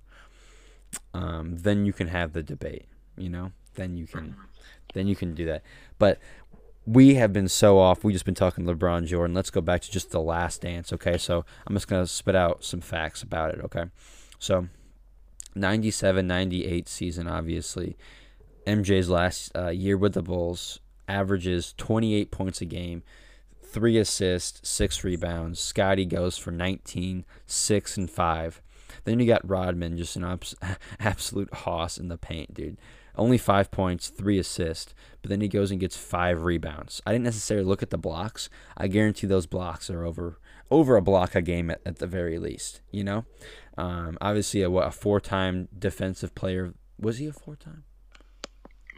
Um, 1.13 1.55
then 1.59 1.85
you 1.85 1.93
can 1.93 2.07
have 2.07 2.33
the 2.33 2.43
debate. 2.43 2.87
You 3.17 3.29
know, 3.29 3.51
then 3.75 3.95
you 3.95 4.05
can, 4.05 4.35
then 4.93 5.07
you 5.07 5.15
can 5.15 5.33
do 5.33 5.45
that. 5.45 5.63
But 5.97 6.19
we 6.85 7.15
have 7.15 7.33
been 7.33 7.47
so 7.47 7.79
off. 7.79 8.03
We 8.03 8.13
just 8.13 8.25
been 8.25 8.35
talking 8.35 8.65
LeBron 8.65 9.05
Jordan. 9.05 9.35
Let's 9.35 9.49
go 9.49 9.61
back 9.61 9.81
to 9.81 9.91
just 9.91 10.11
the 10.11 10.21
last 10.21 10.61
dance, 10.61 10.93
okay? 10.93 11.17
So 11.17 11.45
I'm 11.65 11.75
just 11.75 11.87
going 11.87 12.03
to 12.03 12.07
spit 12.07 12.35
out 12.35 12.63
some 12.63 12.81
facts 12.81 13.23
about 13.23 13.53
it, 13.53 13.61
okay? 13.65 13.85
So 14.39 14.67
97 15.55 16.27
98 16.27 16.87
season, 16.87 17.27
obviously. 17.27 17.97
MJ's 18.67 19.09
last 19.09 19.55
uh, 19.55 19.69
year 19.69 19.97
with 19.97 20.13
the 20.13 20.21
Bulls 20.21 20.79
averages 21.07 21.73
28 21.77 22.31
points 22.31 22.61
a 22.61 22.65
game, 22.65 23.03
three 23.63 23.97
assists, 23.97 24.67
six 24.67 25.03
rebounds. 25.03 25.59
Scottie 25.59 26.05
goes 26.05 26.37
for 26.37 26.51
19, 26.51 27.25
six 27.45 27.97
and 27.97 28.09
five. 28.09 28.61
Then 29.03 29.19
you 29.19 29.27
got 29.27 29.47
Rodman, 29.47 29.97
just 29.97 30.15
an 30.15 30.23
abs- 30.23 30.55
absolute 30.99 31.53
hoss 31.53 31.97
in 31.97 32.07
the 32.07 32.17
paint, 32.17 32.53
dude. 32.53 32.77
Only 33.17 33.37
five 33.37 33.71
points, 33.71 34.09
three 34.09 34.37
assists, 34.37 34.93
but 35.21 35.29
then 35.29 35.41
he 35.41 35.47
goes 35.47 35.71
and 35.71 35.79
gets 35.79 35.97
five 35.97 36.43
rebounds. 36.43 37.01
I 37.05 37.11
didn't 37.11 37.23
necessarily 37.23 37.65
look 37.65 37.81
at 37.81 37.89
the 37.89 37.97
blocks. 37.97 38.49
I 38.77 38.87
guarantee 38.87 39.27
those 39.27 39.45
blocks 39.45 39.89
are 39.89 40.05
over 40.05 40.39
over 40.71 40.97
a 40.97 41.01
block 41.01 41.35
a 41.35 41.41
game 41.41 41.69
at, 41.69 41.81
at 41.85 41.99
the 41.99 42.07
very 42.07 42.37
least. 42.39 42.81
You 42.91 43.03
know, 43.03 43.25
um, 43.77 44.17
obviously 44.21 44.61
a 44.61 44.69
what 44.69 44.87
a 44.87 44.91
four 44.91 45.19
time 45.19 45.67
defensive 45.77 46.35
player. 46.35 46.73
Was 46.99 47.17
he 47.17 47.27
a 47.27 47.33
four 47.33 47.55
time? 47.55 47.83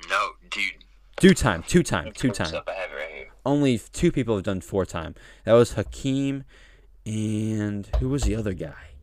No, 0.09 0.31
dude. 0.49 0.85
Two 1.19 1.33
time, 1.33 1.63
two 1.67 1.81
time, 1.81 2.11
two 2.13 2.29
time. 2.29 2.53
Right 2.53 3.27
Only 3.45 3.79
two 3.79 4.11
people 4.11 4.35
have 4.35 4.43
done 4.43 4.61
four 4.61 4.85
time. 4.85 5.15
That 5.45 5.53
was 5.53 5.73
Hakeem, 5.73 6.43
and 7.05 7.87
who 7.99 8.09
was 8.09 8.23
the 8.23 8.35
other 8.35 8.53
guy? 8.53 8.96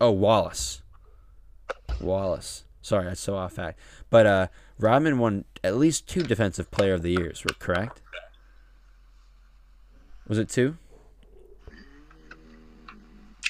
Oh, 0.00 0.10
Wallace. 0.10 0.82
Wallace. 2.00 2.64
Sorry, 2.80 3.04
that's 3.04 3.20
so 3.20 3.36
off 3.36 3.54
fact. 3.54 3.78
But 4.10 4.26
uh, 4.26 4.46
Rodman 4.78 5.18
won 5.18 5.44
at 5.64 5.76
least 5.76 6.08
two 6.08 6.22
Defensive 6.22 6.70
Player 6.70 6.94
of 6.94 7.02
the 7.02 7.10
Years, 7.10 7.44
correct? 7.58 8.00
Was 10.28 10.38
it 10.38 10.48
two? 10.48 10.76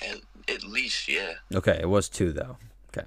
At, 0.02 0.18
at 0.48 0.64
least, 0.64 1.08
yeah. 1.08 1.34
Okay, 1.54 1.78
it 1.80 1.88
was 1.88 2.08
two, 2.08 2.32
though. 2.32 2.56
Okay. 2.96 3.06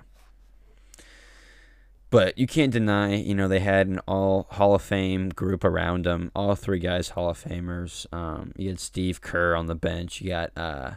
But 2.10 2.38
you 2.38 2.46
can't 2.46 2.72
deny, 2.72 3.16
you 3.16 3.34
know, 3.34 3.48
they 3.48 3.62
had 3.62 3.88
an 3.88 4.00
all 4.08 4.48
Hall 4.52 4.76
of 4.76 4.82
Fame 4.82 5.30
group 5.30 5.64
around 5.64 6.06
them. 6.06 6.32
All 6.36 6.56
three 6.56 6.80
guys 6.80 7.10
Hall 7.10 7.30
of 7.30 7.44
Famers. 7.44 8.06
Um, 8.14 8.52
you 8.56 8.70
had 8.70 8.80
Steve 8.80 9.22
Kerr 9.22 9.56
on 9.56 9.66
the 9.66 9.76
bench. 9.76 10.22
You 10.22 10.30
got 10.30 10.52
uh, 10.56 10.92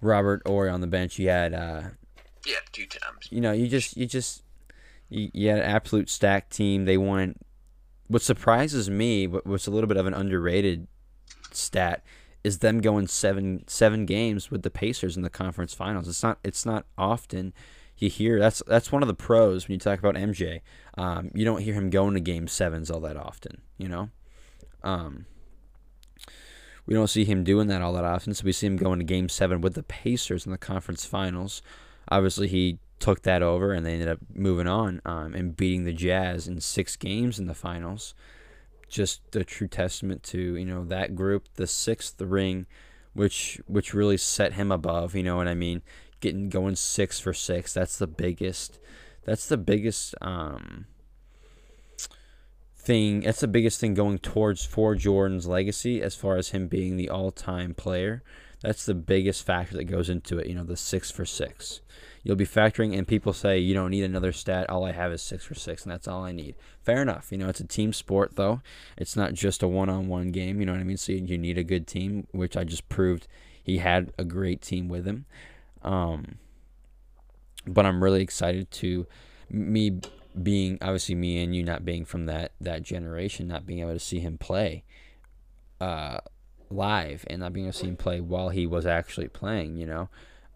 Robert 0.00 0.42
Horry 0.46 0.70
on 0.70 0.80
the 0.80 0.86
bench. 0.86 1.18
You 1.18 1.28
had 1.28 1.54
uh, 1.54 1.82
yeah, 2.46 2.56
two 2.72 2.86
times. 2.86 3.28
You 3.30 3.40
know, 3.40 3.52
you 3.52 3.68
just 3.68 3.96
you 3.96 4.06
just 4.06 4.42
you, 5.08 5.30
you 5.32 5.48
had 5.48 5.58
an 5.58 5.64
absolute 5.64 6.08
stacked 6.08 6.52
team. 6.52 6.84
They 6.84 6.96
won. 6.96 7.36
What 8.06 8.22
surprises 8.22 8.88
me, 8.88 9.26
but 9.26 9.46
what's 9.46 9.66
a 9.66 9.70
little 9.70 9.88
bit 9.88 9.98
of 9.98 10.06
an 10.06 10.14
underrated 10.14 10.86
stat, 11.52 12.02
is 12.42 12.58
them 12.58 12.80
going 12.80 13.06
seven 13.06 13.64
seven 13.66 14.06
games 14.06 14.50
with 14.50 14.62
the 14.62 14.70
Pacers 14.70 15.16
in 15.16 15.22
the 15.22 15.30
conference 15.30 15.74
finals. 15.74 16.08
It's 16.08 16.22
not 16.22 16.38
it's 16.42 16.64
not 16.64 16.86
often 16.96 17.52
you 17.98 18.08
hear 18.08 18.38
that's 18.38 18.62
that's 18.66 18.92
one 18.92 19.02
of 19.02 19.08
the 19.08 19.14
pros 19.14 19.66
when 19.66 19.74
you 19.74 19.80
talk 19.80 19.98
about 19.98 20.14
MJ. 20.14 20.60
Um, 20.96 21.30
you 21.34 21.44
don't 21.44 21.62
hear 21.62 21.74
him 21.74 21.90
going 21.90 22.14
to 22.14 22.20
game 22.20 22.48
sevens 22.48 22.90
all 22.90 23.00
that 23.00 23.16
often. 23.16 23.60
You 23.76 23.88
know. 23.88 24.10
Um, 24.82 25.26
we 26.88 26.94
don't 26.94 27.08
see 27.08 27.26
him 27.26 27.44
doing 27.44 27.68
that 27.68 27.82
all 27.82 27.92
that 27.92 28.04
often. 28.04 28.32
So 28.32 28.46
we 28.46 28.52
see 28.52 28.66
him 28.66 28.78
going 28.78 28.98
to 28.98 29.04
game 29.04 29.28
seven 29.28 29.60
with 29.60 29.74
the 29.74 29.82
Pacers 29.82 30.46
in 30.46 30.52
the 30.52 30.58
conference 30.58 31.04
finals. 31.04 31.60
Obviously, 32.10 32.48
he 32.48 32.78
took 32.98 33.22
that 33.22 33.42
over 33.42 33.72
and 33.72 33.84
they 33.84 33.92
ended 33.92 34.08
up 34.08 34.18
moving 34.34 34.66
on 34.66 35.02
um, 35.04 35.34
and 35.34 35.54
beating 35.54 35.84
the 35.84 35.92
Jazz 35.92 36.48
in 36.48 36.62
six 36.62 36.96
games 36.96 37.38
in 37.38 37.46
the 37.46 37.52
finals. 37.52 38.14
Just 38.88 39.36
a 39.36 39.44
true 39.44 39.68
testament 39.68 40.22
to 40.24 40.56
you 40.56 40.64
know 40.64 40.82
that 40.86 41.14
group, 41.14 41.48
the 41.56 41.66
sixth 41.66 42.18
ring, 42.22 42.64
which 43.12 43.60
which 43.66 43.92
really 43.92 44.16
set 44.16 44.54
him 44.54 44.72
above. 44.72 45.14
You 45.14 45.24
know 45.24 45.36
what 45.36 45.46
I 45.46 45.54
mean? 45.54 45.82
Getting 46.20 46.48
going 46.48 46.74
six 46.74 47.20
for 47.20 47.34
six. 47.34 47.74
That's 47.74 47.98
the 47.98 48.06
biggest. 48.06 48.78
That's 49.26 49.46
the 49.46 49.58
biggest. 49.58 50.14
Um, 50.22 50.86
thing. 52.88 53.20
That's 53.20 53.40
the 53.40 53.46
biggest 53.46 53.78
thing 53.80 53.92
going 53.92 54.18
towards 54.18 54.64
for 54.64 54.94
Jordan's 54.94 55.46
legacy 55.46 56.00
as 56.00 56.14
far 56.14 56.38
as 56.38 56.48
him 56.48 56.68
being 56.68 56.96
the 56.96 57.10
all-time 57.10 57.74
player. 57.74 58.22
That's 58.62 58.86
the 58.86 58.94
biggest 58.94 59.44
factor 59.44 59.76
that 59.76 59.84
goes 59.84 60.08
into 60.08 60.38
it. 60.38 60.46
You 60.46 60.54
know, 60.54 60.64
the 60.64 60.74
six 60.74 61.10
for 61.10 61.26
six. 61.26 61.82
You'll 62.24 62.34
be 62.34 62.46
factoring, 62.46 62.96
and 62.96 63.06
people 63.06 63.34
say 63.34 63.58
you 63.58 63.74
don't 63.74 63.90
need 63.90 64.04
another 64.04 64.32
stat. 64.32 64.70
All 64.70 64.86
I 64.86 64.92
have 64.92 65.12
is 65.12 65.20
six 65.20 65.44
for 65.44 65.54
six, 65.54 65.82
and 65.82 65.92
that's 65.92 66.08
all 66.08 66.24
I 66.24 66.32
need. 66.32 66.56
Fair 66.82 67.02
enough. 67.02 67.30
You 67.30 67.36
know, 67.36 67.50
it's 67.50 67.60
a 67.60 67.66
team 67.66 67.92
sport, 67.92 68.36
though. 68.36 68.62
It's 68.96 69.16
not 69.16 69.34
just 69.34 69.62
a 69.62 69.68
one-on-one 69.68 70.32
game. 70.32 70.58
You 70.58 70.64
know 70.64 70.72
what 70.72 70.80
I 70.80 70.84
mean? 70.84 70.96
So 70.96 71.12
you 71.12 71.36
need 71.36 71.58
a 71.58 71.64
good 71.64 71.86
team, 71.86 72.26
which 72.32 72.56
I 72.56 72.64
just 72.64 72.88
proved 72.88 73.28
he 73.62 73.78
had 73.78 74.14
a 74.18 74.24
great 74.24 74.62
team 74.62 74.88
with 74.88 75.06
him. 75.06 75.26
Um, 75.82 76.38
but 77.66 77.84
I'm 77.84 78.02
really 78.02 78.22
excited 78.22 78.70
to 78.72 79.06
me 79.50 80.00
being 80.40 80.78
obviously 80.80 81.14
me 81.14 81.42
and 81.42 81.54
you 81.54 81.62
not 81.62 81.84
being 81.84 82.04
from 82.04 82.26
that 82.26 82.52
that 82.60 82.82
generation, 82.82 83.48
not 83.48 83.66
being 83.66 83.80
able 83.80 83.92
to 83.92 83.98
see 83.98 84.20
him 84.20 84.38
play 84.38 84.84
uh, 85.80 86.18
live 86.70 87.24
and 87.28 87.40
not 87.40 87.52
being 87.52 87.66
able 87.66 87.72
to 87.72 87.78
see 87.78 87.88
him 87.88 87.96
play 87.96 88.20
while 88.20 88.48
he 88.50 88.66
was 88.66 88.86
actually 88.86 89.28
playing. 89.28 89.76
You 89.76 89.86
know, 89.86 90.08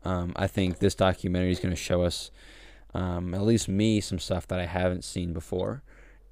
um, 0.05 0.33
I 0.37 0.47
think 0.47 0.79
this 0.79 0.95
documentary 0.95 1.53
is 1.53 1.61
going 1.61 1.75
to 1.75 1.81
show 1.81 2.03
us 2.03 2.31
um, 2.95 3.35
at 3.35 3.43
least 3.43 3.69
me, 3.69 4.01
some 4.01 4.19
stuff 4.19 4.47
that 4.49 4.59
I 4.59 4.67
haven't 4.67 5.05
seen 5.05 5.33
before. 5.33 5.83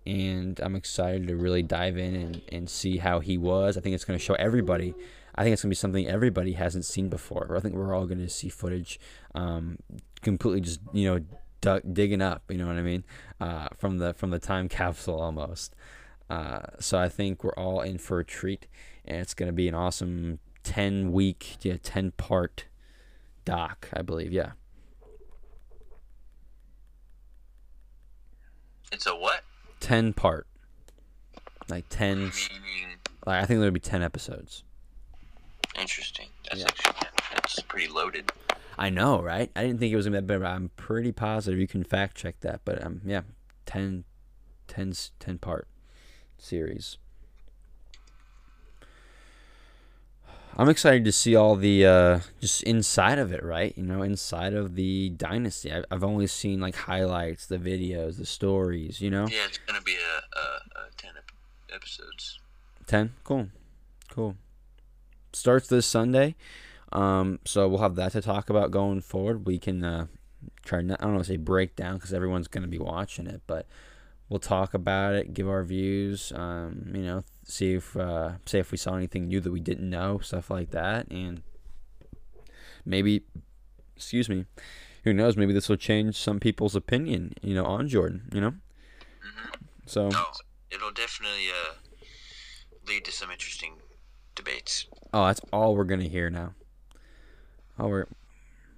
And 0.07 0.59
I'm 0.61 0.77
excited 0.77 1.29
to 1.29 1.37
really 1.37 1.63
dive 1.63 1.99
in 1.99 2.15
and, 2.15 2.43
and 2.51 2.71
see 2.71 2.99
how 2.99 3.21
he 3.21 3.37
was. 3.37 3.77
I 3.77 3.81
think 3.81 3.95
it's 3.95 4.05
going 4.05 4.19
to 4.19 4.25
show 4.25 4.35
everybody. 4.35 4.95
I 5.35 5.43
think 5.43 5.53
it's 5.53 5.63
going 5.63 5.69
to 5.69 5.75
be 5.75 5.79
something 5.79 6.09
everybody 6.09 6.53
hasn't 6.53 6.87
seen 6.87 7.09
before. 7.09 7.55
I 7.57 7.61
think 7.61 7.75
we're 7.75 7.95
all 7.95 8.07
going 8.07 8.19
to 8.19 8.29
see 8.29 8.49
footage 8.49 8.99
um, 9.35 9.79
completely 10.23 10.63
just, 10.63 10.81
you 10.93 11.11
know, 11.11 11.21
d- 11.61 11.81
digging 11.93 12.23
up, 12.23 12.43
you 12.51 12.57
know 12.59 12.67
what 12.67 12.77
I 12.77 12.83
mean? 12.83 13.05
Uh, 13.41 13.69
from 13.77 13.99
the 13.99 14.15
from 14.15 14.31
the 14.31 14.39
time 14.39 14.69
capsule 14.69 15.21
almost. 15.21 15.75
Uh, 16.29 16.61
so 16.79 16.99
I 16.99 17.09
think 17.09 17.43
we're 17.43 17.55
all 17.55 17.81
in 17.81 17.99
for 17.99 18.21
a 18.21 18.25
treat, 18.25 18.67
and 19.05 19.19
it's 19.19 19.35
going 19.35 19.49
to 19.49 19.53
be 19.53 19.67
an 19.69 19.75
awesome 19.75 20.39
ten 20.63 21.13
week, 21.13 21.57
yeah, 21.63 21.77
ten 21.83 22.13
part 22.13 22.67
doc, 23.45 23.89
I 23.93 24.03
believe. 24.03 24.33
Yeah. 24.33 24.53
It's 28.93 29.07
a 29.07 29.15
what? 29.15 29.43
Ten 29.81 30.13
part. 30.13 30.47
Like 31.69 31.85
ten. 31.89 32.33
Like 33.27 33.43
I 33.43 33.47
think 33.47 33.61
there'll 33.61 33.71
be 33.71 33.81
ten 33.81 34.03
episodes. 34.03 34.65
interesting. 35.79 36.29
That's 36.49 36.61
Yeah. 36.61 36.67
actually 36.67 37.09
that's 37.33 37.61
pretty 37.61 37.89
loaded. 37.89 38.31
I 38.81 38.89
know, 38.89 39.21
right? 39.21 39.51
I 39.55 39.63
didn't 39.63 39.79
think 39.79 39.93
it 39.93 39.97
was 39.97 40.07
gonna 40.07 40.23
be 40.23 40.27
that 40.27 40.39
but 40.41 40.47
I'm 40.47 40.71
pretty 40.77 41.13
positive. 41.13 41.61
You 41.61 41.69
can 41.69 41.85
fact 41.85 42.17
check 42.17 42.41
that, 42.41 42.63
but 42.65 42.83
um, 42.85 43.03
yeah, 43.05 43.21
10, 43.67 44.05
10, 44.69 44.95
10 45.19 45.39
part 45.39 45.69
series. 46.39 46.97
I'm 50.57 50.69
excited 50.69 51.05
to 51.05 51.13
see 51.13 51.37
all 51.37 51.57
the 51.57 51.87
uh, 51.87 52.21
just 52.41 52.63
inside 52.65 53.19
of 53.19 53.33
it, 53.33 53.43
right? 53.45 53.73
You 53.77 53.85
know, 53.85 54.03
inside 54.03 54.53
of 54.55 54.75
the 54.75 55.11
dynasty. 55.11 55.73
I, 55.73 55.85
I've 55.91 56.03
only 56.03 56.27
seen 56.27 56.61
like 56.61 56.75
highlights, 56.75 57.47
the 57.47 57.59
videos, 57.59 58.17
the 58.17 58.27
stories. 58.27 59.01
You 59.01 59.11
know, 59.11 59.27
Yeah, 59.29 59.45
it's 59.47 59.59
gonna 59.59 59.81
be 59.83 59.95
a, 59.97 60.39
a, 60.39 60.81
a 60.87 60.91
ten 60.97 61.13
episodes. 61.73 62.41
ten. 62.87 63.13
Cool, 63.25 63.49
cool. 64.11 64.37
Starts 65.33 65.69
this 65.69 65.87
Sunday. 65.87 66.35
Um, 66.93 67.39
so 67.45 67.69
we'll 67.69 67.81
have 67.81 67.95
that 67.97 68.13
to 68.13 68.21
talk 68.23 68.51
about 68.51 68.71
going 68.71 69.01
forward. 69.01 69.47
We 69.47 69.59
can 69.59 69.85
uh, 69.85 70.07
try 70.65 70.83
not, 70.83 71.01
I 71.01 71.05
don't 71.05 71.15
want 71.15 71.27
to 71.27 71.33
say 71.33 71.37
break 71.37 71.77
down 71.77 71.95
because 71.95 72.13
everyone's 72.13 72.49
going 72.49 72.63
to 72.63 72.69
be 72.69 72.79
watching 72.79 73.27
it, 73.27 73.43
but 73.47 73.67
we'll 74.29 74.41
talk 74.41 74.75
about 74.75 75.15
it, 75.15 75.35
give 75.35 75.49
our 75.49 75.63
views. 75.63 76.33
Um, 76.35 76.91
you 76.95 77.03
know, 77.03 77.25
see 77.45 77.75
if 77.75 77.97
uh, 77.97 78.33
say 78.47 78.59
if 78.59 78.73
we 78.73 78.79
saw 78.79 78.95
anything 78.97 79.29
new 79.29 79.41
that 79.41 79.53
we 79.53 79.61
didn't 79.61 79.89
know, 79.89 80.19
stuff 80.19 80.51
like 80.51 80.71
that, 80.71 81.09
and 81.11 81.43
maybe, 82.85 83.23
excuse 83.97 84.29
me, 84.29 84.47
who 85.05 85.13
knows? 85.13 85.37
Maybe 85.37 85.53
this 85.53 85.69
will 85.69 85.77
change 85.77 86.17
some 86.17 86.41
people's 86.41 86.75
opinion. 86.75 87.35
You 87.43 87.55
know, 87.55 87.65
on 87.65 87.89
Jordan. 87.89 88.29
You 88.33 88.41
know, 88.41 88.51
Mm-hmm. 88.51 89.65
so 89.87 90.09
No, 90.09 90.25
it'll 90.71 90.91
definitely 90.93 91.47
uh, 91.49 91.75
lead 92.89 93.05
to 93.05 93.13
some 93.13 93.31
interesting 93.31 93.75
debates. 94.35 94.87
oh, 95.13 95.27
that's 95.27 95.41
all 95.53 95.77
we're 95.77 95.85
gonna 95.85 96.05
hear 96.05 96.31
now. 96.31 96.55
Oh, 97.81 97.89
we're 97.89 98.07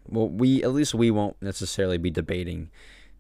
well, 0.09 0.29
we 0.29 0.63
at 0.63 0.73
least 0.73 0.95
we 0.95 1.11
won't 1.11 1.41
necessarily 1.41 1.99
be 1.99 2.11
debating 2.11 2.71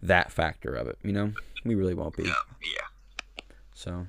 that 0.03 0.33
factor 0.33 0.75
of 0.75 0.89
it. 0.89 0.99
You 1.03 1.13
know, 1.13 1.33
we 1.65 1.75
really 1.75 1.95
won't 1.95 2.17
be. 2.17 2.25
Yeah, 2.25 2.35
yeah. 2.63 3.43
So, 3.75 4.07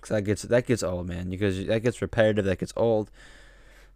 cause 0.00 0.10
that 0.10 0.22
gets 0.22 0.42
that 0.42 0.66
gets 0.66 0.82
old, 0.82 1.08
man. 1.08 1.30
Because 1.30 1.66
that 1.66 1.82
gets 1.82 2.02
repetitive. 2.02 2.44
That 2.44 2.58
gets 2.58 2.72
old. 2.76 3.10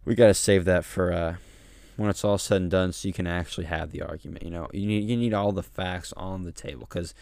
We 0.05 0.15
gotta 0.15 0.33
save 0.33 0.65
that 0.65 0.85
for 0.85 1.11
uh, 1.11 1.35
when 1.97 2.09
it's 2.09 2.23
all 2.23 2.37
said 2.37 2.61
and 2.61 2.71
done, 2.71 2.93
so 2.93 3.07
you 3.07 3.13
can 3.13 3.27
actually 3.27 3.65
have 3.65 3.91
the 3.91 4.01
argument. 4.01 4.43
You 4.43 4.51
know, 4.51 4.67
you 4.73 4.87
need 4.87 5.09
you 5.09 5.17
need 5.17 5.33
all 5.33 5.51
the 5.51 5.63
facts 5.63 6.13
on 6.15 6.43
the 6.43 6.51
table 6.51 6.87
because 6.89 7.13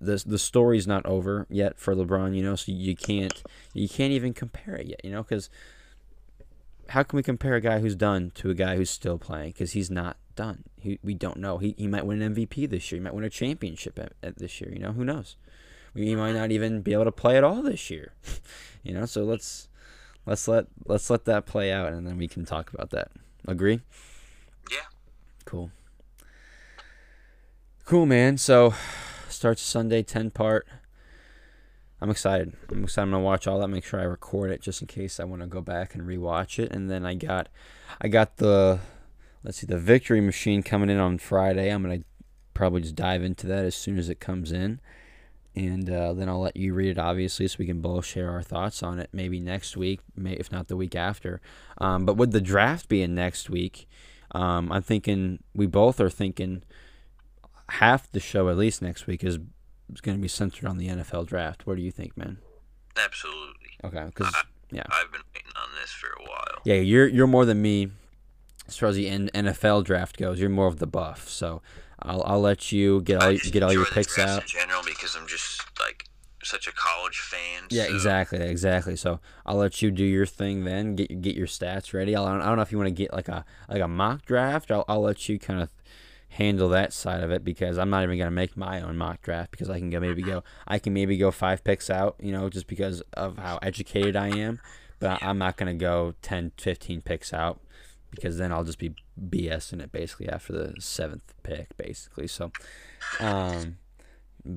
the 0.00 0.22
the 0.26 0.38
story's 0.38 0.86
not 0.86 1.06
over 1.06 1.46
yet 1.48 1.78
for 1.78 1.94
LeBron. 1.94 2.36
You 2.36 2.42
know, 2.42 2.56
so 2.56 2.72
you 2.72 2.94
can't 2.94 3.42
you 3.72 3.88
can't 3.88 4.12
even 4.12 4.34
compare 4.34 4.76
it 4.76 4.86
yet. 4.86 5.04
You 5.04 5.10
know, 5.10 5.22
because 5.22 5.48
how 6.88 7.02
can 7.02 7.16
we 7.16 7.22
compare 7.22 7.54
a 7.54 7.60
guy 7.60 7.80
who's 7.80 7.94
done 7.94 8.32
to 8.36 8.50
a 8.50 8.54
guy 8.54 8.76
who's 8.76 8.90
still 8.90 9.18
playing? 9.18 9.50
Because 9.50 9.72
he's 9.72 9.90
not 9.90 10.16
done. 10.36 10.64
He, 10.80 10.98
we 11.02 11.14
don't 11.14 11.36
know. 11.36 11.58
He, 11.58 11.74
he 11.76 11.86
might 11.86 12.06
win 12.06 12.22
an 12.22 12.34
MVP 12.34 12.68
this 12.70 12.90
year. 12.90 13.00
He 13.00 13.04
might 13.04 13.14
win 13.14 13.24
a 13.24 13.30
championship 13.30 13.98
at, 13.98 14.12
at 14.22 14.38
this 14.38 14.60
year. 14.60 14.72
You 14.72 14.78
know, 14.78 14.92
who 14.92 15.04
knows? 15.04 15.36
We 15.94 16.14
might 16.14 16.32
not 16.32 16.50
even 16.50 16.80
be 16.80 16.92
able 16.92 17.04
to 17.04 17.12
play 17.12 17.36
at 17.36 17.44
all 17.44 17.62
this 17.62 17.90
year. 17.90 18.12
you 18.82 18.94
know, 18.94 19.04
so 19.04 19.24
let's 19.24 19.68
let's 20.26 20.46
let 20.48 20.66
let's 20.86 21.10
let 21.10 21.24
that 21.24 21.44
play 21.44 21.72
out, 21.72 21.92
and 21.92 22.06
then 22.06 22.16
we 22.16 22.28
can 22.28 22.44
talk 22.44 22.72
about 22.72 22.90
that. 22.90 23.10
Agree? 23.46 23.80
Yeah. 24.70 24.86
Cool. 25.44 25.70
Cool, 27.84 28.06
man. 28.06 28.38
So 28.38 28.74
starts 29.28 29.62
Sunday, 29.62 30.02
ten 30.02 30.30
part. 30.30 30.66
I'm 32.00 32.10
excited. 32.10 32.52
I'm 32.70 32.84
excited. 32.84 33.04
I'm 33.06 33.10
gonna 33.10 33.24
watch 33.24 33.46
all 33.46 33.58
that. 33.60 33.68
Make 33.68 33.84
sure 33.84 34.00
I 34.00 34.04
record 34.04 34.50
it 34.50 34.62
just 34.62 34.80
in 34.80 34.86
case 34.86 35.18
I 35.18 35.24
want 35.24 35.42
to 35.42 35.48
go 35.48 35.60
back 35.60 35.94
and 35.94 36.04
rewatch 36.06 36.58
it. 36.58 36.72
And 36.72 36.88
then 36.90 37.04
I 37.04 37.14
got, 37.14 37.48
I 38.00 38.08
got 38.08 38.36
the, 38.36 38.80
let's 39.42 39.58
see, 39.58 39.66
the 39.66 39.78
Victory 39.78 40.20
Machine 40.20 40.62
coming 40.62 40.90
in 40.90 40.98
on 40.98 41.18
Friday. 41.18 41.70
I'm 41.70 41.82
gonna 41.82 42.04
probably 42.54 42.82
just 42.82 42.94
dive 42.94 43.22
into 43.22 43.46
that 43.46 43.64
as 43.64 43.74
soon 43.74 43.98
as 43.98 44.08
it 44.08 44.20
comes 44.20 44.52
in, 44.52 44.80
and 45.54 45.90
uh, 45.90 46.12
then 46.12 46.28
I'll 46.28 46.40
let 46.40 46.56
you 46.56 46.74
read 46.74 46.90
it, 46.90 46.98
obviously, 46.98 47.48
so 47.48 47.56
we 47.58 47.66
can 47.66 47.80
both 47.80 48.04
share 48.04 48.30
our 48.30 48.42
thoughts 48.42 48.82
on 48.82 48.98
it. 48.98 49.10
Maybe 49.12 49.40
next 49.40 49.76
week, 49.76 50.00
may 50.16 50.32
if 50.32 50.52
not 50.52 50.68
the 50.68 50.76
week 50.76 50.94
after. 50.94 51.40
Um, 51.78 52.04
but 52.04 52.16
with 52.16 52.32
the 52.32 52.40
draft 52.40 52.88
being 52.88 53.14
next 53.14 53.50
week, 53.50 53.88
um, 54.32 54.70
I'm 54.70 54.82
thinking 54.82 55.42
we 55.54 55.66
both 55.66 56.00
are 56.00 56.10
thinking 56.10 56.62
half 57.70 58.10
the 58.10 58.20
show 58.20 58.48
at 58.48 58.56
least 58.56 58.82
next 58.82 59.06
week 59.06 59.22
is 59.22 59.38
is 59.92 60.00
going 60.00 60.16
to 60.16 60.22
be 60.22 60.28
centered 60.28 60.66
on 60.66 60.78
the 60.78 60.88
NFL 60.88 61.26
draft. 61.26 61.66
What 61.66 61.76
do 61.76 61.82
you 61.82 61.90
think, 61.90 62.16
man? 62.16 62.38
Absolutely. 62.96 63.68
Okay, 63.84 64.04
because 64.06 64.34
yeah, 64.70 64.82
I've 64.90 65.10
been 65.12 65.22
waiting 65.34 65.52
on 65.56 65.68
this 65.80 65.90
for 65.90 66.08
a 66.08 66.22
while. 66.24 66.60
yeah, 66.64 66.74
you're 66.74 67.06
you're 67.06 67.26
more 67.26 67.44
than 67.44 67.62
me 67.62 67.90
as 68.66 68.76
far 68.76 68.88
as 68.88 68.96
the 68.96 69.08
NFL 69.08 69.84
draft 69.84 70.16
goes. 70.16 70.40
You're 70.40 70.50
more 70.50 70.66
of 70.66 70.78
the 70.78 70.86
buff, 70.86 71.28
so 71.28 71.62
I'll 72.02 72.22
I'll 72.24 72.40
let 72.40 72.72
you 72.72 73.00
get 73.02 73.22
all 73.22 73.34
get 73.50 73.62
all 73.62 73.72
your 73.72 73.86
picks 73.86 74.18
out. 74.18 74.42
in 74.42 74.48
general 74.48 74.82
because 74.84 75.14
I'm 75.16 75.26
just 75.28 75.62
like 75.80 76.04
such 76.42 76.66
a 76.66 76.72
college 76.72 77.18
fan. 77.18 77.64
Yeah, 77.70 77.86
so- 77.86 77.94
exactly, 77.94 78.40
exactly. 78.40 78.96
So 78.96 79.20
I'll 79.46 79.56
let 79.56 79.80
you 79.80 79.90
do 79.90 80.04
your 80.04 80.26
thing 80.26 80.64
then. 80.64 80.96
Get 80.96 81.10
your- 81.10 81.20
get 81.20 81.36
your 81.36 81.46
stats 81.46 81.92
ready. 81.94 82.14
I'll, 82.16 82.26
I 82.26 82.38
don't 82.44 82.56
know 82.56 82.62
if 82.62 82.72
you 82.72 82.78
want 82.78 82.88
to 82.88 82.94
get 82.94 83.12
like 83.12 83.28
a 83.28 83.44
like 83.68 83.80
a 83.80 83.88
mock 83.88 84.24
draft. 84.26 84.70
I'll 84.72 84.84
I'll 84.88 85.02
let 85.02 85.28
you 85.28 85.38
kind 85.38 85.60
of 85.62 85.70
handle 86.38 86.68
that 86.68 86.92
side 86.92 87.20
of 87.20 87.32
it 87.32 87.44
because 87.44 87.78
I'm 87.78 87.90
not 87.90 88.04
even 88.04 88.16
gonna 88.16 88.30
make 88.30 88.56
my 88.56 88.80
own 88.80 88.96
mock 88.96 89.22
draft 89.22 89.50
because 89.50 89.68
I 89.68 89.80
can 89.80 89.90
go 89.90 89.98
maybe 89.98 90.22
go 90.22 90.44
I 90.68 90.78
can 90.78 90.94
maybe 90.94 91.16
go 91.16 91.32
five 91.32 91.64
picks 91.64 91.90
out. 91.90 92.14
You 92.20 92.32
know, 92.32 92.48
just 92.48 92.68
because 92.68 93.02
of 93.12 93.38
how 93.38 93.58
educated 93.60 94.14
I 94.16 94.28
am. 94.28 94.60
But 95.00 95.22
I'm 95.22 95.38
not 95.38 95.56
gonna 95.56 95.74
go 95.74 96.14
10, 96.22 96.52
15 96.56 97.02
picks 97.02 97.32
out 97.32 97.60
because 98.10 98.38
then 98.38 98.52
I'll 98.52 98.64
just 98.64 98.78
be 98.78 98.94
BSing 99.20 99.82
it 99.82 99.92
basically 99.92 100.28
after 100.28 100.52
the 100.52 100.80
seventh 100.80 101.34
pick, 101.42 101.76
basically. 101.76 102.28
So, 102.28 102.52
um, 103.20 103.78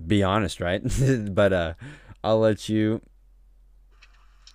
be 0.07 0.23
honest, 0.23 0.61
right? 0.61 0.81
but 1.31 1.51
uh, 1.51 1.73
I'll 2.23 2.39
let 2.39 2.69
you 2.69 3.01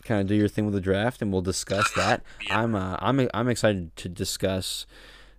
kind 0.04 0.20
of 0.20 0.28
do 0.28 0.34
your 0.34 0.48
thing 0.48 0.64
with 0.64 0.74
the 0.74 0.80
draft, 0.80 1.22
and 1.22 1.32
we'll 1.32 1.42
discuss 1.42 1.92
that. 1.94 2.22
I'm 2.50 2.74
uh, 2.74 2.96
I'm 3.00 3.28
I'm 3.34 3.48
excited 3.48 3.94
to 3.96 4.08
discuss 4.08 4.86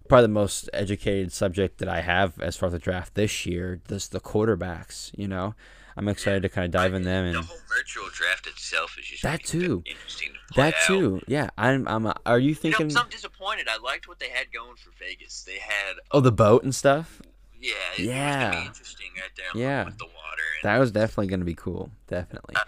probably 0.07 0.23
the 0.23 0.27
most 0.29 0.69
educated 0.73 1.31
subject 1.31 1.77
that 1.79 1.89
I 1.89 2.01
have 2.01 2.39
as 2.39 2.55
far 2.57 2.67
as 2.67 2.73
the 2.73 2.79
draft 2.79 3.15
this 3.15 3.45
year. 3.45 3.79
This 3.87 4.07
the 4.07 4.19
quarterbacks. 4.19 5.11
You 5.17 5.27
know, 5.27 5.55
I'm 5.95 6.07
excited 6.07 6.41
to 6.43 6.49
kind 6.49 6.65
of 6.65 6.71
dive 6.71 6.93
in 6.93 7.03
them 7.03 7.31
The 7.31 7.39
and. 7.39 7.47
whole 7.47 7.57
virtual 7.75 8.07
draft 8.11 8.47
itself 8.47 8.95
is 8.99 9.05
just 9.05 9.23
That 9.23 9.43
too. 9.43 9.83
interesting 9.85 10.29
to 10.33 10.53
That 10.55 10.73
out. 10.75 10.79
too, 10.87 11.21
yeah. 11.27 11.49
I'm. 11.57 11.87
I'm. 11.87 12.05
Uh, 12.07 12.13
are 12.25 12.39
you 12.39 12.49
You 12.49 12.55
thinking? 12.55 12.87
know, 12.89 13.01
I'm 13.01 13.09
disappointed. 13.09 13.67
I 13.67 13.77
liked 13.77 14.07
what 14.07 14.19
they 14.19 14.29
had 14.29 14.51
going 14.51 14.75
for 14.75 14.91
Vegas. 14.99 15.43
They 15.43 15.57
had, 15.59 15.95
oh, 16.11 16.19
the 16.21 16.31
boat 16.31 16.63
and 16.63 16.73
stuff. 16.73 17.21
yeah, 17.59 17.73
Yeah. 17.97 18.65
interesting 18.65 19.07
right 19.15 19.29
there 19.35 19.61
Yeah. 19.61 19.85
with 19.85 19.97
the 19.97 20.05
water. 20.05 20.13
That 20.63 20.77
was 20.79 20.91
definitely 20.91 21.27
going 21.27 21.39
to 21.41 21.45
be 21.45 21.55
cool. 21.55 21.91
Definitely. 22.07 22.55
uh, 22.55 22.61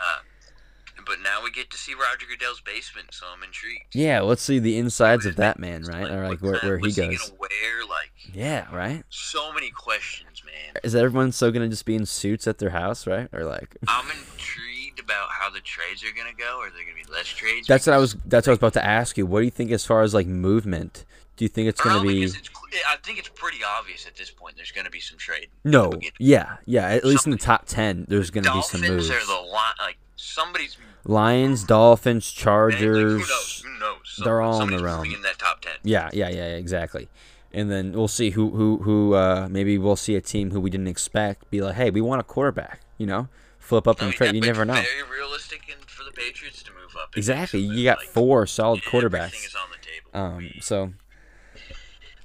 but 1.09 1.19
now 1.23 1.43
we 1.43 1.49
get 1.49 1.71
to 1.71 1.77
see 1.77 1.95
Roger 1.95 2.27
Goodell's 2.29 2.61
basement, 2.61 3.15
so 3.15 3.25
I'm 3.35 3.41
intrigued. 3.43 3.95
Yeah. 3.95 4.21
Let's 4.21 4.43
see 4.43 4.59
the 4.59 4.77
insides 4.77 5.25
of 5.25 5.35
that 5.37 5.57
man, 5.57 5.83
right? 5.83 6.09
Or 6.09 6.29
like 6.29 6.39
where, 6.39 6.59
where 6.59 6.77
he 6.77 6.91
goes. 6.91 6.97
He 6.97 7.17
gonna 7.17 7.39
wear 7.39 7.85
like 7.89 8.11
Yeah. 8.31 8.67
Right. 8.73 9.03
so 9.09 9.51
many 9.51 9.71
questions, 9.71 10.43
man. 10.45 10.79
Is 10.83 10.93
everyone 10.93 11.31
still 11.31 11.51
going 11.51 11.63
to 11.63 11.69
just 11.69 11.85
be 11.85 11.95
in 11.95 12.05
suits 12.05 12.47
at 12.47 12.59
their 12.59 12.69
house, 12.69 13.07
right? 13.07 13.27
Or 13.33 13.43
like. 13.43 13.75
I'm 13.87 14.05
intrigued 14.11 14.99
about 14.99 15.29
how 15.31 15.49
the 15.49 15.61
trades 15.61 16.03
are 16.03 16.15
gonna 16.15 16.35
go. 16.37 16.59
Are 16.59 16.69
there 16.69 16.83
gonna 16.83 17.03
be 17.03 17.11
less 17.11 17.27
trades? 17.27 17.67
That's 17.67 17.87
what 17.87 17.93
I 17.93 17.97
was. 17.97 18.15
That's 18.25 18.45
what 18.45 18.51
I 18.51 18.53
was 18.53 18.59
about 18.59 18.73
to 18.73 18.85
ask 18.85 19.17
you. 19.17 19.25
What 19.25 19.39
do 19.39 19.45
you 19.45 19.51
think 19.51 19.71
as 19.71 19.83
far 19.83 20.03
as 20.03 20.13
like 20.13 20.27
movement? 20.27 21.05
Do 21.39 21.45
you 21.45 21.49
think 21.49 21.69
it's 21.69 21.79
going 21.79 21.95
to 21.95 22.01
oh, 22.01 22.03
be? 22.03 22.23
it's, 22.23 22.37
I 22.85 22.97
think 22.97 23.17
it's 23.17 23.29
pretty 23.29 23.59
obvious 23.63 24.05
at 24.05 24.13
this 24.13 24.29
point. 24.29 24.57
There's 24.57 24.73
going 24.73 24.83
to 24.83 24.91
be 24.91 24.99
some 24.99 25.17
trade. 25.17 25.47
No. 25.63 25.93
Yeah. 26.19 26.57
Yeah. 26.65 26.89
At 26.89 27.05
least 27.05 27.27
in 27.27 27.31
the 27.31 27.37
top 27.37 27.65
ten, 27.65 28.05
there's 28.09 28.29
going 28.29 28.43
to 28.43 28.51
be 28.51 28.61
some 28.61 28.81
moves. 28.81 29.07
Dolphins 29.07 29.29
are 29.29 29.33
the 29.33 29.49
line. 29.49 29.73
Like 29.79 29.97
somebody's. 30.19 30.77
Lions, 31.05 31.63
Dolphins, 31.63 32.25
man, 32.25 32.35
like, 32.35 32.43
Chargers. 32.43 33.11
who 33.13 33.17
knows? 33.19 33.63
Who 33.65 33.79
knows? 33.79 34.19
they're 34.23 34.41
all 34.41 34.61
in 34.61 34.69
the 34.71 34.83
realm. 34.83 35.05
in 35.05 35.21
that 35.21 35.39
top 35.39 35.61
ten. 35.61 35.73
Yeah, 35.83 36.09
yeah, 36.13 36.29
yeah, 36.29 36.55
exactly. 36.55 37.07
and 37.53 37.71
then 37.71 37.93
we'll 37.93 38.07
see 38.09 38.31
who 38.31 38.49
who 38.51 38.77
who 38.83 39.13
uh, 39.15 39.47
maybe 39.49 39.77
we'll 39.77 39.95
see 39.95 40.15
a 40.15 40.21
team 40.21 40.51
who 40.51 40.59
we 40.59 40.69
didn't 40.69 40.87
expect 40.89 41.49
be 41.49 41.61
like, 41.61 41.75
hey, 41.75 41.89
we 41.89 42.01
want 42.01 42.19
a 42.19 42.23
quarterback. 42.23 42.81
You 42.97 43.07
know, 43.07 43.27
flip 43.59 43.87
up 43.87 44.01
I 44.01 44.05
and 44.07 44.13
trade. 44.13 44.35
You 44.35 44.41
never 44.41 44.65
know. 44.65 44.73
Very 44.73 45.03
realistic 45.19 45.61
and 45.73 45.83
for 45.89 46.03
the 46.03 46.11
Patriots 46.11 46.61
to 46.63 46.71
move 46.73 46.95
up. 47.01 47.15
Exactly. 47.15 47.61
You 47.61 47.83
got 47.85 47.99
like- 47.99 48.07
four 48.07 48.45
solid 48.45 48.81
quarterbacks. 48.83 49.45
is 49.45 49.55
on 49.55 49.69
the 49.71 49.77
table. 49.77 50.09
Um, 50.13 50.51
so 50.59 50.91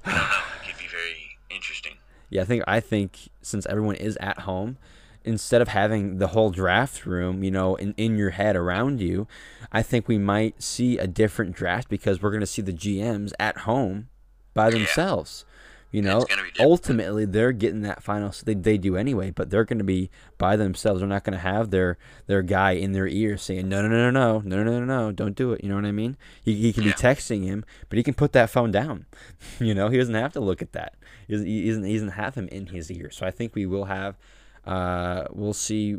I 0.05 0.11
don't 0.11 0.19
know. 0.19 0.43
It 0.63 0.67
could 0.67 0.77
be 0.79 0.87
very 0.87 1.37
interesting. 1.49 1.93
yeah, 2.29 2.41
I 2.41 2.45
think 2.45 2.63
I 2.67 2.79
think 2.81 3.29
since 3.41 3.65
everyone 3.67 3.95
is 3.95 4.17
at 4.17 4.39
home, 4.39 4.77
instead 5.25 5.61
of 5.61 5.67
having 5.69 6.17
the 6.17 6.27
whole 6.27 6.49
draft 6.51 7.05
room, 7.05 7.43
you 7.43 7.51
know, 7.51 7.75
in, 7.75 7.93
in 7.97 8.15
your 8.17 8.29
head 8.31 8.55
around 8.55 9.01
you, 9.01 9.27
I 9.71 9.81
think 9.81 10.07
we 10.07 10.17
might 10.17 10.61
see 10.63 10.97
a 10.97 11.07
different 11.07 11.55
draft 11.55 11.89
because 11.89 12.21
we're 12.21 12.31
gonna 12.31 12.45
see 12.45 12.61
the 12.61 12.73
GMs 12.73 13.33
at 13.39 13.59
home 13.59 14.07
by 14.53 14.69
themselves. 14.69 15.43
You 15.91 16.01
know, 16.01 16.17
It's 16.17 16.25
gonna 16.25 16.41
be 16.43 16.49
different. 16.49 16.71
ultimately 16.71 17.23
they're 17.25 17.53
getting 17.53 17.81
that 17.83 18.03
final. 18.03 18.31
So 18.33 18.43
they, 18.45 18.53
they 18.53 18.77
do 18.77 18.97
anyway, 18.97 19.31
but 19.31 19.49
they're 19.49 19.63
going 19.63 19.77
to 19.77 19.85
be 19.85 20.09
by 20.37 20.57
themselves. 20.57 20.99
They're 20.99 21.07
not 21.07 21.23
going 21.23 21.37
to 21.37 21.39
have 21.43 21.69
their 21.71 21.97
their 22.27 22.41
guy 22.41 22.71
in 22.71 22.91
their 22.91 23.07
ear 23.07 23.37
saying 23.37 23.69
no 23.69 23.81
no 23.81 23.87
no 23.87 24.11
no 24.11 24.39
no 24.39 24.41
no 24.41 24.63
no 24.63 24.79
no 24.79 24.85
no 24.85 25.11
don't 25.13 25.37
do 25.37 25.53
it. 25.53 25.63
You 25.63 25.69
know 25.69 25.75
what 25.75 25.85
I 25.85 25.93
mean? 25.93 26.17
He, 26.43 26.55
he 26.55 26.73
can 26.73 26.83
Yeah. 26.83 26.89
be 26.91 26.93
texting 27.01 27.45
him, 27.45 27.63
but 27.87 27.95
he 27.97 28.03
can 28.03 28.13
put 28.13 28.33
that 28.33 28.49
phone 28.49 28.71
down. 28.71 29.05
you 29.59 29.73
know, 29.73 29.87
he 29.87 29.97
doesn't 29.97 30.15
have 30.15 30.33
to 30.33 30.41
look 30.41 30.61
at 30.61 30.73
that. 30.73 30.95
He 31.27 31.33
doesn't, 31.33 31.47
he 31.47 31.67
doesn't, 31.69 31.83
he 31.85 31.93
doesn't 31.93 32.09
have 32.09 32.35
him 32.35 32.49
in 32.49 32.65
his 32.67 32.91
ear. 32.91 33.09
So 33.09 33.25
I 33.25 33.31
think 33.31 33.55
we 33.55 33.65
will 33.65 33.85
have. 33.85 34.17
Uh, 34.65 35.25
we'll 35.31 35.53
see 35.53 35.97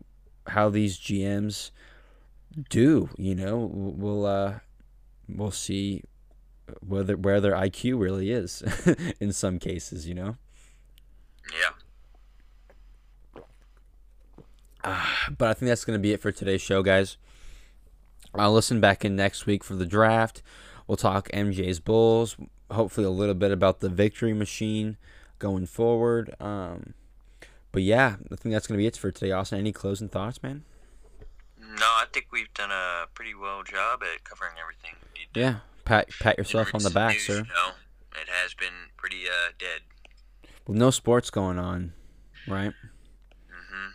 how 0.48 0.68
these 0.68 0.98
GMs 0.98 1.70
do. 2.68 3.08
You 3.16 3.34
know, 3.34 3.70
we'll 3.72 4.26
uh, 4.26 4.58
we'll 5.28 5.50
see 5.50 6.02
whether 6.80 7.16
where 7.16 7.40
their 7.40 7.52
IQ 7.52 8.00
really 8.00 8.30
is 8.30 8.62
in 9.20 9.32
some 9.32 9.58
cases. 9.58 10.06
You 10.08 10.14
know. 10.14 10.36
Yeah. 11.52 11.70
But 15.36 15.48
I 15.48 15.54
think 15.54 15.68
that's 15.68 15.84
going 15.84 15.98
to 15.98 16.02
be 16.02 16.12
it 16.12 16.20
for 16.20 16.30
today's 16.30 16.62
show, 16.62 16.80
guys. 16.80 17.16
I'll 18.32 18.52
listen 18.52 18.80
back 18.80 19.04
in 19.04 19.16
next 19.16 19.44
week 19.44 19.64
for 19.64 19.74
the 19.74 19.84
draft. 19.84 20.40
We'll 20.86 20.96
talk 20.96 21.28
MJ's 21.32 21.80
Bulls. 21.80 22.36
Hopefully, 22.70 23.06
a 23.06 23.10
little 23.10 23.34
bit 23.34 23.50
about 23.50 23.80
the 23.80 23.88
victory 23.88 24.32
machine 24.32 24.96
going 25.40 25.66
forward. 25.66 26.34
Um, 26.38 26.94
but 27.76 27.82
yeah, 27.82 28.16
I 28.32 28.36
think 28.36 28.54
that's 28.54 28.66
going 28.66 28.78
to 28.78 28.82
be 28.82 28.86
it 28.86 28.96
for 28.96 29.10
today. 29.10 29.32
Austin, 29.32 29.58
any 29.58 29.70
closing 29.70 30.08
thoughts, 30.08 30.42
man? 30.42 30.64
No, 31.60 31.84
I 31.84 32.06
think 32.10 32.28
we've 32.32 32.52
done 32.54 32.70
a 32.70 33.04
pretty 33.12 33.34
well 33.34 33.62
job 33.64 34.00
at 34.02 34.24
covering 34.24 34.52
everything. 34.58 34.92
we. 35.14 35.42
Yeah, 35.42 35.56
pat 35.84 36.08
pat 36.18 36.38
yourself 36.38 36.74
on 36.74 36.82
the 36.82 36.88
back, 36.88 37.16
news, 37.16 37.26
sir. 37.26 37.34
You 37.34 37.42
know, 37.42 37.72
it 38.12 38.30
has 38.30 38.54
been 38.54 38.72
pretty 38.96 39.24
uh, 39.26 39.52
dead. 39.58 39.80
With 40.66 40.78
no 40.78 40.88
sports 40.88 41.28
going 41.28 41.58
on, 41.58 41.92
right? 42.48 42.72
hmm 43.46 43.88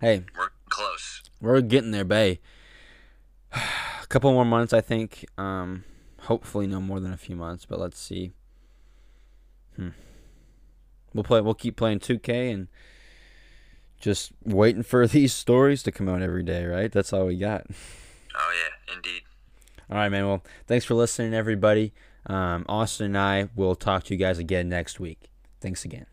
Hey, 0.00 0.24
We're 0.36 0.48
close. 0.68 1.22
we're 1.40 1.60
getting 1.60 1.92
there, 1.92 2.04
Bay. 2.04 2.40
a 3.52 4.06
couple 4.08 4.32
more 4.32 4.44
months, 4.44 4.72
I 4.72 4.80
think. 4.80 5.24
Um, 5.38 5.84
hopefully, 6.22 6.66
no 6.66 6.80
more 6.80 6.98
than 6.98 7.12
a 7.12 7.16
few 7.16 7.36
months. 7.36 7.64
But 7.64 7.78
let's 7.78 8.00
see. 8.00 8.32
Hmm. 9.76 9.90
We'll 11.14 11.22
play. 11.22 11.40
We'll 11.40 11.54
keep 11.54 11.76
playing 11.76 12.00
2K 12.00 12.52
and 12.52 12.66
just 14.00 14.32
waiting 14.44 14.82
for 14.82 15.06
these 15.08 15.32
stories 15.32 15.82
to 15.84 15.92
come 15.92 16.08
out 16.08 16.22
every 16.22 16.42
day. 16.42 16.64
Right? 16.64 16.90
That's 16.90 17.12
all 17.12 17.26
we 17.26 17.36
got. 17.36 17.66
Oh 18.34 18.52
yeah, 18.54 18.94
indeed. 18.94 19.22
All 19.90 19.98
right, 19.98 20.08
man. 20.08 20.26
Well, 20.26 20.42
thanks 20.66 20.84
for 20.84 20.94
listening, 20.94 21.34
everybody. 21.34 21.92
Um, 22.26 22.64
Austin 22.68 23.06
and 23.06 23.18
I 23.18 23.48
will 23.54 23.74
talk 23.74 24.04
to 24.04 24.14
you 24.14 24.18
guys 24.18 24.38
again 24.38 24.68
next 24.68 24.98
week. 24.98 25.30
Thanks 25.60 25.84
again. 25.84 26.06